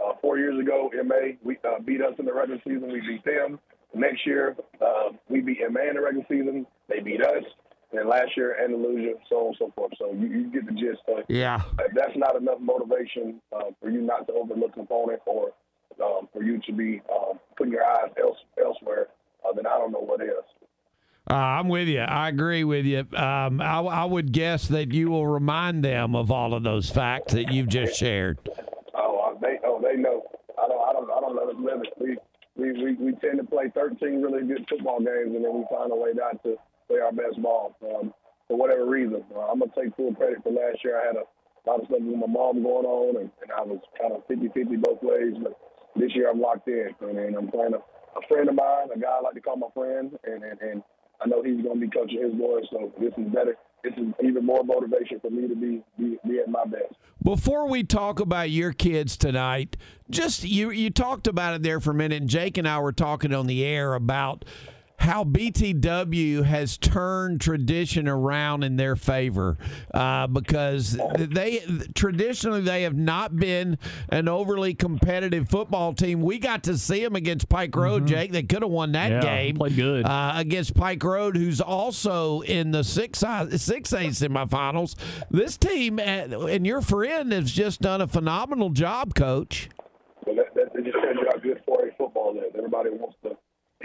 uh, 0.03 0.13
four 0.21 0.37
years 0.37 0.59
ago, 0.59 0.89
MA 1.05 1.35
we 1.43 1.57
uh, 1.63 1.79
beat 1.83 2.01
us 2.01 2.13
in 2.19 2.25
the 2.25 2.33
regular 2.33 2.59
season. 2.63 2.91
We 2.91 3.01
beat 3.01 3.25
them. 3.25 3.59
Next 3.93 4.25
year, 4.25 4.55
uh, 4.81 5.09
we 5.29 5.41
beat 5.41 5.59
MA 5.71 5.81
in 5.89 5.95
the 5.95 6.01
regular 6.01 6.25
season. 6.29 6.65
They 6.89 6.99
beat 6.99 7.21
us. 7.21 7.43
And 7.91 7.99
then 7.99 8.09
last 8.09 8.35
year, 8.35 8.57
Andalusia, 8.61 9.13
so 9.29 9.35
on 9.37 9.47
and 9.47 9.55
so 9.59 9.71
forth. 9.75 9.93
So 9.97 10.11
you, 10.13 10.27
you 10.27 10.51
get 10.51 10.65
the 10.65 10.73
gist. 10.73 10.99
Uh, 11.07 11.21
Yeah. 11.29 11.61
if 11.79 11.93
that's 11.95 12.17
not 12.17 12.35
enough 12.35 12.59
motivation 12.59 13.41
uh, 13.55 13.71
for 13.81 13.89
you 13.89 14.01
not 14.01 14.27
to 14.27 14.33
overlook 14.33 14.75
an 14.75 14.81
opponent 14.81 15.21
or 15.25 15.53
um, 16.03 16.27
for 16.33 16.43
you 16.43 16.59
to 16.67 16.73
be 16.73 17.01
um, 17.11 17.39
putting 17.57 17.71
your 17.73 17.85
eyes 17.85 18.11
else, 18.21 18.37
elsewhere, 18.63 19.07
uh, 19.47 19.53
then 19.53 19.65
I 19.65 19.77
don't 19.77 19.91
know 19.91 20.01
what 20.01 20.21
is. 20.21 20.29
Uh, 21.29 21.33
I'm 21.33 21.67
with 21.69 21.87
you. 21.87 21.99
I 22.01 22.29
agree 22.29 22.63
with 22.63 22.85
you. 22.85 22.99
Um, 23.15 23.59
I, 23.61 23.79
I 23.79 24.05
would 24.05 24.31
guess 24.31 24.67
that 24.67 24.93
you 24.93 25.09
will 25.09 25.27
remind 25.27 25.83
them 25.83 26.15
of 26.15 26.31
all 26.31 26.53
of 26.53 26.63
those 26.63 26.89
facts 26.89 27.33
that 27.33 27.51
you've 27.51 27.67
just 27.67 27.97
shared. 27.97 28.37
Oh, 28.95 29.33
uh, 29.35 29.39
they 29.41 29.59
oh 29.65 29.81
they 29.81 29.97
know. 29.99 30.23
I 30.57 30.67
don't 30.67 30.81
I 30.81 30.93
don't 30.93 31.05
It. 31.83 31.93
We 31.99 32.17
we, 32.57 32.73
we 32.73 32.93
we 32.95 33.11
tend 33.21 33.37
to 33.37 33.45
play 33.45 33.69
13 33.73 34.21
really 34.21 34.47
good 34.47 34.65
football 34.69 34.99
games, 34.99 35.35
and 35.35 35.45
then 35.45 35.53
we 35.53 35.65
find 35.69 35.91
a 35.91 35.95
way 35.95 36.11
not 36.13 36.41
to 36.43 36.55
play 36.87 36.99
our 36.99 37.11
best 37.11 37.41
ball 37.41 37.75
um, 37.83 38.13
for 38.47 38.57
whatever 38.57 38.85
reason. 38.85 39.23
Uh, 39.35 39.51
I'm 39.51 39.59
gonna 39.59 39.71
take 39.77 39.95
full 39.95 40.13
credit 40.15 40.43
for 40.43 40.51
last 40.51 40.83
year. 40.83 40.99
I 40.99 41.07
had 41.07 41.15
a 41.17 41.25
lot 41.69 41.81
of 41.81 41.87
stuff 41.87 42.01
with 42.01 42.17
my 42.17 42.27
mom 42.27 42.63
going 42.63 42.85
on, 42.85 43.21
and, 43.21 43.29
and 43.41 43.51
I 43.51 43.61
was 43.61 43.79
kind 43.99 44.13
of 44.13 44.25
50-50 44.27 44.81
both 44.81 45.03
ways. 45.03 45.35
But 45.41 45.57
this 45.95 46.15
year 46.15 46.29
I'm 46.29 46.41
locked 46.41 46.67
in, 46.67 46.89
and, 47.01 47.17
and 47.17 47.35
I'm 47.35 47.49
playing 47.49 47.73
a, 47.73 47.77
a 47.77 48.21
friend 48.27 48.49
of 48.49 48.55
mine, 48.55 48.89
a 48.95 48.99
guy 48.99 49.19
I 49.19 49.21
like 49.21 49.35
to 49.35 49.41
call 49.41 49.57
my 49.57 49.69
friend, 49.73 50.17
and 50.23 50.43
and, 50.43 50.59
and 50.61 50.83
I 51.21 51.27
know 51.27 51.43
he's 51.43 51.61
gonna 51.63 51.79
be 51.79 51.89
coaching 51.89 52.21
his 52.21 52.33
boys. 52.33 52.65
So 52.71 52.91
this 52.99 53.13
is 53.17 53.29
better. 53.33 53.55
This 53.83 53.93
is 53.93 54.13
even 54.23 54.45
more 54.45 54.63
motivation 54.63 55.19
for 55.19 55.29
me 55.29 55.47
to 55.47 55.55
be 55.55 55.83
be, 55.97 56.17
be 56.27 56.39
at 56.39 56.49
my 56.49 56.65
best. 56.65 56.95
Before 57.23 57.67
we 57.67 57.83
talk 57.83 58.19
about 58.19 58.49
your 58.49 58.73
kids 58.73 59.17
tonight, 59.17 59.77
just 60.09 60.43
you 60.43 60.71
you 60.71 60.89
talked 60.89 61.27
about 61.27 61.55
it 61.55 61.63
there 61.63 61.79
for 61.79 61.91
a 61.91 61.95
minute. 61.95 62.25
Jake 62.25 62.57
and 62.57 62.67
I 62.67 62.79
were 62.79 62.93
talking 62.93 63.33
on 63.33 63.47
the 63.47 63.63
air 63.65 63.93
about 63.93 64.45
how 64.99 65.23
BTW 65.23 66.43
has 66.43 66.77
turned 66.77 67.39
tradition 67.39 68.07
around 68.07 68.63
in 68.63 68.75
their 68.77 68.95
favor 68.95 69.57
uh, 69.93 70.25
because 70.27 70.97
they 71.17 71.61
traditionally 71.93 72.61
they 72.61 72.81
have 72.83 72.95
not 72.95 73.35
been 73.35 73.77
an 74.09 74.27
overly 74.27 74.73
competitive 74.73 75.47
football 75.49 75.93
team. 75.93 76.21
We 76.21 76.39
got 76.39 76.63
to 76.63 76.77
see 76.77 77.03
them 77.03 77.15
against 77.15 77.47
Pike 77.47 77.75
Road, 77.75 78.07
Jake. 78.07 78.31
They 78.31 78.43
could 78.43 78.63
have 78.63 78.71
won 78.71 78.91
that 78.93 79.11
Yeah, 79.11 79.21
game. 79.21 79.55
played 79.57 79.75
good. 79.75 80.05
uh, 80.05 80.33
against 80.35 80.73
Pike 80.73 81.03
Road, 81.03 81.37
who's 81.37 81.61
also 81.61 82.41
in 82.41 82.71
the 82.71 82.83
six 82.83 83.19
six 83.19 83.93
A 83.93 84.07
semifinals. 84.07 84.95
This 85.29 85.57
team 85.57 85.99
uh, 85.99 86.01
and 86.01 86.65
your 86.65 86.81
friend 86.81 87.31
has 87.31 87.51
just 87.51 87.81
done 87.81 88.01
a 88.01 88.07
phenomenal 88.07 88.71
job, 88.71 89.13
Coach. 89.13 89.69
Well, 90.25 90.35
that, 90.35 90.53
that, 90.55 90.73
that 90.73 90.83
just 90.83 90.97
tells 90.97 91.15
you 91.15 91.27
how 91.31 91.37
good 91.39 91.61
4A 91.65 91.95
football 91.97 92.35
is. 92.37 92.51
Everybody 92.57 92.89
wants 92.89 93.15
to 93.23 93.26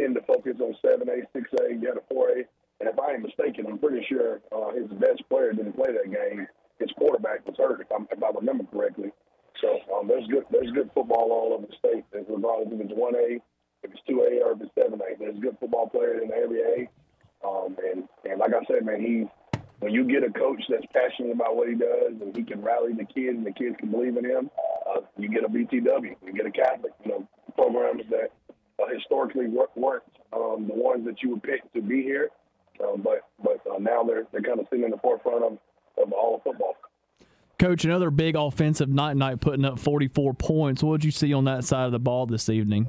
tend 0.03 0.14
to 0.16 0.22
focus 0.22 0.59
on 0.61 0.74
7A, 0.84 1.22
6A, 1.34 1.80
get 1.80 1.96
a 1.96 2.14
4A. 2.14 2.44
And 2.80 2.88
if 2.90 2.98
I 2.98 3.12
ain't 3.12 3.22
mistaken, 3.22 3.66
I'm 3.68 3.78
pretty 3.78 4.05
sure 4.09 4.40
uh, 4.50 4.74
his 4.74 4.90
best 4.98 5.22
player 5.30 5.53
didn't 5.53 5.74
play 5.74 5.92
that 5.92 6.11
game. 6.11 6.46
His 6.80 6.90
quarterback 6.98 7.46
was 7.46 7.55
hurt, 7.57 7.80
if, 7.80 7.86
I'm, 7.94 8.09
if 8.11 8.22
I 8.22 8.30
remember 8.34 8.64
correctly. 8.72 9.12
So 9.61 9.78
um, 9.94 10.09
there's 10.09 10.26
good 10.26 10.44
there's 10.50 10.72
good 10.72 10.90
football 10.92 11.30
all 11.30 11.55
over 11.55 11.66
the 11.66 11.76
state, 11.78 12.05
regardless 12.12 12.72
if 12.72 12.80
it's 12.80 12.98
1A, 12.98 13.38
if 13.84 13.90
it's 13.92 14.03
2A, 14.11 14.42
or 14.42 14.53
if 14.53 14.62
it's 14.62 14.74
7A. 14.74 15.18
There's 15.20 15.38
good 15.38 15.57
football 15.61 15.88
players 15.88 16.22
in 16.24 16.32
every 16.32 16.61
A. 16.62 16.88
Um, 17.46 17.76
and, 17.78 18.09
and 18.24 18.40
like 18.40 18.50
I 18.50 18.64
said, 18.66 18.84
man, 18.84 19.00
he 19.00 19.26
when 19.78 19.92
you 19.92 20.05
get 20.05 20.22
a 20.22 20.32
coach 20.32 20.62
that's 20.68 20.86
passionate 20.92 21.32
about 21.32 21.57
what 21.57 21.68
he 21.68 21.74
does 21.74 22.14
and 22.20 22.34
he 22.34 22.42
can 22.42 22.62
rally 22.62 22.92
the 22.92 23.05
kids 23.05 23.36
and 23.36 23.46
the 23.46 23.53
kids 23.53 23.74
can 23.78 23.90
believe 23.90 24.16
in 24.16 24.24
him, 24.24 24.48
uh, 24.88 25.00
you 25.18 25.28
get 25.28 25.44
a 25.44 25.48
BTW, 25.48 26.14
you 26.24 26.32
get 26.32 26.46
a 26.46 26.53
Catholic, 26.53 26.92
you 27.05 27.11
know, 27.11 27.28
programs 27.57 28.03
that 28.11 28.30
uh, 28.81 28.87
historically 28.95 29.47
weren't 29.49 30.03
um, 30.33 30.66
the 30.66 30.75
ones 30.75 31.05
that 31.07 31.23
you 31.23 31.31
would 31.31 31.43
pick 31.43 31.70
to 31.73 31.83
be 31.83 32.03
here, 32.03 32.31
um, 32.83 33.03
but 33.03 33.29
but 33.43 33.61
uh, 33.70 33.79
now 33.79 34.03
they're 34.03 34.25
they're 34.33 34.43
kind 34.43 34.61
of 34.61 34.66
sitting 34.70 34.85
in 34.85 34.91
the 34.91 34.99
forefront 34.99 35.45
of, 35.45 35.59
of 35.99 36.12
all 36.12 36.37
of 36.37 36.43
football. 36.43 36.77
Coach, 37.59 37.85
another 37.85 38.11
big 38.11 38.35
offensive 38.35 38.89
night 38.89 39.16
night 39.16 39.41
putting 39.41 39.64
up 39.64 39.79
44 39.79 40.35
points. 40.35 40.83
What 40.83 41.01
did 41.01 41.05
you 41.05 41.12
see 41.12 41.33
on 41.33 41.45
that 41.45 41.64
side 41.64 41.87
of 41.87 41.93
the 41.93 42.01
ball 42.01 42.27
this 42.27 42.49
evening? 42.49 42.89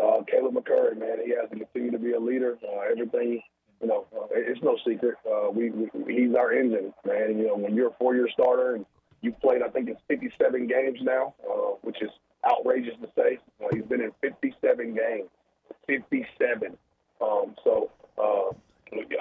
Uh, 0.00 0.22
Caleb 0.30 0.54
McCurry, 0.54 0.96
man, 0.96 1.18
he 1.24 1.30
has 1.30 1.50
to 1.50 1.56
continue 1.56 1.90
to 1.90 1.98
be 1.98 2.12
a 2.12 2.20
leader. 2.20 2.56
Uh, 2.62 2.80
everything, 2.90 3.42
you 3.80 3.88
know, 3.88 4.06
uh, 4.16 4.26
it's 4.30 4.62
no 4.62 4.78
secret. 4.86 5.16
Uh, 5.28 5.50
we, 5.50 5.70
we 5.70 5.88
he's 6.06 6.34
our 6.36 6.52
engine, 6.52 6.92
man. 7.04 7.38
You 7.38 7.48
know, 7.48 7.56
when 7.56 7.74
you're 7.74 7.88
a 7.88 7.94
four-year 7.98 8.28
starter 8.32 8.76
and 8.76 8.86
you've 9.20 9.40
played, 9.40 9.62
I 9.62 9.68
think 9.68 9.88
it's 9.88 10.00
57 10.06 10.68
games 10.68 10.98
now, 11.02 11.34
uh, 11.50 11.74
which 11.82 12.00
is 12.00 12.10
outrageous 12.46 12.94
to 13.00 13.08
say. 13.16 13.38
Uh, 13.62 13.68
he's 13.72 13.84
been 13.84 14.00
in 14.00 14.12
57 14.20 14.94
games, 14.94 15.28
57. 15.86 16.76
Um, 17.20 17.54
so, 17.62 17.90
uh, 18.18 18.50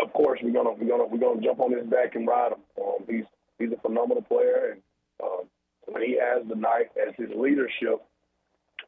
of 0.01 0.13
course, 0.13 0.39
we're 0.43 0.53
gonna 0.53 0.73
we're 0.73 0.89
gonna 0.89 1.05
we're 1.05 1.19
gonna 1.19 1.41
jump 1.41 1.59
on 1.59 1.71
his 1.71 1.87
back 1.87 2.15
and 2.15 2.27
ride 2.27 2.51
him. 2.51 2.59
Um, 2.81 3.05
he's 3.09 3.25
he's 3.59 3.71
a 3.71 3.81
phenomenal 3.81 4.23
player, 4.23 4.73
and 4.73 4.81
um, 5.23 5.45
when 5.85 6.03
he 6.03 6.17
has 6.19 6.47
the 6.47 6.55
night 6.55 6.91
as 6.99 7.13
his 7.17 7.29
leadership, 7.35 8.03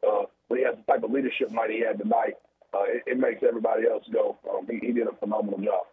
uh, 0.06 0.26
when 0.48 0.60
he 0.60 0.66
has 0.66 0.76
the 0.76 0.92
type 0.92 1.04
of 1.04 1.12
leadership 1.12 1.52
night 1.52 1.70
he 1.70 1.82
had 1.82 1.98
tonight, 1.98 2.36
uh, 2.74 2.84
it, 2.84 3.04
it 3.08 3.18
makes 3.18 3.42
everybody 3.48 3.88
else 3.88 4.04
go. 4.12 4.38
Um, 4.50 4.68
he, 4.70 4.86
he 4.86 4.92
did 4.94 5.08
a 5.08 5.16
phenomenal 5.20 5.60
job. 5.60 5.86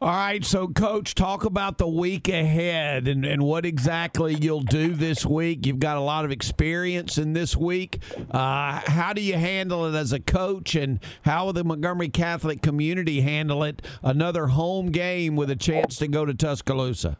All 0.00 0.10
right, 0.10 0.44
so 0.44 0.68
coach, 0.68 1.16
talk 1.16 1.44
about 1.44 1.78
the 1.78 1.88
week 1.88 2.28
ahead 2.28 3.08
and, 3.08 3.24
and 3.24 3.42
what 3.42 3.66
exactly 3.66 4.32
you'll 4.32 4.60
do 4.60 4.94
this 4.94 5.26
week. 5.26 5.66
You've 5.66 5.80
got 5.80 5.96
a 5.96 6.00
lot 6.00 6.24
of 6.24 6.30
experience 6.30 7.18
in 7.18 7.32
this 7.32 7.56
week. 7.56 7.98
Uh, 8.30 8.80
how 8.86 9.12
do 9.12 9.20
you 9.20 9.34
handle 9.34 9.92
it 9.92 9.98
as 9.98 10.12
a 10.12 10.20
coach, 10.20 10.76
and 10.76 11.00
how 11.22 11.46
will 11.46 11.52
the 11.52 11.64
Montgomery 11.64 12.10
Catholic 12.10 12.62
community 12.62 13.22
handle 13.22 13.64
it? 13.64 13.82
Another 14.00 14.46
home 14.46 14.92
game 14.92 15.34
with 15.34 15.50
a 15.50 15.56
chance 15.56 15.96
to 15.96 16.06
go 16.06 16.24
to 16.24 16.32
Tuscaloosa. 16.32 17.18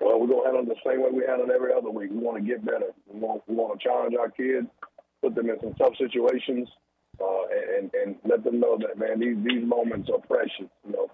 Well, 0.00 0.18
we're 0.18 0.26
gonna 0.26 0.44
handle 0.44 0.62
it 0.62 0.74
the 0.74 0.90
same 0.90 1.04
way 1.04 1.10
we 1.12 1.24
handle 1.24 1.48
it 1.48 1.54
every 1.54 1.72
other 1.72 1.90
week. 1.90 2.10
We 2.10 2.18
want 2.18 2.36
to 2.36 2.42
get 2.42 2.64
better. 2.64 2.90
We 3.06 3.20
want 3.20 3.44
we 3.46 3.54
want 3.54 3.78
to 3.78 3.88
challenge 3.88 4.16
our 4.18 4.28
kids, 4.28 4.66
put 5.22 5.36
them 5.36 5.48
in 5.48 5.60
some 5.60 5.74
tough 5.74 5.94
situations, 5.98 6.68
uh, 7.20 7.44
and 7.78 7.92
and 7.94 8.16
let 8.28 8.42
them 8.42 8.58
know 8.58 8.76
that 8.78 8.98
man, 8.98 9.20
these 9.20 9.36
these 9.46 9.64
moments 9.64 10.10
are 10.12 10.18
precious. 10.26 10.66
You 10.84 10.92
know, 10.94 11.06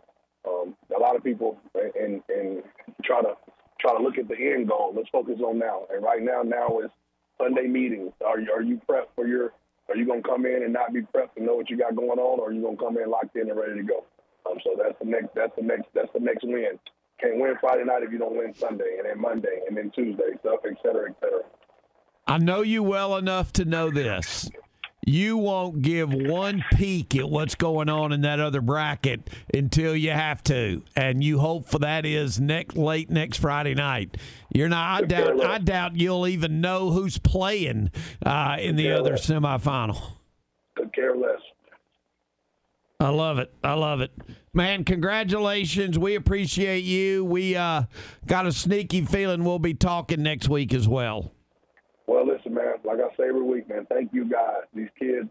lot 1.08 1.16
of 1.16 1.24
people 1.24 1.58
and 1.74 2.22
and 2.28 2.62
try 3.04 3.20
to 3.22 3.34
try 3.80 3.96
to 3.96 4.02
look 4.02 4.18
at 4.18 4.28
the 4.28 4.36
end 4.36 4.68
goal. 4.68 4.92
Let's 4.94 5.08
focus 5.08 5.40
on 5.44 5.58
now. 5.58 5.86
And 5.92 6.02
right 6.02 6.22
now, 6.22 6.42
now 6.42 6.80
is 6.80 6.90
Sunday 7.38 7.66
meetings. 7.66 8.12
Are 8.24 8.38
you 8.40 8.52
are 8.52 8.62
you 8.62 8.80
prepped 8.88 9.14
for 9.16 9.26
your? 9.26 9.52
Are 9.88 9.96
you 9.96 10.06
gonna 10.06 10.22
come 10.22 10.44
in 10.44 10.62
and 10.62 10.72
not 10.72 10.92
be 10.92 11.00
prepped 11.00 11.36
and 11.36 11.46
know 11.46 11.56
what 11.56 11.70
you 11.70 11.78
got 11.78 11.96
going 11.96 12.18
on, 12.18 12.40
or 12.40 12.48
are 12.48 12.52
you 12.52 12.62
gonna 12.62 12.76
come 12.76 12.98
in 12.98 13.10
locked 13.10 13.36
in 13.36 13.48
and 13.48 13.58
ready 13.58 13.76
to 13.76 13.82
go? 13.82 14.04
Um, 14.48 14.58
so 14.62 14.76
that's 14.76 14.98
the 14.98 15.06
next. 15.06 15.34
That's 15.34 15.54
the 15.56 15.62
next. 15.62 15.88
That's 15.94 16.12
the 16.12 16.20
next 16.20 16.44
win. 16.44 16.78
Can't 17.20 17.40
win 17.40 17.54
Friday 17.60 17.84
night 17.84 18.02
if 18.02 18.12
you 18.12 18.18
don't 18.18 18.36
win 18.36 18.54
Sunday, 18.54 18.98
and 18.98 19.08
then 19.08 19.20
Monday, 19.20 19.62
and 19.66 19.76
then 19.76 19.90
Tuesday, 19.90 20.36
stuff, 20.40 20.60
et 20.66 20.76
cetera, 20.82 21.10
et 21.10 21.16
cetera. 21.20 21.40
I 22.26 22.38
know 22.38 22.60
you 22.60 22.82
well 22.82 23.16
enough 23.16 23.52
to 23.54 23.64
know 23.64 23.90
this. 23.90 24.50
You 25.08 25.38
won't 25.38 25.80
give 25.80 26.12
one 26.12 26.62
peek 26.74 27.16
at 27.16 27.30
what's 27.30 27.54
going 27.54 27.88
on 27.88 28.12
in 28.12 28.20
that 28.20 28.40
other 28.40 28.60
bracket 28.60 29.30
until 29.54 29.96
you 29.96 30.10
have 30.10 30.42
to, 30.44 30.82
and 30.94 31.24
you 31.24 31.38
hope 31.38 31.66
for 31.66 31.78
that 31.78 32.04
is 32.04 32.38
next 32.38 32.76
late 32.76 33.08
next 33.08 33.38
Friday 33.38 33.74
night. 33.74 34.18
You're 34.52 34.68
not. 34.68 35.04
I 35.04 35.06
doubt. 35.06 35.42
I 35.42 35.58
doubt 35.60 35.96
you'll 35.96 36.26
even 36.26 36.60
know 36.60 36.90
who's 36.90 37.16
playing 37.16 37.90
uh, 38.22 38.58
in 38.60 38.76
the 38.76 38.90
other 38.90 39.14
semifinal. 39.14 39.98
Could 40.76 40.92
care 40.92 41.16
less. 41.16 41.40
I 43.00 43.08
love 43.08 43.38
it. 43.38 43.50
I 43.64 43.72
love 43.72 44.02
it. 44.02 44.12
Man, 44.52 44.84
congratulations. 44.84 45.98
We 45.98 46.16
appreciate 46.16 46.84
you. 46.84 47.24
We 47.24 47.56
uh, 47.56 47.84
got 48.26 48.46
a 48.46 48.52
sneaky 48.52 49.06
feeling 49.06 49.44
we'll 49.44 49.58
be 49.58 49.72
talking 49.72 50.22
next 50.22 50.50
week 50.50 50.74
as 50.74 50.86
well. 50.86 51.32
Man. 52.68 52.78
Like 52.84 52.98
I 53.04 53.08
say 53.16 53.28
every 53.28 53.42
week, 53.42 53.68
man. 53.68 53.86
Thank 53.88 54.12
you 54.12 54.24
guys. 54.24 54.64
These 54.74 54.88
kids, 54.98 55.28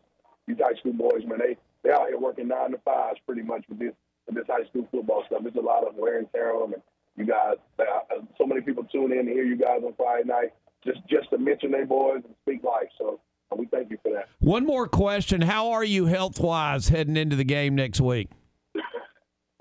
these 0.48 0.58
high 0.58 0.78
school 0.80 0.94
boys, 0.94 1.24
man. 1.26 1.40
They 1.40 1.58
they 1.84 1.92
out 1.92 2.08
here 2.08 2.20
working 2.20 2.48
nine 2.48 2.72
to 2.72 2.78
fives 2.80 3.20
pretty 3.26 3.42
much 3.44 3.64
with 3.70 3.80
this 3.80 3.94
with 4.26 4.36
this 4.36 4.46
high 4.48 4.66
school 4.70 4.88
football 4.92 5.24
stuff. 5.28 5.42
There's 5.44 5.56
a 5.56 5.62
lot 5.62 5.88
of 5.88 5.96
wear 5.96 6.18
and 6.20 6.28
tear 6.32 6.54
on 6.54 6.72
them. 6.72 6.82
And 7.18 7.28
you 7.28 7.34
guys, 7.34 7.56
uh, 7.80 8.22
so 8.38 8.46
many 8.46 8.62
people 8.62 8.84
tune 8.86 9.12
in 9.12 9.26
to 9.26 9.32
hear 9.32 9.44
you 9.44 9.58
guys 9.58 9.82
on 9.86 9.94
Friday 9.98 10.28
night 10.28 10.54
just 10.86 11.00
just 11.10 11.30
to 11.32 11.38
mention 11.38 11.72
their 11.72 11.86
boys 11.86 12.22
and 12.24 12.36
speak 12.44 12.64
life. 12.64 12.90
So 12.98 13.20
uh, 13.52 13.56
we 13.58 13.66
thank 13.68 13.90
you 13.92 13.98
for 14.04 14.12
that. 14.14 14.30
One 14.40 14.66
more 14.66 14.88
question: 14.88 15.42
How 15.42 15.72
are 15.72 15.84
you 15.84 16.06
health 16.06 16.40
wise 16.40 16.90
heading 16.90 17.18
into 17.18 17.36
the 17.36 17.44
game 17.46 17.76
next 17.76 18.02
week? 18.02 18.30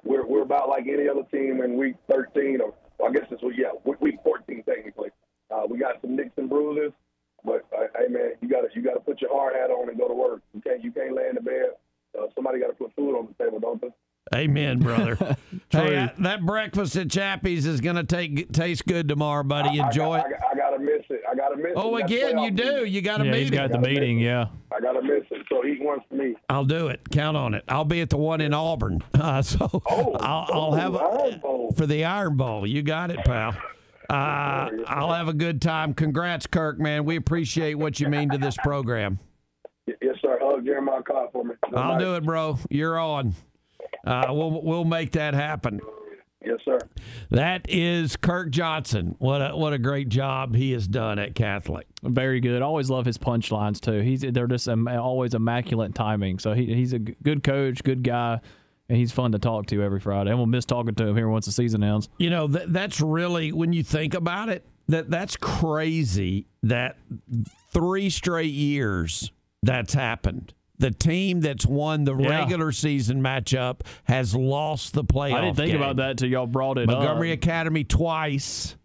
We're 0.04 0.26
we're 0.26 0.42
about 0.42 0.68
like 0.68 0.86
any 0.86 1.08
other 1.08 1.24
team 1.32 1.60
in 1.62 1.76
week 1.76 1.96
13 2.10 2.60
or 2.60 2.72
well, 2.98 3.10
I 3.10 3.12
guess 3.12 3.26
it's 3.30 3.42
yeah 3.56 3.70
week- 3.84 4.00
week 4.00 4.16
14 4.22 4.62
technically. 4.68 5.10
Uh, 5.50 5.62
we 5.68 5.78
got 5.78 6.00
some 6.00 6.16
nicks 6.16 6.30
and 6.36 6.48
bruises, 6.48 6.92
but 7.46 7.64
uh, 7.72 7.86
hey 7.96 8.12
man, 8.12 8.32
you 8.42 8.48
got 8.48 8.62
to 8.62 8.68
you 8.74 8.82
got 8.82 8.94
to 8.94 9.00
put 9.00 9.22
your 9.22 9.30
hard 9.32 9.54
hat 9.54 9.70
on 9.70 9.88
and 9.88 9.96
go 9.96 10.08
to 10.08 10.14
work. 10.14 10.42
You 10.52 10.60
can't 10.60 10.82
you 10.84 10.90
can't 10.90 11.14
lay 11.14 11.28
in 11.28 11.36
the 11.36 11.40
bed. 11.40 11.70
Uh, 12.18 12.26
somebody 12.34 12.58
got 12.58 12.68
to 12.68 12.72
put 12.74 12.94
food 12.96 13.16
on 13.16 13.28
the 13.28 13.44
table, 13.44 13.60
don't 13.60 13.80
they? 13.80 13.88
Amen, 14.34 14.80
brother. 14.80 15.14
hey, 15.70 15.90
that, 15.90 16.20
that 16.20 16.44
breakfast 16.44 16.96
at 16.96 17.08
Chappie's 17.08 17.64
is 17.64 17.80
going 17.80 17.94
to 17.94 18.02
take 18.02 18.50
taste 18.52 18.84
good 18.84 19.08
tomorrow, 19.08 19.44
buddy. 19.44 19.78
Enjoy 19.78 20.14
I, 20.14 20.18
it. 20.18 20.24
I, 20.24 20.52
I 20.52 20.54
gotta 20.56 20.78
miss 20.80 21.04
it. 21.10 21.20
I 21.30 21.34
gotta 21.36 21.56
miss 21.56 21.66
it. 21.66 21.74
Oh, 21.76 21.96
again, 21.96 22.38
you 22.38 22.50
do. 22.50 22.80
teams. 22.80 22.90
You 22.90 23.02
gotta 23.02 23.24
yeah, 23.24 23.30
meeting. 23.30 23.52
he's 23.52 23.58
got 23.58 23.70
the 23.70 23.78
meeting. 23.78 24.18
Yeah. 24.18 24.46
I 24.72 24.80
gotta 24.80 25.00
miss 25.00 25.22
it. 25.30 25.46
So 25.48 25.64
eat 25.64 25.80
one 25.80 26.00
for 26.08 26.16
me. 26.16 26.34
I'll 26.48 26.64
do 26.64 26.88
it. 26.88 27.08
Count 27.12 27.36
on 27.36 27.54
it. 27.54 27.62
I'll 27.68 27.84
be 27.84 28.00
at 28.00 28.10
the 28.10 28.16
one 28.16 28.40
in 28.40 28.52
Auburn. 28.52 29.02
Uh, 29.26 29.42
so 29.42 29.82
I'll, 29.88 30.46
I'll 30.52 30.72
have 30.72 30.94
a, 30.94 31.72
for 31.74 31.86
the 31.86 32.04
Iron 32.04 32.36
Bowl. 32.36 32.66
You 32.66 32.82
got 32.82 33.10
it, 33.10 33.18
pal. 33.24 33.56
Uh, 34.08 34.68
I'll 34.86 35.12
have 35.12 35.28
a 35.28 35.32
good 35.32 35.60
time. 35.60 35.94
Congrats, 35.94 36.46
Kirk, 36.46 36.78
man. 36.78 37.04
We 37.04 37.16
appreciate 37.16 37.74
what 37.74 37.98
you 38.00 38.08
mean 38.08 38.30
to 38.30 38.38
this 38.38 38.56
program. 38.62 39.18
Yes, 39.86 40.16
sir. 40.20 40.38
Hug 40.40 40.64
Jeremiah 40.64 41.02
Cobb 41.02 41.32
for 41.32 41.44
me. 41.44 41.54
Good 41.68 41.78
I'll 41.78 41.94
night. 41.94 42.00
do 42.00 42.14
it, 42.16 42.24
bro. 42.24 42.58
You're 42.70 42.98
on. 42.98 43.34
Uh, 44.06 44.26
we'll 44.30 44.62
we'll 44.62 44.84
make 44.84 45.12
that 45.12 45.34
happen. 45.34 45.80
Yes, 46.44 46.58
sir. 46.64 46.78
That 47.30 47.68
is 47.68 48.16
Kirk 48.16 48.50
Johnson. 48.50 49.16
What 49.18 49.38
a 49.40 49.56
what 49.56 49.72
a 49.72 49.78
great 49.78 50.08
job 50.08 50.54
he 50.54 50.72
has 50.72 50.86
done 50.86 51.18
at 51.18 51.34
Catholic. 51.34 51.86
Very 52.04 52.40
good. 52.40 52.62
Always 52.62 52.88
love 52.88 53.04
his 53.04 53.18
punchlines 53.18 53.80
too. 53.80 54.00
He's 54.00 54.20
they're 54.20 54.46
just 54.46 54.68
always 54.68 55.34
immaculate 55.34 55.94
timing. 55.94 56.38
So 56.38 56.52
he, 56.52 56.66
he's 56.72 56.92
a 56.92 57.00
good 57.00 57.42
coach, 57.42 57.82
good 57.82 58.04
guy, 58.04 58.40
and 58.88 58.98
he's 58.98 59.12
fun 59.12 59.32
to 59.32 59.38
talk 59.38 59.66
to 59.66 59.82
every 59.82 60.00
Friday. 60.00 60.30
And 60.30 60.38
we'll 60.38 60.46
miss 60.46 60.64
talking 60.64 60.94
to 60.94 61.06
him 61.08 61.16
here 61.16 61.28
once 61.28 61.46
the 61.46 61.52
season 61.52 61.82
ends. 61.82 62.08
You 62.18 62.30
know 62.30 62.46
that 62.48 62.72
that's 62.72 63.00
really 63.00 63.52
when 63.52 63.72
you 63.72 63.82
think 63.82 64.14
about 64.14 64.48
it 64.48 64.64
that 64.88 65.10
that's 65.10 65.36
crazy 65.36 66.46
that 66.62 66.96
three 67.72 68.10
straight 68.10 68.52
years 68.52 69.30
that's 69.62 69.94
happened. 69.94 70.52
The 70.78 70.90
team 70.90 71.40
that's 71.40 71.64
won 71.66 72.04
the 72.04 72.14
Yeah. 72.14 72.40
regular 72.40 72.70
season 72.70 73.22
matchup 73.22 73.80
has 74.04 74.34
lost 74.34 74.92
the 74.92 75.02
playoff. 75.04 75.34
I 75.34 75.40
didn't 75.40 75.56
think 75.56 75.72
game. 75.72 75.80
about 75.80 75.96
that 75.96 76.18
till 76.18 76.28
y'all 76.28 76.46
brought 76.46 76.78
it 76.78 76.86
Montgomery 76.86 77.32
up. 77.32 77.38
Academy 77.38 77.82
twice, 77.82 78.76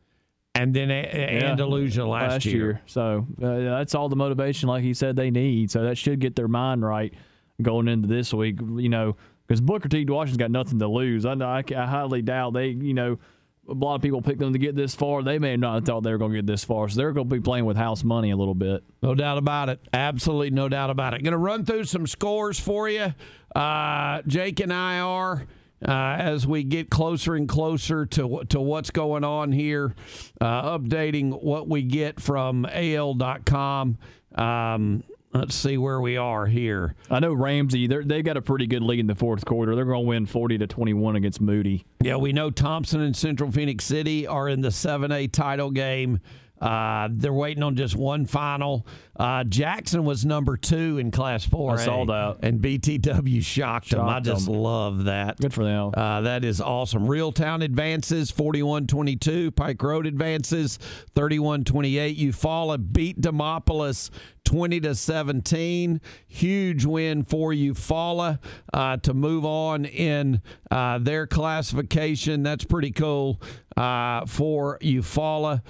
and 0.55 0.73
then 0.73 0.89
Yeah, 0.89 1.49
Andalusia 1.51 2.05
last, 2.05 2.45
year. 2.45 2.81
So 2.85 3.27
uh, 3.41 3.57
that's 3.59 3.93
all 3.93 4.07
the 4.09 4.15
motivation, 4.15 4.69
like 4.69 4.83
he 4.83 4.93
said, 4.93 5.15
they 5.17 5.31
need. 5.31 5.69
So 5.69 5.83
that 5.83 5.97
should 5.97 6.19
get 6.19 6.35
their 6.35 6.47
mind 6.47 6.83
right 6.83 7.13
going 7.61 7.87
into 7.89 8.07
this 8.07 8.33
week. 8.33 8.59
You 8.61 8.89
know, 8.89 9.17
because 9.51 9.59
Booker 9.59 9.89
T. 9.89 10.05
Washington's 10.05 10.37
got 10.37 10.49
nothing 10.49 10.79
to 10.79 10.87
lose. 10.87 11.25
I, 11.25 11.33
I, 11.33 11.61
I 11.75 11.85
highly 11.85 12.21
doubt 12.21 12.53
they. 12.53 12.67
You 12.67 12.93
know, 12.93 13.19
a 13.67 13.73
lot 13.73 13.95
of 13.95 14.01
people 14.01 14.21
picked 14.21 14.39
them 14.39 14.53
to 14.53 14.59
get 14.59 14.77
this 14.77 14.95
far. 14.95 15.23
They 15.23 15.39
may 15.39 15.57
not 15.57 15.75
have 15.75 15.85
thought 15.85 16.03
they 16.03 16.11
were 16.13 16.17
going 16.17 16.31
to 16.31 16.37
get 16.37 16.45
this 16.47 16.63
far. 16.63 16.87
So 16.87 16.95
they're 16.95 17.11
going 17.11 17.27
to 17.27 17.35
be 17.35 17.41
playing 17.41 17.65
with 17.65 17.75
house 17.75 18.01
money 18.01 18.31
a 18.31 18.37
little 18.37 18.55
bit. 18.55 18.81
No 19.03 19.13
doubt 19.13 19.37
about 19.37 19.67
it. 19.67 19.81
Absolutely 19.91 20.51
no 20.51 20.69
doubt 20.69 20.89
about 20.89 21.15
it. 21.15 21.21
Going 21.21 21.33
to 21.33 21.37
run 21.37 21.65
through 21.65 21.83
some 21.83 22.07
scores 22.07 22.61
for 22.61 22.87
you. 22.87 23.13
Uh, 23.53 24.21
Jake 24.25 24.61
and 24.61 24.71
I 24.71 24.99
are. 24.99 25.45
Uh, 25.85 26.15
as 26.17 26.45
we 26.47 26.63
get 26.63 26.91
closer 26.91 27.33
and 27.33 27.49
closer 27.49 28.05
to 28.05 28.43
to 28.49 28.61
what's 28.61 28.91
going 28.91 29.23
on 29.23 29.51
here, 29.51 29.95
uh, 30.39 30.77
updating 30.77 31.41
what 31.41 31.67
we 31.67 31.81
get 31.81 32.19
from 32.19 32.67
AL.com. 32.67 33.97
Um, 34.35 35.03
let's 35.33 35.55
see 35.55 35.77
where 35.77 36.01
we 36.01 36.17
are 36.17 36.45
here. 36.45 36.95
I 37.09 37.19
know 37.19 37.33
Ramsey. 37.33 37.87
They 37.87 38.01
they 38.03 38.21
got 38.21 38.37
a 38.37 38.41
pretty 38.41 38.67
good 38.67 38.83
lead 38.83 38.99
in 38.99 39.07
the 39.07 39.15
fourth 39.15 39.45
quarter. 39.45 39.75
They're 39.75 39.85
going 39.85 40.03
to 40.03 40.07
win 40.07 40.25
forty 40.25 40.57
to 40.57 40.67
twenty 40.67 40.93
one 40.93 41.15
against 41.15 41.41
Moody. 41.41 41.85
Yeah, 42.01 42.17
we 42.17 42.33
know 42.33 42.49
Thompson 42.49 43.01
and 43.01 43.15
Central 43.15 43.51
Phenix 43.51 43.85
City 43.85 44.25
are 44.27 44.49
in 44.49 44.61
the 44.61 44.69
7A 44.69 45.31
title 45.31 45.71
game. 45.71 46.19
Uh, 46.61 47.09
they're 47.11 47.33
waiting 47.33 47.63
on 47.63 47.75
just 47.75 47.95
one 47.95 48.25
final. 48.25 48.85
Uh, 49.19 49.43
Jackson 49.43 50.05
was 50.05 50.25
number 50.25 50.55
two 50.55 50.97
in 50.99 51.11
Class 51.11 51.43
4. 51.43 51.71
I. 51.79 52.35
And 52.41 52.61
BTW 52.61 53.43
shocked, 53.43 53.89
them. 53.89 54.07
I 54.07 54.19
just 54.19 54.45
them. 54.45 54.55
love 54.55 55.05
that. 55.05 55.37
Good 55.37 55.53
for 55.53 55.63
them. 55.63 55.91
Uh, 55.95 56.21
that 56.21 56.45
is 56.45 56.61
awesome. 56.61 57.07
Reeltown 57.07 57.63
advances 57.63 58.31
41 58.31 58.87
22. 58.87 59.51
Pike 59.51 59.81
Road 59.81 60.05
advances 60.05 60.77
31 61.15 61.63
28. 61.63 62.17
Eufaula 62.17 62.93
beat 62.93 63.19
Demopolis 63.19 64.11
20 64.45 64.79
to 64.81 64.95
17. 64.95 66.01
Huge 66.27 66.85
win 66.85 67.23
for 67.23 67.51
Eufaula 67.51 68.39
uh, 68.73 68.97
to 68.97 69.13
move 69.13 69.45
on 69.45 69.85
in 69.85 70.41
uh, 70.69 70.97
their 70.99 71.27
classification. 71.27 72.43
That's 72.43 72.63
pretty 72.65 72.91
cool 72.91 73.41
uh, 73.77 74.25
for 74.25 74.77
Eufaula. 74.79 75.61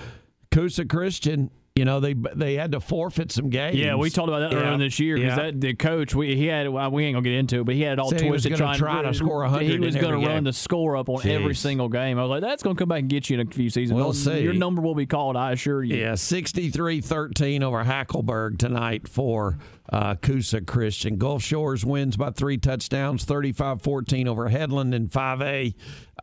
Coosa 0.52 0.86
Christian. 0.86 1.50
You 1.74 1.86
know 1.86 2.02
they 2.02 2.14
they 2.36 2.56
had 2.56 2.74
to 2.74 2.82
forfeit 2.82 3.32
some 3.32 3.50
games. 3.50 3.78
Yeah, 3.78 3.96
we 3.96 4.10
talked 4.10 4.28
about 4.28 4.40
that 4.40 4.52
Yeah. 4.52 4.58
earlier 4.64 4.78
this 4.78 5.00
year 5.00 5.16
because 5.16 5.38
Yeah. 5.38 5.44
that 5.46 5.62
the 5.62 5.74
coach 5.74 6.14
we 6.14 6.36
he 6.36 6.48
had 6.48 6.68
well, 6.68 6.92
we 6.92 7.06
ain't 7.06 7.16
gonna 7.16 7.24
get 7.24 7.32
into 7.40 7.62
it, 7.62 7.64
but 7.64 7.76
he 7.76 7.82
had 7.82 7.94
it 7.94 8.00
all 8.00 8.10
Said 8.10 8.20
twisted 8.28 8.52
gonna 8.52 8.78
trying 8.78 8.78
try 8.78 9.02
to 9.04 9.14
score 9.14 9.44
100 9.46 9.66
He 9.72 9.80
was 9.80 9.96
gonna 9.96 10.18
run 10.18 10.26
game. 10.26 10.44
the 10.44 10.52
score 10.52 10.98
up 10.98 11.08
on 11.08 11.26
every 11.26 11.56
single 11.56 11.88
game. 11.88 12.20
I 12.20 12.24
was 12.24 12.30
like, 12.30 12.42
that's 12.42 12.62
to 12.62 12.76
come 12.76 12.90
back 12.90 13.00
and 13.00 13.10
get 13.10 13.30
you 13.30 13.40
in 13.40 13.48
a 13.48 13.50
few 13.50 13.70
seasons. 13.70 13.96
We'll 13.96 14.12
see. 14.12 14.42
Your 14.42 14.52
number 14.54 14.82
will 14.82 14.96
be 14.96 15.06
called, 15.06 15.38
I 15.38 15.54
assure 15.54 15.82
you. 15.82 15.96
Yeah, 15.96 16.16
63-13 16.16 17.64
over 17.64 17.84
Hackleburg 17.86 18.58
tonight 18.58 19.08
for 19.08 19.58
uh, 19.92 20.16
Coosa 20.16 20.60
Christian. 20.62 21.18
Gulf 21.18 21.42
Shores 21.42 21.86
wins 21.86 22.18
by 22.18 22.32
three 22.32 22.58
touchdowns, 22.58 23.26
35-14 23.26 24.28
over 24.28 24.50
Headland 24.50 24.94
in 24.94 25.08
5A. 25.08 25.74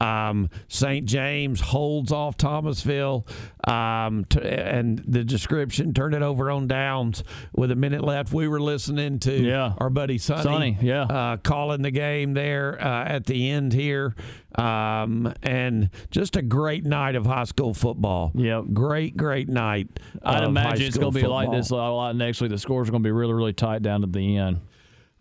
Um, 0.01 0.49
St. 0.69 1.07
James 1.07 1.61
holds 1.61 2.13
off 2.13 2.37
Thomasville, 2.37 3.27
um, 3.67 4.25
t- 4.27 4.39
and 4.41 4.99
the 5.07 5.25
description 5.25 5.93
turn 5.93 6.15
it 6.15 6.23
over 6.23 6.53
on 6.53 6.69
downs 6.69 7.25
with 7.53 7.73
a 7.73 7.75
minute 7.75 8.05
left. 8.05 8.33
We 8.33 8.47
were 8.47 8.61
listening 8.61 9.19
to 9.21 9.33
Yeah. 9.33 9.73
our 9.79 9.91
buddy 9.91 10.19
Sonny, 10.19 10.43
Sonny, 10.45 10.79
yeah. 10.83 11.03
uh, 11.03 11.37
calling 11.39 11.83
the 11.83 11.91
game 11.91 12.35
there 12.35 12.81
uh, 12.81 13.05
at 13.07 13.27
the 13.27 13.51
end 13.51 13.73
here, 13.73 14.15
um, 14.55 15.33
and 15.43 15.91
just 16.13 16.37
a 16.37 16.43
great 16.43 16.85
night 16.85 17.17
of 17.17 17.27
high 17.27 17.45
school 17.45 17.75
football. 17.75 18.31
Yeah, 18.35 18.63
great, 18.73 19.17
great 19.17 19.49
night. 19.49 19.89
I'd 20.23 20.45
imagine 20.45 20.87
it's 20.87 20.97
going 20.99 21.13
to 21.13 21.21
be 21.21 21.27
like 21.27 21.51
this 21.51 21.71
a 21.71 21.75
lot 21.75 22.15
next 22.15 22.41
week. 22.41 22.51
The 22.51 22.59
scores 22.59 22.89
are 22.89 22.93
going 22.93 23.03
to 23.03 23.07
be 23.07 23.13
really, 23.13 23.33
really 23.35 23.53
tight 23.53 23.83
down 23.83 24.03
to 24.03 24.07
the 24.07 24.37
end. 24.37 24.61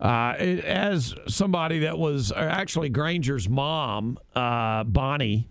Uh, 0.00 0.34
it- 0.38 0.64
as 0.64 1.14
somebody 1.26 1.80
that 1.80 1.98
was 1.98 2.30
uh, 2.32 2.36
actually 2.36 2.88
Granger's 2.88 3.48
mom, 3.48 4.18
uh, 4.34 4.84
Bonnie, 4.84 5.48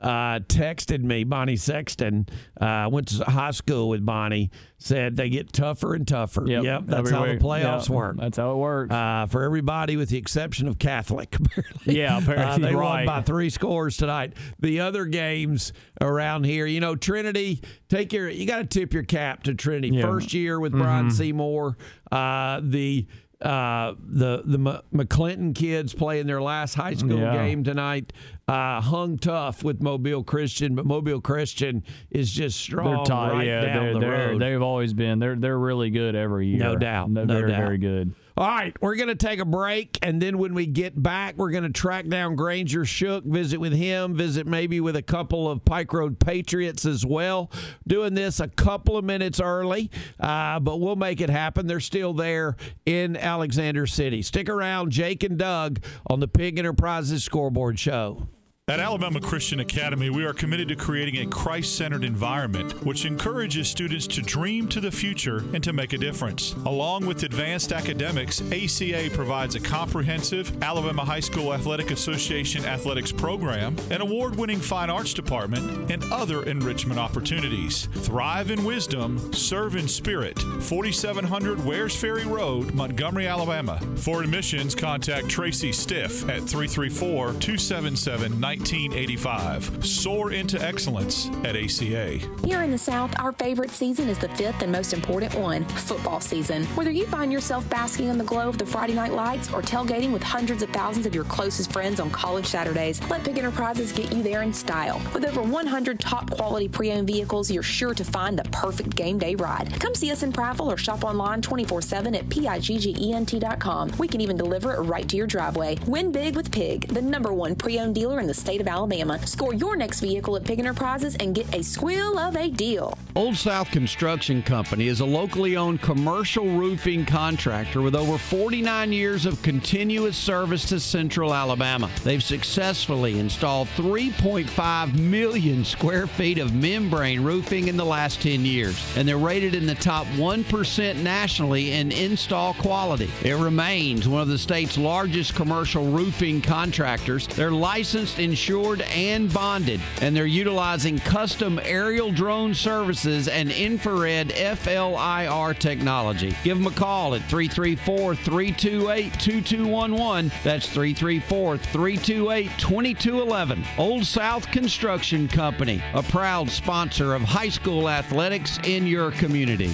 uh, 0.00 0.38
texted 0.48 1.02
me. 1.02 1.24
Bonnie 1.24 1.56
Sexton 1.56 2.26
uh, 2.58 2.88
went 2.90 3.08
to 3.08 3.22
high 3.24 3.50
school 3.50 3.90
with 3.90 4.02
Bonnie. 4.06 4.50
Said 4.78 5.14
they 5.16 5.28
get 5.28 5.52
tougher 5.52 5.94
and 5.94 6.08
tougher. 6.08 6.46
Yep, 6.46 6.84
that's 6.86 6.98
every 7.00 7.12
how 7.12 7.26
the 7.26 7.34
playoffs 7.44 7.82
Yep, 7.82 7.88
work. 7.90 8.16
That's 8.18 8.38
how 8.38 8.52
it 8.52 8.56
works. 8.56 8.94
Uh, 8.94 9.26
for 9.28 9.42
everybody, 9.42 9.98
with 9.98 10.08
the 10.08 10.16
exception 10.16 10.68
of 10.68 10.78
Catholic. 10.78 11.36
Apparently. 11.38 11.98
Yeah, 11.98 12.16
apparently, 12.16 12.64
Uh, 12.66 12.70
they 12.70 12.74
won 12.74 12.84
right. 12.84 13.06
by 13.06 13.20
three 13.20 13.50
scores 13.50 13.98
tonight. 13.98 14.32
The 14.58 14.80
other 14.80 15.04
games 15.04 15.74
around 16.00 16.44
here, 16.44 16.64
you 16.64 16.80
know, 16.80 16.96
Trinity, 16.96 17.60
take 17.90 18.14
your, 18.14 18.30
you 18.30 18.46
got 18.46 18.58
to 18.60 18.64
tip 18.64 18.94
your 18.94 19.02
cap 19.02 19.42
to 19.42 19.54
Trinity. 19.54 19.96
Yeah. 19.98 20.06
First 20.06 20.32
year 20.32 20.58
with 20.58 20.72
Brian 20.72 21.08
Mhm. 21.08 21.12
Seymour. 21.12 21.76
Uh, 22.10 22.60
the 22.64 23.06
uh, 23.42 23.94
the 23.98 24.42
the 24.44 24.58
M- 24.58 24.80
McClinton 25.06 25.54
kids 25.54 25.94
playing 25.94 26.26
their 26.26 26.42
last 26.42 26.74
high 26.74 26.94
school 26.94 27.18
Yeah. 27.18 27.32
game 27.34 27.64
tonight. 27.64 28.12
Uh, 28.46 28.80
hung 28.80 29.16
tough 29.16 29.62
with 29.62 29.80
Mobile 29.80 30.24
Christian, 30.24 30.74
but 30.74 30.84
Mobile 30.84 31.20
Christian 31.20 31.84
is 32.10 32.30
just 32.32 32.58
strong 32.60 32.96
they're 32.96 33.04
tight. 33.04 33.32
right 33.32 33.46
yeah, 33.46 33.60
down 33.60 33.84
they're, 33.84 33.94
the 33.94 34.00
they're, 34.00 34.10
road. 34.30 34.40
they've 34.42 34.62
always 34.62 34.92
been. 34.92 35.18
They're 35.20 35.36
they're 35.36 35.58
really 35.58 35.90
good 35.90 36.14
every 36.14 36.48
year. 36.48 36.58
No 36.58 36.76
doubt. 36.76 37.14
They're 37.14 37.26
No 37.26 37.34
very, 37.38 37.50
doubt. 37.50 37.58
very 37.60 37.78
good. 37.78 38.14
All 38.40 38.46
right, 38.46 38.74
we're 38.80 38.94
going 38.94 39.10
to 39.10 39.14
take 39.14 39.38
a 39.38 39.44
break, 39.44 39.98
and 40.00 40.18
then 40.18 40.38
when 40.38 40.54
we 40.54 40.64
get 40.64 41.00
back, 41.02 41.36
we're 41.36 41.50
going 41.50 41.64
to 41.64 41.68
track 41.68 42.08
down 42.08 42.36
Granger 42.36 42.86
Shook, 42.86 43.22
visit 43.22 43.60
with 43.60 43.74
him, 43.74 44.16
visit 44.16 44.46
maybe 44.46 44.80
with 44.80 44.96
a 44.96 45.02
couple 45.02 45.46
of 45.46 45.62
Pike 45.62 45.92
Road 45.92 46.18
Patriots 46.18 46.86
as 46.86 47.04
well. 47.04 47.50
Doing 47.86 48.14
this 48.14 48.40
a 48.40 48.48
couple 48.48 48.96
of 48.96 49.04
minutes 49.04 49.40
early, 49.40 49.90
uh, 50.18 50.58
but 50.58 50.80
we'll 50.80 50.96
make 50.96 51.20
it 51.20 51.28
happen. 51.28 51.66
They're 51.66 51.80
still 51.80 52.14
there 52.14 52.56
in 52.86 53.14
Alexander 53.14 53.86
City. 53.86 54.22
Stick 54.22 54.48
around, 54.48 54.90
Jake 54.90 55.22
and 55.22 55.36
Doug, 55.36 55.84
on 56.06 56.20
the 56.20 56.28
Pigg 56.28 56.58
Enterprises 56.58 57.22
Scoreboard 57.22 57.78
Show. 57.78 58.26
At 58.70 58.78
Alabama 58.78 59.20
Christian 59.20 59.58
Academy, 59.58 60.10
we 60.10 60.24
are 60.24 60.32
committed 60.32 60.68
to 60.68 60.76
creating 60.76 61.16
a 61.16 61.26
Christ 61.26 61.74
centered 61.74 62.04
environment 62.04 62.86
which 62.86 63.04
encourages 63.04 63.68
students 63.68 64.06
to 64.06 64.22
dream 64.22 64.68
to 64.68 64.80
the 64.80 64.92
future 64.92 65.38
and 65.52 65.64
to 65.64 65.72
make 65.72 65.92
a 65.92 65.98
difference. 65.98 66.54
Along 66.64 67.04
with 67.04 67.24
advanced 67.24 67.72
academics, 67.72 68.40
ACA 68.52 69.10
provides 69.12 69.56
a 69.56 69.60
comprehensive 69.60 70.62
Alabama 70.62 71.04
High 71.04 71.18
School 71.18 71.52
Athletic 71.52 71.90
Association 71.90 72.64
athletics 72.64 73.10
program, 73.10 73.74
an 73.90 74.02
award 74.02 74.36
winning 74.36 74.60
fine 74.60 74.88
arts 74.88 75.14
department, 75.14 75.90
and 75.90 76.04
other 76.12 76.44
enrichment 76.44 77.00
opportunities. 77.00 77.86
Thrive 77.86 78.52
in 78.52 78.62
wisdom, 78.62 79.32
serve 79.32 79.74
in 79.74 79.88
spirit. 79.88 80.38
4700 80.38 81.64
Wares 81.64 81.96
Ferry 81.96 82.24
Road, 82.24 82.72
Montgomery, 82.72 83.26
Alabama. 83.26 83.80
For 83.96 84.22
admissions, 84.22 84.76
contact 84.76 85.28
Tracy 85.28 85.72
Stiff 85.72 86.22
at 86.28 86.42
334 86.42 87.32
277 87.32 88.38
1985. 88.60 89.86
Soar 89.86 90.32
into 90.32 90.60
excellence 90.62 91.28
at 91.44 91.56
ACA. 91.56 92.18
Here 92.44 92.62
in 92.62 92.70
the 92.70 92.78
South, 92.78 93.12
our 93.18 93.32
favorite 93.32 93.70
season 93.70 94.08
is 94.08 94.18
the 94.18 94.28
fifth 94.30 94.62
and 94.62 94.70
most 94.70 94.92
important 94.92 95.34
one 95.34 95.64
football 95.64 96.20
season. 96.20 96.64
Whether 96.76 96.90
you 96.90 97.06
find 97.06 97.32
yourself 97.32 97.68
basking 97.70 98.08
in 98.08 98.18
the 98.18 98.24
glow 98.24 98.48
of 98.48 98.58
the 98.58 98.66
Friday 98.66 98.94
night 98.94 99.12
lights 99.12 99.52
or 99.52 99.62
tailgating 99.62 100.12
with 100.12 100.22
hundreds 100.22 100.62
of 100.62 100.68
thousands 100.70 101.06
of 101.06 101.14
your 101.14 101.24
closest 101.24 101.72
friends 101.72 102.00
on 102.00 102.10
college 102.10 102.46
Saturdays, 102.46 103.00
let 103.08 103.24
Pigg 103.24 103.38
Enterprises 103.38 103.92
get 103.92 104.12
you 104.12 104.22
there 104.22 104.42
in 104.42 104.52
style. 104.52 105.00
With 105.14 105.24
over 105.24 105.42
100 105.42 105.98
top 105.98 106.30
quality 106.30 106.68
pre 106.68 106.92
owned 106.92 107.06
vehicles, 107.06 107.50
you're 107.50 107.62
sure 107.62 107.94
to 107.94 108.04
find 108.04 108.38
the 108.38 108.44
perfect 108.50 108.94
game 108.94 109.18
day 109.18 109.34
ride. 109.36 109.80
Come 109.80 109.94
see 109.94 110.10
us 110.10 110.22
in 110.22 110.32
Prattville 110.32 110.72
or 110.72 110.76
shop 110.76 111.02
online 111.02 111.40
24 111.40 111.80
7 111.82 112.14
at 112.14 112.28
PIGGENT.com. 112.28 113.92
We 113.98 114.08
can 114.08 114.20
even 114.20 114.36
deliver 114.36 114.74
it 114.74 114.80
right 114.80 115.08
to 115.08 115.16
your 115.16 115.26
driveway. 115.26 115.78
Win 115.86 116.12
big 116.12 116.36
with 116.36 116.52
Pigg, 116.52 116.88
the 116.88 117.02
number 117.02 117.32
one 117.32 117.54
pre 117.54 117.78
owned 117.78 117.94
dealer 117.94 118.20
in 118.20 118.26
the 118.26 118.34
state 118.34 118.49
of 118.58 118.66
Alabama. 118.66 119.24
Score 119.26 119.52
your 119.54 119.76
next 119.76 120.00
vehicle 120.00 120.34
at 120.34 120.44
Pigg 120.44 120.58
Enterprises 120.58 121.14
and 121.20 121.34
get 121.34 121.54
a 121.54 121.62
squeal 121.62 122.18
of 122.18 122.34
a 122.36 122.48
deal. 122.48 122.96
Old 123.14 123.36
South 123.36 123.70
Construction 123.70 124.42
Company 124.42 124.86
is 124.88 125.00
a 125.00 125.04
locally 125.04 125.56
owned 125.56 125.82
commercial 125.82 126.46
roofing 126.46 127.04
contractor 127.04 127.82
with 127.82 127.94
over 127.94 128.16
49 128.16 128.92
years 128.92 129.26
of 129.26 129.42
continuous 129.42 130.16
service 130.16 130.68
to 130.70 130.80
Central 130.80 131.34
Alabama. 131.34 131.90
They've 132.02 132.22
successfully 132.22 133.18
installed 133.18 133.68
3.5 133.76 134.98
million 134.98 135.64
square 135.64 136.06
feet 136.06 136.38
of 136.38 136.54
membrane 136.54 137.22
roofing 137.22 137.68
in 137.68 137.76
the 137.76 137.84
last 137.84 138.22
10 138.22 138.44
years, 138.44 138.80
and 138.96 139.06
they're 139.06 139.18
rated 139.18 139.54
in 139.54 139.66
the 139.66 139.74
top 139.74 140.06
1% 140.08 141.02
nationally 141.02 141.72
in 141.72 141.92
install 141.92 142.54
quality. 142.54 143.10
It 143.22 143.34
remains 143.34 144.08
one 144.08 144.22
of 144.22 144.28
the 144.28 144.38
state's 144.38 144.78
largest 144.78 145.34
commercial 145.34 145.90
roofing 145.90 146.40
contractors. 146.40 147.26
They're 147.26 147.50
licensed, 147.50 148.18
insured, 148.30 148.80
and 148.82 149.32
bonded, 149.32 149.80
and 150.00 150.14
they're 150.14 150.24
utilizing 150.24 151.00
custom 151.00 151.58
aerial 151.64 152.12
drone 152.12 152.54
services 152.54 153.26
and 153.26 153.50
infrared 153.50 154.28
FLIR 154.28 155.58
technology. 155.58 156.32
Give 156.44 156.56
them 156.56 156.68
a 156.68 156.76
call 156.76 157.16
at 157.16 157.22
334 157.22 158.14
328 158.14 159.12
2211. 159.14 160.30
That's 160.44 160.68
334 160.68 161.58
328 161.58 162.50
2211. 162.56 163.64
Old 163.76 164.06
South 164.06 164.46
Construction 164.52 165.26
Company, 165.26 165.82
a 165.94 166.02
proud 166.04 166.48
sponsor 166.48 167.14
of 167.14 167.22
high 167.22 167.48
school 167.48 167.88
athletics 167.88 168.60
in 168.62 168.86
your 168.86 169.10
community. 169.10 169.72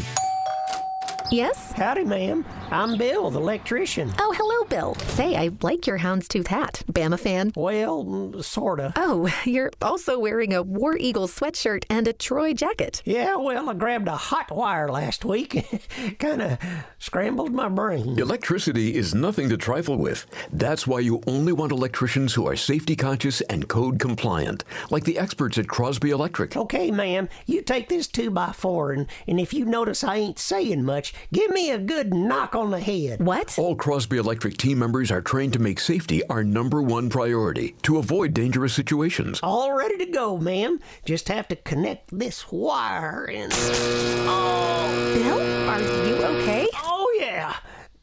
Yes? 1.30 1.72
Howdy, 1.72 2.04
ma'am. 2.04 2.46
I'm 2.70 2.96
Bill, 2.96 3.30
the 3.30 3.40
electrician. 3.40 4.12
Oh, 4.18 4.32
hello, 4.36 4.64
Bill. 4.68 4.94
Say, 4.94 5.36
I 5.36 5.50
like 5.62 5.86
your 5.86 5.98
houndstooth 5.98 6.48
hat. 6.48 6.82
Bama 6.90 7.18
fan? 7.18 7.52
Well, 7.56 8.04
mm, 8.04 8.44
sorta. 8.44 8.92
Oh, 8.96 9.32
you're 9.44 9.70
also 9.80 10.18
wearing 10.18 10.52
a 10.52 10.62
War 10.62 10.96
Eagle 10.96 11.28
sweatshirt 11.28 11.84
and 11.88 12.08
a 12.08 12.12
Troy 12.12 12.52
jacket. 12.52 13.02
Yeah, 13.04 13.36
well, 13.36 13.70
I 13.70 13.74
grabbed 13.74 14.08
a 14.08 14.16
hot 14.16 14.50
wire 14.50 14.88
last 14.88 15.24
week. 15.24 15.64
kind 16.18 16.42
of 16.42 16.58
scrambled 16.98 17.52
my 17.52 17.68
brain. 17.68 18.18
Electricity 18.18 18.94
is 18.94 19.14
nothing 19.14 19.48
to 19.48 19.56
trifle 19.56 19.96
with. 19.96 20.26
That's 20.52 20.86
why 20.86 21.00
you 21.00 21.22
only 21.26 21.52
want 21.52 21.72
electricians 21.72 22.34
who 22.34 22.46
are 22.46 22.56
safety 22.56 22.96
conscious 22.96 23.40
and 23.42 23.68
code 23.68 23.98
compliant, 23.98 24.64
like 24.90 25.04
the 25.04 25.18
experts 25.18 25.58
at 25.58 25.68
Crosby 25.68 26.10
Electric. 26.10 26.56
Okay, 26.56 26.90
ma'am, 26.90 27.28
you 27.46 27.62
take 27.62 27.88
this 27.88 28.06
2 28.08 28.30
by 28.30 28.52
4 28.52 28.92
and, 28.92 29.06
and 29.26 29.40
if 29.40 29.52
you 29.52 29.64
notice 29.64 30.02
I 30.04 30.16
ain't 30.16 30.38
saying 30.38 30.84
much, 30.84 31.14
give 31.32 31.50
me 31.50 31.70
a 31.70 31.78
good 31.78 32.12
knock 32.12 32.54
on 32.54 32.70
the 32.70 32.80
head. 32.80 33.24
What? 33.24 33.58
All 33.58 33.76
Crosby 33.76 34.16
Electric 34.16 34.55
team 34.56 34.78
members 34.78 35.10
are 35.10 35.20
trained 35.22 35.52
to 35.52 35.58
make 35.58 35.80
safety 35.80 36.24
our 36.28 36.42
number 36.42 36.82
one 36.82 37.08
priority 37.08 37.74
to 37.82 37.98
avoid 37.98 38.34
dangerous 38.34 38.72
situations. 38.72 39.40
All 39.42 39.72
ready 39.76 39.96
to 39.98 40.06
go, 40.06 40.36
ma'am. 40.38 40.80
Just 41.04 41.28
have 41.28 41.48
to 41.48 41.56
connect 41.56 42.16
this 42.18 42.50
wire 42.50 43.24
and. 43.24 43.52
Oh! 43.54 45.12
Bill, 45.14 45.40
are 45.70 45.80
you 46.08 46.40
okay? 46.40 46.68
Oh, 46.74 47.16
yeah. 47.20 47.56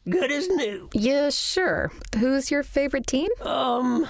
Good 0.08 0.30
as 0.30 0.48
new. 0.48 0.90
Yeah, 0.92 1.30
sure. 1.30 1.90
Who's 2.18 2.50
your 2.50 2.62
favorite 2.62 3.06
team? 3.06 3.30
Um, 3.40 4.06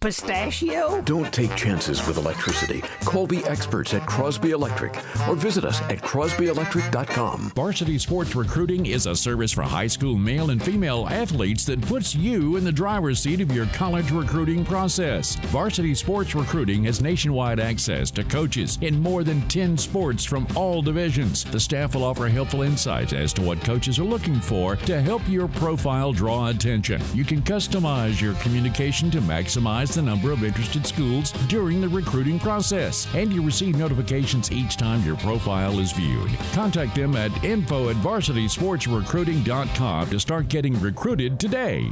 pistachio? 0.00 1.00
Don't 1.02 1.32
take 1.32 1.54
chances 1.56 2.06
with 2.06 2.16
electricity. 2.16 2.82
Call 3.04 3.26
the 3.26 3.44
experts 3.44 3.94
at 3.94 4.06
Crosby 4.06 4.50
Electric 4.50 4.96
or 5.28 5.34
visit 5.34 5.64
us 5.64 5.80
at 5.82 5.98
crosbyelectric.com. 5.98 7.52
Varsity 7.54 7.98
Sports 7.98 8.34
Recruiting 8.34 8.86
is 8.86 9.06
a 9.06 9.14
service 9.14 9.52
for 9.52 9.62
high 9.62 9.86
school 9.86 10.16
male 10.16 10.50
and 10.50 10.62
female 10.62 11.06
athletes 11.10 11.64
that 11.66 11.80
puts 11.82 12.14
you 12.14 12.56
in 12.56 12.64
the 12.64 12.72
driver's 12.72 13.20
seat 13.20 13.40
of 13.40 13.52
your 13.52 13.66
college 13.66 14.10
recruiting 14.10 14.64
process. 14.64 15.36
Varsity 15.46 15.94
Sports 15.94 16.34
Recruiting 16.34 16.84
has 16.84 17.00
nationwide 17.00 17.60
access 17.60 18.10
to 18.12 18.24
coaches 18.24 18.78
in 18.80 19.00
more 19.00 19.24
than 19.24 19.46
10 19.48 19.76
sports 19.76 20.24
from 20.24 20.46
all 20.56 20.82
divisions. 20.82 21.44
The 21.44 21.60
staff 21.60 21.94
will 21.94 22.04
offer 22.04 22.28
helpful 22.28 22.62
insights 22.62 23.12
as 23.12 23.32
to 23.34 23.42
what 23.42 23.60
coaches 23.62 23.98
are 23.98 24.04
looking 24.04 24.40
for 24.40 24.76
to 24.76 25.00
help 25.00 25.22
your 25.28 25.48
profile 25.48 26.12
draw 26.12 26.48
attention. 26.48 27.02
You 27.12 27.24
can 27.24 27.42
customize 27.42 28.20
your 28.20 28.34
communication 28.34 29.10
to 29.10 29.20
maximize 29.20 29.83
the 29.92 30.02
number 30.02 30.30
of 30.30 30.44
interested 30.44 30.86
schools 30.86 31.32
during 31.48 31.80
the 31.80 31.88
recruiting 31.88 32.38
process, 32.38 33.08
and 33.14 33.32
you 33.32 33.42
receive 33.42 33.76
notifications 33.76 34.52
each 34.52 34.76
time 34.76 35.02
your 35.02 35.16
profile 35.16 35.80
is 35.80 35.90
viewed. 35.92 36.30
Contact 36.52 36.94
them 36.94 37.16
at 37.16 37.32
info 37.44 37.88
at 37.90 37.96
varsitysportsrecruiting.com 37.96 40.10
to 40.10 40.20
start 40.20 40.48
getting 40.48 40.78
recruited 40.80 41.40
today. 41.40 41.90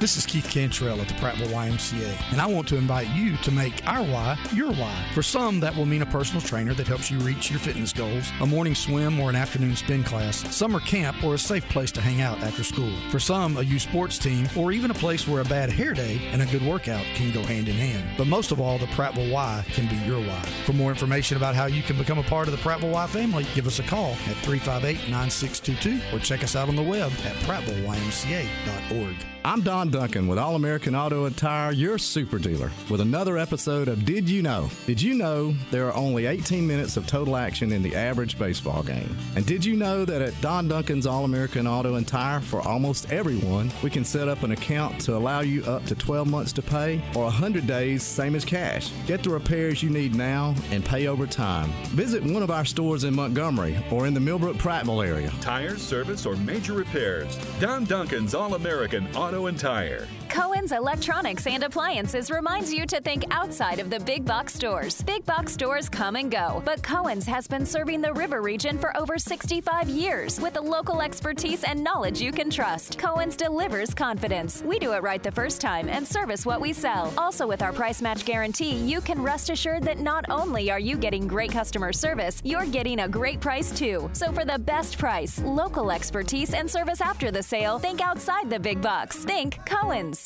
This 0.00 0.16
is 0.16 0.26
Keith 0.26 0.50
Cantrell 0.50 1.00
at 1.00 1.08
the 1.08 1.14
Prattville 1.14 1.48
YMCA, 1.48 2.32
and 2.32 2.40
I 2.40 2.46
want 2.46 2.68
to 2.68 2.76
invite 2.76 3.08
you 3.10 3.36
to 3.38 3.50
make 3.50 3.86
our 3.86 4.02
why 4.02 4.36
your 4.52 4.72
why. 4.72 5.06
For 5.14 5.22
some, 5.22 5.60
that 5.60 5.74
will 5.74 5.86
mean 5.86 6.02
a 6.02 6.06
personal 6.06 6.42
trainer 6.42 6.74
that 6.74 6.86
helps 6.86 7.10
you 7.10 7.18
reach 7.20 7.50
your 7.50 7.60
fitness 7.60 7.92
goals, 7.92 8.30
a 8.40 8.46
morning 8.46 8.74
swim 8.74 9.18
or 9.20 9.30
an 9.30 9.36
afternoon 9.36 9.76
spin 9.76 10.02
class, 10.02 10.38
summer 10.54 10.80
camp, 10.80 11.22
or 11.24 11.34
a 11.34 11.38
safe 11.38 11.66
place 11.68 11.92
to 11.92 12.00
hang 12.00 12.20
out 12.20 12.42
after 12.42 12.64
school. 12.64 12.92
For 13.10 13.18
some, 13.18 13.56
a 13.56 13.62
youth 13.62 13.82
sports 13.82 14.18
team, 14.18 14.48
or 14.56 14.72
even 14.72 14.90
a 14.90 14.94
place 14.94 15.28
where 15.28 15.40
a 15.40 15.46
bad 15.46 15.70
hair 15.70 15.94
day 15.94 16.20
and 16.32 16.42
a 16.42 16.46
good 16.46 16.62
workout 16.62 17.04
can 17.14 17.23
go 17.32 17.42
hand 17.42 17.68
in 17.68 17.76
hand. 17.76 18.04
But 18.16 18.26
most 18.26 18.52
of 18.52 18.60
all, 18.60 18.78
the 18.78 18.86
Prattville 18.86 19.30
Y 19.30 19.64
can 19.68 19.88
be 19.88 19.96
your 20.06 20.20
why. 20.20 20.42
For 20.64 20.72
more 20.72 20.90
information 20.90 21.36
about 21.36 21.54
how 21.54 21.66
you 21.66 21.82
can 21.82 21.96
become 21.96 22.18
a 22.18 22.24
part 22.24 22.48
of 22.48 22.52
the 22.52 22.58
Prattville 22.58 22.92
Y 22.92 23.06
family, 23.06 23.46
give 23.54 23.66
us 23.66 23.78
a 23.78 23.82
call 23.82 24.12
at 24.12 24.36
358 24.44 25.10
9622 25.10 26.16
or 26.16 26.20
check 26.20 26.42
us 26.42 26.56
out 26.56 26.68
on 26.68 26.76
the 26.76 26.82
web 26.82 27.12
at 27.24 27.34
prattvilleymca.org. 27.44 29.33
I'm 29.46 29.60
Don 29.60 29.90
Duncan 29.90 30.26
with 30.26 30.38
All 30.38 30.56
American 30.56 30.94
Auto 30.94 31.26
and 31.26 31.36
Tire, 31.36 31.70
your 31.70 31.98
super 31.98 32.38
dealer, 32.38 32.70
with 32.88 33.02
another 33.02 33.36
episode 33.36 33.88
of 33.88 34.06
Did 34.06 34.26
You 34.26 34.40
Know? 34.40 34.70
Did 34.86 35.02
you 35.02 35.12
know 35.12 35.54
there 35.70 35.86
are 35.86 35.94
only 35.94 36.24
18 36.24 36.66
minutes 36.66 36.96
of 36.96 37.06
total 37.06 37.36
action 37.36 37.70
in 37.70 37.82
the 37.82 37.94
average 37.94 38.38
baseball 38.38 38.82
game? 38.82 39.14
And 39.36 39.44
did 39.44 39.62
you 39.62 39.76
know 39.76 40.06
that 40.06 40.22
at 40.22 40.40
Don 40.40 40.66
Duncan's 40.66 41.06
All 41.06 41.26
American 41.26 41.66
Auto 41.66 41.96
and 41.96 42.08
Tire, 42.08 42.40
for 42.40 42.62
almost 42.62 43.12
everyone, 43.12 43.70
we 43.82 43.90
can 43.90 44.02
set 44.02 44.28
up 44.28 44.44
an 44.44 44.52
account 44.52 44.98
to 45.02 45.14
allow 45.14 45.40
you 45.40 45.62
up 45.64 45.84
to 45.84 45.94
12 45.94 46.26
months 46.26 46.54
to 46.54 46.62
pay 46.62 47.02
or 47.14 47.24
100 47.24 47.66
days, 47.66 48.02
same 48.02 48.34
as 48.36 48.46
cash? 48.46 48.92
Get 49.06 49.22
the 49.22 49.28
repairs 49.28 49.82
you 49.82 49.90
need 49.90 50.14
now 50.14 50.54
and 50.70 50.82
pay 50.82 51.06
over 51.06 51.26
time. 51.26 51.68
Visit 51.88 52.22
one 52.22 52.42
of 52.42 52.50
our 52.50 52.64
stores 52.64 53.04
in 53.04 53.14
Montgomery 53.14 53.76
or 53.90 54.06
in 54.06 54.14
the 54.14 54.20
Millbrook 54.20 54.56
Prattville 54.56 55.06
area. 55.06 55.30
Tires, 55.42 55.82
service, 55.82 56.24
or 56.24 56.34
major 56.36 56.72
repairs. 56.72 57.38
Don 57.60 57.84
Duncan's 57.84 58.34
All 58.34 58.54
American 58.54 59.06
Auto 59.14 59.33
and 59.34 59.58
Tire. 59.58 60.06
Cohen's 60.28 60.72
Electronics 60.72 61.46
and 61.46 61.64
Appliances 61.64 62.30
reminds 62.30 62.72
you 62.72 62.86
to 62.86 63.00
think 63.00 63.24
outside 63.30 63.78
of 63.78 63.90
the 63.90 64.00
big 64.00 64.24
box 64.24 64.54
stores. 64.54 65.02
Big 65.02 65.24
box 65.24 65.52
stores 65.52 65.88
come 65.88 66.16
and 66.16 66.30
go, 66.30 66.62
but 66.64 66.82
Cohen's 66.82 67.26
has 67.26 67.46
been 67.46 67.66
serving 67.66 68.00
the 68.00 68.12
river 68.12 68.42
region 68.42 68.78
for 68.78 68.96
over 68.96 69.18
65 69.18 69.88
years 69.88 70.40
with 70.40 70.54
the 70.54 70.60
local 70.60 71.02
expertise 71.02 71.64
and 71.64 71.82
knowledge 71.82 72.20
you 72.20 72.32
can 72.32 72.50
trust. 72.50 72.98
Cohen's 72.98 73.36
delivers 73.36 73.94
confidence. 73.94 74.62
We 74.62 74.78
do 74.78 74.92
it 74.92 75.02
right 75.02 75.22
the 75.22 75.30
first 75.30 75.60
time 75.60 75.88
and 75.88 76.06
service 76.06 76.46
what 76.46 76.60
we 76.60 76.72
sell. 76.72 77.12
Also, 77.18 77.46
with 77.46 77.62
our 77.62 77.72
price 77.72 78.00
match 78.02 78.24
guarantee, 78.24 78.74
you 78.74 79.00
can 79.00 79.22
rest 79.22 79.50
assured 79.50 79.82
that 79.84 79.98
not 79.98 80.24
only 80.30 80.70
are 80.70 80.80
you 80.80 80.96
getting 80.96 81.26
great 81.26 81.52
customer 81.52 81.92
service, 81.92 82.40
you're 82.44 82.66
getting 82.66 83.00
a 83.00 83.08
great 83.08 83.40
price 83.40 83.70
too. 83.72 84.10
So, 84.12 84.32
for 84.32 84.44
the 84.44 84.58
best 84.58 84.98
price, 84.98 85.40
local 85.42 85.90
expertise, 85.90 86.54
and 86.54 86.70
service 86.70 87.00
after 87.00 87.30
the 87.30 87.42
sale, 87.42 87.78
think 87.78 88.00
outside 88.00 88.50
the 88.50 88.58
big 88.58 88.80
box. 88.80 89.16
Think 89.18 89.64
Cohen's. 89.66 90.23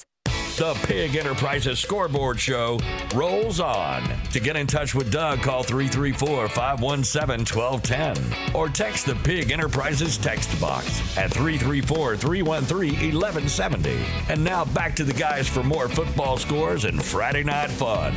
The 0.58 0.74
Pigg 0.82 1.14
Enterprises 1.14 1.78
Scoreboard 1.78 2.40
Show 2.40 2.80
rolls 3.14 3.60
on. 3.60 4.02
To 4.32 4.40
get 4.40 4.56
in 4.56 4.66
touch 4.66 4.92
with 4.92 5.12
Doug, 5.12 5.40
call 5.40 5.62
334 5.62 6.48
517 6.48 7.46
1210 7.46 8.56
or 8.56 8.68
text 8.68 9.06
the 9.06 9.14
Pigg 9.14 9.52
Enterprises 9.52 10.18
text 10.18 10.60
box 10.60 11.16
at 11.16 11.30
334 11.30 12.16
313 12.16 12.92
1170. 12.92 14.00
And 14.28 14.42
now 14.42 14.64
back 14.64 14.96
to 14.96 15.04
the 15.04 15.12
guys 15.12 15.46
for 15.46 15.62
more 15.62 15.88
football 15.88 16.36
scores 16.36 16.86
and 16.86 17.04
Friday 17.04 17.44
night 17.44 17.70
fun. 17.70 18.16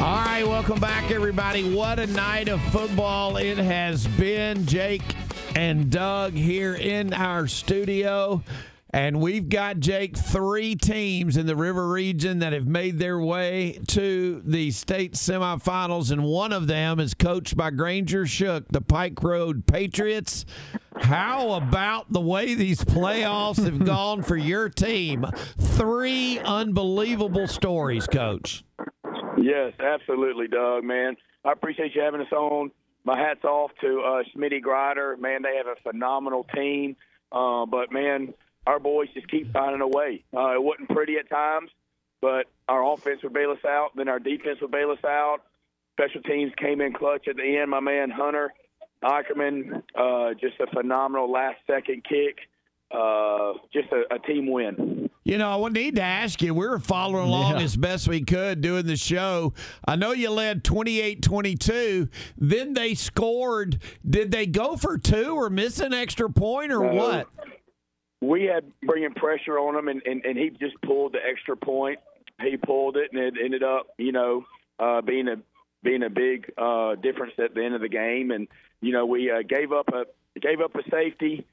All 0.00 0.24
right, 0.24 0.42
welcome 0.42 0.80
back, 0.80 1.10
everybody. 1.10 1.70
What 1.74 1.98
a 1.98 2.06
night 2.06 2.48
of 2.48 2.62
football 2.72 3.36
it 3.36 3.58
has 3.58 4.06
been. 4.06 4.64
Jake 4.64 5.02
and 5.54 5.90
Doug 5.90 6.32
here 6.32 6.74
in 6.74 7.12
our 7.12 7.46
studio. 7.46 8.42
And 8.94 9.22
we've 9.22 9.48
got, 9.48 9.80
Jake, 9.80 10.14
three 10.14 10.74
teams 10.74 11.38
in 11.38 11.46
the 11.46 11.56
River 11.56 11.88
region 11.88 12.40
that 12.40 12.52
have 12.52 12.66
made 12.66 12.98
their 12.98 13.18
way 13.18 13.78
to 13.88 14.42
the 14.44 14.70
state 14.70 15.14
semifinals, 15.14 16.10
and 16.10 16.22
one 16.22 16.52
of 16.52 16.66
them 16.66 17.00
is 17.00 17.14
coached 17.14 17.56
by 17.56 17.70
Granger 17.70 18.26
Shook, 18.26 18.68
the 18.68 18.82
Pike 18.82 19.22
Road 19.22 19.66
Patriots. 19.66 20.44
How 20.94 21.52
about 21.52 22.12
the 22.12 22.20
way 22.20 22.54
these 22.54 22.84
playoffs 22.84 23.64
have 23.64 23.82
gone 23.82 24.22
for 24.22 24.36
your 24.36 24.68
team? 24.68 25.24
Three 25.58 26.38
unbelievable 26.40 27.46
stories, 27.46 28.06
Coach. 28.06 28.62
Yes, 29.38 29.72
absolutely, 29.80 30.48
Doug. 30.48 30.84
Man, 30.84 31.16
I 31.46 31.52
appreciate 31.52 31.94
you 31.94 32.02
having 32.02 32.20
us 32.20 32.30
on. 32.30 32.70
My 33.04 33.18
hats 33.18 33.44
off 33.44 33.72
to 33.80 34.00
uh, 34.00 34.22
Smitty 34.34 34.62
Grider. 34.62 35.16
Man, 35.16 35.42
they 35.42 35.56
have 35.56 35.66
a 35.66 35.80
phenomenal 35.82 36.46
team. 36.54 36.96
Uh, 37.32 37.66
but 37.66 37.90
man, 37.90 38.34
our 38.66 38.78
boys 38.78 39.08
just 39.14 39.28
keep 39.28 39.52
finding 39.52 39.80
a 39.80 39.88
way. 39.88 40.22
Uh, 40.34 40.54
it 40.54 40.62
wasn't 40.62 40.88
pretty 40.88 41.16
at 41.16 41.28
times, 41.28 41.70
but 42.20 42.46
our 42.68 42.84
offense 42.92 43.22
would 43.22 43.32
bail 43.32 43.50
us 43.50 43.64
out. 43.66 43.90
Then 43.96 44.08
our 44.08 44.18
defense 44.18 44.60
would 44.60 44.70
bail 44.70 44.90
us 44.90 45.04
out. 45.04 45.38
Special 45.94 46.22
teams 46.22 46.52
came 46.56 46.80
in 46.80 46.92
clutch 46.92 47.26
at 47.28 47.36
the 47.36 47.58
end. 47.58 47.70
My 47.70 47.80
man 47.80 48.10
Hunter 48.10 48.52
Ackerman, 49.02 49.82
uh, 49.94 50.34
just 50.40 50.60
a 50.60 50.66
phenomenal 50.72 51.30
last 51.30 51.58
second 51.66 52.04
kick. 52.04 52.38
Uh, 52.90 53.54
just 53.72 53.88
a, 53.92 54.14
a 54.14 54.18
team 54.18 54.50
win. 54.50 55.10
You 55.24 55.38
know, 55.38 55.50
I 55.50 55.56
would 55.56 55.72
need 55.72 55.96
to 55.96 56.02
ask 56.02 56.42
you, 56.42 56.52
we 56.52 56.66
were 56.66 56.80
following 56.80 57.28
along 57.28 57.58
Yeah. 57.58 57.62
as 57.64 57.76
best 57.76 58.08
we 58.08 58.22
could 58.22 58.60
doing 58.60 58.86
the 58.86 58.96
show. 58.96 59.52
I 59.86 59.94
know 59.94 60.12
you 60.12 60.30
led 60.30 60.64
28 60.64 61.22
22. 61.22 62.08
Then 62.36 62.74
they 62.74 62.94
scored. 62.94 63.80
Did 64.08 64.32
they 64.32 64.46
go 64.46 64.76
for 64.76 64.98
two 64.98 65.36
or 65.36 65.48
miss 65.48 65.78
an 65.78 65.94
extra 65.94 66.28
point 66.28 66.72
or 66.72 66.80
No. 66.82 66.94
what? 66.94 67.28
We 68.20 68.44
had 68.44 68.64
bringing 68.82 69.14
pressure 69.14 69.58
on 69.58 69.76
him, 69.76 69.88
and, 69.88 70.02
and, 70.06 70.24
and 70.24 70.36
he 70.38 70.50
just 70.50 70.80
pulled 70.82 71.12
the 71.12 71.18
extra 71.24 71.56
point. 71.56 71.98
He 72.40 72.56
pulled 72.56 72.96
it, 72.96 73.10
and 73.12 73.20
it 73.20 73.34
ended 73.42 73.62
up, 73.62 73.88
you 73.98 74.12
know, 74.12 74.44
uh, 74.78 75.02
being 75.02 75.28
a 75.28 75.36
being 75.84 76.02
a 76.04 76.10
big 76.10 76.52
uh, 76.56 76.94
difference 76.96 77.32
at 77.38 77.54
the 77.54 77.64
end 77.64 77.74
of 77.74 77.80
the 77.80 77.88
game. 77.88 78.30
And 78.30 78.46
you 78.80 78.92
know, 78.92 79.06
we 79.06 79.30
uh, 79.30 79.42
gave 79.48 79.72
up 79.72 79.88
a 79.88 80.04
gave 80.40 80.60
up 80.60 80.74
a 80.76 80.82
safety, 80.90 81.44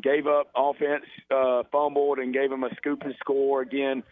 gave 0.00 0.26
up 0.26 0.48
offense, 0.54 1.04
uh, 1.30 1.62
fumbled, 1.70 2.18
and 2.18 2.32
gave 2.32 2.50
him 2.50 2.64
a 2.64 2.74
scoop 2.76 3.02
and 3.02 3.14
score 3.20 3.62
again. 3.62 4.02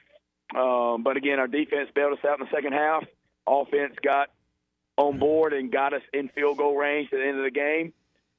Um, 0.54 1.02
but 1.02 1.16
again, 1.16 1.38
our 1.38 1.48
defense 1.48 1.90
bailed 1.94 2.12
us 2.18 2.24
out 2.24 2.38
in 2.40 2.46
the 2.46 2.54
second 2.54 2.72
half. 2.72 3.04
Offense 3.46 3.94
got 4.02 4.30
on 4.96 5.18
board 5.18 5.52
and 5.52 5.70
got 5.70 5.92
us 5.92 6.02
in 6.12 6.28
field 6.28 6.58
goal 6.58 6.76
range 6.76 7.08
at 7.12 7.18
the 7.18 7.26
end 7.26 7.38
of 7.38 7.44
the 7.44 7.50
game, 7.50 7.92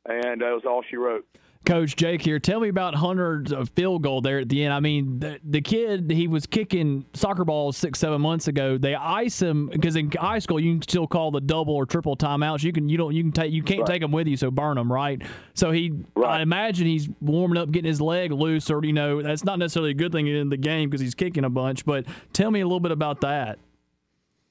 and 0.06 0.42
that 0.42 0.52
was 0.52 0.64
all 0.66 0.84
she 0.90 0.96
wrote. 0.96 1.26
Coach 1.68 1.98
Jake 1.98 2.22
here. 2.22 2.40
Tell 2.40 2.62
me 2.62 2.70
about 2.70 2.96
Hunter's 2.96 3.52
uh, 3.52 3.66
field 3.76 4.02
goal 4.02 4.22
there 4.22 4.40
at 4.40 4.48
the 4.48 4.64
end. 4.64 4.74
I 4.74 4.80
mean, 4.80 5.20
the, 5.20 5.38
the 5.44 5.60
kid 5.60 6.10
he 6.10 6.26
was 6.26 6.46
kicking 6.46 7.06
soccer 7.14 7.44
balls 7.44 7.76
six, 7.76 8.00
seven 8.00 8.22
months 8.22 8.48
ago. 8.48 8.78
They 8.78 8.96
ice 8.96 9.42
him 9.42 9.68
because 9.68 9.98
in 9.98 10.10
high 10.12 10.40
school 10.40 10.62
you 10.62 10.76
can 10.76 10.82
still 10.82 11.08
call 11.08 11.30
the 11.30 11.42
double 11.42 11.76
or 11.76 11.86
triple 11.86 12.16
timeouts. 12.16 12.64
You 12.64 12.72
can 12.72 12.88
you 12.88 12.98
don't 12.98 13.14
you 13.14 13.22
can 13.22 13.34
take 13.34 13.52
you 13.52 13.64
can't 13.64 13.86
take 13.86 14.02
them 14.02 14.14
with 14.14 14.28
you, 14.28 14.38
so 14.38 14.50
burn 14.50 14.78
them 14.78 14.90
right. 14.90 15.22
So 15.56 15.72
he, 15.72 15.92
I 16.26 16.40
imagine 16.40 16.88
he's 16.88 17.10
warming 17.20 17.58
up, 17.58 17.70
getting 17.70 17.90
his 17.90 18.00
leg 18.00 18.32
loose, 18.32 18.70
or 18.70 18.82
you 18.86 18.94
know 18.94 19.22
that's 19.22 19.44
not 19.44 19.60
necessarily 19.60 19.92
a 19.92 19.96
good 19.96 20.14
thing 20.14 20.26
in 20.28 20.48
the 20.48 20.56
game 20.56 20.90
because 20.90 21.02
he's 21.02 21.16
kicking 21.16 21.44
a 21.44 21.50
bunch. 21.50 21.86
But 21.86 22.06
tell 22.32 22.50
me 22.50 22.62
a 22.62 22.66
little 22.66 22.80
bit 22.80 22.94
about 22.94 23.20
that. 23.22 23.60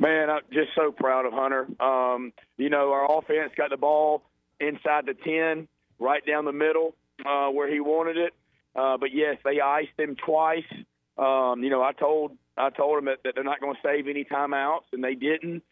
Man, 0.01 0.29
I'm 0.29 0.43
just 0.53 0.69
so 0.77 0.93
proud 0.93 1.25
of 1.25 1.33
Hunter. 1.33 1.67
Um, 1.81 2.35
you 2.59 2.69
know, 2.69 2.93
our 2.93 3.19
offense 3.19 3.53
got 3.57 3.71
the 3.71 3.79
ball 3.79 4.21
inside 4.61 5.07
the 5.07 5.15
10, 5.15 5.67
right 5.99 6.23
down 6.27 6.45
the 6.45 6.53
middle 6.53 6.93
uh, 7.25 7.49
where 7.49 7.73
he 7.73 7.81
wanted 7.81 8.17
it. 8.17 8.35
Uh, 8.75 8.97
but 8.99 9.15
yes, 9.15 9.37
they 9.45 9.61
iced 9.61 9.99
him 9.99 10.17
twice. 10.17 10.65
Um, 11.17 11.63
you 11.63 11.71
know, 11.71 11.83
I 11.83 11.93
told 11.93 12.37
I 12.59 12.71
told 12.71 12.99
him 12.99 13.07
that, 13.07 13.19
that 13.25 13.35
they're 13.35 13.45
not 13.45 13.61
going 13.61 13.75
to 13.75 13.81
save 13.83 14.09
any 14.09 14.25
timeouts, 14.25 14.93
and 14.93 15.03
they 15.03 15.15
didn't. 15.15 15.63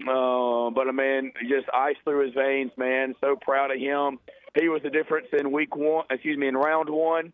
Uh, 0.00 0.70
but 0.70 0.88
a 0.88 0.92
man 0.92 1.32
just 1.42 1.66
ice 1.72 1.96
through 2.04 2.26
his 2.26 2.34
veins, 2.34 2.72
man. 2.76 3.14
So 3.20 3.36
proud 3.40 3.70
of 3.70 3.78
him. 3.78 4.18
He 4.58 4.68
was 4.68 4.82
the 4.82 4.90
difference 4.90 5.28
in 5.38 5.52
week 5.52 5.76
one. 5.76 6.04
Excuse 6.10 6.36
me, 6.36 6.48
in 6.48 6.56
round 6.56 6.88
one. 6.88 7.32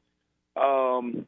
Um, 0.57 1.27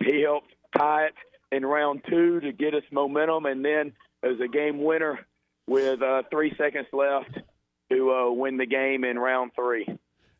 he 0.00 0.22
helped 0.22 0.52
tie 0.76 1.06
it 1.06 1.14
in 1.50 1.64
round 1.64 2.02
two 2.08 2.40
to 2.40 2.52
get 2.52 2.74
us 2.74 2.82
momentum, 2.92 3.46
and 3.46 3.64
then 3.64 3.92
as 4.22 4.38
a 4.40 4.48
game 4.48 4.82
winner 4.82 5.26
with 5.66 6.02
uh, 6.02 6.22
three 6.30 6.54
seconds 6.56 6.86
left 6.92 7.38
to 7.90 8.12
uh, 8.12 8.30
win 8.30 8.56
the 8.56 8.66
game 8.66 9.04
in 9.04 9.18
round 9.18 9.52
three. 9.54 9.86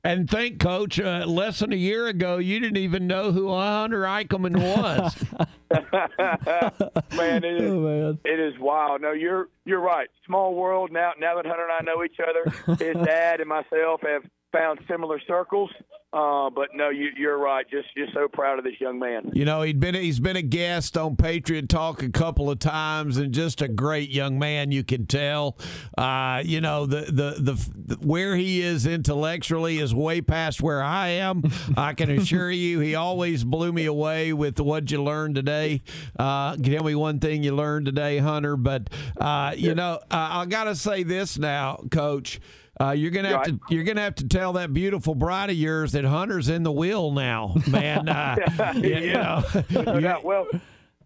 And 0.04 0.30
think, 0.30 0.60
Coach, 0.60 1.00
uh, 1.00 1.24
less 1.26 1.58
than 1.58 1.72
a 1.72 1.76
year 1.76 2.06
ago, 2.06 2.38
you 2.38 2.60
didn't 2.60 2.76
even 2.76 3.06
know 3.06 3.32
who 3.32 3.52
Hunter 3.52 4.02
Eichelman 4.02 4.56
was. 4.56 5.24
man, 7.16 7.44
it 7.44 7.60
is, 7.60 7.70
Oh, 7.70 8.16
it 8.24 8.40
is 8.40 8.54
wild. 8.60 9.02
No, 9.02 9.12
you're 9.12 9.48
you're 9.64 9.80
right. 9.80 10.08
Small 10.24 10.54
world. 10.54 10.90
Now 10.92 11.12
now 11.18 11.34
that 11.36 11.46
Hunter 11.46 11.64
and 11.68 11.72
I 11.72 11.92
know 11.92 12.04
each 12.04 12.18
other, 12.20 12.76
his 12.84 12.96
dad 13.04 13.40
and 13.40 13.48
myself 13.48 14.00
have 14.02 14.22
found 14.52 14.80
similar 14.88 15.20
circles. 15.26 15.70
Uh, 16.10 16.48
but 16.48 16.70
no, 16.74 16.88
you, 16.88 17.10
you're 17.18 17.36
right. 17.36 17.68
Just 17.68 17.88
just 17.94 18.14
so 18.14 18.28
proud 18.28 18.58
of 18.58 18.64
this 18.64 18.80
young 18.80 18.98
man. 18.98 19.30
You 19.34 19.44
know, 19.44 19.60
he'd 19.60 19.78
been 19.78 19.94
he's 19.94 20.20
been 20.20 20.36
a 20.36 20.42
guest 20.42 20.96
on 20.96 21.16
Patriot 21.16 21.68
Talk 21.68 22.02
a 22.02 22.08
couple 22.08 22.50
of 22.50 22.58
times, 22.58 23.18
and 23.18 23.34
just 23.34 23.60
a 23.60 23.68
great 23.68 24.08
young 24.08 24.38
man. 24.38 24.72
You 24.72 24.84
can 24.84 25.04
tell. 25.04 25.58
Uh, 25.98 26.42
you 26.42 26.62
know, 26.62 26.86
the, 26.86 27.02
the 27.02 27.36
the 27.38 27.70
the 27.76 27.94
where 27.96 28.36
he 28.36 28.62
is 28.62 28.86
intellectually 28.86 29.76
is 29.76 29.94
way 29.94 30.22
past 30.22 30.62
where 30.62 30.82
I 30.82 31.08
am. 31.08 31.42
I 31.76 31.92
can 31.92 32.10
assure 32.10 32.50
you, 32.50 32.80
he 32.80 32.94
always 32.94 33.44
blew 33.44 33.70
me 33.70 33.84
away 33.84 34.32
with 34.32 34.58
what 34.60 34.90
you 34.90 35.02
learned 35.02 35.34
today. 35.34 35.82
Uh, 36.18 36.56
tell 36.56 36.84
me 36.84 36.94
one 36.94 37.18
thing 37.18 37.42
you 37.42 37.54
learned 37.54 37.84
today, 37.84 38.16
Hunter. 38.16 38.56
But 38.56 38.88
uh, 39.20 39.52
you 39.58 39.74
know, 39.74 40.00
I 40.10 40.46
got 40.46 40.64
to 40.64 40.74
say 40.74 41.02
this 41.02 41.36
now, 41.36 41.84
Coach. 41.90 42.40
Uh, 42.80 42.90
you're 42.92 43.10
gonna 43.10 43.28
have 43.28 43.42
to 43.44 43.58
you're 43.68 43.84
gonna 43.84 44.00
have 44.00 44.14
to 44.14 44.28
tell 44.28 44.52
that 44.52 44.72
beautiful 44.72 45.14
bride 45.14 45.50
of 45.50 45.56
yours 45.56 45.92
that 45.92 46.04
Hunter's 46.04 46.48
in 46.48 46.62
the 46.62 46.70
wheel 46.72 47.10
now, 47.10 47.54
man. 47.68 48.08
Uh, 48.08 48.36
you, 48.76 48.96
you 48.96 49.12
know, 49.14 49.42
No 49.70 50.00
doubt. 50.00 50.24
well, 50.24 50.46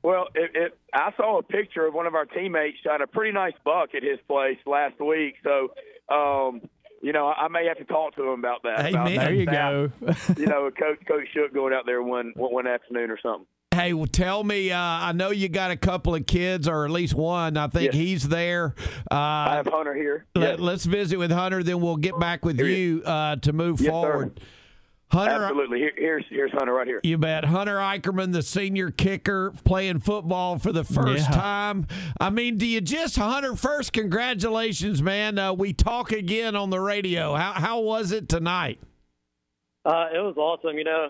well, 0.02 0.28
it, 0.34 0.50
it, 0.54 0.78
I 0.92 1.12
saw 1.16 1.38
a 1.38 1.42
picture 1.42 1.86
of 1.86 1.94
one 1.94 2.06
of 2.06 2.14
our 2.14 2.26
teammates 2.26 2.78
shot 2.84 3.00
a 3.00 3.06
pretty 3.06 3.32
nice 3.32 3.54
buck 3.64 3.94
at 3.94 4.02
his 4.02 4.18
place 4.28 4.58
last 4.66 5.00
week. 5.00 5.36
So, 5.44 5.68
um, 6.14 6.60
you 7.00 7.12
know, 7.12 7.28
I, 7.28 7.48
may 7.48 7.66
have 7.66 7.78
to 7.78 7.84
talk 7.84 8.16
to 8.16 8.22
him 8.22 8.38
about 8.40 8.64
that. 8.64 8.80
Amen. 8.80 8.94
About 8.94 9.08
that 9.08 9.16
There 9.24 9.34
you 9.34 9.46
go. 9.46 9.90
you 10.36 10.46
know, 10.46 10.70
Coach 10.70 10.98
Coach 11.06 11.28
Shook 11.32 11.54
going 11.54 11.72
out 11.72 11.86
there 11.86 12.02
one 12.02 12.32
one 12.36 12.52
one 12.52 12.66
afternoon 12.66 13.10
or 13.10 13.18
something. 13.22 13.46
Hey, 13.74 13.94
well, 13.94 14.06
tell 14.06 14.44
me. 14.44 14.70
Uh, 14.70 14.78
I 14.78 15.12
know 15.12 15.30
you 15.30 15.48
got 15.48 15.70
a 15.70 15.76
couple 15.76 16.14
of 16.14 16.26
kids, 16.26 16.68
or 16.68 16.84
at 16.84 16.90
least 16.90 17.14
one. 17.14 17.56
I 17.56 17.68
think 17.68 17.86
Yes. 17.86 17.94
he's 17.94 18.28
there. 18.28 18.74
Uh, 19.10 19.14
I 19.14 19.54
have 19.56 19.66
Hunter 19.66 19.94
here. 19.94 20.26
Let, 20.34 20.60
us 20.60 20.84
visit 20.84 21.18
with 21.18 21.30
Hunter, 21.30 21.62
then 21.62 21.80
we'll 21.80 21.96
get 21.96 22.18
back 22.20 22.44
with 22.44 22.60
you 22.60 23.02
uh, 23.06 23.36
to 23.36 23.52
move 23.54 23.80
Yes, 23.80 23.86
sir. 23.86 23.90
forward. 23.90 24.40
Hunter, 25.10 25.44
Absolutely. 25.44 25.78
Here, 25.78 25.92
here's 25.96 26.24
here's 26.30 26.52
Hunter 26.52 26.72
right 26.72 26.86
here. 26.86 27.00
You 27.02 27.18
bet. 27.18 27.44
Hunter 27.44 27.76
Eicherman, 27.76 28.32
the 28.32 28.42
senior 28.42 28.90
kicker, 28.90 29.52
playing 29.64 30.00
football 30.00 30.58
for 30.58 30.72
the 30.72 30.84
first 30.84 31.28
Yeah. 31.30 31.36
time. 31.36 31.86
I 32.20 32.30
mean, 32.30 32.56
do 32.58 32.66
you 32.66 32.80
just, 32.80 33.16
Hunter, 33.16 33.54
first, 33.56 33.92
congratulations, 33.94 35.02
man. 35.02 35.38
Uh, 35.38 35.52
we 35.52 35.72
talk 35.74 36.12
again 36.12 36.56
on 36.56 36.70
the 36.70 36.80
radio. 36.80 37.34
How, 37.34 37.52
how 37.52 37.80
was 37.80 38.10
it 38.12 38.28
tonight? 38.28 38.80
Uh, 39.84 40.08
it 40.14 40.18
was 40.18 40.34
awesome. 40.38 40.78
You 40.78 40.84
know, 40.84 41.08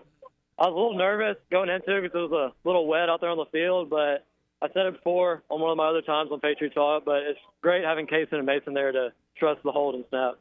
I 0.62 0.66
was 0.66 0.74
a 0.74 0.78
little 0.78 0.96
nervous 0.96 1.36
going 1.50 1.68
into 1.68 1.96
it 1.96 2.02
because 2.02 2.14
it 2.14 2.30
was 2.30 2.52
a 2.54 2.68
little 2.68 2.86
wet 2.86 3.08
out 3.08 3.20
there 3.20 3.30
on 3.30 3.36
the 3.36 3.50
field, 3.50 3.90
but 3.90 4.24
I 4.62 4.68
said 4.72 4.86
it 4.86 4.94
before 4.94 5.42
on 5.50 5.60
one 5.60 5.72
of 5.72 5.76
my 5.76 5.88
other 5.88 6.02
times 6.02 6.30
on 6.30 6.38
Patriot 6.38 6.72
Talk, 6.72 7.04
but 7.04 7.24
it's 7.24 7.40
great 7.62 7.82
having 7.84 8.06
Kaysen 8.06 8.34
and 8.34 8.46
Mason 8.46 8.72
there 8.72 8.92
to 8.92 9.12
trust 9.36 9.60
the 9.64 9.72
hold 9.72 9.96
and 9.96 10.04
snap. 10.08 10.34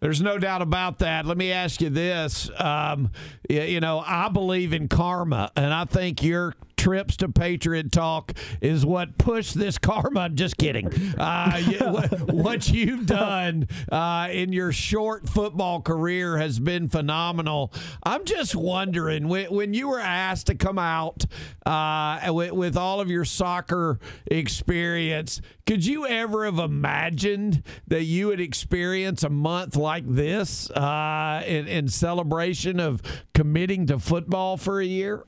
There's 0.00 0.22
no 0.22 0.38
doubt 0.38 0.62
about 0.62 1.00
that. 1.00 1.26
Let 1.26 1.36
me 1.36 1.52
ask 1.52 1.82
you 1.82 1.90
this. 1.90 2.48
Um, 2.58 3.10
you 3.50 3.80
know, 3.80 4.02
I 4.04 4.30
believe 4.30 4.72
in 4.72 4.88
karma, 4.88 5.52
and 5.54 5.74
I 5.74 5.84
think 5.84 6.22
your 6.22 6.54
trips 6.80 7.14
to 7.18 7.28
Patriot 7.28 7.92
Talk 7.92 8.32
is 8.62 8.86
what 8.86 9.18
pushed 9.18 9.54
this 9.54 9.76
karma. 9.90 10.20
I'm 10.20 10.34
just 10.34 10.56
kidding. 10.56 10.88
Uh, 11.18 11.60
what- 11.90 12.30
what 12.32 12.70
you've 12.70 13.04
done 13.06 13.68
uh, 13.92 14.28
in 14.32 14.52
your 14.52 14.72
short 14.72 15.28
football 15.28 15.82
career 15.82 16.38
has 16.38 16.58
been 16.58 16.88
phenomenal. 16.88 17.72
I'm 18.02 18.24
just 18.24 18.54
wondering 18.56 19.28
when, 19.28 19.52
when 19.52 19.74
you 19.74 19.88
were 19.88 20.00
asked 20.00 20.46
to 20.46 20.54
come 20.54 20.78
out 20.78 21.26
uh, 21.66 22.20
with, 22.32 22.52
with 22.52 22.76
all 22.78 23.00
of 23.00 23.10
your 23.10 23.26
soccer 23.26 23.98
experience, 24.26 25.40
could 25.66 25.84
you 25.84 26.06
ever 26.06 26.46
have 26.46 26.58
imagined 26.58 27.62
that 27.88 28.04
you 28.04 28.28
would 28.28 28.40
experience 28.40 29.22
a 29.22 29.28
month 29.28 29.76
like 29.76 30.04
this 30.06 30.70
uh, 30.70 31.42
in, 31.46 31.68
in 31.68 31.88
celebration 31.88 32.80
of 32.80 33.02
committing 33.34 33.86
to 33.86 33.98
football 33.98 34.56
for 34.56 34.80
a 34.80 34.86
year? 34.86 35.24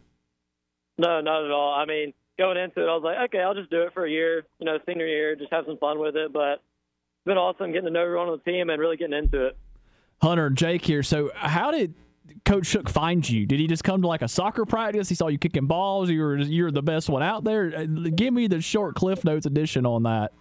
No, 0.98 1.20
not 1.20 1.44
at 1.44 1.51
all. 1.51 1.74
I 1.74 1.85
mean, 1.86 2.12
going 2.39 2.56
into 2.56 2.82
it, 2.82 2.89
I 2.89 2.94
was 2.94 3.02
like, 3.02 3.16
okay, 3.28 3.40
I'll 3.40 3.55
just 3.55 3.70
do 3.70 3.82
it 3.82 3.93
for 3.94 4.05
a 4.05 4.10
year, 4.10 4.44
you 4.59 4.66
know, 4.66 4.78
senior 4.86 5.06
year, 5.06 5.36
just 5.36 5.52
have 5.52 5.64
some 5.66 5.78
fun 5.78 5.98
with 5.98 6.16
it. 6.16 6.32
But 6.32 6.55
it's 6.55 7.27
been 7.27 7.39
awesome 7.39 7.73
getting 7.73 7.86
to 7.86 7.90
know 7.90 8.02
everyone 8.02 8.28
on 8.28 8.40
the 8.44 8.51
team 8.51 8.70
and 8.70 8.81
really 8.81 8.97
getting 8.97 9.16
into 9.16 9.47
it. 9.47 9.56
Hunter, 10.20 10.51
Jake 10.51 10.85
here. 10.85 11.02
So, 11.02 11.31
how 11.35 11.70
did 11.70 11.94
Coach 12.44 12.66
Shook 12.66 12.89
find 12.89 13.28
you? 13.28 13.47
Did 13.47 13.59
he 13.59 13.66
just 13.66 13.85
come 13.85 14.02
to 14.02 14.09
like 14.09 14.23
a 14.23 14.28
soccer 14.28 14.64
practice? 14.64 15.09
He 15.09 15.14
saw 15.14 15.28
you 15.28 15.39
kicking 15.39 15.66
balls. 15.66 16.10
You 16.10 16.20
were 16.23 16.36
you're 16.39 16.70
the 16.70 16.82
best 16.82 17.09
one 17.09 17.23
out 17.23 17.44
there. 17.44 17.73
Uh, 17.77 17.85
Give 18.14 18.32
me 18.32 18.47
the 18.47 18.60
short 18.60 18.94
Cliff 18.94 19.24
Notes 19.24 19.47
edition 19.47 19.85
on 19.86 20.05
that. 20.05 20.32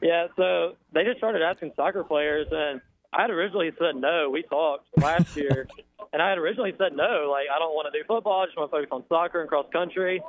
Yeah, 0.00 0.28
so 0.36 0.76
they 0.92 1.04
just 1.04 1.18
started 1.18 1.42
asking 1.42 1.72
soccer 1.76 2.04
players, 2.04 2.46
and 2.50 2.80
I 3.12 3.22
had 3.22 3.30
originally 3.30 3.70
said 3.78 3.96
no. 3.96 4.30
We 4.30 4.42
talked 4.42 4.86
last 4.96 5.36
year, 5.36 5.68
and 6.14 6.22
I 6.22 6.30
had 6.30 6.38
originally 6.38 6.72
said 6.78 6.94
no. 6.96 7.28
Like, 7.30 7.46
I 7.54 7.58
don't 7.58 7.74
want 7.74 7.92
to 7.92 7.98
do 7.98 8.04
football. 8.06 8.40
I 8.42 8.46
just 8.46 8.56
want 8.56 8.70
to 8.70 8.76
focus 8.78 8.88
on 8.92 9.04
soccer 9.10 9.40
and 9.40 9.48
cross 9.50 9.66
country. 9.72 10.22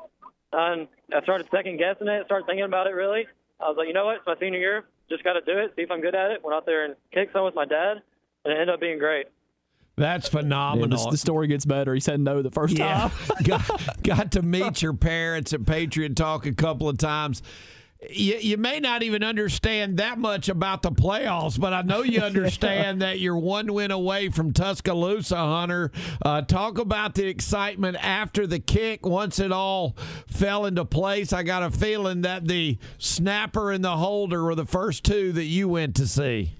And 0.52 0.88
I 1.16 1.22
started 1.22 1.48
second 1.52 1.78
guessing 1.78 2.08
it, 2.08 2.26
started 2.26 2.46
thinking 2.48 2.66
about 2.66 2.88
it 2.88 2.96
really. 2.96 3.28
I 3.62 3.70
was 3.70 3.76
like, 3.78 3.88
you 3.88 3.94
know 3.94 4.06
what? 4.06 4.18
It's 4.18 4.26
my 4.28 4.36
senior 4.40 4.60
year. 4.60 4.84
Just 5.10 5.24
got 5.24 5.34
to 5.34 5.42
do 5.42 5.58
it, 5.60 5.74
see 5.76 5.84
if 5.84 5.92
I'm 5.92 6.02
good 6.02 6.16
at 6.16 6.32
it. 6.32 6.44
Went 6.44 6.56
out 6.56 6.66
there 6.66 6.84
and 6.86 6.96
kicked 7.14 7.32
some 7.34 7.46
with 7.46 7.54
my 7.56 7.66
dad, 7.66 8.02
and 8.44 8.52
it 8.52 8.60
ended 8.60 8.70
up 8.70 8.80
being 8.82 8.98
great. 8.98 9.28
That's 9.98 10.28
Yeah, 10.34 10.42
phenomenal. 10.42 10.90
this- 10.90 11.06
the 11.06 11.18
story 11.18 11.48
gets 11.48 11.64
better. 11.66 11.94
He 11.94 12.00
said 12.02 12.20
no 12.20 12.42
the 12.42 12.52
first 12.52 12.78
Yeah. 12.78 13.10
time. 13.10 13.12
got, 13.44 14.04
got 14.04 14.32
to 14.34 14.42
meet 14.42 14.82
your 14.82 14.94
parents 14.94 15.54
at 15.54 15.66
Patriot 15.66 16.16
Talk 16.18 16.46
a 16.46 16.54
couple 16.54 16.90
of 16.90 16.98
times. 16.98 17.42
You, 18.10 18.36
you 18.36 18.58
may 18.58 18.80
not 18.80 19.04
even 19.04 19.24
understand 19.24 19.98
that 19.98 20.20
much 20.20 20.50
about 20.50 20.82
the 20.82 20.92
playoffs, 20.92 21.60
but 21.60 21.74
I 21.74 21.82
know 21.82 22.04
you 22.04 22.20
understand 22.22 23.02
that 23.02 23.20
you're 23.20 23.38
one 23.38 23.74
win 23.74 23.92
away 23.92 24.30
from 24.30 24.54
Tuscaloosa, 24.54 25.38
Hunter. 25.38 25.92
Uh, 26.24 26.42
talk 26.42 26.78
about 26.78 27.16
the 27.16 27.26
excitement 27.28 27.98
after 28.00 28.46
the 28.46 28.60
kick 28.60 29.06
once 29.06 29.40
it 29.40 29.52
all 29.52 29.96
fell 30.28 30.66
into 30.66 30.86
place. 30.86 31.34
I 31.34 31.44
got 31.44 31.64
a 31.64 31.72
feeling 31.72 32.22
that 32.22 32.48
the 32.48 32.78
snapper 32.98 33.72
and 33.72 33.84
the 33.84 33.98
holder 33.98 34.44
were 34.44 34.56
the 34.56 34.66
first 34.66 35.04
two 35.04 35.32
that 35.34 35.46
you 35.46 35.70
went 35.70 35.96
to 35.96 36.08
see. 36.08 36.54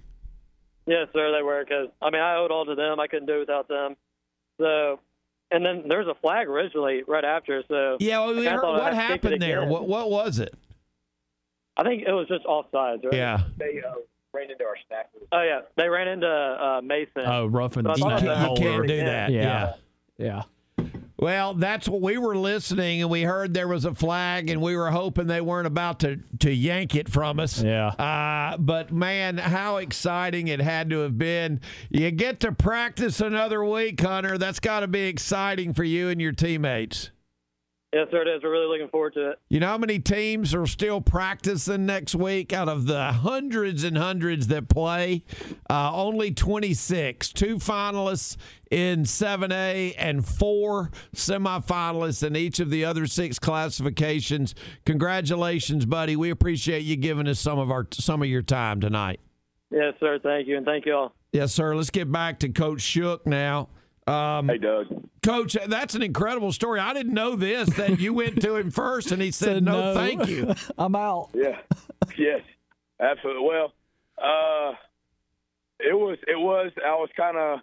Yes, 0.88 1.08
sir, 1.14 1.32
they 1.32 1.44
were. 1.44 1.64
Because 1.64 1.90
I 2.02 2.10
mean, 2.12 2.22
I 2.22 2.38
owed 2.38 2.52
all 2.52 2.66
to 2.66 2.76
them. 2.76 3.00
I 3.00 3.08
couldn't 3.08 3.28
do 3.28 3.36
it 3.36 3.40
without 3.40 3.68
them. 3.68 3.96
So, 4.60 5.00
and 5.52 5.66
then 5.66 5.88
there 5.88 6.00
was 6.00 6.08
a 6.08 6.20
flag 6.22 6.48
originally 6.48 7.04
right 7.08 7.26
after. 7.26 7.64
So 7.68 7.98
Yeah, 8.00 8.20
well, 8.20 8.30
I 8.30 8.34
we 8.34 8.44
kinda 8.44 8.52
heard, 8.52 8.64
what 8.64 8.82
I'd 8.82 8.90
kick 8.92 9.00
it 9.00 9.24
happened 9.26 9.42
there? 9.42 9.66
What, 9.66 9.88
what 9.88 10.10
was 10.10 10.40
it? 10.40 10.54
I 11.78 11.84
think 11.84 12.04
it 12.08 12.12
was 12.12 12.28
just 12.28 12.46
offsides, 12.46 13.04
right? 13.04 13.14
Yeah. 13.14 13.44
They 13.58 13.82
uh, 13.86 13.94
ran 14.34 14.52
into 14.52 14.64
our 14.64 14.78
staff. 14.86 15.06
Oh 15.32 15.42
yeah, 15.44 15.62
they 15.76 15.90
ran 15.90 16.08
into 16.08 16.28
uh, 16.28 16.82
Mason. 16.84 17.24
Oh, 17.26 17.46
roughing 17.48 17.84
So 17.84 17.92
I 17.92 17.94
the 17.96 18.00
thought 18.02 18.20
snap. 18.22 18.50
You 18.50 18.56
can't 18.64 18.88
do 18.88 18.94
in. 18.96 19.06
that. 19.06 19.32
Yeah. 19.32 19.74
Yeah. 20.18 20.44
Well, 21.18 21.54
that's 21.54 21.88
what 21.88 22.02
we 22.02 22.18
were 22.18 22.36
listening, 22.36 23.02
and 23.02 23.10
we 23.10 23.24
heard 23.24 23.54
there 23.54 23.70
was 23.70 23.86
a 23.86 23.96
flag, 23.96 24.50
and 24.50 24.62
we 24.62 24.76
were 24.76 24.92
hoping 24.92 25.28
they 25.28 25.40
weren't 25.40 25.66
about 25.66 26.02
to, 26.02 26.20
to 26.40 26.52
yank 26.52 26.94
it 26.94 27.08
from 27.08 27.40
us. 27.40 27.64
Yeah. 27.64 27.88
Uh, 27.88 28.58
but 28.58 28.92
man, 28.92 29.38
how 29.38 29.78
exciting 29.78 30.50
it 30.50 30.60
had 30.60 30.90
to 30.90 31.00
have 31.00 31.18
been! 31.18 31.62
You 31.90 32.12
get 32.12 32.42
to 32.42 32.52
practice 32.52 33.22
another 33.22 33.64
week, 33.64 34.02
Hunter. 34.02 34.38
That's 34.38 34.60
got 34.60 34.82
to 34.82 34.88
be 34.88 35.04
exciting 35.08 35.74
for 35.74 35.86
you 35.86 36.10
and 36.10 36.20
your 36.22 36.34
teammates. 36.34 37.12
Yes, 37.96 38.08
sir, 38.12 38.24
it 38.24 38.28
is. 38.28 38.44
We're 38.44 38.52
really 38.52 38.68
looking 38.68 38.90
forward 38.90 39.14
to 39.14 39.30
it. 39.30 39.40
You 39.48 39.62
know 39.62 39.68
how 39.68 39.78
many 39.78 40.00
teams 40.00 40.54
are 40.54 40.68
still 40.68 41.00
practicing 41.00 41.86
next 41.86 42.14
week 42.14 42.52
out 42.52 42.68
of 42.68 42.88
the 42.88 43.14
hundreds 43.14 43.86
and 43.86 43.98
hundreds 43.98 44.48
that 44.48 44.68
play? 44.68 45.24
Uh, 45.70 45.96
only 45.96 46.32
26. 46.32 47.32
Two 47.32 47.56
finalists 47.56 48.36
in 48.70 49.04
7A 49.04 49.96
and 49.98 50.28
four 50.28 50.92
semifinalists 51.16 52.22
in 52.22 52.36
each 52.36 52.60
of 52.60 52.70
the 52.70 52.84
other 52.84 53.08
six 53.08 53.40
classifications. 53.40 54.56
Congratulations, 54.86 55.86
buddy. 55.86 56.18
We 56.18 56.32
appreciate 56.32 56.82
you 56.82 56.98
giving 56.98 57.30
us 57.30 57.40
some 57.40 57.60
of 57.60 57.72
our 57.72 57.88
some 57.94 58.22
of 58.22 58.28
your 58.28 58.42
time 58.42 58.82
tonight. 58.82 59.22
Yes, 59.72 59.94
sir. 60.02 60.20
Thank 60.22 60.50
you, 60.50 60.58
and 60.58 60.66
thank 60.66 60.86
you 60.86 60.96
all. 60.96 61.16
Yes, 61.32 61.54
sir. 61.54 61.74
Let's 61.74 61.92
get 61.92 62.12
back 62.12 62.40
to 62.40 62.50
Coach 62.50 62.82
Shook 62.82 63.26
now. 63.26 63.70
Um, 64.08 64.48
hey, 64.48 64.58
Doug. 64.58 64.88
Coach, 65.24 65.58
that's 65.68 65.96
an 65.96 66.04
incredible 66.04 66.52
story. 66.52 66.80
I 66.80 66.94
didn't 66.94 67.14
know 67.14 67.36
this 67.36 67.70
that 67.78 68.00
you 68.00 68.14
went 68.14 68.42
to 68.42 68.56
him 68.56 68.70
first 68.70 69.12
and 69.12 69.22
he 69.22 69.32
said, 69.32 69.64
no, 69.64 69.96
thank 69.96 70.28
you. 70.28 70.54
I'm 70.78 70.96
out. 70.96 71.32
Yeah. 71.34 71.58
yes. 72.18 72.42
Absolutely. 73.00 73.44
Well, 73.44 73.74
uh, 74.18 74.74
it 75.80 75.94
was. 75.94 76.18
It 76.28 76.40
was. 76.40 76.72
I 76.86 76.92
was 76.92 77.10
kind 77.18 77.38
of, 77.38 77.60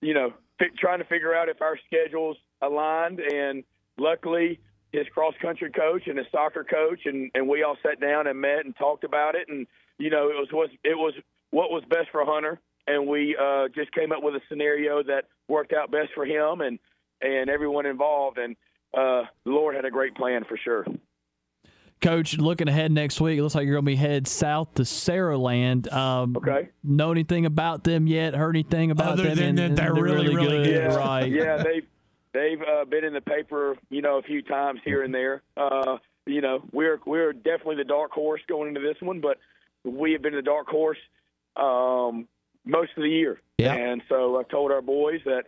you 0.00 0.14
know, 0.14 0.32
fi- 0.58 0.66
trying 0.78 0.98
to 0.98 1.04
figure 1.04 1.34
out 1.34 1.48
if 1.48 1.62
our 1.62 1.78
schedules 1.86 2.36
aligned, 2.60 3.20
and 3.20 3.64
luckily, 3.96 4.60
his 4.92 5.06
cross 5.14 5.34
country 5.40 5.70
coach 5.70 6.02
and 6.06 6.18
his 6.18 6.26
soccer 6.30 6.64
coach, 6.64 7.00
and 7.06 7.30
and 7.34 7.48
we 7.48 7.62
all 7.62 7.76
sat 7.82 8.00
down 8.00 8.26
and 8.26 8.38
met 8.38 8.64
and 8.64 8.76
talked 8.76 9.04
about 9.04 9.34
it, 9.34 9.48
and 9.48 9.66
you 9.98 10.10
know, 10.10 10.28
it 10.28 10.34
was 10.34 10.48
was 10.52 10.68
it 10.84 10.96
was 10.98 11.14
what 11.50 11.70
was 11.70 11.82
best 11.88 12.10
for 12.12 12.24
Hunter, 12.26 12.60
and 12.86 13.06
we 13.06 13.36
uh, 13.40 13.68
just 13.74 13.92
came 13.92 14.12
up 14.12 14.22
with 14.22 14.34
a 14.34 14.40
scenario 14.48 15.02
that 15.02 15.24
worked 15.48 15.72
out 15.72 15.90
best 15.90 16.10
for 16.14 16.24
him 16.24 16.60
and 16.60 16.78
and 17.20 17.48
everyone 17.48 17.86
involved, 17.86 18.38
and 18.38 18.56
uh, 18.94 19.22
the 19.44 19.50
Lord 19.52 19.76
had 19.76 19.84
a 19.84 19.90
great 19.90 20.14
plan 20.16 20.44
for 20.48 20.56
sure. 20.56 20.84
Coach, 22.00 22.36
looking 22.36 22.66
ahead 22.66 22.90
next 22.90 23.20
week, 23.20 23.38
it 23.38 23.42
looks 23.42 23.54
like 23.54 23.64
you're 23.64 23.74
going 23.76 23.84
to 23.84 23.90
be 23.92 23.94
head 23.94 24.26
south 24.26 24.74
to 24.74 24.82
Saraland. 24.82 25.90
Um, 25.92 26.36
okay. 26.36 26.70
Know 26.82 27.12
anything 27.12 27.46
about 27.46 27.84
them 27.84 28.08
yet? 28.08 28.34
Heard 28.34 28.56
anything 28.56 28.90
about 28.90 29.12
Other 29.12 29.22
them? 29.22 29.36
than 29.36 29.48
And- 29.50 29.58
that 29.58 29.64
and 29.66 29.78
they're 29.78 29.94
really, 29.94 30.34
really 30.34 30.64
good. 30.64 30.74
Yeah, 30.90 30.96
Right. 30.96 31.30
Yeah, 31.30 31.62
they've 31.62 31.86
they've 32.34 32.60
uh, 32.60 32.84
been 32.86 33.04
in 33.04 33.12
the 33.12 33.20
paper, 33.20 33.76
you 33.88 34.02
know, 34.02 34.18
a 34.18 34.22
few 34.22 34.42
times 34.42 34.80
here 34.84 35.04
and 35.04 35.14
there. 35.14 35.42
Uh, 35.56 35.98
you 36.26 36.40
know, 36.40 36.64
we're 36.72 36.98
we're 37.06 37.32
definitely 37.32 37.76
the 37.76 37.84
dark 37.84 38.10
horse 38.10 38.40
going 38.48 38.66
into 38.68 38.80
this 38.80 38.96
one, 39.00 39.20
but 39.20 39.38
we 39.84 40.10
have 40.12 40.22
been 40.22 40.34
the 40.34 40.42
dark 40.42 40.66
horse 40.66 40.98
um, 41.56 42.26
most 42.64 42.90
of 42.96 43.02
the 43.02 43.08
year. 43.08 43.40
Yeah. 43.58 43.74
And 43.74 44.02
so 44.08 44.38
I've 44.38 44.48
told 44.48 44.72
our 44.72 44.82
boys 44.82 45.20
that, 45.24 45.44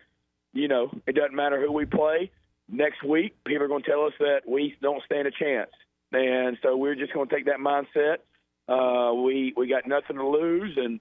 you 0.52 0.68
know, 0.68 0.90
it 1.06 1.14
doesn't 1.14 1.34
matter 1.34 1.60
who 1.60 1.72
we 1.72 1.84
play. 1.84 2.30
Next 2.68 3.02
week, 3.02 3.36
people 3.44 3.64
are 3.64 3.68
going 3.68 3.82
to 3.82 3.90
tell 3.90 4.06
us 4.06 4.14
that 4.20 4.40
we 4.48 4.74
don't 4.80 5.02
stand 5.04 5.28
a 5.28 5.30
chance, 5.30 5.70
and 6.12 6.56
so 6.62 6.76
we're 6.76 6.94
just 6.94 7.12
going 7.12 7.28
to 7.28 7.34
take 7.34 7.44
that 7.44 7.58
mindset. 7.58 8.18
Uh, 8.66 9.12
we 9.12 9.52
we 9.54 9.68
got 9.68 9.86
nothing 9.86 10.16
to 10.16 10.26
lose, 10.26 10.72
and 10.78 10.98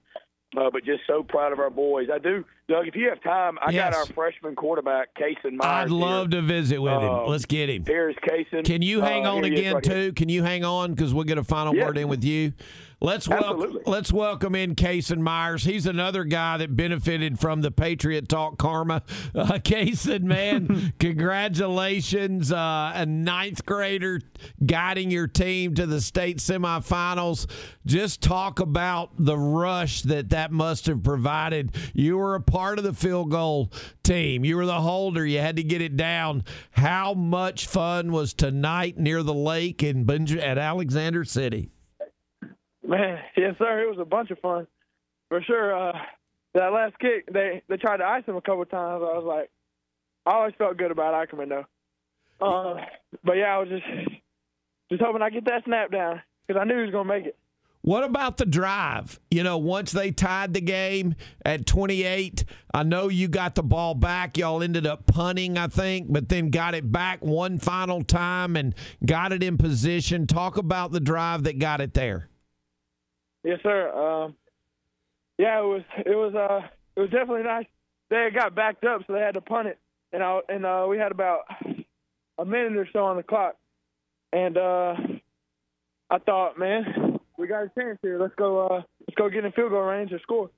uh, 0.58 0.68
but 0.70 0.84
just 0.84 1.00
so 1.06 1.22
proud 1.22 1.52
of 1.52 1.60
our 1.60 1.70
boys. 1.70 2.08
I 2.12 2.18
do, 2.18 2.44
Doug. 2.66 2.88
If 2.88 2.96
you 2.96 3.08
have 3.10 3.22
time, 3.22 3.58
I 3.60 3.70
Yes. 3.72 3.92
got 3.92 3.98
our 3.98 4.06
freshman 4.14 4.54
quarterback, 4.56 5.14
Kason 5.14 5.52
Myers. 5.52 5.62
I'd 5.62 5.90
love 5.90 6.30
here. 6.32 6.40
to 6.40 6.46
visit 6.46 6.80
with 6.80 6.92
him. 6.94 7.10
Uh, 7.10 7.26
Let's 7.26 7.44
get 7.44 7.68
him. 7.68 7.84
Here's 7.86 8.16
Kason. 8.16 8.64
Can 8.64 8.80
you 8.80 9.02
hang 9.02 9.26
Uh, 9.26 9.34
on 9.34 9.44
here 9.44 9.52
again, 9.52 9.74
right 9.74 9.84
here. 9.86 9.94
too? 10.08 10.12
Can 10.14 10.30
you 10.30 10.42
hang 10.42 10.64
on? 10.64 10.92
Because 10.94 11.12
we'll 11.12 11.24
get 11.24 11.36
a 11.36 11.44
final 11.44 11.74
word 11.74 11.98
in 11.98 12.08
with 12.08 12.24
you. 12.24 12.52
Let's 13.00 13.28
welcome 13.28 13.80
let's 13.84 14.10
welcome 14.14 14.54
in 14.54 14.74
Kason 14.76 15.18
Myers. 15.18 15.64
He's 15.64 15.84
another 15.84 16.24
guy 16.24 16.56
that 16.56 16.74
benefited 16.74 17.38
from 17.38 17.60
the 17.60 17.70
Patriot 17.70 18.28
Talk 18.30 18.56
karma. 18.56 19.02
Uh, 19.34 19.58
man, 20.22 20.94
congratulations! 20.98 22.50
Uh, 22.50 22.92
a 22.94 23.04
ninth 23.04 23.66
grader 23.66 24.20
guiding 24.64 25.10
your 25.10 25.26
team 25.26 25.74
to 25.74 25.86
the 25.86 26.00
state 26.00 26.38
semifinals. 26.38 27.46
Just 27.84 28.22
talk 28.22 28.58
about 28.60 29.10
the 29.18 29.36
rush 29.36 30.02
that 30.02 30.30
that 30.30 30.50
must 30.52 30.86
have 30.86 31.02
provided. 31.02 31.74
You 31.92 32.16
were 32.16 32.36
a 32.36 32.40
part 32.54 32.78
of 32.78 32.84
the 32.84 32.92
field 32.92 33.32
goal 33.32 33.72
team. 34.04 34.44
You 34.44 34.56
were 34.56 34.64
the 34.64 34.80
holder. 34.80 35.26
You 35.26 35.40
had 35.40 35.56
to 35.56 35.64
get 35.64 35.82
it 35.82 35.96
down. 35.96 36.44
How 36.70 37.12
much 37.12 37.66
fun 37.66 38.12
was 38.12 38.32
tonight 38.32 38.96
near 38.96 39.24
the 39.24 39.34
lake 39.34 39.82
in 39.82 40.04
Benj- 40.04 40.36
at 40.36 40.56
Alexander 40.56 41.24
City? 41.24 41.70
Man, 42.86 43.18
yes, 43.36 43.56
sir. 43.58 43.82
It 43.82 43.88
was 43.90 43.98
a 43.98 44.04
bunch 44.04 44.30
of 44.30 44.38
fun, 44.38 44.68
for 45.28 45.42
sure. 45.42 45.74
Uh, 45.76 45.98
that 46.54 46.72
last 46.72 46.96
kick, 47.00 47.26
they 47.32 47.62
they 47.68 47.76
tried 47.76 47.96
to 47.96 48.04
ice 48.04 48.24
him 48.24 48.36
a 48.36 48.40
couple 48.40 48.64
times. 48.66 49.02
I 49.02 49.16
was 49.18 49.24
like, 49.26 49.50
I 50.24 50.36
always 50.36 50.54
felt 50.56 50.76
good 50.76 50.92
about 50.92 51.14
Ackerman 51.14 51.48
though. 51.48 51.64
Uh, 52.40 52.76
but 53.24 53.32
yeah, 53.32 53.56
I 53.56 53.58
was 53.58 53.68
just 53.68 53.86
just 54.90 55.02
hoping 55.02 55.22
I 55.22 55.30
get 55.30 55.46
that 55.46 55.64
snap 55.64 55.90
down 55.90 56.22
because 56.46 56.60
I 56.60 56.64
knew 56.64 56.76
he 56.76 56.82
was 56.82 56.92
gonna 56.92 57.08
make 57.08 57.26
it. 57.26 57.36
What 57.84 58.02
about 58.02 58.38
the 58.38 58.46
drive? 58.46 59.20
You 59.30 59.42
know, 59.42 59.58
once 59.58 59.92
they 59.92 60.10
tied 60.10 60.54
the 60.54 60.62
game 60.62 61.16
at 61.44 61.66
28, 61.66 62.42
I 62.72 62.82
know 62.82 63.08
you 63.08 63.28
got 63.28 63.56
the 63.56 63.62
ball 63.62 63.94
back. 63.94 64.38
Y'all 64.38 64.62
ended 64.62 64.86
up 64.86 65.06
punting, 65.06 65.58
I 65.58 65.66
think, 65.66 66.06
but 66.10 66.30
then 66.30 66.48
got 66.48 66.74
it 66.74 66.90
back 66.90 67.22
one 67.22 67.58
final 67.58 68.02
time 68.02 68.56
and 68.56 68.74
got 69.04 69.32
it 69.32 69.42
in 69.42 69.58
position. 69.58 70.26
Talk 70.26 70.56
about 70.56 70.92
the 70.92 71.00
drive 71.00 71.42
that 71.42 71.58
got 71.58 71.82
it 71.82 71.92
there. 71.92 72.30
Yes, 73.42 73.58
sir. 73.62 73.90
Um, 73.92 74.34
yeah, 75.36 75.60
it 75.60 75.64
was 75.64 75.82
it 76.06 76.16
was 76.16 76.34
uh 76.34 76.66
it 76.96 77.00
was 77.00 77.10
definitely 77.10 77.42
nice. 77.42 77.66
They 78.08 78.30
got 78.34 78.54
backed 78.54 78.84
up, 78.86 79.02
so 79.06 79.12
they 79.12 79.20
had 79.20 79.34
to 79.34 79.42
punt 79.42 79.68
it, 79.68 79.78
and 80.10 80.22
I 80.22 80.40
and 80.48 80.64
uh, 80.64 80.86
we 80.88 80.96
had 80.96 81.12
about 81.12 81.40
a 82.38 82.46
minute 82.46 82.78
or 82.78 82.88
so 82.94 83.00
on 83.00 83.18
the 83.18 83.22
clock, 83.22 83.56
and 84.32 84.56
uh, 84.56 84.94
I 86.08 86.18
thought, 86.24 86.58
man, 86.58 87.03
we 87.38 87.46
got 87.46 87.64
a 87.64 87.70
chance 87.78 87.98
here. 88.02 88.18
Let's 88.18 88.34
go. 88.36 88.66
Uh, 88.66 88.82
let's 89.00 89.16
go 89.16 89.28
get 89.28 89.44
in 89.44 89.52
field 89.52 89.70
goal 89.70 89.82
range 89.82 90.12
and 90.12 90.20
score. 90.22 90.50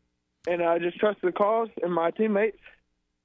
And 0.49 0.63
I 0.63 0.79
just 0.79 0.99
trusted 0.99 1.29
the 1.29 1.33
calls 1.33 1.69
and 1.83 1.93
my 1.93 2.11
teammates, 2.13 2.59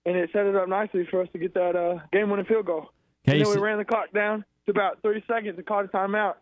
and 0.06 0.16
it 0.16 0.30
set 0.34 0.48
it 0.48 0.56
up 0.56 0.68
nicely 0.68 1.08
for 1.10 1.22
us 1.22 1.28
to 1.34 1.40
get 1.40 1.54
that 1.54 1.76
uh, 1.76 2.00
game-winning 2.12 2.46
field 2.46 2.66
goal. 2.66 2.90
and 3.26 3.40
then 3.40 3.50
we 3.50 3.58
ran 3.58 3.78
the 3.78 3.86
clock 3.86 4.12
down 4.12 4.44
to 4.66 4.72
about 4.72 5.02
30 5.04 5.24
seconds 5.28 5.56
and 5.58 5.66
called 5.68 5.86
a 5.86 5.88
timeout, 5.90 6.36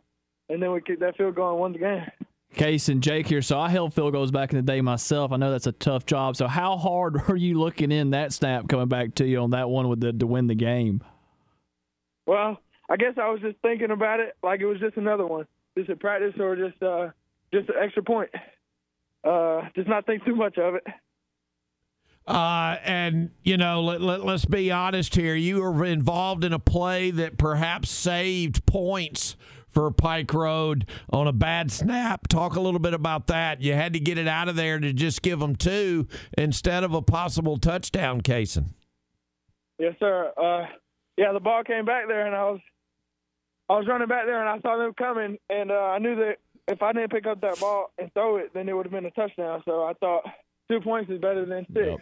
and 0.48 0.64
then 0.64 0.72
we 0.72 0.80
kicked 0.82 1.02
that 1.02 1.18
field 1.18 1.36
goal 1.36 1.52
and 1.52 1.60
won 1.60 1.74
the 1.74 1.80
game. 1.80 2.06
Case 2.54 2.90
and 2.90 3.04
Jake 3.04 3.28
here. 3.28 3.42
So 3.42 3.60
I 3.60 3.70
held 3.70 3.94
field 3.94 4.14
goals 4.14 4.32
back 4.32 4.52
in 4.52 4.58
the 4.58 4.64
day 4.64 4.82
myself. 4.82 5.32
I 5.32 5.38
know 5.38 5.52
that's 5.52 5.68
a 5.68 5.72
tough 5.72 6.06
job. 6.06 6.36
So 6.36 6.48
how 6.48 6.78
hard 6.78 7.28
were 7.28 7.36
you 7.36 7.60
looking 7.60 7.92
in 7.92 8.12
that 8.12 8.34
snap 8.34 8.68
coming 8.68 8.88
back 8.88 9.16
to 9.16 9.28
you 9.28 9.40
on 9.40 9.52
that 9.52 9.70
one 9.70 9.88
with 9.88 10.00
the 10.00 10.14
to 10.14 10.26
win 10.26 10.48
the 10.48 10.56
game? 10.56 11.04
Well, 12.26 12.60
I 12.90 12.96
guess 12.96 13.14
I 13.22 13.30
was 13.30 13.42
just 13.42 13.58
thinking 13.62 13.92
about 13.92 14.20
it 14.20 14.36
like 14.42 14.62
it 14.62 14.66
was 14.66 14.80
just 14.80 14.98
another 14.98 15.26
one, 15.26 15.46
just 15.80 15.90
a 15.90 15.96
practice 15.96 16.34
or 16.40 16.56
just 16.56 16.82
uh, 16.84 17.10
just 17.54 17.70
an 17.70 17.76
extra 17.82 18.04
point. 18.04 18.30
Uh, 19.24 19.62
just 19.76 19.88
not 19.88 20.06
think 20.06 20.24
too 20.26 20.36
much 20.36 20.58
of 20.58 20.76
it. 20.76 20.84
Uh, 22.28 22.78
and 22.84 23.32
you 23.44 23.58
know, 23.58 23.82
let, 23.82 24.02
let, 24.02 24.24
let's 24.24 24.46
be 24.46 24.72
honest 24.72 25.16
here. 25.16 25.36
You 25.36 25.62
were 25.62 25.86
involved 25.86 26.44
in 26.44 26.54
a 26.54 26.60
play 26.60 27.12
that 27.12 27.38
perhaps 27.38 27.90
saved 27.90 28.66
points 28.66 29.36
for 29.68 29.90
Pike 29.92 30.34
Road 30.34 30.86
on 31.12 31.28
a 31.28 31.34
bad 31.34 31.72
snap. 31.72 32.28
Talk 32.28 32.56
a 32.56 32.62
little 32.62 32.80
bit 32.80 32.94
about 32.94 33.28
that. 33.28 33.62
You 33.62 33.74
had 33.74 33.94
to 33.94 34.00
get 34.00 34.18
it 34.18 34.28
out 34.28 34.50
of 34.50 34.56
there 34.56 34.80
to 34.80 34.94
just 34.94 35.22
give 35.22 35.40
them 35.40 35.56
two 35.56 36.08
instead 36.38 36.84
of 36.84 36.94
a 36.94 37.02
possible 37.02 37.58
touchdown, 37.58 38.22
Kason. 38.22 38.74
Yes, 39.78 39.96
sir. 40.00 40.32
Uh, 40.38 40.66
yeah, 41.18 41.32
the 41.34 41.40
ball 41.40 41.64
came 41.64 41.86
back 41.86 42.08
there, 42.08 42.26
and 42.26 42.36
I 42.36 42.44
was 42.44 42.60
I 43.70 43.74
was 43.78 43.88
running 43.88 44.08
back 44.08 44.26
there, 44.26 44.40
and 44.40 44.50
I 44.50 44.60
saw 44.62 44.78
them 44.78 44.94
coming, 44.98 45.38
and 45.50 45.72
uh, 45.72 45.76
I 45.76 46.00
knew 46.00 46.16
that 46.16 46.38
if 46.68 46.82
I 46.82 46.92
didn't 46.92 47.12
pick 47.12 47.28
up 47.28 47.42
that 47.42 47.60
ball 47.60 47.92
and 47.98 48.12
throw 48.14 48.38
it, 48.38 48.52
then 48.54 48.68
it 48.68 48.74
would 48.74 48.86
have 48.86 48.92
been 48.92 49.06
a 49.06 49.12
touchdown. 49.12 49.62
So 49.66 49.84
I 49.84 49.94
thought 49.94 50.24
two 50.70 50.80
points 50.82 51.12
is 51.12 51.20
better 51.20 51.46
than 51.46 51.66
six. 51.74 51.86
Yep. 51.86 52.00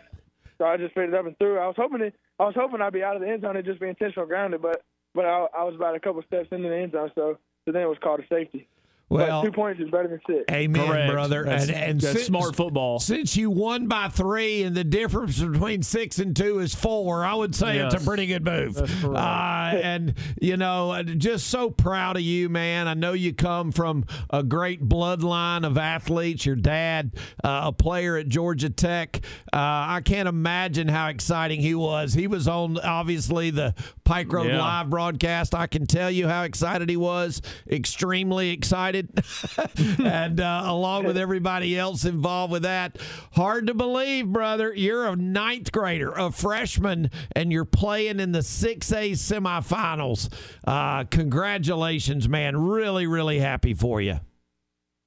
So 0.57 0.65
I 0.65 0.77
just 0.77 0.95
picked 0.95 1.10
it 1.10 1.14
up 1.14 1.26
and 1.26 1.38
threw. 1.38 1.60
I 1.60 1.68
was 1.68 1.76
hoping 1.77 2.02
it, 2.02 2.15
I 2.39 2.45
was 2.45 2.56
hoping 2.56 2.81
I'd 2.81 2.94
be 2.94 3.03
out 3.03 3.15
of 3.15 3.22
the 3.22 3.30
end 3.30 3.41
zone 3.41 3.57
and 3.57 3.65
just 3.65 3.80
be 3.80 3.88
intentional 3.88 4.26
grounded, 4.26 4.61
but 4.61 4.84
but 5.14 5.26
I, 5.26 5.48
I 5.57 5.64
was 5.64 5.76
about 5.76 5.95
a 5.95 5.99
couple 5.99 6.22
steps 6.23 6.49
into 6.52 6.69
the 6.69 6.76
end 6.76 6.94
zone, 6.94 7.11
so 7.15 7.38
so 7.65 7.72
then 7.72 7.81
it 7.81 7.89
was 7.89 7.98
called 8.02 8.22
a 8.22 8.27
safety. 8.27 8.68
Well, 9.09 9.41
but 9.41 9.47
two 9.47 9.53
points 9.53 9.79
is 9.79 9.89
better 9.89 10.09
than 10.09 10.19
six. 10.27 10.43
Amen, 10.51 10.85
Correct. 10.85 11.11
brother. 11.11 11.43
That's- 11.45 11.67
and 11.69 11.77
and 11.77 12.01
that's 12.01 12.13
since- 12.13 12.25
smart 12.27 12.55
football. 12.57 12.99
Since 12.99 13.38
you 13.38 13.49
won 13.49 13.88
by 13.88 14.09
three, 14.09 14.63
and 14.63 14.75
the 14.75 14.84
difference 14.84 15.39
between 15.39 15.81
six 15.81 16.19
and 16.19 16.35
two 16.35 16.59
is 16.59 16.75
four, 16.75 17.23
I 17.23 17.34
would 17.34 17.55
say 17.55 17.77
it's 17.77 17.95
a 17.95 17.99
pretty 18.05 18.25
good 18.27 18.43
move. 18.43 18.73
That's. 18.75 19.03
Uh, 19.05 19.79
and 19.81 20.13
you 20.41 20.57
know, 20.57 21.01
just 21.03 21.47
so 21.47 21.69
proud 21.69 22.17
of 22.17 22.21
you, 22.23 22.49
man. 22.49 22.89
I 22.89 22.95
know 22.95 23.13
you 23.13 23.31
come 23.34 23.71
from 23.71 24.03
a 24.29 24.43
great 24.43 24.84
bloodline 24.89 25.65
of 25.65 25.77
athletes. 25.77 26.45
Your 26.45 26.57
dad, 26.57 27.11
uh, 27.45 27.61
a 27.65 27.71
player 27.71 28.17
at 28.17 28.27
Georgia 28.27 28.69
Tech. 28.69 29.21
Uh, 29.53 29.57
I 29.97 30.01
can't 30.03 30.27
imagine 30.27 30.89
how 30.89 31.07
exciting 31.07 31.61
he 31.61 31.75
was. 31.75 32.13
He 32.13 32.27
was 32.27 32.47
on 32.47 32.77
obviously 32.79 33.51
the 33.51 33.73
Pike 34.03 34.31
Road 34.34 34.47
Yeah. 34.47 34.59
live 34.59 34.89
broadcast. 34.89 35.55
I 35.55 35.67
can 35.67 35.85
tell 35.85 36.11
you 36.11 36.27
how 36.27 36.43
excited 36.43 36.89
he 36.89 36.97
was. 36.97 37.41
Extremely 37.69 38.49
excited. 38.49 38.97
and 40.03 40.40
uh, 40.40 40.64
along 40.65 41.06
with 41.06 41.18
everybody 41.18 41.78
else 41.78 42.06
involved 42.06 42.52
with 42.52 42.64
that. 42.64 42.98
Hard 43.34 43.68
to 43.68 43.74
believe, 43.74 44.28
brother. 44.28 44.74
You're 44.74 45.07
a 45.07 45.15
ninth 45.15 45.72
grader, 45.72 46.11
a 46.11 46.32
freshman, 46.32 47.11
and 47.36 47.52
you're 47.52 47.65
playing 47.65 48.19
in 48.19 48.32
the 48.32 48.40
6A 48.40 49.11
semifinals. 49.11 50.32
Uh, 50.65 51.03
congratulations, 51.06 52.28
man. 52.28 52.57
Really, 52.57 53.07
really 53.07 53.40
happy 53.40 53.74
for 53.74 54.02
you. 54.02 54.19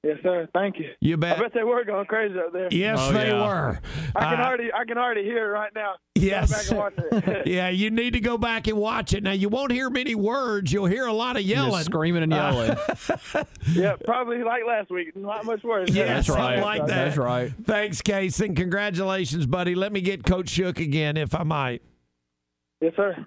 Yes, 0.03 0.17
sir. 0.23 0.49
Thank 0.51 0.79
you. 0.79 0.89
You 0.99 1.15
bet. 1.15 1.37
I 1.37 1.41
bet 1.43 1.53
they 1.53 1.63
were 1.63 1.83
going 1.85 2.07
crazy 2.07 2.33
up 2.39 2.51
there. 2.53 2.69
Yes, 2.71 2.97
Oh, 2.99 3.11
they 3.13 3.27
yeah. 3.27 3.47
were. 3.47 3.79
I 4.15 4.19
can 4.31 4.41
Uh, 4.41 4.43
already 4.45 4.73
I 4.73 4.83
can 4.85 4.97
already 4.97 5.23
hear 5.23 5.45
it 5.45 5.51
right 5.51 5.71
now. 5.75 5.93
Go 6.15 6.21
Yes. 6.23 6.49
back 6.51 6.69
and 6.71 6.77
watch 6.79 6.93
it. 7.27 7.45
yeah, 7.47 7.69
you 7.69 7.91
need 7.91 8.13
to 8.13 8.19
go 8.19 8.35
back 8.39 8.65
and 8.65 8.77
watch 8.77 9.13
it. 9.13 9.21
Now, 9.21 9.33
you 9.33 9.47
won't 9.47 9.71
hear 9.71 9.91
many 9.91 10.15
words. 10.15 10.73
You'll 10.73 10.87
hear 10.87 11.05
a 11.05 11.13
lot 11.13 11.35
of 11.37 11.43
yelling. 11.43 11.73
Just 11.73 11.85
screaming 11.85 12.23
and 12.23 12.33
Uh, 12.33 12.35
yelling. 12.35 13.45
yeah, 13.73 13.95
probably 14.03 14.43
like 14.43 14.63
last 14.67 14.89
week. 14.89 15.15
Not 15.15 15.45
much 15.45 15.61
worse. 15.63 15.91
Yeah, 15.91 16.05
That's 16.15 16.25
something 16.27 16.43
right. 16.45 16.61
like 16.63 16.87
that. 16.87 17.05
That's 17.05 17.17
right. 17.17 17.51
Thanks, 17.65 18.01
Case, 18.01 18.39
and 18.39 18.55
congratulations, 18.57 19.45
buddy. 19.45 19.75
Let 19.75 19.91
me 19.93 20.01
get 20.01 20.23
Coach 20.25 20.49
Shook 20.49 20.79
again, 20.79 21.15
if 21.15 21.35
I 21.35 21.43
might. 21.43 21.83
Yes, 22.81 22.93
sir. 22.95 23.23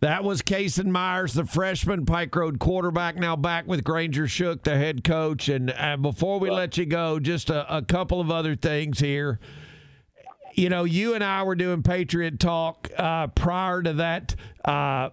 That 0.00 0.22
was 0.22 0.42
Kason 0.42 0.86
Myers, 0.86 1.34
the 1.34 1.44
freshman 1.44 2.06
Pike 2.06 2.34
Road 2.34 2.58
quarterback, 2.58 3.16
now 3.16 3.36
back 3.36 3.66
with 3.66 3.82
Granger 3.82 4.28
Shook, 4.28 4.62
the 4.62 4.76
head 4.76 5.02
coach. 5.02 5.48
And 5.48 5.70
uh, 5.76 5.96
before 5.96 6.38
we 6.38 6.50
let 6.50 6.76
you 6.76 6.86
go, 6.86 7.18
just 7.18 7.50
a, 7.50 7.76
a 7.76 7.82
couple 7.82 8.20
of 8.20 8.30
other 8.30 8.54
things 8.54 9.00
here. 9.00 9.40
You 10.54 10.68
know, 10.68 10.84
you 10.84 11.14
and 11.14 11.22
I 11.22 11.42
were 11.42 11.54
doing 11.54 11.82
Patriot 11.82 12.40
Talk 12.40 12.88
uh, 12.96 13.28
prior 13.28 13.82
to 13.82 13.92
that 13.94 14.34
uh, 14.64 15.10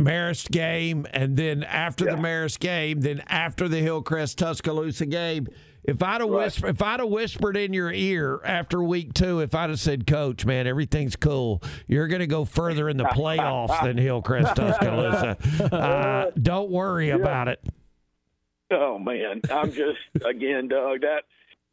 Marist 0.00 0.50
game, 0.50 1.06
and 1.12 1.36
then 1.36 1.62
after 1.64 2.04
the 2.04 2.12
Marist 2.12 2.60
game, 2.60 3.00
then 3.00 3.22
after 3.28 3.68
the 3.68 3.78
Hillcrest 3.78 4.38
Tuscaloosa 4.38 5.06
game. 5.06 5.48
If 5.88 6.02
I'd 6.02 6.20
have 6.20 6.28
whisper, 6.28 6.66
if 6.68 6.82
I'd 6.82 7.00
have 7.00 7.08
whispered 7.08 7.56
in 7.56 7.72
your 7.72 7.90
ear 7.90 8.42
after 8.44 8.82
week 8.82 9.14
two, 9.14 9.40
if 9.40 9.54
I'd 9.54 9.70
have 9.70 9.80
said, 9.80 10.06
"Coach, 10.06 10.44
man, 10.44 10.66
everything's 10.66 11.16
cool. 11.16 11.62
You're 11.86 12.08
going 12.08 12.20
to 12.20 12.26
go 12.26 12.44
further 12.44 12.90
in 12.90 12.98
the 12.98 13.04
playoffs 13.04 13.82
than 13.82 13.96
Hillcrest 13.96 14.54
Tuscaloosa. 14.54 15.38
Uh, 15.78 16.30
don't 16.40 16.70
worry 16.70 17.08
about 17.10 17.48
it." 17.48 17.64
Oh 18.70 18.98
man, 18.98 19.40
I'm 19.50 19.72
just 19.72 19.98
again, 20.26 20.68
Doug. 20.68 21.00
That 21.00 21.22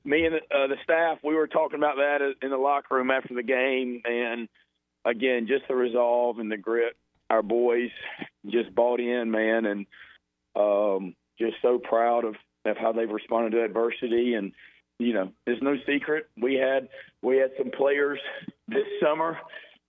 me 0.05 0.25
and 0.25 0.35
uh, 0.35 0.67
the 0.67 0.77
staff, 0.83 1.17
we 1.21 1.35
were 1.35 1.47
talking 1.47 1.77
about 1.77 1.97
that 1.97 2.35
in 2.41 2.49
the 2.51 2.57
locker 2.57 2.95
room 2.95 3.11
after 3.11 3.33
the 3.33 3.43
game, 3.43 4.01
and 4.05 4.47
again, 5.03 5.45
just 5.47 5.67
the 5.67 5.75
resolve 5.75 6.39
and 6.39 6.49
the 6.49 6.57
grit. 6.57 6.95
Our 7.29 7.41
boys 7.41 7.89
just 8.45 8.73
bought 8.73 9.01
in, 9.01 9.29
man, 9.29 9.65
and 9.65 9.85
um, 10.55 11.15
just 11.37 11.55
so 11.61 11.79
proud 11.79 12.23
of 12.23 12.35
of 12.65 12.77
how 12.77 12.91
they've 12.91 13.09
responded 13.09 13.51
to 13.51 13.63
adversity. 13.63 14.33
And 14.33 14.51
you 14.99 15.13
know, 15.13 15.31
there's 15.45 15.61
no 15.61 15.75
secret 15.87 16.27
we 16.41 16.55
had 16.55 16.89
we 17.21 17.37
had 17.37 17.51
some 17.57 17.71
players 17.71 18.19
this 18.67 18.85
summer 19.01 19.37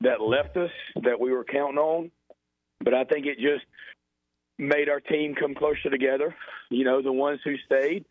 that 0.01 0.21
left 0.21 0.57
us 0.57 0.71
that 1.03 1.19
we 1.19 1.33
were 1.33 1.45
counting 1.45 1.79
on, 1.79 2.11
but 2.85 2.95
I 2.95 3.05
think 3.05 3.27
it 3.27 3.39
just 3.39 3.65
made 4.59 4.89
our 4.89 5.01
team 5.01 5.35
come 5.35 5.55
closer 5.55 5.91
together. 5.91 6.35
You 6.71 6.85
know, 6.85 7.03
the 7.03 7.13
ones 7.13 7.41
who 7.45 7.55
stayed, 7.65 8.05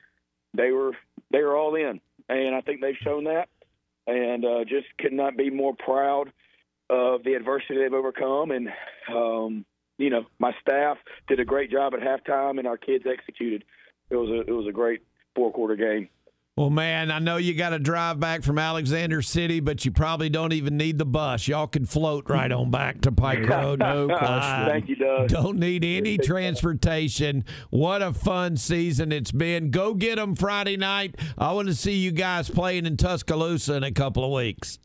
they 0.56 0.72
were 0.72 0.92
they 1.32 1.42
were 1.42 1.58
all 1.58 1.76
in, 1.76 2.00
and 2.30 2.56
I 2.56 2.62
think 2.62 2.82
they've 2.82 2.96
shown 3.04 3.26
that. 3.26 3.50
And 4.08 4.46
uh, 4.46 4.64
just 4.66 4.86
could 5.00 5.14
not 5.14 5.36
be 5.36 5.50
more 5.50 5.74
proud 5.76 6.32
of 6.92 7.24
the 7.24 7.34
adversity 7.34 7.80
they've 7.80 7.92
overcome. 7.92 8.52
And 8.52 8.70
um, 9.12 9.66
you 9.98 10.10
know, 10.10 10.26
my 10.40 10.54
staff 10.62 10.98
did 11.28 11.40
a 11.40 11.46
great 11.46 11.72
job 11.72 11.94
at 11.94 12.02
halftime, 12.02 12.60
and 12.60 12.68
our 12.68 12.78
kids 12.78 13.06
executed. 13.08 13.64
It 14.10 14.16
was 14.16 14.30
a 14.30 14.42
it 14.42 14.52
was 14.52 14.68
a 14.68 14.72
great 14.72 15.02
four 15.36 15.52
quarter 15.52 15.76
game. 15.76 16.10
Well, 16.58 16.70
man, 16.70 17.12
I 17.12 17.20
know 17.20 17.36
you 17.36 17.54
got 17.54 17.72
to 17.72 17.80
drive 17.80 18.18
back 18.18 18.42
from 18.42 18.58
Alexander 18.58 19.22
City, 19.22 19.60
but 19.60 19.84
you 19.84 19.92
probably 19.92 20.30
don't 20.30 20.54
even 20.54 20.78
need 20.78 20.98
the 20.98 21.06
bus. 21.06 21.50
Y'all 21.50 21.68
can 21.68 21.86
float 21.86 22.30
right 22.30 22.50
on 22.50 22.72
back 22.72 23.02
to 23.02 23.12
Pike 23.12 23.46
Road. 23.50 23.80
No 23.80 24.08
question. 24.08 24.66
Thank 24.70 24.88
you, 24.88 24.96
Doug. 24.96 25.28
Don't 25.28 25.60
need 25.60 25.84
any 25.84 26.18
transportation. 26.18 27.44
What 27.72 28.02
a 28.02 28.14
fun 28.14 28.56
season 28.56 29.12
it's 29.12 29.34
been. 29.34 29.70
Go 29.70 29.94
get 29.96 30.16
them 30.16 30.34
Friday 30.34 30.78
night. 30.78 31.16
I 31.38 31.52
want 31.52 31.68
to 31.68 31.76
see 31.76 31.96
you 31.96 32.12
guys 32.12 32.50
playing 32.50 32.86
in 32.86 32.96
Tuscaloosa 32.96 33.76
in 33.76 33.84
a 33.84 33.92
couple 33.92 34.24
of 34.24 34.32
weeks. 34.32 34.80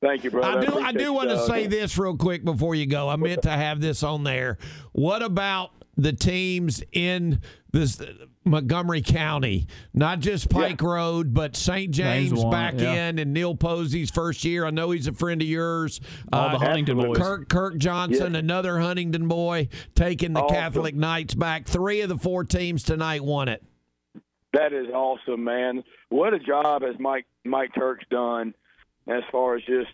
Thank 0.00 0.22
you, 0.22 0.30
brother. 0.30 0.58
I 0.58 0.60
do. 0.60 0.66
I 0.66 0.90
appreciate 0.90 0.98
do 0.98 1.12
want 1.12 1.30
to 1.30 1.44
say 1.44 1.66
this 1.66 1.98
real 1.98 2.16
quick 2.16 2.44
before 2.44 2.76
you 2.76 2.86
go. 2.86 3.08
I 3.08 3.16
meant 3.16 3.42
to 3.42 3.50
have 3.50 3.80
this 3.80 4.04
on 4.04 4.22
there. 4.22 4.58
What 4.92 5.22
about 5.22 5.72
the 5.96 6.12
teams 6.12 6.84
in 6.92 7.40
this 7.72 8.00
Montgomery 8.44 9.02
County? 9.02 9.66
Not 9.92 10.20
just 10.20 10.48
Pike 10.48 10.80
Road, 10.80 11.34
but 11.34 11.56
St. 11.56 11.90
James, 11.90 12.30
James 12.30 12.44
back 12.46 12.74
yeah. 12.78 13.08
in, 13.08 13.18
and 13.18 13.32
Neal 13.34 13.54
Posey's 13.54 14.10
first 14.10 14.44
year. 14.44 14.64
I 14.64 14.70
know 14.70 14.90
he's 14.90 15.06
a 15.06 15.12
friend 15.12 15.42
of 15.42 15.48
yours. 15.48 16.00
Uh, 16.32 16.36
All 16.36 16.58
the 16.58 16.64
Huntingdon 16.64 16.96
boys. 16.98 17.18
Kirk 17.18 17.48
Kirk 17.48 17.76
Johnson, 17.78 18.34
another 18.34 18.78
Huntingdon 18.80 19.28
boy, 19.28 19.68
taking 19.94 20.32
the 20.32 20.40
Awesome. 20.40 20.56
Catholic 20.56 20.94
Knights 20.94 21.34
back. 21.34 21.66
Three 21.66 22.00
of 22.00 22.08
the 22.08 22.16
four 22.18 22.44
teams 22.44 22.82
tonight 22.82 23.22
won 23.22 23.48
it. 23.48 23.62
That 24.52 24.72
is 24.72 24.86
awesome, 24.88 25.44
man. 25.44 25.84
What 26.08 26.34
a 26.34 26.38
job 26.38 26.82
has 26.82 26.96
Mike 26.98 27.26
Mike 27.44 27.70
Turk's 27.74 28.04
done 28.10 28.54
as 29.06 29.22
far 29.30 29.56
as 29.56 29.62
just 29.64 29.92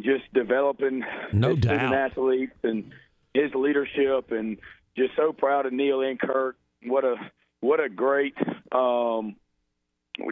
just 0.00 0.32
developing 0.34 1.02
No 1.32 1.48
his 1.50 1.58
student 1.58 1.80
doubt. 1.80 1.94
athletes 1.94 2.52
and 2.62 2.92
his 3.34 3.52
leadership 3.54 4.30
and 4.30 4.58
just 4.96 5.16
so 5.16 5.32
proud 5.32 5.66
of 5.66 5.72
Neal 5.72 6.02
and 6.02 6.20
Kirk. 6.20 6.56
What 6.84 7.04
a 7.04 7.16
what 7.60 7.80
a 7.80 7.88
great 7.88 8.34
um 8.72 9.36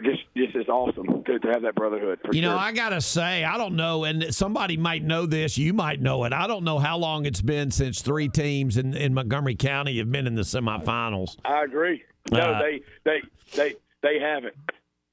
just 0.03 0.23
just 0.35 0.55
is 0.55 0.67
awesome 0.67 1.23
to, 1.23 1.39
to 1.39 1.47
have 1.47 1.61
that 1.61 1.75
brotherhood. 1.75 2.19
For 2.25 2.33
You 2.33 2.41
know. 2.41 2.57
I 2.57 2.73
gotta 2.73 2.99
say, 2.99 3.43
I 3.43 3.57
don't 3.57 3.75
know, 3.75 4.03
and 4.03 4.33
somebody 4.35 4.75
might 4.75 5.03
know 5.03 5.25
this. 5.25 5.57
You 5.57 5.73
might 5.73 6.01
know 6.01 6.25
it. 6.25 6.33
I 6.33 6.45
don't 6.47 6.63
know 6.65 6.77
how 6.77 6.97
long 6.97 7.25
it's 7.25 7.41
been 7.41 7.71
since 7.71 8.01
three 8.01 8.27
teams 8.27 8.77
in, 8.77 8.93
in 8.93 9.13
Montgomery 9.13 9.55
County 9.55 9.97
have 9.99 10.11
been 10.11 10.27
in 10.27 10.35
the 10.35 10.41
semifinals. 10.41 11.37
I 11.45 11.63
agree. 11.63 12.03
No, 12.31 12.39
Uh, 12.39 12.61
they 12.61 12.81
they 13.05 13.21
they 13.55 13.75
they 14.03 14.19
haven't. 14.19 14.55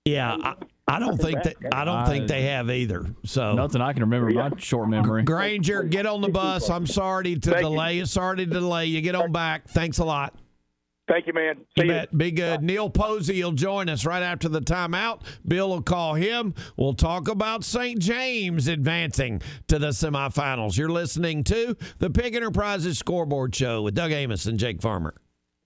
Yeah, 0.04 0.36
I, 0.42 0.54
I 0.88 0.98
don't 0.98 1.18
think 1.18 1.42
that. 1.44 1.54
I 1.72 1.84
don't 1.84 2.06
think 2.06 2.26
they 2.26 2.42
have 2.42 2.68
either. 2.68 3.06
So 3.24 3.54
Nothing 3.54 3.80
I 3.80 3.92
can 3.92 4.02
remember. 4.02 4.30
My 4.30 4.50
short 4.58 4.88
memory. 4.88 5.22
Granger, 5.22 5.84
get 5.84 6.04
on 6.04 6.20
the 6.20 6.28
bus. 6.28 6.68
I'm 6.68 6.86
sorry 6.86 7.36
to 7.36 7.50
delay 7.50 7.98
you. 7.98 8.06
Sorry 8.06 8.38
to 8.38 8.46
delay 8.46 8.86
you. 8.86 9.00
Get 9.00 9.14
on 9.14 9.30
back. 9.30 9.68
Thanks 9.68 9.98
a 9.98 10.04
lot. 10.04 10.34
Thank 11.06 11.26
you, 11.26 11.34
man. 11.34 11.66
You 11.76 11.86
bet. 11.86 12.16
Be 12.16 12.30
good. 12.30 12.62
Neal 12.62 12.88
Posey 12.88 13.42
will 13.44 13.52
join 13.52 13.88
us 13.90 14.06
right 14.06 14.22
after 14.22 14.48
the 14.48 14.60
timeout. 14.60 15.20
Bill 15.46 15.68
will 15.68 15.82
call 15.82 16.14
him. 16.14 16.54
We'll 16.76 16.94
talk 16.94 17.28
about 17.28 17.62
St. 17.62 17.98
James 17.98 18.68
advancing 18.68 19.42
to 19.68 19.78
the 19.78 19.88
semifinals. 19.88 20.78
You're 20.78 20.88
listening 20.88 21.44
to 21.44 21.76
the 21.98 22.08
Pigg 22.08 22.34
Enterprises 22.34 22.98
Scoreboard 22.98 23.54
Show 23.54 23.82
with 23.82 23.94
Doug 23.94 24.12
Amos 24.12 24.46
and 24.46 24.58
Jake 24.58 24.80
Farmer. 24.80 25.14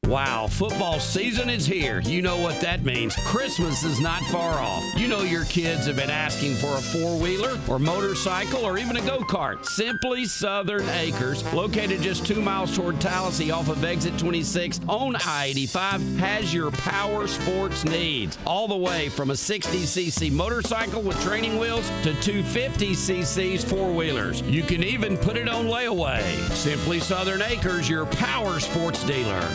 Wow, 0.09 0.47
football 0.47 1.01
season 1.01 1.51
is 1.51 1.67
here. 1.67 2.01
You 2.01 2.23
know 2.23 2.39
what 2.39 2.63
that 2.63 2.83
means. 2.83 3.15
Christmas 3.27 3.85
is 3.85 4.01
not 4.01 4.23
far 4.23 4.59
off. 4.59 4.83
You 4.97 5.07
know 5.07 5.21
your 5.21 5.45
kids 5.45 5.85
have 5.85 5.97
been 5.97 6.09
asking 6.09 6.55
for 6.55 6.79
a 6.79 6.81
four 6.81 7.19
wheeler 7.21 7.61
or 7.69 7.79
motorcycle 7.79 8.65
or 8.65 8.79
even 8.79 8.97
a 8.97 9.03
go 9.03 9.19
kart. 9.19 9.67
Simply 9.67 10.25
Southern 10.25 10.89
Acres, 10.89 11.45
located 11.53 12.01
just 12.01 12.25
two 12.25 12.41
miles 12.41 12.75
toward 12.75 13.03
Tallassee 13.03 13.51
off 13.51 13.69
of 13.69 13.85
exit 13.85 14.19
26 14.19 14.81
on 14.89 15.15
I 15.27 15.49
85, 15.51 16.01
has 16.17 16.55
your 16.55 16.71
power 16.71 17.27
sports 17.27 17.85
needs. 17.85 18.39
All 18.47 18.67
the 18.67 18.79
way 18.79 19.11
from 19.11 19.29
a 19.29 19.35
60cc 19.35 20.33
motorcycle 20.33 21.03
with 21.03 21.21
training 21.23 21.59
wheels 21.59 21.87
to 22.05 22.15
250cc's 22.15 23.63
four 23.63 23.93
wheelers. 23.93 24.41
You 24.41 24.63
can 24.63 24.83
even 24.83 25.19
put 25.19 25.37
it 25.37 25.51
on 25.51 25.67
layaway. 25.67 26.23
Simply 26.53 26.99
Southern 26.99 27.43
Acres, 27.43 27.91
your 27.91 28.07
power 28.07 28.59
sports 28.59 29.05
dealer. 29.05 29.47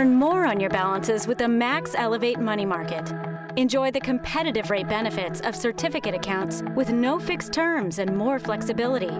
Earn 0.00 0.14
more 0.14 0.46
on 0.46 0.58
your 0.58 0.70
balances 0.70 1.26
with 1.26 1.36
the 1.36 1.46
Max 1.46 1.94
Elevate 1.94 2.40
Money 2.40 2.64
Market. 2.64 3.12
Enjoy 3.56 3.90
the 3.90 4.00
competitive 4.00 4.70
rate 4.70 4.88
benefits 4.88 5.42
of 5.42 5.54
certificate 5.54 6.14
accounts 6.14 6.62
with 6.74 6.90
no 6.90 7.18
fixed 7.18 7.52
terms 7.52 7.98
and 7.98 8.16
more 8.16 8.38
flexibility. 8.38 9.14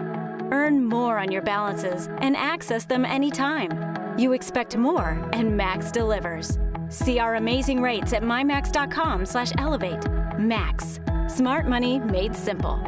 Earn 0.51 0.83
more 0.83 1.19
on 1.19 1.31
your 1.31 1.43
balances 1.43 2.09
and 2.23 2.35
access 2.35 2.87
them 2.87 3.05
anytime. 3.05 4.19
You 4.19 4.33
expect 4.33 4.75
more, 4.75 5.23
and 5.35 5.55
Max 5.55 5.91
delivers. 5.91 6.59
See 6.89 7.19
our 7.19 7.35
amazing 7.35 7.83
rates 7.83 8.15
at 8.15 8.23
mymax.com/elevate. 8.23 10.39
Max, 10.39 10.99
smart 11.29 11.69
money 11.69 11.99
made 11.99 12.35
simple. 12.35 12.81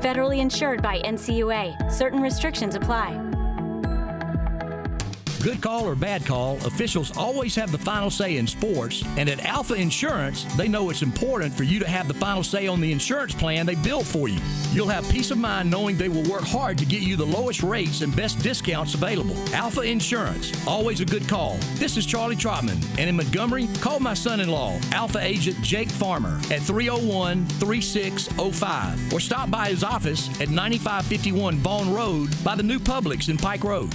Federally 0.00 0.40
insured 0.40 0.82
by 0.82 1.00
NCUA. 1.04 1.92
Certain 1.92 2.20
restrictions 2.20 2.74
apply. 2.74 3.35
Good 5.46 5.62
call 5.62 5.86
or 5.86 5.94
bad 5.94 6.26
call, 6.26 6.56
officials 6.66 7.16
always 7.16 7.54
have 7.54 7.70
the 7.70 7.78
final 7.78 8.10
say 8.10 8.36
in 8.36 8.48
sports, 8.48 9.04
and 9.16 9.28
at 9.28 9.44
Alfa 9.44 9.74
Insurance, 9.74 10.42
they 10.56 10.66
know 10.66 10.90
it's 10.90 11.02
important 11.02 11.54
for 11.54 11.62
you 11.62 11.78
to 11.78 11.88
have 11.88 12.08
the 12.08 12.14
final 12.14 12.42
say 12.42 12.66
on 12.66 12.80
the 12.80 12.90
insurance 12.90 13.32
plan 13.32 13.64
they 13.64 13.76
build 13.76 14.08
for 14.08 14.26
you. 14.26 14.40
You'll 14.72 14.88
have 14.88 15.08
peace 15.08 15.30
of 15.30 15.38
mind 15.38 15.70
knowing 15.70 15.96
they 15.96 16.08
will 16.08 16.28
work 16.28 16.42
hard 16.42 16.78
to 16.78 16.84
get 16.84 17.02
you 17.02 17.14
the 17.14 17.24
lowest 17.24 17.62
rates 17.62 18.00
and 18.00 18.14
best 18.16 18.40
discounts 18.40 18.94
available. 18.94 19.36
Alfa 19.54 19.82
Insurance, 19.82 20.50
always 20.66 21.00
a 21.00 21.04
good 21.04 21.28
call. 21.28 21.58
This 21.74 21.96
is 21.96 22.06
Charlie 22.06 22.34
Trotman, 22.34 22.82
and 22.98 23.08
in 23.08 23.14
Montgomery, 23.14 23.68
call 23.80 24.00
my 24.00 24.14
son 24.14 24.40
in 24.40 24.48
law, 24.48 24.76
Alfa 24.90 25.20
Agent 25.20 25.62
Jake 25.62 25.90
Farmer, 25.90 26.38
at 26.50 26.62
301 26.62 27.46
3605, 27.46 29.12
or 29.12 29.20
stop 29.20 29.48
by 29.48 29.68
his 29.68 29.84
office 29.84 30.28
at 30.40 30.48
9551 30.48 31.58
Vaughn 31.58 31.94
Road 31.94 32.34
by 32.42 32.56
the 32.56 32.64
new 32.64 32.80
Publix 32.80 33.28
in 33.28 33.36
Pike 33.36 33.62
Road. 33.62 33.94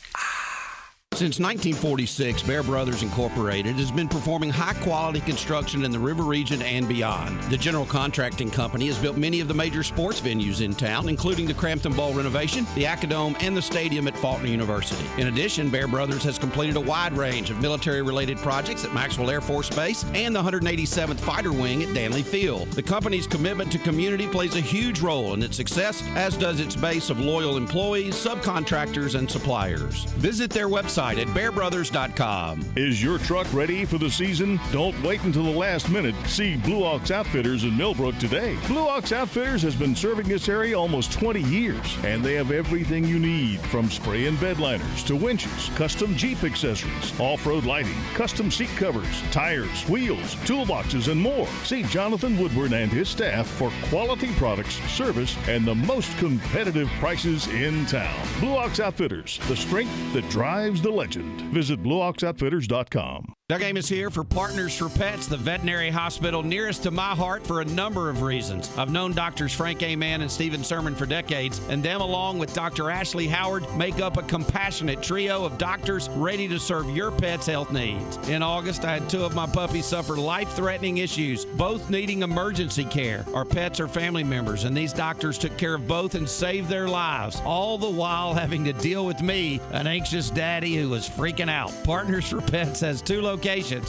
Since 1.13 1.39
1946, 1.39 2.41
Bear 2.43 2.63
Brothers 2.63 3.03
Incorporated 3.03 3.75
has 3.75 3.91
been 3.91 4.07
performing 4.07 4.49
high 4.49 4.73
quality 4.75 5.19
construction 5.19 5.83
in 5.83 5.91
the 5.91 5.99
river 5.99 6.23
region 6.23 6.61
and 6.61 6.87
beyond. 6.87 7.39
The 7.43 7.57
general 7.57 7.85
contracting 7.85 8.49
company 8.49 8.87
has 8.87 8.97
built 8.97 9.17
many 9.17 9.41
of 9.41 9.49
the 9.49 9.53
major 9.53 9.83
sports 9.83 10.21
venues 10.21 10.61
in 10.61 10.73
town, 10.73 11.09
including 11.09 11.45
the 11.45 11.53
Crampton 11.53 11.93
Bowl 11.93 12.13
renovation, 12.13 12.65
the 12.75 12.85
Acadome, 12.85 13.35
and 13.43 13.55
the 13.55 13.61
stadium 13.61 14.07
at 14.07 14.17
Faulkner 14.17 14.47
University. 14.47 15.05
In 15.21 15.27
addition, 15.27 15.69
Bear 15.69 15.85
Brothers 15.85 16.23
has 16.23 16.39
completed 16.39 16.77
a 16.77 16.81
wide 16.81 17.13
range 17.13 17.49
of 17.49 17.61
military 17.61 18.01
related 18.01 18.37
projects 18.37 18.85
at 18.85 18.93
Maxwell 18.93 19.29
Air 19.29 19.41
Force 19.41 19.69
Base 19.69 20.05
and 20.15 20.33
the 20.33 20.41
187th 20.41 21.19
Fighter 21.19 21.51
Wing 21.51 21.83
at 21.83 21.89
Dannelly 21.89 22.23
Field. 22.23 22.71
The 22.71 22.81
company's 22.81 23.27
commitment 23.27 23.69
to 23.73 23.79
community 23.79 24.27
plays 24.27 24.55
a 24.55 24.61
huge 24.61 25.01
role 25.01 25.33
in 25.33 25.43
its 25.43 25.57
success, 25.57 26.01
as 26.15 26.37
does 26.37 26.61
its 26.61 26.75
base 26.75 27.09
of 27.09 27.19
loyal 27.19 27.57
employees, 27.57 28.15
subcontractors, 28.15 29.13
and 29.13 29.29
suppliers. 29.29 30.05
Visit 30.15 30.49
their 30.49 30.69
website 30.69 31.00
website 31.01 31.19
at 31.21 31.27
bearbrothers.com. 31.27 32.73
Is 32.75 33.01
your 33.01 33.17
truck 33.19 33.51
ready 33.53 33.85
for 33.85 33.97
the 33.97 34.09
season? 34.09 34.59
Don't 34.71 34.99
wait 35.03 35.23
until 35.23 35.43
the 35.43 35.49
last 35.49 35.89
minute. 35.89 36.15
See 36.27 36.57
Blue 36.57 36.83
Ox 36.83 37.11
Outfitters 37.11 37.63
in 37.63 37.75
Millbrook 37.75 38.17
today. 38.17 38.57
Blue 38.67 38.87
Ox 38.87 39.11
Outfitters 39.11 39.61
has 39.61 39.75
been 39.75 39.95
serving 39.95 40.27
this 40.27 40.49
area 40.49 40.77
almost 40.77 41.11
20 41.11 41.41
years, 41.43 41.97
and 42.03 42.23
they 42.23 42.33
have 42.35 42.51
everything 42.51 43.03
you 43.05 43.19
need 43.19 43.59
from 43.61 43.89
spray 43.89 44.27
and 44.27 44.39
bed 44.39 44.59
liners 44.59 45.03
to 45.03 45.15
winches, 45.15 45.69
custom 45.75 46.15
Jeep 46.15 46.43
accessories, 46.43 47.19
off 47.19 47.45
road 47.45 47.65
lighting, 47.65 47.97
custom 48.13 48.51
seat 48.51 48.69
covers, 48.69 49.21
tires, 49.31 49.87
wheels, 49.89 50.35
toolboxes, 50.45 51.11
and 51.11 51.19
more. 51.19 51.47
See 51.63 51.83
Jonathan 51.83 52.37
Woodward 52.37 52.73
and 52.73 52.91
his 52.91 53.09
staff 53.09 53.47
for 53.47 53.71
quality 53.89 54.31
products, 54.33 54.75
service, 54.91 55.35
and 55.47 55.65
the 55.65 55.75
most 55.75 56.15
competitive 56.17 56.89
prices 56.99 57.47
in 57.47 57.85
town. 57.87 58.15
Blue 58.39 58.55
Ox 58.55 58.79
Outfitters, 58.79 59.39
the 59.47 59.55
strength 59.55 59.91
that 60.13 60.27
drives 60.29 60.81
the 60.81 60.90
legend. 60.91 61.41
Visit 61.53 61.81
blueoxoutfitters.com. 61.83 63.33
Doug 63.51 63.63
Amos 63.63 63.89
here 63.89 64.09
for 64.09 64.23
Partners 64.23 64.77
for 64.77 64.87
Pets, 64.87 65.27
the 65.27 65.35
veterinary 65.35 65.89
hospital 65.89 66.41
nearest 66.41 66.83
to 66.83 66.89
my 66.89 67.13
heart 67.13 67.45
for 67.45 67.59
a 67.59 67.65
number 67.65 68.09
of 68.09 68.21
reasons. 68.21 68.71
I've 68.77 68.93
known 68.93 69.11
doctors 69.11 69.51
Frank 69.51 69.83
Aman 69.83 70.21
and 70.21 70.31
Stephen 70.31 70.63
Sermon 70.63 70.95
for 70.95 71.05
decades, 71.05 71.59
and 71.67 71.83
them, 71.83 71.99
along 71.99 72.39
with 72.39 72.53
Dr. 72.53 72.89
Ashley 72.89 73.27
Howard, 73.27 73.65
make 73.75 73.99
up 73.99 74.15
a 74.15 74.21
compassionate 74.21 75.03
trio 75.03 75.43
of 75.43 75.57
doctors 75.57 76.07
ready 76.11 76.47
to 76.47 76.57
serve 76.59 76.89
your 76.91 77.11
pet's 77.11 77.45
health 77.45 77.73
needs. 77.73 78.15
In 78.29 78.41
August, 78.41 78.85
I 78.85 78.93
had 78.93 79.09
two 79.09 79.25
of 79.25 79.35
my 79.35 79.47
puppies 79.47 79.85
suffer 79.85 80.15
life 80.15 80.53
threatening 80.53 80.99
issues, 80.99 81.43
both 81.43 81.89
needing 81.89 82.21
emergency 82.21 82.85
care. 82.85 83.25
Our 83.33 83.43
pets 83.43 83.81
are 83.81 83.89
family 83.89 84.23
members, 84.23 84.63
and 84.63 84.77
these 84.77 84.93
doctors 84.93 85.37
took 85.37 85.57
care 85.57 85.73
of 85.73 85.89
both 85.89 86.15
and 86.15 86.29
saved 86.29 86.69
their 86.69 86.87
lives, 86.87 87.41
all 87.43 87.77
the 87.77 87.89
while 87.89 88.33
having 88.33 88.63
to 88.63 88.71
deal 88.71 89.05
with 89.05 89.21
me, 89.21 89.59
an 89.71 89.87
anxious 89.87 90.29
daddy 90.29 90.77
who 90.77 90.87
was 90.87 91.09
freaking 91.09 91.49
out. 91.49 91.73
Partners 91.83 92.29
for 92.29 92.39
Pets 92.39 92.79
has 92.79 93.01
two 93.01 93.21
locations 93.21 93.40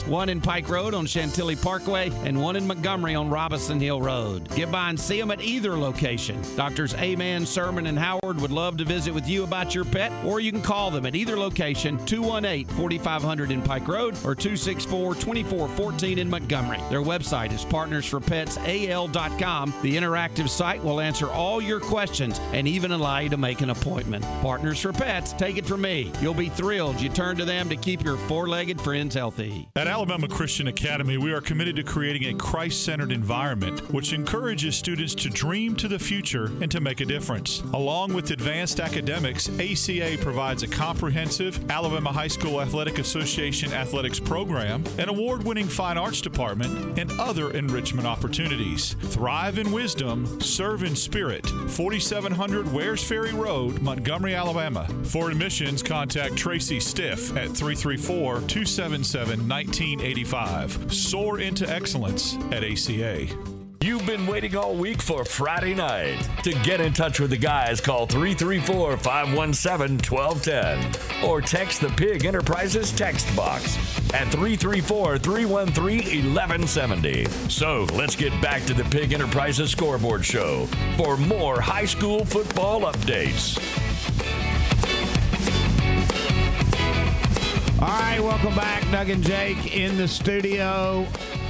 one 0.07 0.29
in 0.29 0.41
Pike 0.41 0.67
Road 0.67 0.95
on 0.95 1.05
Chantilly 1.05 1.55
Parkway 1.55 2.09
and 2.25 2.41
one 2.41 2.55
in 2.55 2.65
Montgomery 2.65 3.13
on 3.13 3.29
Robinson 3.29 3.79
Hill 3.79 4.01
Road. 4.01 4.49
Get 4.55 4.71
by 4.71 4.89
and 4.89 4.99
see 4.99 5.19
them 5.19 5.29
at 5.29 5.41
either 5.41 5.77
location. 5.77 6.41
Doctors 6.55 6.95
Aman, 6.95 7.45
Sermon, 7.45 7.85
and 7.87 7.99
Howard 7.99 8.41
would 8.41 8.51
love 8.51 8.77
to 8.77 8.85
visit 8.85 9.13
with 9.13 9.27
you 9.27 9.43
about 9.43 9.75
your 9.75 9.85
pet, 9.85 10.11
or 10.25 10.39
you 10.39 10.51
can 10.51 10.63
call 10.63 10.89
them 10.89 11.05
at 11.05 11.13
either 11.13 11.37
location 11.37 12.03
218 12.05 12.75
4500 12.75 13.51
in 13.51 13.61
Pike 13.61 13.87
Road 13.87 14.15
or 14.25 14.33
264 14.33 15.13
2414 15.15 16.17
in 16.17 16.29
Montgomery. 16.29 16.79
Their 16.89 17.01
website 17.01 17.51
is 17.51 17.65
partnersforpetsal.com. 17.65 19.73
The 19.81 19.95
interactive 19.95 20.49
site 20.49 20.83
will 20.83 20.99
answer 20.99 21.29
all 21.29 21.61
your 21.61 21.79
questions 21.79 22.39
and 22.53 22.67
even 22.67 22.91
allow 22.91 23.19
you 23.19 23.29
to 23.29 23.37
make 23.37 23.61
an 23.61 23.69
appointment. 23.69 24.25
Partners 24.41 24.79
for 24.79 24.91
Pets, 24.93 25.33
take 25.33 25.57
it 25.57 25.65
from 25.65 25.81
me. 25.81 26.11
You'll 26.21 26.33
be 26.33 26.49
thrilled 26.49 26.99
you 26.99 27.09
turn 27.09 27.37
to 27.37 27.45
them 27.45 27.69
to 27.69 27.75
keep 27.75 28.03
your 28.03 28.17
four 28.17 28.47
legged 28.47 28.81
friends 28.81 29.15
healthy. 29.15 29.32
At 29.75 29.87
Alabama 29.87 30.27
Christian 30.27 30.67
Academy, 30.67 31.17
we 31.17 31.33
are 31.33 31.41
committed 31.41 31.75
to 31.77 31.83
creating 31.83 32.25
a 32.25 32.37
Christ 32.37 32.83
centered 32.83 33.11
environment 33.11 33.91
which 33.91 34.13
encourages 34.13 34.75
students 34.75 35.15
to 35.15 35.29
dream 35.29 35.75
to 35.77 35.87
the 35.87 35.97
future 35.97 36.51
and 36.61 36.69
to 36.69 36.79
make 36.79 37.01
a 37.01 37.05
difference. 37.05 37.61
Along 37.73 38.13
with 38.13 38.29
advanced 38.29 38.79
academics, 38.79 39.49
ACA 39.59 40.17
provides 40.21 40.61
a 40.61 40.67
comprehensive 40.67 41.71
Alabama 41.71 42.11
High 42.11 42.27
School 42.27 42.61
Athletic 42.61 42.99
Association 42.99 43.73
athletics 43.73 44.19
program, 44.19 44.83
an 44.99 45.09
award 45.09 45.43
winning 45.43 45.67
fine 45.67 45.97
arts 45.97 46.21
department, 46.21 46.99
and 46.99 47.11
other 47.19 47.51
enrichment 47.51 48.05
opportunities. 48.05 48.93
Thrive 49.01 49.57
in 49.57 49.71
wisdom, 49.71 50.39
serve 50.41 50.83
in 50.83 50.95
spirit. 50.95 51.47
4700 51.47 52.71
Wares 52.71 53.03
Ferry 53.03 53.33
Road, 53.33 53.81
Montgomery, 53.81 54.35
Alabama. 54.35 54.87
For 55.05 55.31
admissions, 55.31 55.81
contact 55.81 56.35
Tracy 56.35 56.79
Stiff 56.79 57.31
at 57.31 57.49
334 57.49 58.41
277 58.41 59.03
1985. 59.29 60.93
Soar 60.93 61.39
into 61.39 61.69
excellence 61.69 62.35
at 62.51 62.63
ACA. 62.63 63.27
You've 63.83 64.05
been 64.05 64.25
waiting 64.27 64.55
all 64.55 64.75
week 64.75 65.01
for 65.01 65.25
Friday 65.25 65.75
night. 65.75 66.25
To 66.43 66.53
get 66.63 66.79
in 66.79 66.93
touch 66.93 67.19
with 67.19 67.31
the 67.31 67.37
guys, 67.37 67.81
call 67.81 68.05
334 68.05 68.95
517 68.95 69.99
1210 70.09 71.29
or 71.29 71.41
text 71.41 71.81
the 71.81 71.89
Pigg 71.89 72.23
Enterprises 72.23 72.93
text 72.93 73.35
box 73.35 73.75
at 74.13 74.29
334 74.29 75.17
313 75.17 75.97
1170. 76.33 77.25
So 77.49 77.85
let's 77.93 78.15
get 78.15 78.31
back 78.41 78.63
to 78.67 78.73
the 78.73 78.85
Pigg 78.85 79.11
Enterprises 79.11 79.69
scoreboard 79.71 80.23
show 80.23 80.65
for 80.95 81.17
more 81.17 81.59
high 81.59 81.83
school 81.83 82.23
football 82.23 82.81
updates. 82.81 83.59
All 87.83 87.89
right, 87.89 88.19
welcome 88.23 88.55
back. 88.55 88.89
Doug 88.91 89.09
and 89.09 89.21
Jake 89.21 89.75
in 89.75 89.97
the 89.97 90.07
studio. 90.07 91.05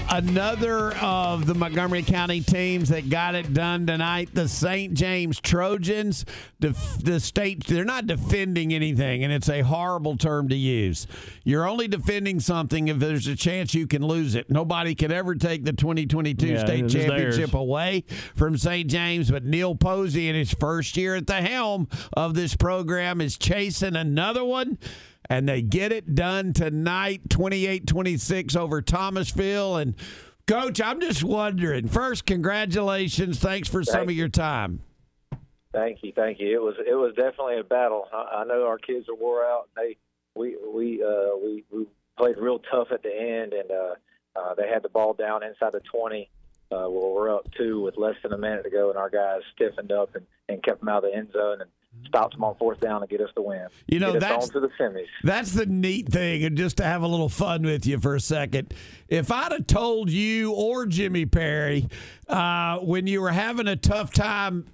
Another 0.10 0.96
of 0.98 1.46
the 1.46 1.54
Montgomery 1.54 2.02
County 2.02 2.42
teams 2.42 2.90
that 2.90 3.08
got 3.08 3.36
it 3.36 3.54
done 3.54 3.86
tonight, 3.86 4.30
the 4.34 4.48
St. 4.48 4.96
James 4.96 5.40
Trojans. 5.40 6.26
Def- 6.60 6.98
the 7.04 7.20
state, 7.20 7.68
they're 7.68 7.86
not 7.86 8.08
defending 8.08 8.74
anything, 8.74 9.24
and 9.24 9.32
it's 9.32 9.48
a 9.48 9.62
horrible 9.62 10.18
term 10.18 10.50
to 10.50 10.56
use. 10.56 11.06
You're 11.44 11.70
only 11.70 11.88
defending 11.88 12.40
something 12.40 12.88
if 12.88 12.98
there's 12.98 13.28
a 13.28 13.36
chance 13.36 13.76
you 13.76 13.86
can 13.86 14.04
lose 14.04 14.34
it. 14.34 14.50
Nobody 14.50 14.96
could 14.96 15.12
ever 15.12 15.36
take 15.36 15.64
the 15.66 15.74
2022 15.74 16.48
Yeah, 16.48 16.60
state 16.66 16.90
championship 16.90 17.52
theirs. 17.52 17.54
away 17.54 18.06
from 18.36 18.58
St. 18.58 18.90
James, 18.90 19.30
but 19.30 19.46
Neal 19.46 19.76
Posey, 19.76 20.30
in 20.30 20.36
his 20.36 20.52
first 20.52 20.98
year 20.98 21.16
at 21.16 21.28
the 21.28 21.44
helm 21.44 21.88
of 22.14 22.34
this 22.34 22.56
program, 22.56 23.22
is 23.22 23.38
chasing 23.38 23.96
another 23.96 24.44
one. 24.44 24.80
And 25.30 25.48
they 25.48 25.62
get 25.62 25.92
it 25.92 26.16
done 26.16 26.54
tonight, 26.54 27.30
28 27.30 27.88
26 27.88 28.56
over 28.56 28.82
Thomasville. 28.82 29.78
And, 29.78 29.96
Coach, 30.48 30.82
I'm 30.82 31.00
just 31.00 31.24
wondering 31.24 31.88
first, 31.88 32.26
congratulations. 32.26 33.40
Thanks 33.40 33.70
for 33.70 33.84
some 33.84 34.10
of 34.10 34.12
your 34.12 34.30
time. 34.30 34.82
Thank 35.72 36.04
you, 36.04 36.12
thank 36.16 36.40
you. 36.40 36.54
It 36.54 36.62
was 36.62 36.76
it 36.86 36.94
was 36.94 37.16
definitely 37.16 37.60
a 37.60 37.64
battle. 37.64 38.08
I, 38.14 38.42
I 38.42 38.44
know 38.44 38.68
our 38.68 38.78
kids 38.78 39.10
are 39.10 39.16
wore 39.16 39.44
out. 39.44 39.70
They 39.76 39.98
we 40.36 40.56
we 40.72 41.04
uh, 41.04 41.36
we 41.44 41.64
we 41.72 41.88
played 42.16 42.38
real 42.38 42.60
tough 42.60 42.90
at 42.92 43.02
the 43.02 43.10
end, 43.10 43.54
and 43.54 43.72
uh, 43.72 43.96
uh, 44.40 44.54
they 44.56 44.68
had 44.68 44.84
the 44.84 44.90
ball 44.90 45.14
down 45.14 45.42
inside 45.44 45.72
the 45.74 45.82
twenty. 45.92 46.30
Uh, 46.72 46.90
well, 46.90 47.12
we're 47.14 47.34
up 47.34 47.48
two 47.58 47.82
with 47.82 47.98
less 47.98 48.16
than 48.22 48.34
a 48.34 48.38
minute 48.38 48.64
to 48.64 48.70
go, 48.70 48.90
and 48.90 48.98
our 48.98 49.10
guys 49.10 49.42
stiffened 49.56 49.92
up 49.92 50.16
and, 50.16 50.26
and 50.48 50.64
kept 50.64 50.80
them 50.80 50.90
out 50.90 51.04
of 51.04 51.12
the 51.12 51.18
end 51.18 51.32
zone 51.34 51.62
and 51.62 51.70
stopped 52.08 52.34
them 52.36 52.44
on 52.44 52.56
fourth 52.56 52.80
down 52.80 53.02
and 53.02 53.10
get 53.10 53.22
us 53.22 53.30
the 53.36 53.42
win. 53.42 53.68
You 53.88 54.00
know, 54.00 54.14
that's- 54.20 54.44
on 54.44 54.50
to 54.52 54.60
the 54.60 54.70
semis. 54.80 55.08
That's 55.24 55.52
the 55.52 55.66
neat 55.66 56.10
thing, 56.10 56.44
and 56.44 56.58
just 56.58 56.78
to 56.78 56.84
have 56.84 57.02
a 57.02 57.08
little 57.08 57.30
fun 57.30 57.64
with 57.64 57.86
you 57.88 58.00
for 58.00 58.16
a 58.16 58.20
second. 58.20 58.74
If 59.08 59.32
I'd 59.32 59.52
have 59.52 59.68
told 59.68 60.10
you 60.10 60.52
or 60.54 60.86
Jimmy 60.86 61.26
Perry 61.26 61.88
uh, 62.28 62.78
when 62.80 63.08
you 63.08 63.22
were 63.22 63.32
having 63.32 63.68
a 63.68 63.76
tough 63.76 64.14
time 64.14 64.66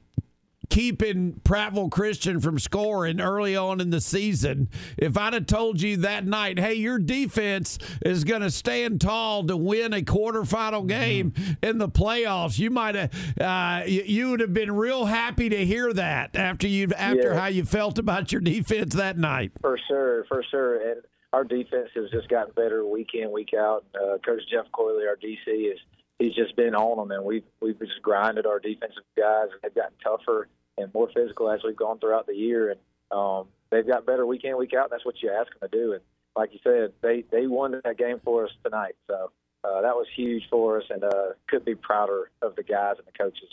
keeping 0.69 1.41
Prattville 1.43 1.91
Christian 1.91 2.39
from 2.39 2.59
scoring 2.59 3.19
early 3.19 3.55
on 3.55 3.81
in 3.81 3.89
the 3.89 4.01
season, 4.01 4.69
if 4.97 5.17
I'd 5.17 5.33
have 5.33 5.45
told 5.47 5.81
you 5.81 5.97
that 5.97 6.25
night, 6.25 6.59
hey, 6.59 6.75
your 6.75 6.99
defense 6.99 7.77
is 8.05 8.23
going 8.23 8.41
to 8.41 8.51
stand 8.51 9.01
tall 9.01 9.45
to 9.47 9.57
win 9.57 9.93
a 9.93 10.01
quarterfinal 10.01 10.87
game 10.87 11.33
in 11.63 11.77
the 11.79 11.89
playoffs, 11.89 12.59
you 12.59 12.69
might 12.69 12.95
have, 12.95 13.11
uh, 13.41 13.83
you, 13.85 14.03
you 14.05 14.29
would 14.31 14.39
have 14.39 14.53
been 14.53 14.71
real 14.71 15.05
happy 15.05 15.49
to 15.49 15.65
hear 15.65 15.91
that 15.93 16.35
after 16.35 16.67
you 16.67 16.87
after 16.97 17.33
Yeah. 17.33 17.39
how 17.39 17.47
you 17.47 17.65
felt 17.65 17.97
about 17.97 18.31
your 18.31 18.41
defense 18.41 18.93
that 18.95 19.17
night. 19.17 19.51
For 19.61 19.79
sure, 19.87 20.25
for 20.25 20.43
sure. 20.51 20.91
And 20.91 21.01
our 21.33 21.43
defense 21.43 21.89
has 21.95 22.09
just 22.11 22.29
gotten 22.29 22.53
better 22.55 22.85
week 22.85 23.09
in, 23.13 23.31
week 23.31 23.53
out. 23.57 23.85
Uh, 23.95 24.17
Coach 24.25 24.41
Jeff 24.51 24.65
Coyley, 24.71 25.07
our 25.07 25.15
DC, 25.15 25.71
is 25.71 25.79
he's 26.17 26.33
just 26.35 26.55
been 26.55 26.75
on 26.75 26.97
them, 26.97 27.11
and 27.15 27.23
we've 27.23 27.43
we've 27.61 27.77
just 27.79 28.01
grinded 28.01 28.45
our 28.45 28.59
defensive 28.59 29.03
guys, 29.17 29.47
they've 29.61 29.73
gotten 29.75 29.93
tougher 30.03 30.47
and 30.80 30.93
more 30.93 31.10
physical 31.14 31.51
as 31.51 31.61
we've 31.64 31.76
gone 31.76 31.99
throughout 31.99 32.27
the 32.27 32.35
year, 32.35 32.72
and 32.72 32.80
um, 33.11 33.47
they've 33.69 33.88
got 33.88 34.06
better 34.06 34.26
week 34.26 34.43
in, 34.43 34.57
week 34.57 34.73
out. 34.73 34.85
And 34.85 34.91
that's 34.91 35.06
what 35.06 35.22
you 35.22 35.31
ask 35.31 35.51
them 35.60 35.69
to 35.69 35.77
do, 35.77 35.93
and 35.93 36.01
like 36.35 36.53
you 36.53 36.60
said, 36.64 36.93
they 37.01 37.23
they 37.31 37.47
won 37.47 37.80
that 37.84 37.97
game 37.97 38.19
for 38.23 38.45
us 38.45 38.51
tonight, 38.64 38.95
so 39.07 39.31
uh, 39.64 39.81
that 39.81 39.95
was 39.95 40.07
huge 40.15 40.43
for 40.49 40.80
us, 40.80 40.85
and 40.89 41.03
uh, 41.03 41.34
could 41.47 41.65
be 41.65 41.76
prouder 41.76 42.31
of 42.41 42.56
the 42.56 42.64
guys 42.64 42.95
and 42.97 43.07
the 43.07 43.18
coaches. 43.18 43.49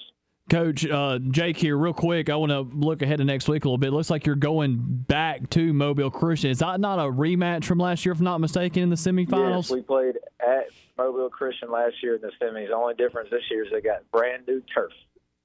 Coach 0.49 0.87
uh, 0.87 1.19
Jake 1.19 1.57
here, 1.57 1.77
real 1.77 1.93
quick. 1.93 2.31
I 2.31 2.37
want 2.37 2.53
to 2.53 2.61
look 2.61 3.03
ahead 3.03 3.19
to 3.19 3.25
next 3.25 3.49
week 3.49 3.65
a 3.65 3.69
little 3.69 3.79
bit. 3.79 3.93
looks 3.93 4.11
like 4.11 4.27
you're 4.27 4.37
going 4.37 4.77
back 4.79 5.51
to 5.51 5.73
Mobile 5.73 6.11
Christian. 6.11 6.53
Is 6.53 6.61
that 6.61 6.79
not 6.79 7.01
a 7.01 7.11
rematch 7.11 7.65
from 7.65 7.79
last 7.79 8.07
year, 8.07 8.13
if 8.13 8.19
I'm 8.19 8.25
not 8.25 8.41
mistaken, 8.41 8.85
in 8.85 8.91
the 8.91 8.97
semifinals? 8.97 9.63
Yes, 9.65 9.71
we 9.73 9.83
played 9.83 10.19
at 10.41 10.67
Mobile 10.97 11.29
Christian 11.31 11.73
last 11.73 11.95
year 12.01 12.15
in 12.15 12.21
the 12.21 12.31
semis. 12.41 12.69
The 12.69 12.77
only 12.77 12.95
difference 12.95 13.29
this 13.31 13.43
year 13.51 13.65
is 13.65 13.73
they 13.73 13.81
got 13.81 14.09
brand 14.13 14.45
new 14.47 14.63
turf, 14.73 14.93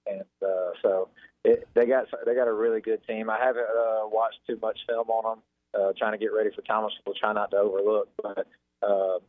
and 0.06 0.22
uh, 0.44 0.72
so 0.84 1.10
it, 1.44 1.68
they 1.74 1.86
got 1.86 2.06
they 2.26 2.36
got 2.36 2.48
a 2.48 2.54
really 2.54 2.82
good 2.82 3.06
team. 3.08 3.30
I 3.30 3.40
haven't 3.40 3.64
uh, 3.64 4.08
watched 4.08 4.40
too 4.48 4.60
much 4.62 4.80
film 4.88 5.10
on 5.10 5.24
them, 5.24 5.44
uh, 5.80 5.94
trying 5.98 6.12
to 6.14 6.18
get 6.18 6.34
ready 6.34 6.50
for 6.56 6.62
Thomasville. 6.62 7.14
Try 7.20 7.34
not 7.34 7.52
to 7.52 7.58
overlook, 7.58 8.10
but 8.22 8.48
uh, 8.82 9.20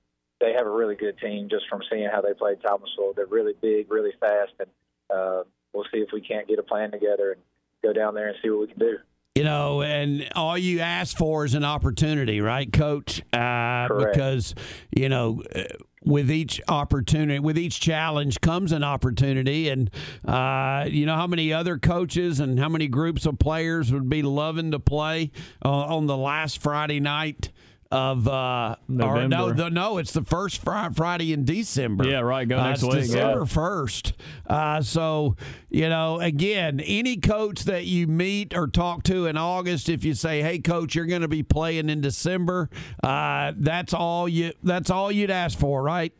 they 0.40 0.52
have 0.52 0.66
a 0.66 0.70
really 0.70 0.94
good 0.94 1.18
team. 1.18 1.48
Just 1.48 1.68
from 1.68 1.80
seeing 1.90 2.08
how 2.12 2.20
they 2.20 2.34
played 2.34 2.58
Thomasville, 2.62 3.14
they're 3.16 3.26
really 3.26 3.54
big, 3.60 3.90
really 3.90 4.12
fast, 4.20 4.52
and 4.58 4.68
uh, 5.10 5.44
we'll 5.72 5.84
see 5.92 6.00
if 6.00 6.10
we 6.12 6.20
can't 6.20 6.46
get 6.46 6.58
a 6.58 6.62
plan 6.62 6.90
together 6.90 7.32
and 7.32 7.40
go 7.82 7.92
down 7.92 8.14
there 8.14 8.28
and 8.28 8.36
see 8.42 8.50
what 8.50 8.60
we 8.60 8.66
can 8.68 8.78
do. 8.78 8.98
you 9.34 9.44
know, 9.44 9.82
and 9.82 10.28
all 10.34 10.58
you 10.58 10.80
ask 10.80 11.16
for 11.16 11.44
is 11.44 11.54
an 11.54 11.64
opportunity, 11.64 12.40
right, 12.40 12.70
Coach? 12.70 13.22
Uh, 13.32 13.88
because 13.88 14.54
you 14.94 15.08
know, 15.08 15.42
uh, 15.54 15.62
with 16.04 16.30
each 16.30 16.60
opportunity, 16.68 17.38
with 17.38 17.58
each 17.58 17.80
challenge 17.80 18.40
comes 18.40 18.72
an 18.72 18.82
opportunity, 18.84 19.68
and 19.68 19.90
uh, 20.26 20.86
you 20.88 21.06
know 21.06 21.16
how 21.16 21.26
many 21.26 21.52
other 21.52 21.78
coaches 21.78 22.40
and 22.40 22.58
how 22.58 22.68
many 22.68 22.88
groups 22.88 23.26
of 23.26 23.38
players 23.38 23.92
would 23.92 24.08
be 24.08 24.22
loving 24.22 24.70
to 24.72 24.78
play 24.78 25.30
uh, 25.64 25.68
on 25.68 26.06
the 26.06 26.16
last 26.16 26.60
Friday 26.60 27.00
night 27.00 27.50
of 27.92 28.26
uh 28.26 28.74
or 28.88 29.28
no 29.28 29.52
the, 29.52 29.68
no 29.68 29.98
it's 29.98 30.12
the 30.12 30.24
first 30.24 30.62
fri- 30.64 30.88
Friday 30.94 31.32
in 31.34 31.44
December 31.44 32.08
Yeah, 32.08 32.20
right, 32.20 32.48
go 32.48 32.56
Uh, 32.58 32.68
next 32.70 32.82
it's 32.82 32.92
week. 32.94 33.02
December 33.02 33.44
first 33.44 34.14
uh 34.46 34.80
so 34.80 35.36
you 35.68 35.88
know 35.90 36.18
again 36.18 36.80
any 36.80 37.18
coach 37.18 37.64
that 37.64 37.84
you 37.84 38.06
meet 38.06 38.56
or 38.56 38.66
talk 38.66 39.02
to 39.04 39.26
in 39.26 39.36
August 39.36 39.90
if 39.90 40.04
you 40.04 40.14
say 40.14 40.40
hey 40.40 40.58
coach 40.58 40.94
you're 40.94 41.04
going 41.06 41.20
to 41.20 41.28
be 41.28 41.42
playing 41.42 41.90
in 41.90 42.00
December 42.00 42.70
uh 43.04 43.52
that's 43.56 43.92
all 43.92 44.26
you 44.26 44.52
that's 44.62 44.88
all 44.88 45.12
you'd 45.12 45.30
ask 45.30 45.58
for 45.58 45.82
right 45.82 46.14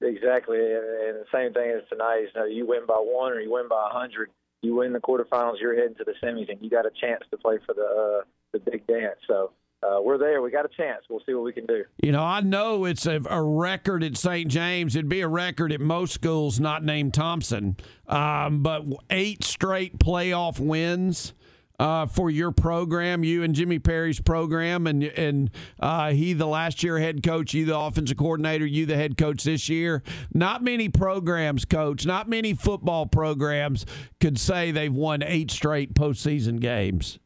Exactly, 0.00 0.58
and, 0.58 0.84
and 1.08 1.16
the 1.16 1.24
same 1.34 1.52
thing 1.52 1.72
as 1.76 1.82
tonight. 1.88 2.20
is, 2.22 2.30
You 2.34 2.40
know, 2.40 2.46
you 2.46 2.66
win 2.66 2.86
by 2.86 2.94
one 2.98 3.32
or 3.32 3.40
you 3.40 3.50
win 3.50 3.66
by 3.68 3.88
a 3.90 3.92
hundred. 3.92 4.30
You 4.62 4.76
win 4.76 4.92
the 4.92 5.00
quarterfinals, 5.00 5.54
you're 5.60 5.74
heading 5.74 5.96
to 5.96 6.04
the 6.04 6.14
semis, 6.22 6.48
and 6.50 6.58
you 6.62 6.70
got 6.70 6.86
a 6.86 6.90
chance 7.00 7.22
to 7.32 7.36
play 7.36 7.58
for 7.66 7.74
the 7.74 8.20
uh, 8.20 8.24
the 8.52 8.60
big 8.60 8.86
dance. 8.86 9.18
So 9.26 9.50
uh, 9.82 10.00
we're 10.02 10.18
there. 10.18 10.42
We 10.42 10.50
got 10.50 10.64
a 10.64 10.70
chance. 10.76 11.04
We'll 11.08 11.22
see 11.24 11.34
what 11.34 11.44
we 11.44 11.52
can 11.52 11.66
do. 11.66 11.84
You 12.02 12.12
know, 12.12 12.22
I 12.22 12.40
know 12.40 12.84
it's 12.84 13.06
a, 13.06 13.20
a 13.28 13.42
record 13.42 14.02
at 14.02 14.16
St. 14.16 14.48
James. 14.48 14.96
It'd 14.96 15.08
be 15.08 15.20
a 15.20 15.28
record 15.28 15.72
at 15.72 15.80
most 15.80 16.12
schools 16.12 16.58
not 16.58 16.84
named 16.84 17.14
Thompson. 17.14 17.76
Um, 18.06 18.62
but 18.62 18.84
eight 19.10 19.44
straight 19.44 19.98
playoff 19.98 20.58
wins 20.58 21.32
uh, 21.78 22.06
for 22.06 22.28
your 22.28 22.50
program, 22.50 23.22
you 23.22 23.44
and 23.44 23.54
Jimmy 23.54 23.78
Perry's 23.78 24.20
program, 24.20 24.86
and 24.86 25.04
and 25.04 25.50
uh, 25.78 26.10
he 26.10 26.32
the 26.32 26.46
last 26.46 26.82
year 26.82 26.98
head 26.98 27.22
coach, 27.22 27.54
you 27.54 27.64
the 27.64 27.78
offensive 27.78 28.16
coordinator, 28.16 28.66
you 28.66 28.84
the 28.84 28.96
head 28.96 29.16
coach 29.16 29.44
this 29.44 29.68
year. 29.68 30.02
Not 30.34 30.64
many 30.64 30.88
programs, 30.88 31.64
coach, 31.64 32.04
not 32.04 32.28
many 32.28 32.54
football 32.54 33.06
programs 33.06 33.86
could 34.20 34.40
say 34.40 34.72
they've 34.72 34.92
won 34.92 35.22
eight 35.22 35.50
straight 35.50 35.94
postseason 35.94 36.60
games. 36.60 37.20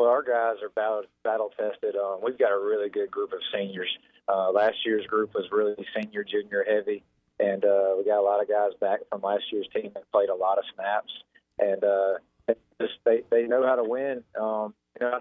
Well, 0.00 0.08
our 0.08 0.22
guys 0.22 0.62
are 0.62 0.70
battle, 0.70 1.02
battle 1.24 1.52
tested. 1.58 1.94
Um, 1.94 2.20
we've 2.22 2.38
got 2.38 2.52
a 2.52 2.58
really 2.58 2.88
good 2.88 3.10
group 3.10 3.34
of 3.34 3.40
seniors. 3.52 3.90
Uh, 4.26 4.50
last 4.50 4.76
year's 4.86 5.04
group 5.06 5.34
was 5.34 5.44
really 5.52 5.76
senior, 5.94 6.24
junior 6.24 6.64
heavy, 6.66 7.02
and 7.38 7.62
uh, 7.62 7.92
we 7.98 8.06
got 8.06 8.18
a 8.18 8.22
lot 8.24 8.40
of 8.40 8.48
guys 8.48 8.70
back 8.80 9.00
from 9.10 9.20
last 9.20 9.42
year's 9.52 9.68
team 9.74 9.90
that 9.92 10.10
played 10.10 10.30
a 10.30 10.34
lot 10.34 10.56
of 10.56 10.64
snaps, 10.74 11.12
and 11.58 11.84
uh, 11.84 12.14
they 12.46 12.54
just 12.80 12.94
they 13.04 13.24
they 13.30 13.42
know 13.42 13.62
how 13.66 13.76
to 13.76 13.84
win. 13.84 14.24
Um, 14.40 14.72
you 14.98 15.06
know, 15.06 15.20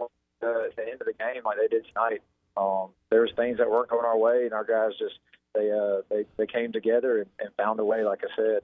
uh, 0.00 0.04
at 0.44 0.76
the 0.76 0.82
end 0.84 1.00
of 1.00 1.08
the 1.08 1.14
game, 1.18 1.42
like 1.44 1.58
they 1.58 1.66
did 1.66 1.84
tonight, 1.88 2.22
um, 2.56 2.90
there 3.10 3.22
was 3.22 3.32
things 3.34 3.58
that 3.58 3.68
weren't 3.68 3.90
going 3.90 4.04
our 4.04 4.16
way, 4.16 4.44
and 4.44 4.52
our 4.52 4.64
guys 4.64 4.96
just 4.96 5.18
they 5.56 5.72
uh, 5.72 6.02
they 6.08 6.24
they 6.36 6.46
came 6.46 6.70
together 6.70 7.18
and, 7.18 7.30
and 7.40 7.48
found 7.56 7.80
a 7.80 7.84
way. 7.84 8.04
Like 8.04 8.22
I 8.22 8.30
said, 8.36 8.60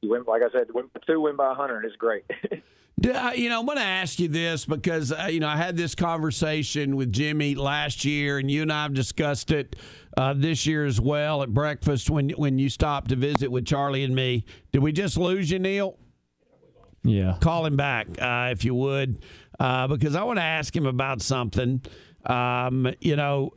you 0.00 0.10
win. 0.10 0.22
Like 0.28 0.42
I 0.42 0.52
said, 0.56 0.68
win 0.72 0.90
two, 1.08 1.20
win 1.20 1.34
by 1.34 1.50
a 1.50 1.54
hundred 1.54 1.86
is 1.86 1.96
great. 1.98 2.22
Uh, 3.04 3.32
You 3.34 3.48
know, 3.48 3.60
I'm 3.60 3.66
going 3.66 3.78
to 3.78 3.84
ask 3.84 4.18
you 4.18 4.28
this 4.28 4.64
because 4.64 5.12
uh, 5.12 5.28
you 5.30 5.40
know 5.40 5.48
I 5.48 5.56
had 5.56 5.76
this 5.76 5.94
conversation 5.94 6.96
with 6.96 7.12
Jimmy 7.12 7.54
last 7.54 8.04
year, 8.04 8.38
and 8.38 8.50
you 8.50 8.62
and 8.62 8.72
I 8.72 8.84
have 8.84 8.94
discussed 8.94 9.50
it 9.50 9.76
uh, 10.16 10.34
this 10.34 10.66
year 10.66 10.84
as 10.86 11.00
well 11.00 11.42
at 11.42 11.52
breakfast 11.52 12.10
when 12.10 12.30
when 12.30 12.58
you 12.58 12.68
stopped 12.68 13.08
to 13.10 13.16
visit 13.16 13.50
with 13.50 13.66
Charlie 13.66 14.04
and 14.04 14.14
me. 14.14 14.44
Did 14.72 14.82
we 14.82 14.92
just 14.92 15.16
lose 15.16 15.50
you, 15.50 15.58
Neal? 15.58 15.98
Yeah. 17.04 17.36
Call 17.40 17.66
him 17.66 17.76
back 17.76 18.06
uh, 18.20 18.50
if 18.52 18.64
you 18.64 18.74
would, 18.76 19.24
uh, 19.58 19.88
because 19.88 20.14
I 20.14 20.22
want 20.22 20.38
to 20.38 20.44
ask 20.44 20.74
him 20.74 20.86
about 20.86 21.20
something. 21.20 21.82
Um, 22.26 22.92
you 23.00 23.16
know, 23.16 23.50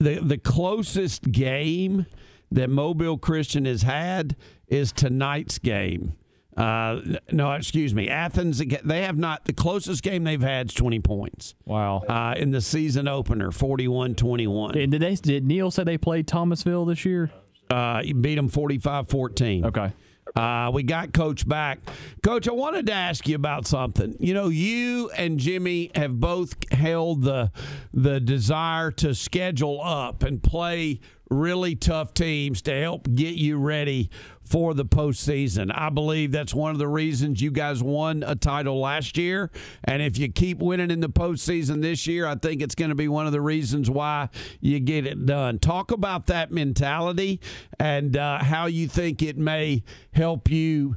the 0.00 0.18
the 0.20 0.38
closest 0.38 1.30
game 1.30 2.06
that 2.50 2.68
Mobile 2.68 3.16
Christian 3.18 3.64
has 3.66 3.82
had 3.82 4.34
is 4.66 4.90
tonight's 4.90 5.58
game. 5.58 6.14
Uh, 6.56 7.00
no, 7.30 7.52
excuse 7.52 7.94
me, 7.94 8.08
Athens. 8.08 8.58
They 8.58 9.02
have 9.02 9.16
not. 9.16 9.44
The 9.44 9.52
closest 9.52 10.02
game 10.02 10.24
they've 10.24 10.40
had 10.40 10.68
is 10.68 10.74
twenty 10.74 11.00
points. 11.00 11.54
Wow. 11.64 12.02
Uh, 12.08 12.34
in 12.36 12.50
the 12.50 12.60
season 12.60 13.08
opener, 13.08 13.50
41-21. 13.50 14.90
Did 14.90 15.00
they? 15.00 15.14
Did 15.14 15.46
Neal 15.46 15.70
say 15.70 15.84
they 15.84 15.98
played 15.98 16.26
Thomasville 16.26 16.84
this 16.84 17.04
year? 17.04 17.30
Uh, 17.70 18.02
you 18.04 18.14
beat 18.14 18.34
them 18.34 18.50
45-14. 18.50 19.66
Okay. 19.66 19.92
Uh, 20.34 20.70
we 20.72 20.82
got 20.82 21.12
Coach 21.12 21.48
back. 21.48 21.80
Coach, 22.22 22.48
I 22.48 22.52
wanted 22.52 22.86
to 22.86 22.92
ask 22.92 23.26
you 23.28 23.34
about 23.34 23.66
something. 23.66 24.16
You 24.20 24.34
know, 24.34 24.48
you 24.48 25.10
and 25.10 25.38
Jimmy 25.38 25.90
have 25.94 26.18
both 26.20 26.54
held 26.72 27.22
the 27.22 27.50
the 27.92 28.20
desire 28.20 28.90
to 28.92 29.14
schedule 29.14 29.80
up 29.82 30.22
and 30.22 30.42
play 30.42 31.00
really 31.30 31.74
tough 31.74 32.14
teams 32.14 32.62
to 32.62 32.80
help 32.80 33.12
get 33.14 33.34
you 33.34 33.56
ready 33.56 34.10
for 34.50 34.74
the 34.74 34.84
postseason. 34.84 35.70
I 35.72 35.90
believe 35.90 36.32
that's 36.32 36.52
one 36.52 36.72
of 36.72 36.78
the 36.78 36.88
reasons 36.88 37.40
you 37.40 37.52
guys 37.52 37.82
won 37.82 38.24
a 38.26 38.34
title 38.34 38.80
last 38.80 39.16
year. 39.16 39.50
And 39.84 40.02
if 40.02 40.18
you 40.18 40.30
keep 40.30 40.58
winning 40.58 40.90
in 40.90 40.98
the 40.98 41.08
postseason 41.08 41.80
this 41.80 42.06
year, 42.08 42.26
I 42.26 42.34
think 42.34 42.60
it's 42.60 42.74
going 42.74 42.88
to 42.88 42.96
be 42.96 43.06
one 43.06 43.26
of 43.26 43.32
the 43.32 43.40
reasons 43.40 43.88
why 43.88 44.28
you 44.60 44.80
get 44.80 45.06
it 45.06 45.24
done. 45.24 45.60
Talk 45.60 45.92
about 45.92 46.26
that 46.26 46.50
mentality 46.50 47.40
and 47.78 48.16
uh, 48.16 48.42
how 48.42 48.66
you 48.66 48.88
think 48.88 49.22
it 49.22 49.38
may 49.38 49.84
help 50.12 50.50
you 50.50 50.96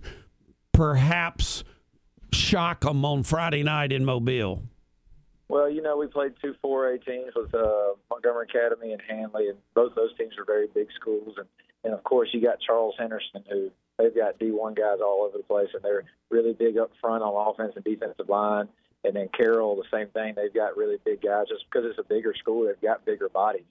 perhaps 0.72 1.64
shock 2.32 2.82
them 2.82 3.06
on 3.06 3.22
Friday 3.22 3.62
night 3.62 3.92
in 3.92 4.04
Mobile. 4.04 4.64
Well, 5.48 5.70
you 5.70 5.84
know, 5.84 5.96
we 5.96 6.08
played 6.08 6.34
two 6.42 6.56
4A 6.66 7.06
teams 7.06 7.34
with 7.36 7.54
uh, 7.54 7.94
Montgomery 8.10 8.48
Academy 8.50 8.94
and 8.94 9.02
Handley, 9.08 9.50
and 9.50 9.60
both 9.76 9.94
those 9.94 10.18
teams 10.18 10.34
are 10.40 10.46
very 10.46 10.66
big 10.74 10.88
schools. 11.00 11.36
And, 11.38 11.48
and 11.84 11.94
of 11.94 12.04
course, 12.04 12.30
you 12.34 12.42
got 12.42 12.62
Charles 12.62 12.96
Henderson, 12.98 13.44
who 13.50 13.72
they've 13.98 14.16
got 14.16 14.40
D1 14.40 14.76
guys 14.76 15.00
all 15.02 15.26
over 15.28 15.38
the 15.38 15.44
place, 15.44 15.70
and 15.74 15.84
they're 15.84 16.06
really 16.30 16.54
big 16.54 16.78
up 16.78 16.92
front 17.02 17.24
on 17.24 17.54
offense 17.54 17.74
and 17.76 17.84
defensive 17.84 18.30
line. 18.30 18.68
And 19.04 19.16
then 19.16 19.30
Carroll, 19.36 19.76
the 19.76 19.84
same 19.92 20.08
thing. 20.10 20.34
They've 20.36 20.54
got 20.54 20.78
really 20.78 20.98
big 21.04 21.22
guys. 21.22 21.48
Just 21.50 21.66
because 21.70 21.90
it's 21.90 22.00
a 22.00 22.04
bigger 22.04 22.34
school, 22.40 22.66
they've 22.66 22.82
got 22.82 23.06
bigger 23.06 23.28
bodies. 23.28 23.64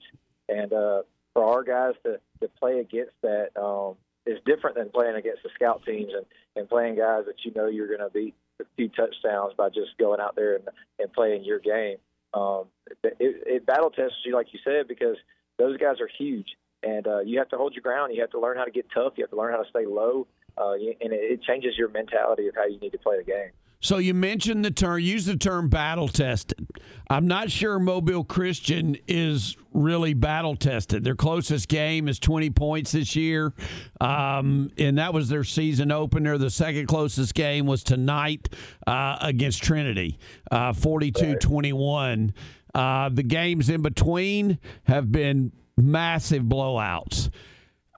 And 0.47 0.71
uh, 0.71 1.01
for 1.33 1.43
our 1.43 1.63
guys 1.63 1.95
to, 2.03 2.19
to 2.41 2.47
play 2.59 2.79
against 2.79 3.13
that 3.23 3.49
um, 3.59 3.95
is 4.25 4.37
different 4.45 4.75
than 4.75 4.89
playing 4.89 5.15
against 5.15 5.41
the 5.43 5.49
scout 5.55 5.81
teams 5.85 6.11
and, 6.15 6.25
and 6.55 6.69
playing 6.69 6.97
guys 6.97 7.23
that 7.25 7.43
you 7.43 7.51
know 7.55 7.67
you're 7.67 7.87
going 7.87 7.99
to 7.99 8.09
beat 8.09 8.35
a 8.61 8.65
few 8.75 8.89
touchdowns 8.89 9.53
by 9.57 9.69
just 9.69 9.97
going 9.99 10.19
out 10.19 10.35
there 10.35 10.55
and, 10.55 10.67
and 10.99 11.11
playing 11.13 11.43
your 11.43 11.59
game. 11.59 11.97
Um, 12.33 12.65
it, 13.03 13.15
it 13.19 13.65
battle 13.65 13.89
tests 13.89 14.17
you, 14.25 14.35
like 14.35 14.47
you 14.53 14.59
said, 14.63 14.87
because 14.87 15.17
those 15.57 15.77
guys 15.77 15.99
are 15.99 16.09
huge, 16.17 16.47
and 16.83 17.07
uh, 17.07 17.19
you 17.19 17.39
have 17.39 17.49
to 17.49 17.57
hold 17.57 17.73
your 17.73 17.81
ground. 17.81 18.13
You 18.13 18.21
have 18.21 18.31
to 18.31 18.39
learn 18.39 18.57
how 18.57 18.65
to 18.65 18.71
get 18.71 18.85
tough. 18.93 19.13
You 19.15 19.23
have 19.23 19.31
to 19.31 19.37
learn 19.37 19.53
how 19.53 19.63
to 19.63 19.69
stay 19.69 19.85
low, 19.85 20.27
uh, 20.57 20.73
and 20.73 21.13
it, 21.13 21.41
changes 21.43 21.77
your 21.77 21.89
mentality 21.89 22.47
of 22.47 22.55
how 22.55 22.65
you 22.65 22.79
need 22.79 22.91
to 22.91 22.97
play 22.97 23.17
the 23.17 23.23
game. 23.23 23.51
So 23.79 23.97
you 23.97 24.13
mentioned 24.13 24.63
the 24.63 24.71
term, 24.71 24.99
use 24.99 25.25
the 25.25 25.35
term 25.35 25.67
battle 25.67 26.07
tested. 26.07 26.65
I'm 27.09 27.27
not 27.27 27.51
sure 27.51 27.79
Mobile 27.79 28.23
Christian 28.23 28.95
is 29.09 29.57
really 29.73 30.13
battle 30.13 30.55
tested. 30.55 31.03
Their 31.03 31.17
closest 31.17 31.67
game 31.67 32.07
is 32.07 32.17
20 32.17 32.49
points 32.51 32.93
this 32.93 33.13
year, 33.13 33.51
um, 33.99 34.71
and 34.77 34.97
that 34.99 35.13
was 35.13 35.27
their 35.27 35.43
season 35.43 35.91
opener. 35.91 36.37
The 36.37 36.49
second 36.49 36.87
closest 36.87 37.33
game 37.33 37.65
was 37.65 37.83
tonight 37.83 38.47
uh, 38.87 39.17
against 39.19 39.61
Trinity, 39.61 40.17
uh, 40.49 40.71
42 40.71 41.35
21. 41.35 42.33
Uh, 42.73 43.09
the 43.09 43.21
games 43.21 43.69
in 43.69 43.81
between 43.81 44.59
have 44.85 45.11
been 45.11 45.51
massive 45.77 46.43
blowouts. 46.43 47.29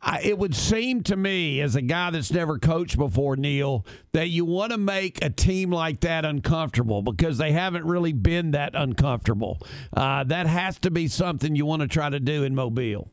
I, 0.02 0.22
it 0.22 0.38
would 0.38 0.54
seem 0.54 1.02
to 1.04 1.16
me, 1.16 1.62
as 1.62 1.76
a 1.76 1.82
guy 1.82 2.12
that's 2.12 2.32
never 2.32 2.60
coached 2.60 2.96
before, 2.96 3.36
Neal, 3.36 3.86
that 4.12 4.30
you 4.30 4.46
want 4.46 4.72
to 4.72 4.78
make 4.78 5.24
a 5.26 5.32
team 5.32 5.72
like 5.72 6.02
that 6.02 6.26
uncomfortable 6.26 7.02
because 7.02 7.40
they 7.40 7.52
haven't 7.52 7.86
really 7.86 8.14
been 8.14 8.52
that 8.52 8.76
uncomfortable. 8.76 9.60
Uh, 9.92 10.24
that 10.26 10.46
has 10.46 10.78
to 10.80 10.92
be 10.92 11.08
something 11.08 11.56
you 11.56 11.66
want 11.66 11.82
to 11.82 11.88
try 11.88 12.08
to 12.08 12.20
do 12.20 12.44
in 12.44 12.54
Mobile. 12.54 13.10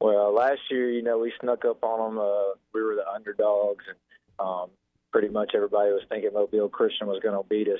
Well, 0.00 0.34
last 0.34 0.60
year, 0.70 0.90
you 0.90 1.02
know, 1.02 1.18
we 1.18 1.32
snuck 1.40 1.66
up 1.66 1.84
on 1.84 2.14
them. 2.14 2.18
Uh, 2.18 2.54
we 2.72 2.82
were 2.82 2.94
the 2.94 3.06
underdogs, 3.14 3.84
and 3.86 3.98
um, 4.38 4.70
pretty 5.12 5.28
much 5.28 5.52
everybody 5.54 5.92
was 5.92 6.02
thinking 6.08 6.30
Mobile 6.32 6.70
Christian 6.70 7.06
was 7.06 7.20
going 7.22 7.40
to 7.40 7.46
beat 7.48 7.68
us. 7.68 7.78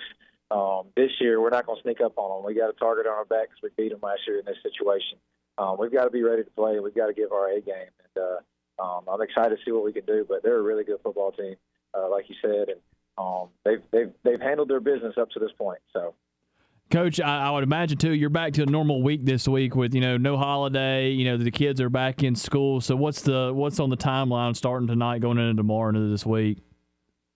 Um, 0.52 0.88
this 0.96 1.10
year, 1.20 1.40
we're 1.40 1.50
not 1.50 1.66
going 1.66 1.76
to 1.78 1.82
sneak 1.82 2.00
up 2.00 2.18
on 2.18 2.42
them. 2.42 2.46
We 2.46 2.58
got 2.58 2.68
a 2.68 2.74
target 2.74 3.06
on 3.06 3.14
our 3.14 3.24
back 3.24 3.48
because 3.48 3.62
we 3.62 3.70
beat 3.82 3.90
them 3.90 4.00
last 4.02 4.20
year 4.26 4.38
in 4.38 4.44
this 4.44 4.56
situation. 4.62 5.18
Um, 5.56 5.76
we've 5.78 5.92
got 5.92 6.04
to 6.04 6.10
be 6.10 6.22
ready 6.22 6.44
to 6.44 6.50
play. 6.50 6.78
We've 6.78 6.94
got 6.94 7.06
to 7.06 7.14
give 7.14 7.32
our 7.32 7.48
A 7.48 7.60
game, 7.60 7.88
and 8.04 8.24
uh, 8.24 8.82
um, 8.82 9.04
I'm 9.08 9.22
excited 9.22 9.56
to 9.56 9.62
see 9.64 9.72
what 9.72 9.84
we 9.84 9.92
can 9.92 10.04
do. 10.04 10.26
But 10.28 10.42
they're 10.42 10.58
a 10.58 10.62
really 10.62 10.84
good 10.84 10.98
football 11.02 11.32
team, 11.32 11.56
uh, 11.94 12.10
like 12.10 12.28
you 12.28 12.36
said, 12.42 12.68
and 12.68 12.80
um, 13.16 13.48
they've 13.64 13.82
they've 13.90 14.12
they've 14.24 14.40
handled 14.40 14.68
their 14.68 14.80
business 14.80 15.14
up 15.18 15.30
to 15.30 15.38
this 15.38 15.52
point. 15.58 15.80
So. 15.92 16.14
Coach, 16.90 17.20
I, 17.20 17.46
I 17.46 17.50
would 17.50 17.64
imagine 17.64 17.96
too. 17.96 18.12
You're 18.12 18.28
back 18.28 18.52
to 18.54 18.64
a 18.64 18.66
normal 18.66 19.02
week 19.02 19.24
this 19.24 19.48
week 19.48 19.74
with 19.74 19.94
you 19.94 20.02
know 20.02 20.18
no 20.18 20.36
holiday. 20.36 21.08
You 21.10 21.24
know 21.24 21.36
the 21.38 21.50
kids 21.50 21.80
are 21.80 21.88
back 21.88 22.22
in 22.22 22.34
school. 22.34 22.82
So 22.82 22.96
what's 22.96 23.22
the 23.22 23.50
what's 23.54 23.80
on 23.80 23.88
the 23.88 23.96
timeline 23.96 24.54
starting 24.54 24.88
tonight, 24.88 25.22
going 25.22 25.38
into 25.38 25.54
tomorrow 25.54 25.88
into 25.88 26.10
this 26.10 26.26
week? 26.26 26.58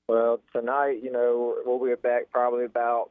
Well, 0.09 0.41
tonight, 0.53 1.01
you 1.03 1.11
know, 1.11 1.57
we'll 1.65 1.85
be 1.85 1.95
back 2.01 2.31
probably 2.31 2.65
about 2.65 3.11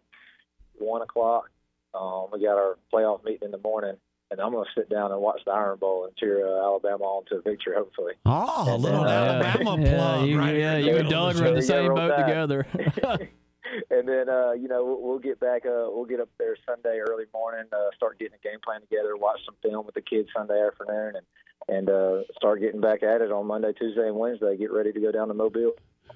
one 0.77 1.01
o'clock. 1.01 1.49
Um, 1.93 2.27
we 2.31 2.41
got 2.41 2.57
our 2.57 2.77
playoff 2.93 3.23
meeting 3.23 3.45
in 3.45 3.51
the 3.51 3.57
morning, 3.57 3.95
and 4.31 4.39
I'm 4.39 4.51
going 4.51 4.65
to 4.65 4.79
sit 4.79 4.89
down 4.89 5.11
and 5.11 5.21
watch 5.21 5.41
the 5.45 5.51
Iron 5.51 5.77
Bowl 5.77 6.05
and 6.05 6.15
cheer 6.15 6.47
uh, 6.47 6.61
Alabama 6.61 7.03
on 7.03 7.25
to 7.25 7.41
victory, 7.41 7.73
hopefully. 7.75 8.13
Oh, 8.25 8.75
a 8.75 8.77
little 8.77 9.03
then, 9.03 9.11
uh, 9.11 9.43
Alabama 9.43 9.81
Yeah, 9.81 9.95
plug 9.95 10.27
you, 10.27 10.39
right 10.39 10.55
yeah, 10.55 10.77
you 10.77 10.95
and 10.97 11.09
Doug 11.09 11.39
are 11.39 11.47
in 11.47 11.55
the 11.55 11.61
same 11.61 11.93
boat 11.93 12.09
tide. 12.09 12.27
together. 12.27 12.67
and 13.89 14.07
then 14.07 14.29
uh, 14.29 14.51
you 14.51 14.67
know 14.67 14.85
we'll, 14.85 15.01
we'll 15.01 15.19
get 15.19 15.39
back. 15.39 15.65
Uh, 15.65 15.87
we'll 15.89 16.05
get 16.05 16.19
up 16.21 16.29
there 16.37 16.55
Sunday 16.65 16.99
early 16.99 17.25
morning, 17.33 17.65
uh, 17.73 17.89
start 17.95 18.19
getting 18.19 18.35
a 18.35 18.47
game 18.47 18.59
plan 18.63 18.81
together, 18.81 19.17
watch 19.17 19.39
some 19.45 19.55
film 19.61 19.85
with 19.85 19.95
the 19.95 20.01
kids 20.01 20.29
Sunday 20.35 20.61
afternoon, 20.65 21.15
and 21.15 21.25
and 21.67 21.89
uh, 21.89 22.21
start 22.37 22.61
getting 22.61 22.79
back 22.79 23.03
at 23.03 23.21
it 23.21 23.31
on 23.31 23.47
Monday, 23.47 23.73
Tuesday, 23.73 24.07
and 24.07 24.15
Wednesday. 24.15 24.55
Get 24.55 24.71
ready 24.71 24.91
to 24.93 24.99
go 24.99 25.11
down 25.11 25.27
to 25.29 25.33
Mobile. 25.33 25.73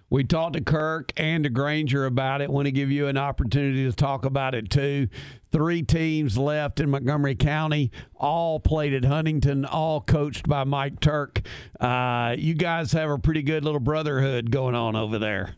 We 0.09 0.23
talked 0.23 0.53
to 0.53 0.61
Kirk 0.61 1.11
and 1.17 1.43
to 1.43 1.49
Granger 1.49 2.05
about 2.05 2.41
it. 2.41 2.49
Want 2.49 2.65
to 2.65 2.71
give 2.71 2.91
you 2.91 3.07
an 3.07 3.17
opportunity 3.17 3.85
to 3.85 3.95
talk 3.95 4.25
about 4.25 4.55
it 4.55 4.69
too. 4.69 5.07
Three 5.51 5.83
teams 5.83 6.37
left 6.37 6.79
in 6.79 6.89
Montgomery 6.89 7.35
County, 7.35 7.91
all 8.15 8.59
played 8.59 8.93
at 8.93 9.05
Huntingdon, 9.05 9.65
all 9.65 10.01
coached 10.01 10.47
by 10.47 10.63
Mike 10.63 10.99
Turk. 10.99 11.41
Uh, 11.79 12.35
you 12.37 12.55
guys 12.55 12.91
have 12.91 13.09
a 13.09 13.19
pretty 13.19 13.43
good 13.43 13.63
little 13.63 13.79
brotherhood 13.79 14.51
going 14.51 14.75
on 14.75 14.95
over 14.95 15.19
there. 15.19 15.55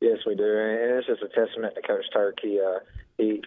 Yes, 0.00 0.18
we 0.26 0.34
do, 0.34 0.44
and 0.44 0.98
it's 0.98 1.06
just 1.06 1.22
a 1.22 1.28
testament 1.28 1.74
to 1.76 1.82
Coach 1.82 2.04
Turk. 2.12 2.38
He 2.42 2.60
uh, 2.60 2.80
he 3.18 3.42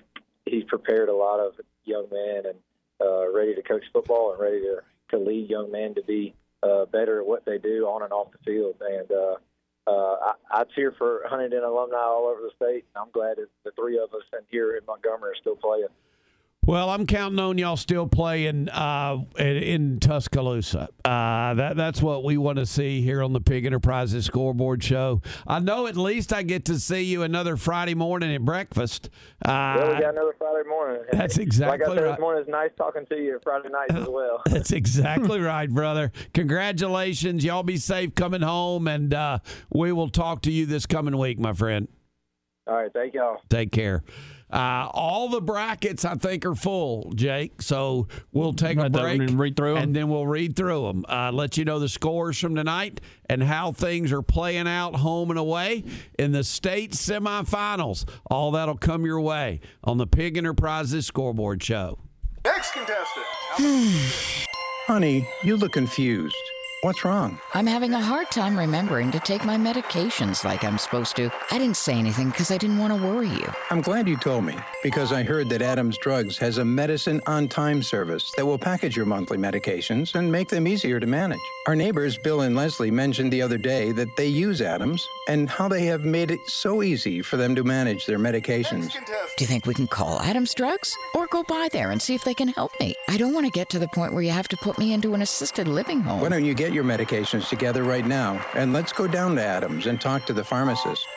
he's 0.46 0.64
prepared 0.66 1.10
a 1.10 1.16
lot 1.16 1.40
of 1.40 1.54
young 1.84 2.08
men 2.12 2.44
and 2.46 2.56
uh, 3.02 3.32
ready 3.34 3.56
to 3.56 3.62
coach 3.62 3.84
football 3.92 4.32
and 4.32 4.42
ready 4.42 4.62
to, 4.62 4.80
to 5.10 5.18
lead 5.18 5.50
young 5.50 5.72
men 5.72 5.94
to 5.96 6.04
be 6.04 6.34
uh, 6.64 6.86
better 6.86 7.20
at 7.20 7.26
what 7.26 7.46
they 7.46 7.58
do 7.58 7.86
on 7.86 8.04
and 8.04 8.14
off 8.14 8.32
the 8.32 8.38
field. 8.46 8.76
And 8.82 9.12
uh, 9.88 9.92
I, 9.92 10.34
I 10.52 10.64
cheer 10.76 10.94
for 10.98 11.22
Huntingdon 11.28 11.64
alumni 11.64 11.98
all 11.98 12.28
over 12.28 12.42
the 12.42 12.52
state. 12.56 12.86
And 12.96 13.04
I'm 13.04 13.12
glad 13.12 13.38
that 13.38 13.48
the 13.64 13.72
three 13.72 13.98
of 13.98 14.14
us 14.14 14.24
in 14.34 14.40
here 14.50 14.76
in 14.76 14.86
Montgomery 14.86 15.32
are 15.32 15.36
still 15.40 15.56
playing. 15.56 15.88
Well, 16.66 16.90
I'm 16.90 17.06
counting 17.06 17.38
on 17.38 17.60
y'all 17.60 17.78
still 17.78 18.08
playing 18.08 18.70
uh, 18.70 19.20
in, 19.38 20.00
Tuscaloosa. 20.00 20.90
Uh, 21.04 21.54
that 21.54 21.78
that's 21.78 22.02
what 22.02 22.24
we 22.24 22.38
want 22.38 22.58
to 22.58 22.66
see 22.66 23.02
here 23.02 23.22
on 23.22 23.34
the 23.34 23.40
Pigg 23.40 23.68
Enterprises 23.68 24.26
Scoreboard 24.26 24.84
Show. 24.84 25.22
I 25.46 25.60
know 25.60 25.86
at 25.86 25.96
least 25.96 26.34
I 26.34 26.42
get 26.42 26.66
to 26.66 26.80
see 26.80 27.04
you 27.04 27.22
another 27.22 27.56
Friday 27.56 27.94
morning 27.94 28.34
at 28.34 28.42
breakfast. 28.42 29.12
Uh, 29.46 29.76
well, 29.78 29.94
we 29.94 30.02
got 30.02 30.16
another 30.16 30.34
Friday 30.40 30.68
morning. 30.68 31.04
That's 31.12 31.38
exactly 31.38 31.78
like 31.78 31.88
I 31.88 31.94
said 31.94 32.04
right. 32.04 32.12
this 32.14 32.20
morning. 32.20 32.42
It's 32.42 32.50
nice 32.50 32.72
talking 32.76 33.06
to 33.06 33.16
you 33.16 33.40
Friday 33.44 33.70
nights 33.70 33.94
as 33.94 34.08
well. 34.10 34.42
That's 34.48 34.72
exactly 34.72 35.40
right, 35.40 35.70
brother. 35.70 36.12
Congratulations. 36.34 37.46
Y'all 37.46 37.62
be 37.62 37.78
safe 37.78 38.16
coming 38.16 38.42
home, 38.42 38.88
and 38.88 39.14
uh, 39.14 39.38
we 39.72 39.92
will 39.92 40.10
talk 40.10 40.42
to 40.44 40.52
you 40.52 40.66
this 40.66 40.88
coming 40.88 41.16
week, 41.16 41.38
my 41.38 41.54
friend. 41.54 41.88
All 42.66 42.74
right, 42.74 42.92
thank 42.92 43.14
y'all. 43.14 43.40
Take 43.50 43.72
care. 43.72 44.04
Uh, 44.56 44.88
all 44.94 45.28
the 45.28 45.42
brackets, 45.42 46.06
I 46.06 46.16
think, 46.16 46.46
are 46.46 46.56
full, 46.56 47.12
Jake. 47.14 47.62
So 47.62 48.08
we'll 48.32 48.54
take 48.54 48.78
a 48.78 48.84
Let 48.84 48.94
that 48.94 49.02
break 49.02 49.30
read 49.34 49.56
through 49.58 49.76
'em? 49.76 49.84
and 49.84 49.96
then 49.96 50.08
we'll 50.08 50.28
read 50.28 50.56
through 50.56 50.84
them. 50.88 51.04
Uh, 51.10 51.30
let 51.34 51.58
you 51.58 51.66
know 51.66 51.78
the 51.78 51.90
scores 51.90 52.40
from 52.40 52.56
tonight 52.56 53.02
and 53.30 53.44
how 53.44 53.74
things 53.74 54.14
are 54.14 54.22
playing 54.22 54.66
out 54.68 54.96
home 54.96 55.30
and 55.30 55.38
away 55.38 55.84
in 56.18 56.32
the 56.32 56.44
state 56.46 56.94
semifinals. 56.94 58.06
All 58.32 58.52
that'll 58.52 58.78
come 58.78 59.06
your 59.06 59.20
way 59.20 59.60
on 59.84 59.98
the 59.98 60.08
Pigg 60.08 60.38
Enterprises 60.38 61.06
Scoreboard 61.06 61.62
Show. 61.62 62.00
Next 62.46 62.72
contestant. 62.72 63.26
Honey, 64.88 65.28
you 65.44 65.58
look 65.58 65.74
confused. 65.74 66.36
What's 66.86 67.04
wrong? 67.04 67.40
I'm 67.56 67.66
having 67.66 67.96
a 67.96 68.00
hard 68.00 68.30
time 68.30 68.56
remembering 68.56 69.10
to 69.10 69.20
take 69.20 69.44
my 69.44 69.58
medications 69.58 70.46
like 70.46 70.64
I'm 70.64 70.78
supposed 70.78 71.16
to. 71.16 71.32
I 71.50 71.58
didn't 71.58 71.78
say 71.78 71.96
anything 71.96 72.30
because 72.30 72.52
I 72.52 72.60
didn't 72.60 72.78
want 72.78 72.94
to 72.94 73.04
worry 73.04 73.30
you. 73.30 73.52
I'm 73.72 73.82
glad 73.82 74.08
you 74.08 74.16
told 74.18 74.46
me 74.46 74.56
because 74.84 75.12
I 75.12 75.24
heard 75.24 75.50
that 75.50 75.64
Adams 75.64 75.98
Drugs 75.98 76.38
has 76.38 76.60
a 76.60 76.64
medicine 76.64 77.22
on 77.26 77.48
time 77.48 77.82
service 77.82 78.32
that 78.34 78.46
will 78.46 78.60
package 78.60 78.96
your 78.96 79.08
monthly 79.08 79.40
medications 79.40 80.14
and 80.14 80.32
make 80.32 80.50
them 80.50 80.68
easier 80.68 81.00
to 81.00 81.08
manage. 81.08 81.40
Our 81.66 81.76
neighbors, 81.76 82.20
Bill 82.20 82.42
and 82.42 82.56
Leslie, 82.56 82.92
mentioned 82.92 83.34
the 83.34 83.42
other 83.42 83.58
day 83.58 83.92
that 83.94 84.16
they 84.16 84.28
use 84.28 84.62
Adams 84.62 85.10
and 85.28 85.50
how 85.50 85.68
they 85.68 85.86
have 85.86 86.06
made 86.06 86.30
it 86.30 86.48
so 86.48 86.84
easy 86.84 87.24
for 87.24 87.38
them 87.38 87.56
to 87.56 87.64
manage 87.64 88.06
their 88.06 88.20
medications. 88.20 88.94
Do 88.94 89.44
you 89.44 89.48
think 89.48 89.66
we 89.66 89.74
can 89.74 89.88
call 89.88 90.22
Adams 90.22 90.54
Drugs 90.54 90.96
or 91.16 91.26
go 91.26 91.42
by 91.42 91.68
there 91.72 91.90
and 91.90 92.00
see 92.00 92.14
if 92.14 92.24
they 92.24 92.36
can 92.36 92.50
help 92.50 92.80
me? 92.80 92.94
I 93.10 93.18
don't 93.18 93.34
want 93.34 93.48
to 93.48 93.52
get 93.52 93.70
to 93.70 93.80
the 93.80 93.88
point 93.88 94.14
where 94.14 94.22
you 94.22 94.30
have 94.30 94.48
to 94.50 94.58
put 94.58 94.78
me 94.78 94.94
into 94.94 95.16
an 95.16 95.24
assisted 95.24 95.68
living 95.68 96.02
home. 96.02 96.22
Why 96.22 96.30
don't 96.30 96.46
you 96.46 96.54
get 96.54 96.75
your 96.76 96.84
medications 96.84 97.50
together 97.50 97.84
right 97.84 98.06
now 98.06 98.46
and 98.54 98.74
let's 98.74 98.94
go 98.94 99.08
down 99.08 99.36
to 99.38 99.42
Adams 99.42 99.88
and 99.88 100.00
talk 100.00 100.26
to 100.26 100.34
the 100.34 100.44
pharmacist? 100.44 101.08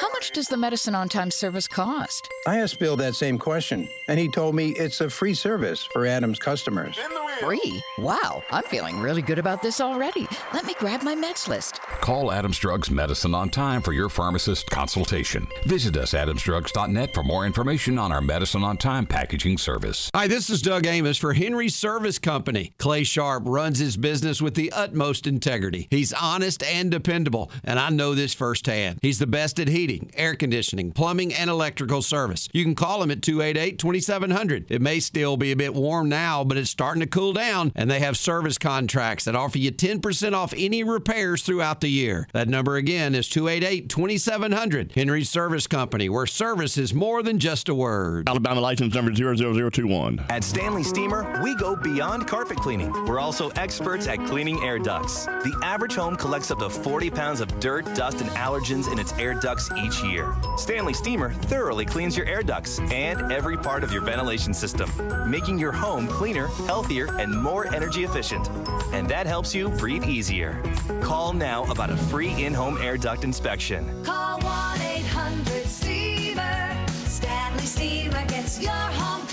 How 0.00 0.10
much 0.12 0.30
does 0.32 0.46
the 0.48 0.56
medicine 0.56 0.94
on 0.94 1.08
time 1.08 1.30
service 1.30 1.68
cost? 1.68 2.28
I 2.46 2.58
asked 2.58 2.78
Bill 2.78 2.96
that 2.96 3.14
same 3.14 3.38
question, 3.38 3.88
and 4.08 4.18
he 4.18 4.28
told 4.28 4.54
me 4.54 4.70
it's 4.70 5.00
a 5.00 5.10
free 5.10 5.34
service 5.34 5.84
for 5.92 6.06
Adams 6.06 6.38
customers. 6.38 6.98
Free? 7.42 7.82
Wow, 7.98 8.40
I'm 8.52 8.62
feeling 8.62 9.00
really 9.00 9.20
good 9.20 9.40
about 9.40 9.62
this 9.62 9.80
already. 9.80 10.28
Let 10.54 10.64
me 10.64 10.74
grab 10.78 11.02
my 11.02 11.16
meds 11.16 11.48
list. 11.48 11.80
Call 12.00 12.30
Adams 12.30 12.56
Drugs 12.56 12.88
Medicine 12.88 13.34
on 13.34 13.50
time 13.50 13.82
for 13.82 13.92
your 13.92 14.08
pharmacist 14.08 14.70
consultation. 14.70 15.48
Visit 15.66 15.96
us 15.96 16.14
at 16.14 16.28
adamsdrugs.net 16.28 17.12
for 17.12 17.24
more 17.24 17.44
information 17.44 17.98
on 17.98 18.12
our 18.12 18.20
medicine 18.20 18.62
on 18.62 18.76
time 18.76 19.06
packaging 19.06 19.58
service. 19.58 20.08
Hi, 20.14 20.28
this 20.28 20.50
is 20.50 20.62
Doug 20.62 20.86
Amos 20.86 21.18
for 21.18 21.32
Henry 21.34 21.68
Service 21.68 22.20
Company. 22.20 22.74
Clay 22.78 23.02
Sharp 23.02 23.42
runs 23.46 23.80
his 23.80 23.96
business 23.96 24.40
with 24.40 24.54
the 24.54 24.70
utmost 24.70 25.26
integrity. 25.26 25.88
He's 25.90 26.12
honest 26.12 26.62
and 26.62 26.92
dependable, 26.92 27.50
and 27.64 27.80
I 27.80 27.88
know 27.90 28.14
this 28.14 28.34
firsthand. 28.34 29.00
He's 29.02 29.18
the 29.18 29.26
best 29.26 29.58
at 29.58 29.66
heating, 29.66 30.12
air 30.14 30.36
conditioning, 30.36 30.92
plumbing, 30.92 31.34
and 31.34 31.50
electrical 31.50 32.02
service. 32.02 32.48
You 32.52 32.62
can 32.62 32.76
call 32.76 33.02
him 33.02 33.10
at 33.10 33.20
288 33.20 33.80
2700. 33.80 34.70
It 34.70 34.80
may 34.80 35.00
still 35.00 35.36
be 35.36 35.50
a 35.50 35.56
bit 35.56 35.74
warm 35.74 36.08
now, 36.08 36.44
but 36.44 36.56
it's 36.56 36.70
starting 36.70 37.00
to 37.00 37.06
cool 37.08 37.31
down, 37.32 37.72
and 37.74 37.90
they 37.90 38.00
have 38.00 38.16
service 38.16 38.58
contracts 38.58 39.24
that 39.24 39.36
offer 39.36 39.58
you 39.58 39.72
10% 39.72 40.32
off 40.34 40.52
any 40.56 40.84
repairs 40.84 41.42
throughout 41.42 41.80
the 41.80 41.88
year. 41.88 42.28
That 42.32 42.48
number 42.48 42.76
again 42.76 43.14
is 43.14 43.28
288 43.28 43.88
2700. 43.88 44.92
Henry 44.92 45.24
Service 45.24 45.66
Company, 45.66 46.08
where 46.08 46.26
service 46.26 46.78
is 46.78 46.94
more 46.94 47.22
than 47.22 47.38
just 47.38 47.68
a 47.68 47.74
word. 47.74 48.28
Alabama 48.28 48.60
license 48.60 48.94
number 48.94 49.12
00021. 49.12 50.24
At 50.28 50.44
Stanley 50.44 50.82
Steamer, 50.82 51.40
we 51.42 51.54
go 51.56 51.76
beyond 51.76 52.26
carpet 52.26 52.58
cleaning. 52.58 52.92
We're 53.06 53.20
also 53.20 53.50
experts 53.50 54.06
at 54.06 54.18
cleaning 54.26 54.62
air 54.62 54.78
ducts. 54.78 55.26
The 55.26 55.58
average 55.62 55.94
home 55.94 56.16
collects 56.16 56.50
up 56.50 56.58
to 56.60 56.70
40 56.70 57.10
pounds 57.10 57.40
of 57.40 57.60
dirt, 57.60 57.84
dust, 57.94 58.20
and 58.20 58.30
allergens 58.30 58.90
in 58.90 58.98
its 58.98 59.12
air 59.14 59.34
ducts 59.34 59.70
each 59.78 60.02
year. 60.02 60.34
Stanley 60.56 60.94
Steamer 60.94 61.32
thoroughly 61.32 61.84
cleans 61.84 62.16
your 62.16 62.26
air 62.26 62.42
ducts 62.42 62.78
and 62.90 63.32
every 63.32 63.56
part 63.56 63.84
of 63.84 63.92
your 63.92 64.02
ventilation 64.02 64.54
system, 64.54 64.90
making 65.30 65.58
your 65.58 65.72
home 65.72 66.06
cleaner, 66.06 66.46
healthier, 66.66 67.06
and 67.18 67.32
more 67.32 67.72
energy 67.74 68.04
efficient. 68.04 68.48
And 68.92 69.08
that 69.08 69.26
helps 69.26 69.54
you 69.54 69.68
breathe 69.68 70.04
easier. 70.04 70.62
Call 71.00 71.32
now 71.32 71.64
about 71.70 71.90
a 71.90 71.96
free 71.96 72.44
in 72.44 72.54
home 72.54 72.78
air 72.78 72.96
duct 72.96 73.24
inspection. 73.24 74.04
Call 74.04 74.40
1 74.40 74.80
800 74.80 75.66
Steamer. 75.66 76.86
Stanley 77.04 77.66
Steamer 77.66 78.24
gets 78.26 78.60
your 78.60 78.72
home. 78.72 79.31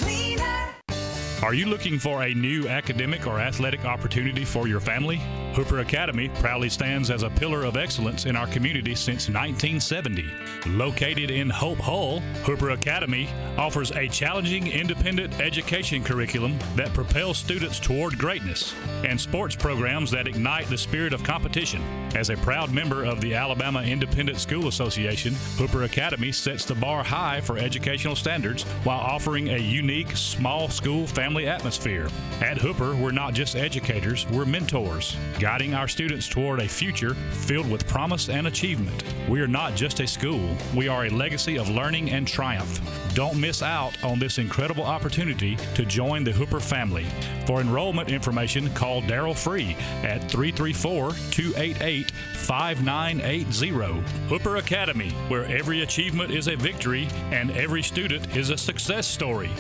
Are 1.41 1.53
you 1.53 1.67
looking 1.67 1.99
for 1.99 2.23
a 2.23 2.33
new 2.33 2.67
academic 2.67 3.25
or 3.25 3.39
athletic 3.39 3.85
opportunity 3.85 4.43
for 4.43 4.67
your 4.67 4.81
family? 4.81 5.21
Hooper 5.55 5.79
Academy 5.79 6.29
proudly 6.35 6.69
stands 6.69 7.09
as 7.09 7.23
a 7.23 7.29
pillar 7.29 7.63
of 7.63 7.77
excellence 7.77 8.25
in 8.25 8.35
our 8.35 8.45
community 8.47 8.93
since 8.93 9.29
1970. 9.29 10.29
Located 10.67 11.31
in 11.31 11.49
Hope 11.49 11.79
Hull, 11.79 12.19
Hooper 12.43 12.71
Academy 12.71 13.29
offers 13.57 13.91
a 13.91 14.09
challenging 14.09 14.67
independent 14.67 15.39
education 15.39 16.03
curriculum 16.03 16.59
that 16.75 16.93
propels 16.93 17.37
students 17.37 17.79
toward 17.79 18.17
greatness 18.17 18.75
and 19.05 19.19
sports 19.19 19.55
programs 19.55 20.11
that 20.11 20.27
ignite 20.27 20.67
the 20.67 20.77
spirit 20.77 21.13
of 21.13 21.23
competition. 21.23 21.81
As 22.15 22.29
a 22.29 22.37
proud 22.37 22.71
member 22.73 23.05
of 23.05 23.21
the 23.21 23.33
Alabama 23.33 23.81
Independent 23.81 24.39
School 24.39 24.67
Association, 24.67 25.33
Hooper 25.57 25.83
Academy 25.83 26.33
sets 26.33 26.65
the 26.65 26.75
bar 26.75 27.03
high 27.03 27.39
for 27.39 27.57
educational 27.57 28.15
standards 28.15 28.63
while 28.83 28.99
offering 28.99 29.49
a 29.49 29.57
unique 29.57 30.15
small 30.15 30.67
school 30.67 31.07
family 31.07 31.28
atmosphere. 31.37 32.07
At 32.41 32.57
Hooper, 32.57 32.95
we're 32.95 33.11
not 33.11 33.33
just 33.33 33.55
educators, 33.55 34.25
we're 34.29 34.45
mentors, 34.45 35.15
guiding 35.39 35.73
our 35.73 35.87
students 35.87 36.27
toward 36.27 36.59
a 36.59 36.67
future 36.67 37.13
filled 37.31 37.69
with 37.69 37.87
promise 37.87 38.29
and 38.29 38.47
achievement. 38.47 39.03
We 39.27 39.41
are 39.41 39.47
not 39.47 39.75
just 39.75 39.99
a 39.99 40.07
school, 40.07 40.55
we 40.75 40.87
are 40.87 41.05
a 41.05 41.09
legacy 41.09 41.57
of 41.57 41.69
learning 41.69 42.11
and 42.11 42.27
triumph. 42.27 42.79
Don't 43.13 43.39
miss 43.39 43.61
out 43.61 44.01
on 44.03 44.19
this 44.19 44.37
incredible 44.37 44.83
opportunity 44.83 45.57
to 45.75 45.85
join 45.85 46.23
the 46.23 46.31
Hooper 46.31 46.59
family. 46.59 47.05
For 47.45 47.61
enrollment 47.61 48.09
information, 48.09 48.69
call 48.73 49.01
Daryl 49.01 49.37
Free 49.37 49.75
at 50.03 50.29
334 50.29 51.11
288 51.31 52.11
5980. 52.11 54.01
Hooper 54.27 54.55
Academy, 54.57 55.09
where 55.27 55.45
every 55.45 55.81
achievement 55.81 56.31
is 56.31 56.47
a 56.47 56.55
victory 56.55 57.07
and 57.31 57.51
every 57.51 57.83
student 57.83 58.35
is 58.35 58.49
a 58.49 58.57
success 58.57 59.07
story. 59.07 59.51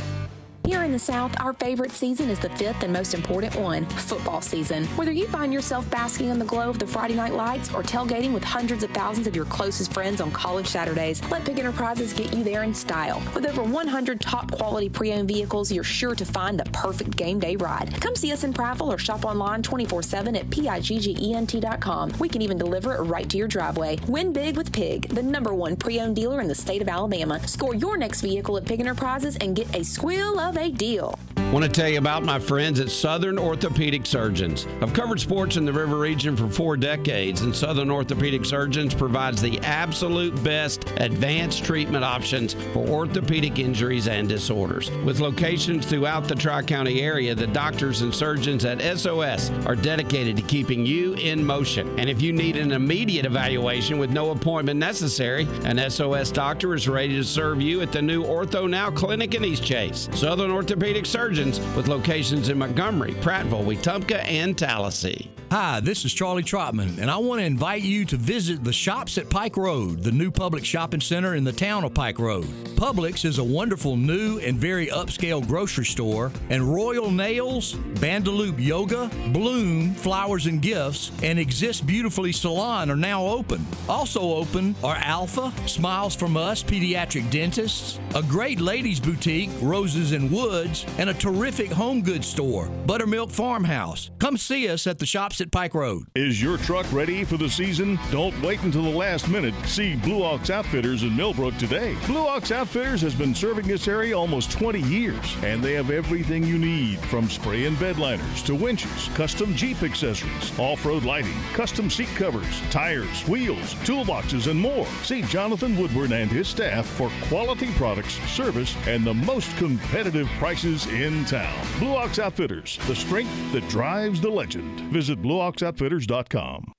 Here 0.65 0.83
in 0.83 0.91
the 0.91 0.99
South, 0.99 1.33
our 1.39 1.53
favorite 1.53 1.91
season 1.91 2.29
is 2.29 2.37
the 2.37 2.49
fifth 2.51 2.83
and 2.83 2.93
most 2.93 3.13
important 3.13 3.55
one 3.55 3.85
football 3.85 4.41
season. 4.41 4.85
Whether 4.97 5.11
you 5.11 5.25
find 5.27 5.51
yourself 5.51 5.89
basking 5.89 6.29
in 6.29 6.37
the 6.37 6.45
glow 6.45 6.69
of 6.69 6.77
the 6.77 6.85
Friday 6.85 7.15
night 7.15 7.33
lights 7.33 7.73
or 7.73 7.81
tailgating 7.81 8.33
with 8.33 8.43
hundreds 8.43 8.83
of 8.83 8.91
thousands 8.91 9.25
of 9.25 9.35
your 9.35 9.45
closest 9.45 9.93
friends 9.93 10.21
on 10.21 10.31
college 10.31 10.67
Saturdays, 10.67 11.23
let 11.31 11.43
Pigg 11.43 11.57
Enterprises 11.57 12.13
get 12.13 12.33
you 12.33 12.43
there 12.43 12.63
in 12.63 12.73
style. 12.73 13.21
With 13.33 13.47
over 13.47 13.63
100 13.63 14.21
top 14.21 14.51
quality 14.51 14.89
pre 14.89 15.13
owned 15.13 15.27
vehicles, 15.27 15.71
you're 15.71 15.83
sure 15.83 16.13
to 16.13 16.25
find 16.25 16.59
the 16.59 16.65
perfect 16.65 17.15
game 17.15 17.39
day 17.39 17.55
ride. 17.55 17.99
Come 17.99 18.15
see 18.15 18.31
us 18.31 18.43
in 18.43 18.53
Prattville 18.53 18.93
or 18.93 18.99
shop 18.99 19.25
online 19.25 19.63
24 19.63 20.03
7 20.03 20.35
at 20.35 20.45
PIGGENT.com. 20.49 22.13
We 22.19 22.29
can 22.29 22.41
even 22.41 22.57
deliver 22.57 22.95
it 22.95 23.01
right 23.01 23.27
to 23.29 23.37
your 23.37 23.47
driveway. 23.47 23.97
Win 24.07 24.33
big 24.33 24.55
with 24.57 24.71
Pigg, 24.71 25.09
the 25.09 25.23
number 25.23 25.53
one 25.53 25.75
pre 25.75 25.99
owned 25.99 26.15
dealer 26.15 26.41
in 26.41 26.47
the 26.47 26.55
state 26.55 26.81
of 26.81 26.89
Alabama. 26.89 27.45
Score 27.47 27.73
your 27.73 27.97
next 27.97 28.21
vehicle 28.21 28.57
at 28.57 28.65
Pigg 28.65 28.81
Enterprises 28.81 29.35
and 29.37 29.55
get 29.55 29.73
a 29.75 29.83
squeal 29.83 30.39
of 30.39 30.48
a 30.57 30.71
deal. 30.71 31.17
Want 31.51 31.65
to 31.65 31.71
tell 31.71 31.89
you 31.89 31.97
about 31.97 32.23
my 32.23 32.37
friends 32.37 32.79
at 32.79 32.91
Southern 32.91 33.39
Orthopedic 33.39 34.05
Surgeons. 34.05 34.67
I've 34.83 34.93
covered 34.93 35.19
sports 35.19 35.57
in 35.57 35.65
the 35.65 35.73
River 35.73 35.97
region 35.97 36.37
for 36.37 36.47
four 36.47 36.77
decades, 36.77 37.41
and 37.41 37.55
Southern 37.55 37.89
Orthopedic 37.89 38.45
Surgeons 38.45 38.93
provides 38.93 39.41
the 39.41 39.57
absolute 39.61 40.43
best 40.43 40.87
advanced 40.97 41.65
treatment 41.65 42.05
options 42.05 42.53
for 42.71 42.87
orthopedic 42.87 43.57
injuries 43.57 44.07
and 44.07 44.29
disorders. 44.29 44.91
With 45.03 45.21
locations 45.21 45.87
throughout 45.87 46.27
the 46.27 46.35
Tri 46.35 46.61
County 46.61 47.01
area, 47.01 47.33
the 47.33 47.47
doctors 47.47 48.03
and 48.03 48.13
surgeons 48.13 48.63
at 48.63 48.79
SOS 48.99 49.49
are 49.65 49.75
dedicated 49.75 50.37
to 50.37 50.43
keeping 50.43 50.85
you 50.85 51.15
in 51.15 51.43
motion. 51.43 51.97
And 51.97 52.11
if 52.11 52.21
you 52.21 52.31
need 52.31 52.57
an 52.57 52.73
immediate 52.73 53.25
evaluation 53.25 53.97
with 53.97 54.11
no 54.11 54.29
appointment 54.29 54.79
necessary, 54.79 55.47
an 55.63 55.89
SOS 55.89 56.29
doctor 56.29 56.75
is 56.75 56.87
ready 56.87 57.15
to 57.15 57.23
serve 57.23 57.59
you 57.59 57.81
at 57.81 57.91
the 57.91 58.03
new 58.03 58.23
Ortho 58.23 58.69
Now 58.69 58.91
Clinic 58.91 59.33
in 59.33 59.43
East 59.43 59.63
Chase. 59.63 60.07
Southern 60.13 60.38
Orthopedic 60.47 61.05
Surgeons 61.05 61.59
with 61.75 61.87
locations 61.87 62.49
in 62.49 62.57
Montgomery, 62.57 63.11
Prattville, 63.15 63.65
Wetumpka, 63.65 64.23
and 64.25 64.57
Tallassee. 64.57 65.29
Hi, 65.51 65.79
this 65.79 66.05
is 66.05 66.13
Charlie 66.13 66.43
Trotman, 66.43 66.99
and 66.99 67.09
I 67.09 67.17
want 67.17 67.41
to 67.41 67.45
invite 67.45 67.81
you 67.81 68.05
to 68.05 68.17
visit 68.17 68.63
the 68.63 68.71
Shops 68.71 69.17
at 69.17 69.31
Pike 69.31 69.57
Road, 69.57 70.03
the 70.03 70.11
new 70.11 70.29
public 70.29 70.63
shopping 70.63 71.01
center 71.01 71.33
in 71.33 71.43
the 71.43 71.51
town 71.51 71.83
of 71.83 71.91
Pike 71.95 72.19
Road. 72.19 72.45
Publix 72.75 73.25
is 73.25 73.39
a 73.39 73.43
wonderful 73.43 73.97
new 73.97 74.37
and 74.37 74.59
very 74.59 74.87
upscale 74.87 75.45
grocery 75.45 75.85
store, 75.85 76.31
and 76.51 76.71
Royal 76.71 77.09
Nails, 77.09 77.73
Bandaloop 77.73 78.63
Yoga, 78.63 79.09
Bloom 79.33 79.95
Flowers 79.95 80.45
and 80.45 80.61
Gifts, 80.61 81.11
and 81.23 81.39
Exist 81.39 81.87
Beautifully 81.87 82.31
Salon 82.31 82.91
are 82.91 82.95
now 82.95 83.25
open. 83.25 83.65
Also 83.89 84.21
open 84.21 84.75
are 84.83 84.97
Alfa, 84.97 85.51
Smiles 85.65 86.15
from 86.15 86.37
Us 86.37 86.61
Pediatric 86.61 87.29
Dentists, 87.31 87.99
a 88.13 88.21
great 88.21 88.61
ladies 88.61 88.99
boutique, 88.99 89.49
Roses 89.63 90.11
and 90.11 90.31
Woods, 90.31 90.85
and 90.99 91.09
a 91.09 91.13
terrific 91.15 91.71
home 91.71 92.03
goods 92.03 92.27
store, 92.27 92.67
Buttermilk 92.85 93.31
Farmhouse. 93.31 94.11
Come 94.19 94.37
see 94.37 94.69
us 94.69 94.85
at 94.85 94.99
the 94.99 95.07
Shops 95.07 95.38
at 95.41 95.51
Pike 95.51 95.73
Road. 95.73 96.03
Is 96.15 96.41
your 96.41 96.57
truck 96.57 96.91
ready 96.91 97.23
for 97.23 97.37
the 97.37 97.49
season? 97.49 97.99
Don't 98.11 98.39
wait 98.41 98.61
until 98.63 98.83
the 98.83 98.89
last 98.89 99.29
minute. 99.29 99.53
See 99.65 99.95
Blue 99.95 100.23
Ox 100.23 100.49
Outfitters 100.49 101.03
in 101.03 101.15
Millbrook 101.15 101.57
today. 101.57 101.95
Blue 102.07 102.27
Ox 102.27 102.51
Outfitters 102.51 103.01
has 103.01 103.15
been 103.15 103.33
serving 103.35 103.67
this 103.67 103.87
area 103.87 104.17
almost 104.17 104.51
20 104.51 104.81
years, 104.81 105.35
and 105.43 105.63
they 105.63 105.73
have 105.73 105.91
everything 105.91 106.43
you 106.43 106.57
need 106.57 106.99
from 107.05 107.29
spray 107.29 107.65
and 107.65 107.79
bed 107.79 107.97
liners 107.97 108.43
to 108.43 108.55
winches, 108.55 109.09
custom 109.15 109.55
Jeep 109.55 109.83
accessories, 109.83 110.57
off 110.59 110.85
road 110.85 111.03
lighting, 111.03 111.37
custom 111.53 111.89
seat 111.89 112.09
covers, 112.15 112.61
tires, 112.71 113.27
wheels, 113.27 113.75
toolboxes, 113.85 114.49
and 114.49 114.59
more. 114.59 114.87
See 115.03 115.21
Jonathan 115.21 115.77
Woodward 115.77 116.11
and 116.11 116.31
his 116.31 116.47
staff 116.47 116.85
for 116.85 117.11
quality 117.27 117.71
products, 117.73 118.15
service, 118.29 118.75
and 118.87 119.05
the 119.05 119.13
most 119.13 119.55
competitive 119.57 120.27
prices 120.39 120.87
in 120.87 121.25
town. 121.25 121.65
Blue 121.79 121.95
Ox 121.95 122.19
Outfitters, 122.19 122.79
the 122.87 122.95
strength 122.95 123.51
that 123.53 123.67
drives 123.69 124.21
the 124.21 124.29
legend. 124.29 124.79
Visit 124.91 125.21
blueoxoutfitters.com. 125.29 126.73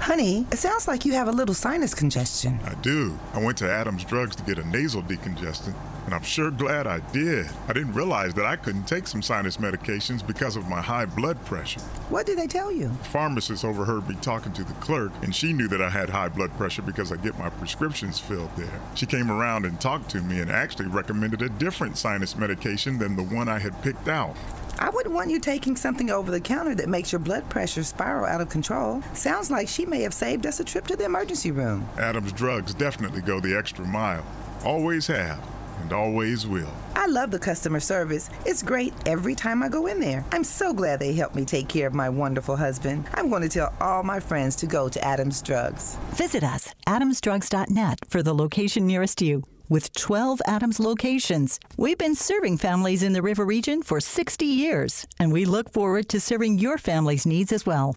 Honey, 0.00 0.46
it 0.52 0.58
sounds 0.58 0.86
like 0.86 1.04
you 1.04 1.12
have 1.14 1.28
a 1.28 1.32
little 1.32 1.54
sinus 1.54 1.94
congestion. 1.94 2.58
I 2.64 2.74
do. 2.76 3.18
I 3.34 3.42
went 3.42 3.58
to 3.58 3.70
Adams 3.70 4.04
Drugs 4.04 4.36
to 4.36 4.42
get 4.42 4.58
a 4.58 4.68
nasal 4.68 5.02
decongestant, 5.02 5.74
and 6.08 6.14
I'm 6.14 6.22
sure 6.22 6.50
glad 6.50 6.86
I 6.86 7.00
did. 7.12 7.50
I 7.68 7.74
didn't 7.74 7.92
realize 7.92 8.32
that 8.32 8.46
I 8.46 8.56
couldn't 8.56 8.84
take 8.84 9.06
some 9.06 9.20
sinus 9.20 9.58
medications 9.58 10.26
because 10.26 10.56
of 10.56 10.66
my 10.66 10.80
high 10.80 11.04
blood 11.04 11.36
pressure. 11.44 11.82
What 12.08 12.24
did 12.24 12.38
they 12.38 12.46
tell 12.46 12.72
you? 12.72 12.88
The 12.88 13.04
pharmacist 13.04 13.62
overheard 13.62 14.08
me 14.08 14.14
talking 14.22 14.54
to 14.54 14.64
the 14.64 14.72
clerk, 14.74 15.12
and 15.20 15.34
she 15.34 15.52
knew 15.52 15.68
that 15.68 15.82
I 15.82 15.90
had 15.90 16.08
high 16.08 16.30
blood 16.30 16.50
pressure 16.56 16.80
because 16.80 17.12
I 17.12 17.16
get 17.16 17.38
my 17.38 17.50
prescriptions 17.50 18.18
filled 18.18 18.48
there. 18.56 18.80
She 18.94 19.04
came 19.04 19.30
around 19.30 19.66
and 19.66 19.78
talked 19.82 20.08
to 20.12 20.22
me 20.22 20.40
and 20.40 20.50
actually 20.50 20.86
recommended 20.86 21.42
a 21.42 21.50
different 21.50 21.98
sinus 21.98 22.36
medication 22.36 22.96
than 22.96 23.14
the 23.14 23.24
one 23.24 23.50
I 23.50 23.58
had 23.58 23.78
picked 23.82 24.08
out. 24.08 24.34
I 24.78 24.88
wouldn't 24.88 25.14
want 25.14 25.28
you 25.28 25.38
taking 25.38 25.76
something 25.76 26.08
over 26.08 26.30
the 26.30 26.40
counter 26.40 26.74
that 26.76 26.88
makes 26.88 27.12
your 27.12 27.18
blood 27.18 27.46
pressure 27.50 27.82
spiral 27.82 28.24
out 28.24 28.40
of 28.40 28.48
control. 28.48 29.02
Sounds 29.12 29.50
like 29.50 29.68
she 29.68 29.84
may 29.84 30.00
have 30.00 30.14
saved 30.14 30.46
us 30.46 30.58
a 30.58 30.64
trip 30.64 30.86
to 30.86 30.96
the 30.96 31.04
emergency 31.04 31.50
room. 31.50 31.86
Adams 31.98 32.32
Drugs 32.32 32.72
definitely 32.72 33.20
go 33.20 33.40
the 33.40 33.54
extra 33.54 33.84
mile. 33.84 34.24
Always 34.64 35.06
have, 35.08 35.38
and 35.80 35.92
always 35.92 36.46
will. 36.46 36.72
I 36.94 37.06
love 37.06 37.30
the 37.30 37.38
customer 37.38 37.80
service. 37.80 38.30
It's 38.44 38.62
great 38.62 38.92
every 39.06 39.34
time 39.34 39.62
I 39.62 39.68
go 39.68 39.86
in 39.86 40.00
there. 40.00 40.24
I'm 40.32 40.44
so 40.44 40.72
glad 40.72 41.00
they 41.00 41.12
helped 41.12 41.34
me 41.34 41.44
take 41.44 41.68
care 41.68 41.86
of 41.86 41.94
my 41.94 42.08
wonderful 42.08 42.56
husband. 42.56 43.06
I'm 43.14 43.30
going 43.30 43.42
to 43.42 43.48
tell 43.48 43.72
all 43.80 44.02
my 44.02 44.20
friends 44.20 44.56
to 44.56 44.66
go 44.66 44.88
to 44.88 45.04
Adams 45.04 45.42
Drugs. 45.42 45.96
Visit 46.10 46.44
us, 46.44 46.74
adamsdrugs.net, 46.86 48.00
for 48.08 48.22
the 48.22 48.34
location 48.34 48.86
nearest 48.86 49.22
you. 49.22 49.42
With 49.68 49.92
12 49.92 50.40
Adams 50.46 50.80
locations, 50.80 51.60
we've 51.76 51.98
been 51.98 52.14
serving 52.14 52.56
families 52.56 53.02
in 53.02 53.12
the 53.12 53.20
River 53.20 53.44
region 53.44 53.82
for 53.82 54.00
60 54.00 54.46
years, 54.46 55.06
and 55.20 55.30
we 55.30 55.44
look 55.44 55.72
forward 55.72 56.08
to 56.08 56.20
serving 56.20 56.58
your 56.58 56.78
family's 56.78 57.26
needs 57.26 57.52
as 57.52 57.66
well. 57.66 57.94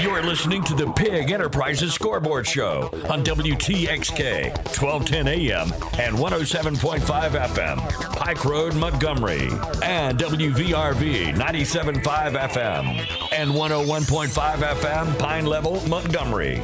You're 0.00 0.22
listening 0.22 0.64
to 0.64 0.74
the 0.74 0.92
Pigg 0.92 1.30
Enterprises 1.30 1.94
Scoreboard 1.94 2.46
Show 2.46 2.90
on 3.08 3.22
WTXK, 3.24 4.48
1210 4.66 5.28
AM 5.28 5.72
and 6.00 6.16
107.5 6.16 7.00
FM, 7.30 8.16
Pike 8.16 8.44
Road, 8.44 8.74
Montgomery, 8.74 9.48
and 9.82 10.18
WVRV 10.18 11.34
97.5 11.34 12.02
FM 12.02 13.32
and 13.32 13.50
101.5 13.52 14.56
FM, 14.56 15.18
Pine 15.18 15.46
Level, 15.46 15.80
Montgomery. 15.88 16.60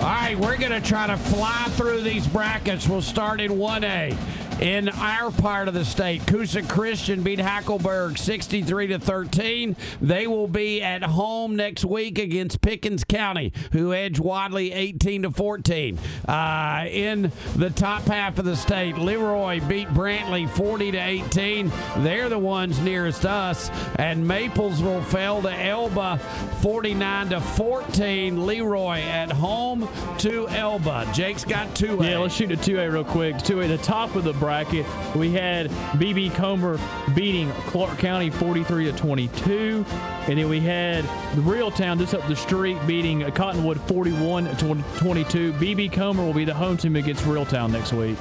All 0.00 0.14
right, 0.14 0.36
we're 0.38 0.56
going 0.56 0.72
to 0.72 0.80
try 0.80 1.06
to 1.06 1.18
fly 1.18 1.66
through 1.72 2.00
these 2.00 2.26
brackets. 2.26 2.88
We'll 2.88 3.02
start 3.02 3.42
in 3.42 3.52
1A. 3.52 4.16
In 4.60 4.88
our 4.88 5.30
part 5.30 5.68
of 5.68 5.74
the 5.74 5.84
state, 5.84 6.26
Coosa 6.26 6.62
Christian 6.62 7.22
beat 7.22 7.38
Hackleburg 7.38 8.18
63 8.18 8.88
to 8.88 8.98
13. 8.98 9.76
They 10.00 10.26
will 10.26 10.48
be 10.48 10.82
at 10.82 11.04
home 11.04 11.54
next 11.54 11.84
week 11.84 12.18
against 12.18 12.60
Pickens 12.60 13.04
County, 13.04 13.52
who 13.70 13.94
edged 13.94 14.18
Wadley 14.18 14.72
18 14.72 15.22
to 15.22 15.30
14. 15.30 15.96
Uh, 16.26 16.86
in 16.90 17.30
the 17.54 17.70
top 17.70 18.02
half 18.02 18.40
of 18.40 18.46
the 18.46 18.56
state, 18.56 18.98
Leroy 18.98 19.60
beat 19.68 19.86
Brantley 19.90 20.50
40 20.50 20.90
to 20.90 20.98
18. 20.98 21.70
They're 21.98 22.28
the 22.28 22.38
ones 22.38 22.80
nearest 22.80 23.26
us, 23.26 23.70
and 23.94 24.26
Maplesville 24.26 25.04
fell 25.04 25.40
to 25.42 25.52
Elba 25.52 26.18
49 26.62 27.28
to 27.28 27.40
14. 27.40 28.44
Leroy 28.44 28.98
at 29.02 29.30
home 29.30 29.88
to 30.18 30.48
Elba. 30.48 31.08
Jake's 31.14 31.44
got 31.44 31.72
two. 31.76 32.00
Yeah, 32.02 32.18
let's 32.18 32.34
shoot 32.34 32.50
a 32.50 32.56
2A 32.56 32.92
real 32.92 33.04
quick. 33.04 33.36
2A, 33.36 33.68
the 33.68 33.78
top 33.78 34.16
of 34.16 34.24
the 34.24 34.32
bracket, 34.48 34.86
we 35.14 35.30
had 35.30 35.68
BB 35.98 36.34
Comer 36.34 36.80
beating 37.14 37.50
Clark 37.66 37.98
County 37.98 38.30
43 38.30 38.86
to 38.86 38.92
22. 38.92 39.84
And 40.26 40.38
then 40.38 40.48
we 40.48 40.58
had 40.58 41.04
the 41.34 41.42
Reeltown 41.42 41.98
just 41.98 42.14
up 42.14 42.26
the 42.28 42.34
street 42.34 42.78
beating 42.86 43.30
Cottonwood 43.32 43.78
41 43.82 44.46
to 44.56 44.82
22. 44.96 45.52
BB 45.52 45.92
Comer 45.92 46.24
will 46.24 46.32
be 46.32 46.46
the 46.46 46.54
home 46.54 46.78
team 46.78 46.96
against 46.96 47.24
Reeltown 47.24 47.70
next 47.70 47.92
week. 47.92 48.16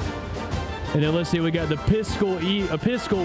And 0.94 1.04
then 1.04 1.14
let's 1.14 1.30
see, 1.30 1.40
we 1.40 1.52
got 1.52 1.70
the 1.70 1.78
Pisgah, 1.78 2.40
e, 2.42 2.68
uh, 2.70 2.78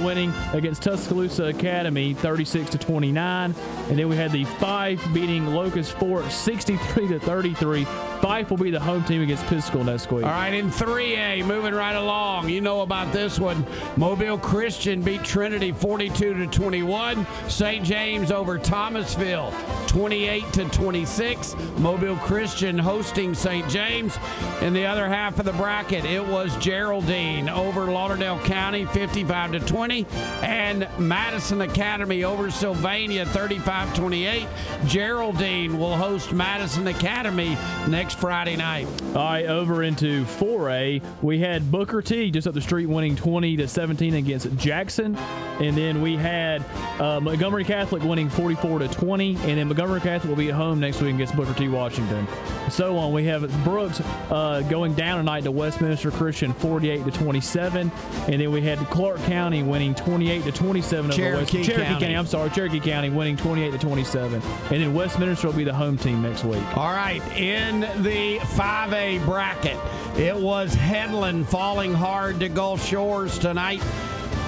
winning 0.04 0.32
against 0.52 0.82
Tuscaloosa 0.82 1.44
Academy 1.44 2.12
36 2.12 2.70
to 2.70 2.78
29. 2.78 3.54
And 3.88 3.98
then 3.98 4.08
we 4.08 4.16
had 4.16 4.32
the 4.32 4.44
Fyffe 4.44 5.14
beating 5.14 5.46
Locust 5.46 5.92
Fork 5.92 6.30
63 6.30 7.08
to 7.08 7.20
33. 7.20 7.84
Fyffe 7.84 8.50
will 8.50 8.56
be 8.56 8.70
the 8.70 8.80
home 8.80 9.04
team 9.04 9.22
against 9.22 9.44
Pisgah 9.46 9.82
next 9.82 10.10
week. 10.10 10.24
All 10.24 10.30
right, 10.30 10.52
in 10.52 10.70
3A, 10.70 11.44
moving 11.44 11.74
right 11.74 11.96
along. 11.96 12.48
You 12.48 12.60
know 12.60 12.82
about 12.82 13.12
this 13.12 13.38
one. 13.38 13.64
Mobile 13.96 14.38
Christian 14.38 15.02
beat 15.02 15.24
Trinity 15.24 15.72
42 15.72 16.34
to 16.34 16.46
21. 16.46 17.26
St. 17.48 17.84
James 17.84 18.30
over 18.30 18.58
Thomasville 18.58 19.52
28 19.88 20.52
to 20.52 20.64
26. 20.66 21.56
Mobile 21.78 22.16
Christian 22.16 22.78
hosting 22.78 23.34
St. 23.34 23.68
James. 23.68 24.16
In 24.60 24.72
the 24.72 24.86
other 24.86 25.08
half 25.08 25.38
of 25.38 25.44
the 25.44 25.52
bracket, 25.52 26.04
it 26.04 26.24
was 26.24 26.56
Geraldine 26.56 27.48
over 27.52 27.86
Lauderdale 27.86 28.38
County 28.40 28.84
55 28.86 29.52
to 29.52 29.60
20 29.60 30.06
and 30.42 30.88
Madison 30.98 31.60
Academy 31.60 32.24
over 32.24 32.50
Sylvania 32.50 33.26
35 33.26 33.94
28. 33.94 34.46
Geraldine 34.86 35.78
will 35.78 35.96
host 35.96 36.32
Madison 36.32 36.86
Academy 36.88 37.56
next 37.88 38.18
Friday 38.18 38.56
night? 38.56 38.86
All 39.08 39.24
right, 39.24 39.46
over 39.46 39.82
into 39.82 40.24
4A, 40.24 41.02
we 41.22 41.38
had 41.38 41.70
Booker 41.70 42.02
T 42.02 42.30
just 42.30 42.46
up 42.46 42.54
the 42.54 42.60
street 42.60 42.86
winning 42.86 43.16
20 43.16 43.56
to 43.58 43.68
17 43.68 44.14
against 44.14 44.54
Jackson, 44.56 45.16
and 45.60 45.76
then 45.76 46.00
we 46.00 46.16
had 46.16 46.64
uh, 46.98 47.20
Montgomery 47.20 47.64
Catholic 47.64 48.02
winning 48.02 48.28
44 48.28 48.80
to 48.80 48.88
20, 48.88 49.36
and 49.36 49.58
then 49.58 49.68
Montgomery 49.68 50.00
Catholic 50.00 50.28
will 50.28 50.36
be 50.36 50.48
at 50.48 50.54
home 50.54 50.80
next 50.80 51.00
week 51.00 51.14
against 51.14 51.36
Booker 51.36 51.54
T 51.54 51.68
Washington. 51.68 52.26
So 52.70 52.96
on, 52.96 53.12
we 53.12 53.24
have 53.26 53.42
Brooks 53.64 54.00
uh, 54.30 54.62
going 54.68 54.94
down 54.94 55.18
tonight 55.18 55.44
to 55.44 55.50
Westminster 55.50 56.10
Christian 56.10 56.52
48 56.54 57.04
to 57.04 57.10
27, 57.42 57.90
and 58.28 58.40
then 58.40 58.52
we 58.52 58.60
had 58.60 58.78
Clark 58.90 59.18
County 59.24 59.62
winning 59.62 59.94
28 59.94 60.44
to 60.44 60.52
27 60.52 61.10
over 61.10 61.20
Cherokee 61.20 61.38
West 61.40 61.52
Cherokee 61.52 61.84
County. 61.84 62.00
County. 62.00 62.16
I'm 62.16 62.26
sorry, 62.26 62.50
Cherokee 62.50 62.80
County 62.80 63.10
winning 63.10 63.36
28 63.36 63.72
to 63.72 63.78
27, 63.78 64.40
and 64.42 64.42
then 64.70 64.94
Westminster 64.94 65.48
will 65.48 65.54
be 65.54 65.64
the 65.64 65.74
home 65.74 65.96
team 65.96 66.22
next 66.22 66.44
week. 66.44 66.64
All 66.76 66.92
right, 66.92 67.20
in 67.36 67.80
the 68.02 68.38
5A 68.38 69.24
bracket, 69.24 69.76
it 70.16 70.36
was 70.36 70.72
Headland 70.74 71.48
falling 71.48 71.92
hard 71.92 72.38
to 72.40 72.48
Gulf 72.48 72.86
Shores 72.86 73.38
tonight. 73.38 73.82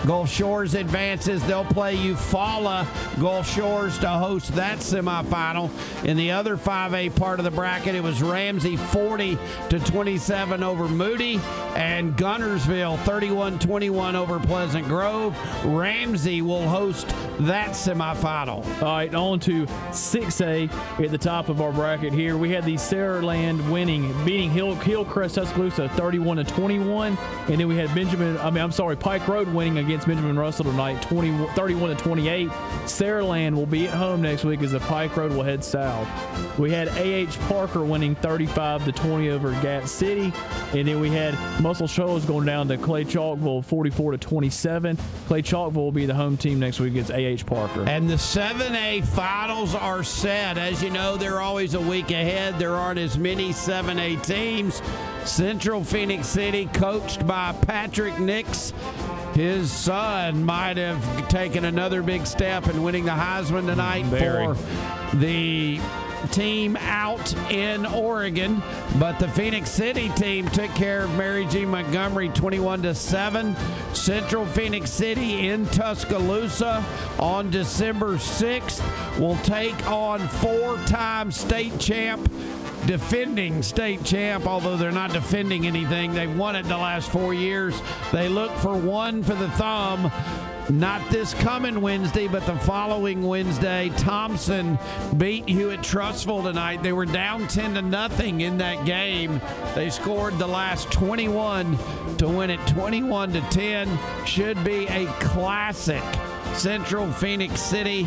Gulf 0.07 0.29
Shores 0.31 0.75
advances. 0.75 1.43
They'll 1.45 1.65
play 1.65 1.97
Eufaula 1.97 2.87
Gulf 3.21 3.49
Shores 3.49 3.99
to 3.99 4.09
host 4.09 4.55
that 4.55 4.79
semifinal. 4.79 5.71
In 6.05 6.17
the 6.17 6.31
other 6.31 6.57
5A 6.57 7.17
part 7.17 7.39
of 7.39 7.45
the 7.45 7.51
bracket, 7.51 7.95
it 7.95 8.03
was 8.03 8.23
Ramsey 8.23 8.77
40 8.77 9.39
to 9.71 9.81
27 9.81 10.63
over 10.63 10.89
Moody 10.89 11.41
and 11.75 12.17
Guntersville 12.17 12.99
31-21 12.99 14.15
over 14.15 14.39
Pleasant 14.39 14.87
Grove. 14.87 15.37
Ramsey 15.65 16.43
will 16.43 16.69
host 16.69 17.09
that 17.41 17.71
semifinal. 17.71 18.65
All 18.83 18.97
right, 18.97 19.15
on 19.15 19.41
to 19.41 19.67
6A 19.67 21.03
at 21.03 21.11
the 21.11 21.19
top 21.19 21.49
of 21.49 21.61
our 21.61 21.73
bracket 21.73 22.13
here. 22.13 22.37
We 22.37 22.51
had 22.51 22.65
the 22.65 22.75
Saraland 22.75 23.71
winning, 23.71 24.13
beating 24.25 24.51
Hill, 24.51 24.75
Hillcrest 24.75 25.37
Tuscaloosa 25.37 25.89
31 25.91 26.37
to 26.39 26.45
21, 26.45 27.19
and 27.49 27.59
then 27.59 27.69
we 27.69 27.77
had 27.77 27.95
Benjamin. 27.95 28.37
I 28.39 28.51
mean, 28.51 28.63
I'm 28.63 28.73
sorry, 28.73 28.97
Pike 28.97 29.27
Road 29.27 29.49
winning 29.49 29.79
against 29.95 30.09
Benjamin 30.09 30.37
Russell 30.37 30.65
tonight, 30.65 31.01
20, 31.03 31.47
31 31.55 31.97
to 31.97 32.03
28. 32.03 32.49
Saraland 32.49 33.55
will 33.55 33.65
be 33.65 33.87
at 33.87 33.95
home 33.95 34.23
next 34.23 34.45
week 34.45 34.61
as 34.63 34.73
the 34.73 34.81
Pike 34.81 35.17
Road 35.17 35.31
will 35.31 35.45
head 35.45 35.63
south. 35.63 36.09
We 36.59 36.73
had 36.73 36.89
AH 36.89 37.31
Parker 37.47 37.85
winning 37.85 38.17
35 38.17 38.87
to 38.87 38.91
20 38.93 39.31
over 39.31 39.53
Gat 39.63 39.89
City, 39.89 40.33
and 40.73 40.89
then 40.89 40.99
we 40.99 41.11
had 41.11 41.39
Muscle 41.61 41.87
Shoals 41.87 42.25
going 42.25 42.45
down 42.45 42.67
to 42.69 42.77
Clay 42.77 43.05
Chalkville 43.05 43.65
44 43.65 44.13
to 44.13 44.19
27. 44.19 44.99
Clay 45.29 45.43
Chalkville 45.43 45.75
will 45.75 45.93
be 45.93 46.07
the 46.07 46.15
home 46.15 46.37
team 46.37 46.59
next 46.59 46.81
week 46.81 46.97
against 46.97 47.13
AH 47.13 47.47
Parker. 47.47 47.85
And 47.87 48.11
the 48.11 48.15
7A 48.15 49.05
finals 49.05 49.77
are 49.77 50.03
set. 50.03 50.59
As 50.59 50.83
you 50.83 50.91
know, 50.91 51.17
they're 51.17 51.41
always 51.41 51.75
a 51.75 51.81
week 51.81 52.11
ahead. 52.11 52.59
There 52.59 52.75
aren't 52.75 52.99
as 52.99 53.17
many 53.17 53.51
7A 53.51 54.27
teams. 54.27 54.83
Central 55.25 55.85
Phenix 55.85 56.27
City, 56.27 56.67
coached 56.67 57.25
by 57.27 57.53
Patrick 57.63 58.19
Nix. 58.19 58.73
His 59.35 59.73
son 59.73 60.45
might 60.45 60.77
have 60.77 61.29
taken 61.29 61.65
another 61.65 62.03
big 62.03 62.25
step 62.25 62.69
in 62.69 62.85
winning 62.85 63.05
the 63.05 63.11
Heisman 63.11 63.67
tonight 63.67 64.05
Very. 64.05 64.55
for 64.55 65.17
the 65.17 65.81
team 66.31 66.77
out 66.77 67.35
in 67.51 67.85
Oregon, 67.85 68.63
but 68.99 69.19
the 69.19 69.29
Phenix 69.29 69.71
City 69.71 70.09
team 70.11 70.49
took 70.51 70.71
care 70.77 71.05
of 71.05 71.15
Mary 71.17 71.47
G. 71.47 71.65
Montgomery 71.65 72.29
21 72.29 72.83
to 72.83 72.95
7. 72.95 73.57
Central 73.93 74.47
Phenix 74.47 74.91
City 74.91 75.49
in 75.49 75.67
Tuscaloosa 75.67 76.85
on 77.19 77.51
December 77.51 78.15
6th 78.17 79.19
will 79.19 79.37
take 79.39 79.91
on 79.91 80.21
four-time 80.29 81.33
state 81.33 81.79
champ 81.81 82.31
defending 82.87 83.63
state 83.63 84.05
champ, 84.05 84.47
although 84.47 84.77
they're 84.77 84.93
not 84.93 85.13
defending 85.13 85.67
anything. 85.67 86.13
They've 86.13 86.37
won 86.37 86.57
it 86.57 86.65
the 86.65 86.77
last 86.77 87.11
four 87.11 87.35
years. 87.35 87.81
They 88.13 88.29
look 88.29 88.51
for 88.59 88.77
one 88.77 89.23
for 89.23 89.35
the 89.35 89.49
thumb. 89.51 90.11
Not 90.71 91.11
this 91.11 91.35
coming 91.35 91.83
Wednesday, 91.83 92.27
but 92.27 92.47
the 92.47 92.57
following 92.57 93.23
Wednesday. 93.23 93.91
Thompson 93.99 94.79
beat 95.17 95.47
Hewitt-Trussville 95.47 96.43
tonight. 96.43 96.83
They 96.83 96.93
were 96.93 97.05
down 97.05 97.47
10 97.49 97.75
to 97.75 97.83
nothing 97.83 98.41
in 98.41 98.57
that 98.59 98.87
game. 98.87 99.43
They 99.75 99.91
scored 99.91 100.39
the 100.39 100.47
last 100.47 100.91
21 100.91 101.77
to 102.17 102.29
win 102.29 102.49
it 102.49 102.67
21 102.69 103.35
to 103.35 103.41
10. 103.43 103.99
Should 104.25 104.65
be 104.65 104.87
a 104.87 105.07
classic. 105.21 106.03
Central 106.55 107.11
Phenix 107.13 107.61
City 107.61 108.07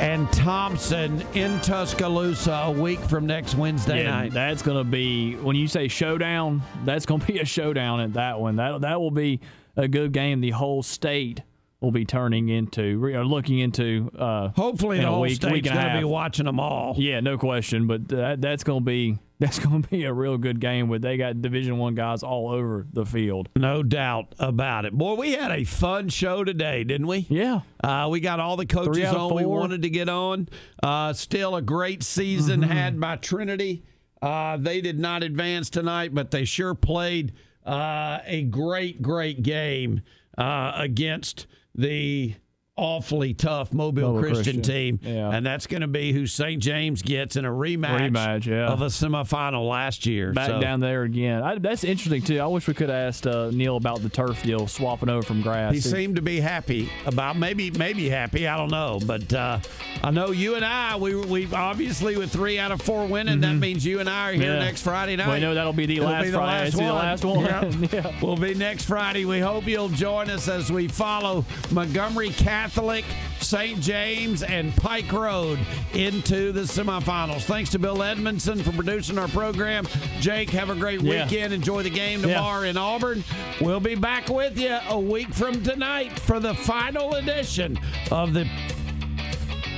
and 0.00 0.32
Thompson 0.32 1.20
in 1.34 1.60
Tuscaloosa 1.60 2.62
a 2.66 2.70
week 2.70 2.98
from 3.00 3.26
next 3.26 3.54
Wednesday 3.54 4.02
Yeah, 4.04 4.10
night. 4.10 4.32
That's 4.32 4.62
going 4.62 4.78
to 4.78 4.84
be 4.84 5.34
when 5.36 5.56
you 5.56 5.68
say 5.68 5.88
showdown. 5.88 6.62
That's 6.84 7.04
going 7.06 7.20
to 7.20 7.26
be 7.26 7.38
a 7.38 7.44
showdown 7.44 8.00
at 8.00 8.14
that 8.14 8.40
one. 8.40 8.56
That 8.56 8.80
that 8.80 9.00
will 9.00 9.10
be 9.10 9.40
a 9.76 9.86
good 9.88 10.12
game. 10.12 10.40
The 10.40 10.50
whole 10.50 10.82
state 10.82 11.42
will 11.80 11.92
be 11.92 12.04
turning 12.04 12.48
into 12.48 13.04
or 13.04 13.24
looking 13.24 13.58
into. 13.58 14.10
Uh, 14.18 14.48
Hopefully, 14.50 14.98
in 14.98 15.04
the 15.04 15.10
whole 15.10 15.20
week, 15.20 15.34
state's 15.36 15.68
going 15.68 15.86
to 15.92 15.98
be 15.98 16.04
watching 16.04 16.46
them 16.46 16.58
all. 16.60 16.94
Yeah, 16.96 17.20
no 17.20 17.36
question. 17.36 17.86
But 17.86 18.08
that, 18.08 18.40
that's 18.40 18.64
going 18.64 18.80
to 18.80 18.84
be 18.84 19.18
that's 19.40 19.58
going 19.58 19.82
to 19.82 19.88
be 19.88 20.04
a 20.04 20.12
real 20.12 20.38
good 20.38 20.60
game. 20.60 20.88
With 20.88 21.02
they 21.02 21.16
got 21.16 21.42
Division 21.42 21.78
One 21.78 21.94
guys 21.96 22.22
all 22.22 22.50
over 22.50 22.86
the 22.92 23.04
field. 23.04 23.48
No 23.56 23.82
doubt 23.82 24.34
about 24.38 24.84
it. 24.84 24.92
Boy, 24.92 25.14
we 25.14 25.32
had 25.32 25.50
a 25.50 25.64
fun 25.64 26.08
show 26.10 26.44
today, 26.44 26.84
didn't 26.84 27.06
we? 27.08 27.26
Yeah. 27.28 27.60
Uh, 27.82 28.08
we 28.10 28.20
got 28.20 28.38
all 28.38 28.56
the 28.56 28.66
coaches 28.66 28.96
Three 28.98 29.06
out 29.06 29.16
of 29.16 29.32
on 29.32 29.36
we 29.36 29.44
wanted 29.46 29.82
to 29.82 29.90
get 29.90 30.08
on. 30.08 30.48
Uh, 30.82 31.12
still 31.12 31.56
a 31.56 31.62
great 31.62 32.02
season 32.02 32.60
Mm-hmm. 32.60 32.70
had 32.70 33.00
by 33.00 33.16
Trinity. 33.16 33.82
Uh, 34.22 34.56
they 34.58 34.80
did 34.82 34.98
not 35.00 35.22
advance 35.22 35.70
tonight, 35.70 36.14
but 36.14 36.30
they 36.30 36.44
sure 36.44 36.74
played 36.74 37.32
uh, 37.66 38.18
a 38.26 38.42
great, 38.42 39.00
great 39.00 39.42
game 39.42 40.02
uh, 40.36 40.72
against 40.76 41.46
the 41.74 42.34
awfully 42.76 43.34
tough 43.34 43.72
Mobile, 43.72 44.02
Mobile 44.14 44.20
Christian, 44.20 44.54
Christian. 44.56 44.62
team. 44.62 45.00
Yeah. 45.02 45.30
And 45.30 45.44
that's 45.44 45.66
going 45.66 45.82
to 45.82 45.86
be 45.88 46.12
who 46.12 46.26
St. 46.26 46.62
James 46.62 47.02
gets 47.02 47.36
in 47.36 47.44
a 47.44 47.50
rematch, 47.50 48.10
Rematch, 48.10 48.46
yeah. 48.46 48.68
of 48.68 48.80
a 48.80 48.86
semifinal 48.86 49.68
last 49.68 50.06
year. 50.06 50.32
Back 50.32 50.48
So- 50.48 50.60
down 50.60 50.80
there 50.80 51.02
again. 51.02 51.42
I, 51.42 51.58
that's 51.58 51.84
interesting 51.84 52.22
too. 52.22 52.40
I 52.40 52.46
wish 52.46 52.66
we 52.68 52.74
could 52.74 52.88
have 52.88 52.96
asked 53.08 53.26
uh, 53.26 53.50
Neal 53.50 53.76
about 53.76 54.00
the 54.02 54.08
turf 54.08 54.42
deal, 54.42 54.66
swapping 54.66 55.08
over 55.10 55.22
from 55.22 55.42
grass. 55.42 55.74
He 55.74 55.80
seemed 55.80 56.16
to 56.16 56.22
be 56.22 56.40
happy 56.40 56.90
about 57.06 57.36
maybe 57.36 57.70
maybe 57.70 58.08
happy. 58.08 58.46
I 58.48 58.56
don't 58.56 58.70
know, 58.70 58.98
but 59.04 59.32
uh, 59.34 59.58
I 60.02 60.10
know 60.10 60.30
you 60.30 60.54
and 60.54 60.64
I 60.64 60.96
we 60.96 61.14
we 61.16 61.52
obviously 61.52 62.16
with 62.16 62.32
three 62.32 62.58
out 62.58 62.72
of 62.72 62.80
four 62.80 63.06
winning. 63.06 63.40
That 63.40 63.56
means 63.56 63.84
you 63.84 64.00
and 64.00 64.08
I 64.08 64.30
are 64.30 64.32
here 64.32 64.40
Mm-hmm. 64.40 64.52
Yeah. 64.60 64.64
next 64.64 64.82
Friday 64.82 65.16
night. 65.16 65.32
We 65.34 65.40
know 65.40 65.54
that'll 65.54 65.72
be 65.74 65.86
the 65.86 65.96
It'll 65.98 66.08
last 66.08 66.24
be 66.24 66.30
the 66.30 66.38
Friday. 66.38 66.64
last 66.64 67.14
It's 67.14 67.22
the 67.22 67.28
one. 67.34 67.44
last 67.44 67.70
one. 67.70 67.82
Yep. 67.82 67.92
Yeah. 67.92 68.20
We'll 68.22 68.36
be 68.36 68.54
next 68.54 68.84
Friday. 68.84 69.24
We 69.24 69.40
hope 69.40 69.66
you'll 69.66 69.88
join 69.88 70.30
us 70.30 70.48
as 70.48 70.70
we 70.72 70.88
follow 70.88 71.44
Montgomery 71.70 72.30
Catholic, 72.60 73.06
St. 73.40 73.80
James, 73.80 74.42
and 74.42 74.76
Pike 74.76 75.10
Road 75.12 75.58
into 75.94 76.52
the 76.52 76.60
semifinals. 76.60 77.40
Thanks 77.44 77.70
to 77.70 77.78
Bill 77.78 78.02
Edmondson 78.02 78.62
for 78.62 78.70
producing 78.72 79.16
our 79.16 79.28
program. 79.28 79.86
Jake, 80.20 80.50
have 80.50 80.68
a 80.68 80.74
great 80.74 81.00
Yeah. 81.00 81.24
weekend. 81.24 81.54
Enjoy 81.54 81.82
the 81.82 81.88
game 81.88 82.20
Yeah. 82.20 82.34
tomorrow 82.34 82.64
in 82.68 82.76
Auburn. 82.76 83.24
We'll 83.62 83.80
be 83.80 83.94
back 83.94 84.28
with 84.28 84.58
you 84.58 84.76
a 84.90 85.00
week 85.00 85.32
from 85.32 85.62
tonight 85.62 86.18
for 86.18 86.38
the 86.38 86.52
final 86.52 87.14
edition 87.14 87.80
of 88.10 88.34
the 88.34 88.46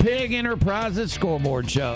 Pigg 0.01 0.33
Enterprises 0.33 1.13
Scoreboard 1.13 1.71
Show. 1.71 1.95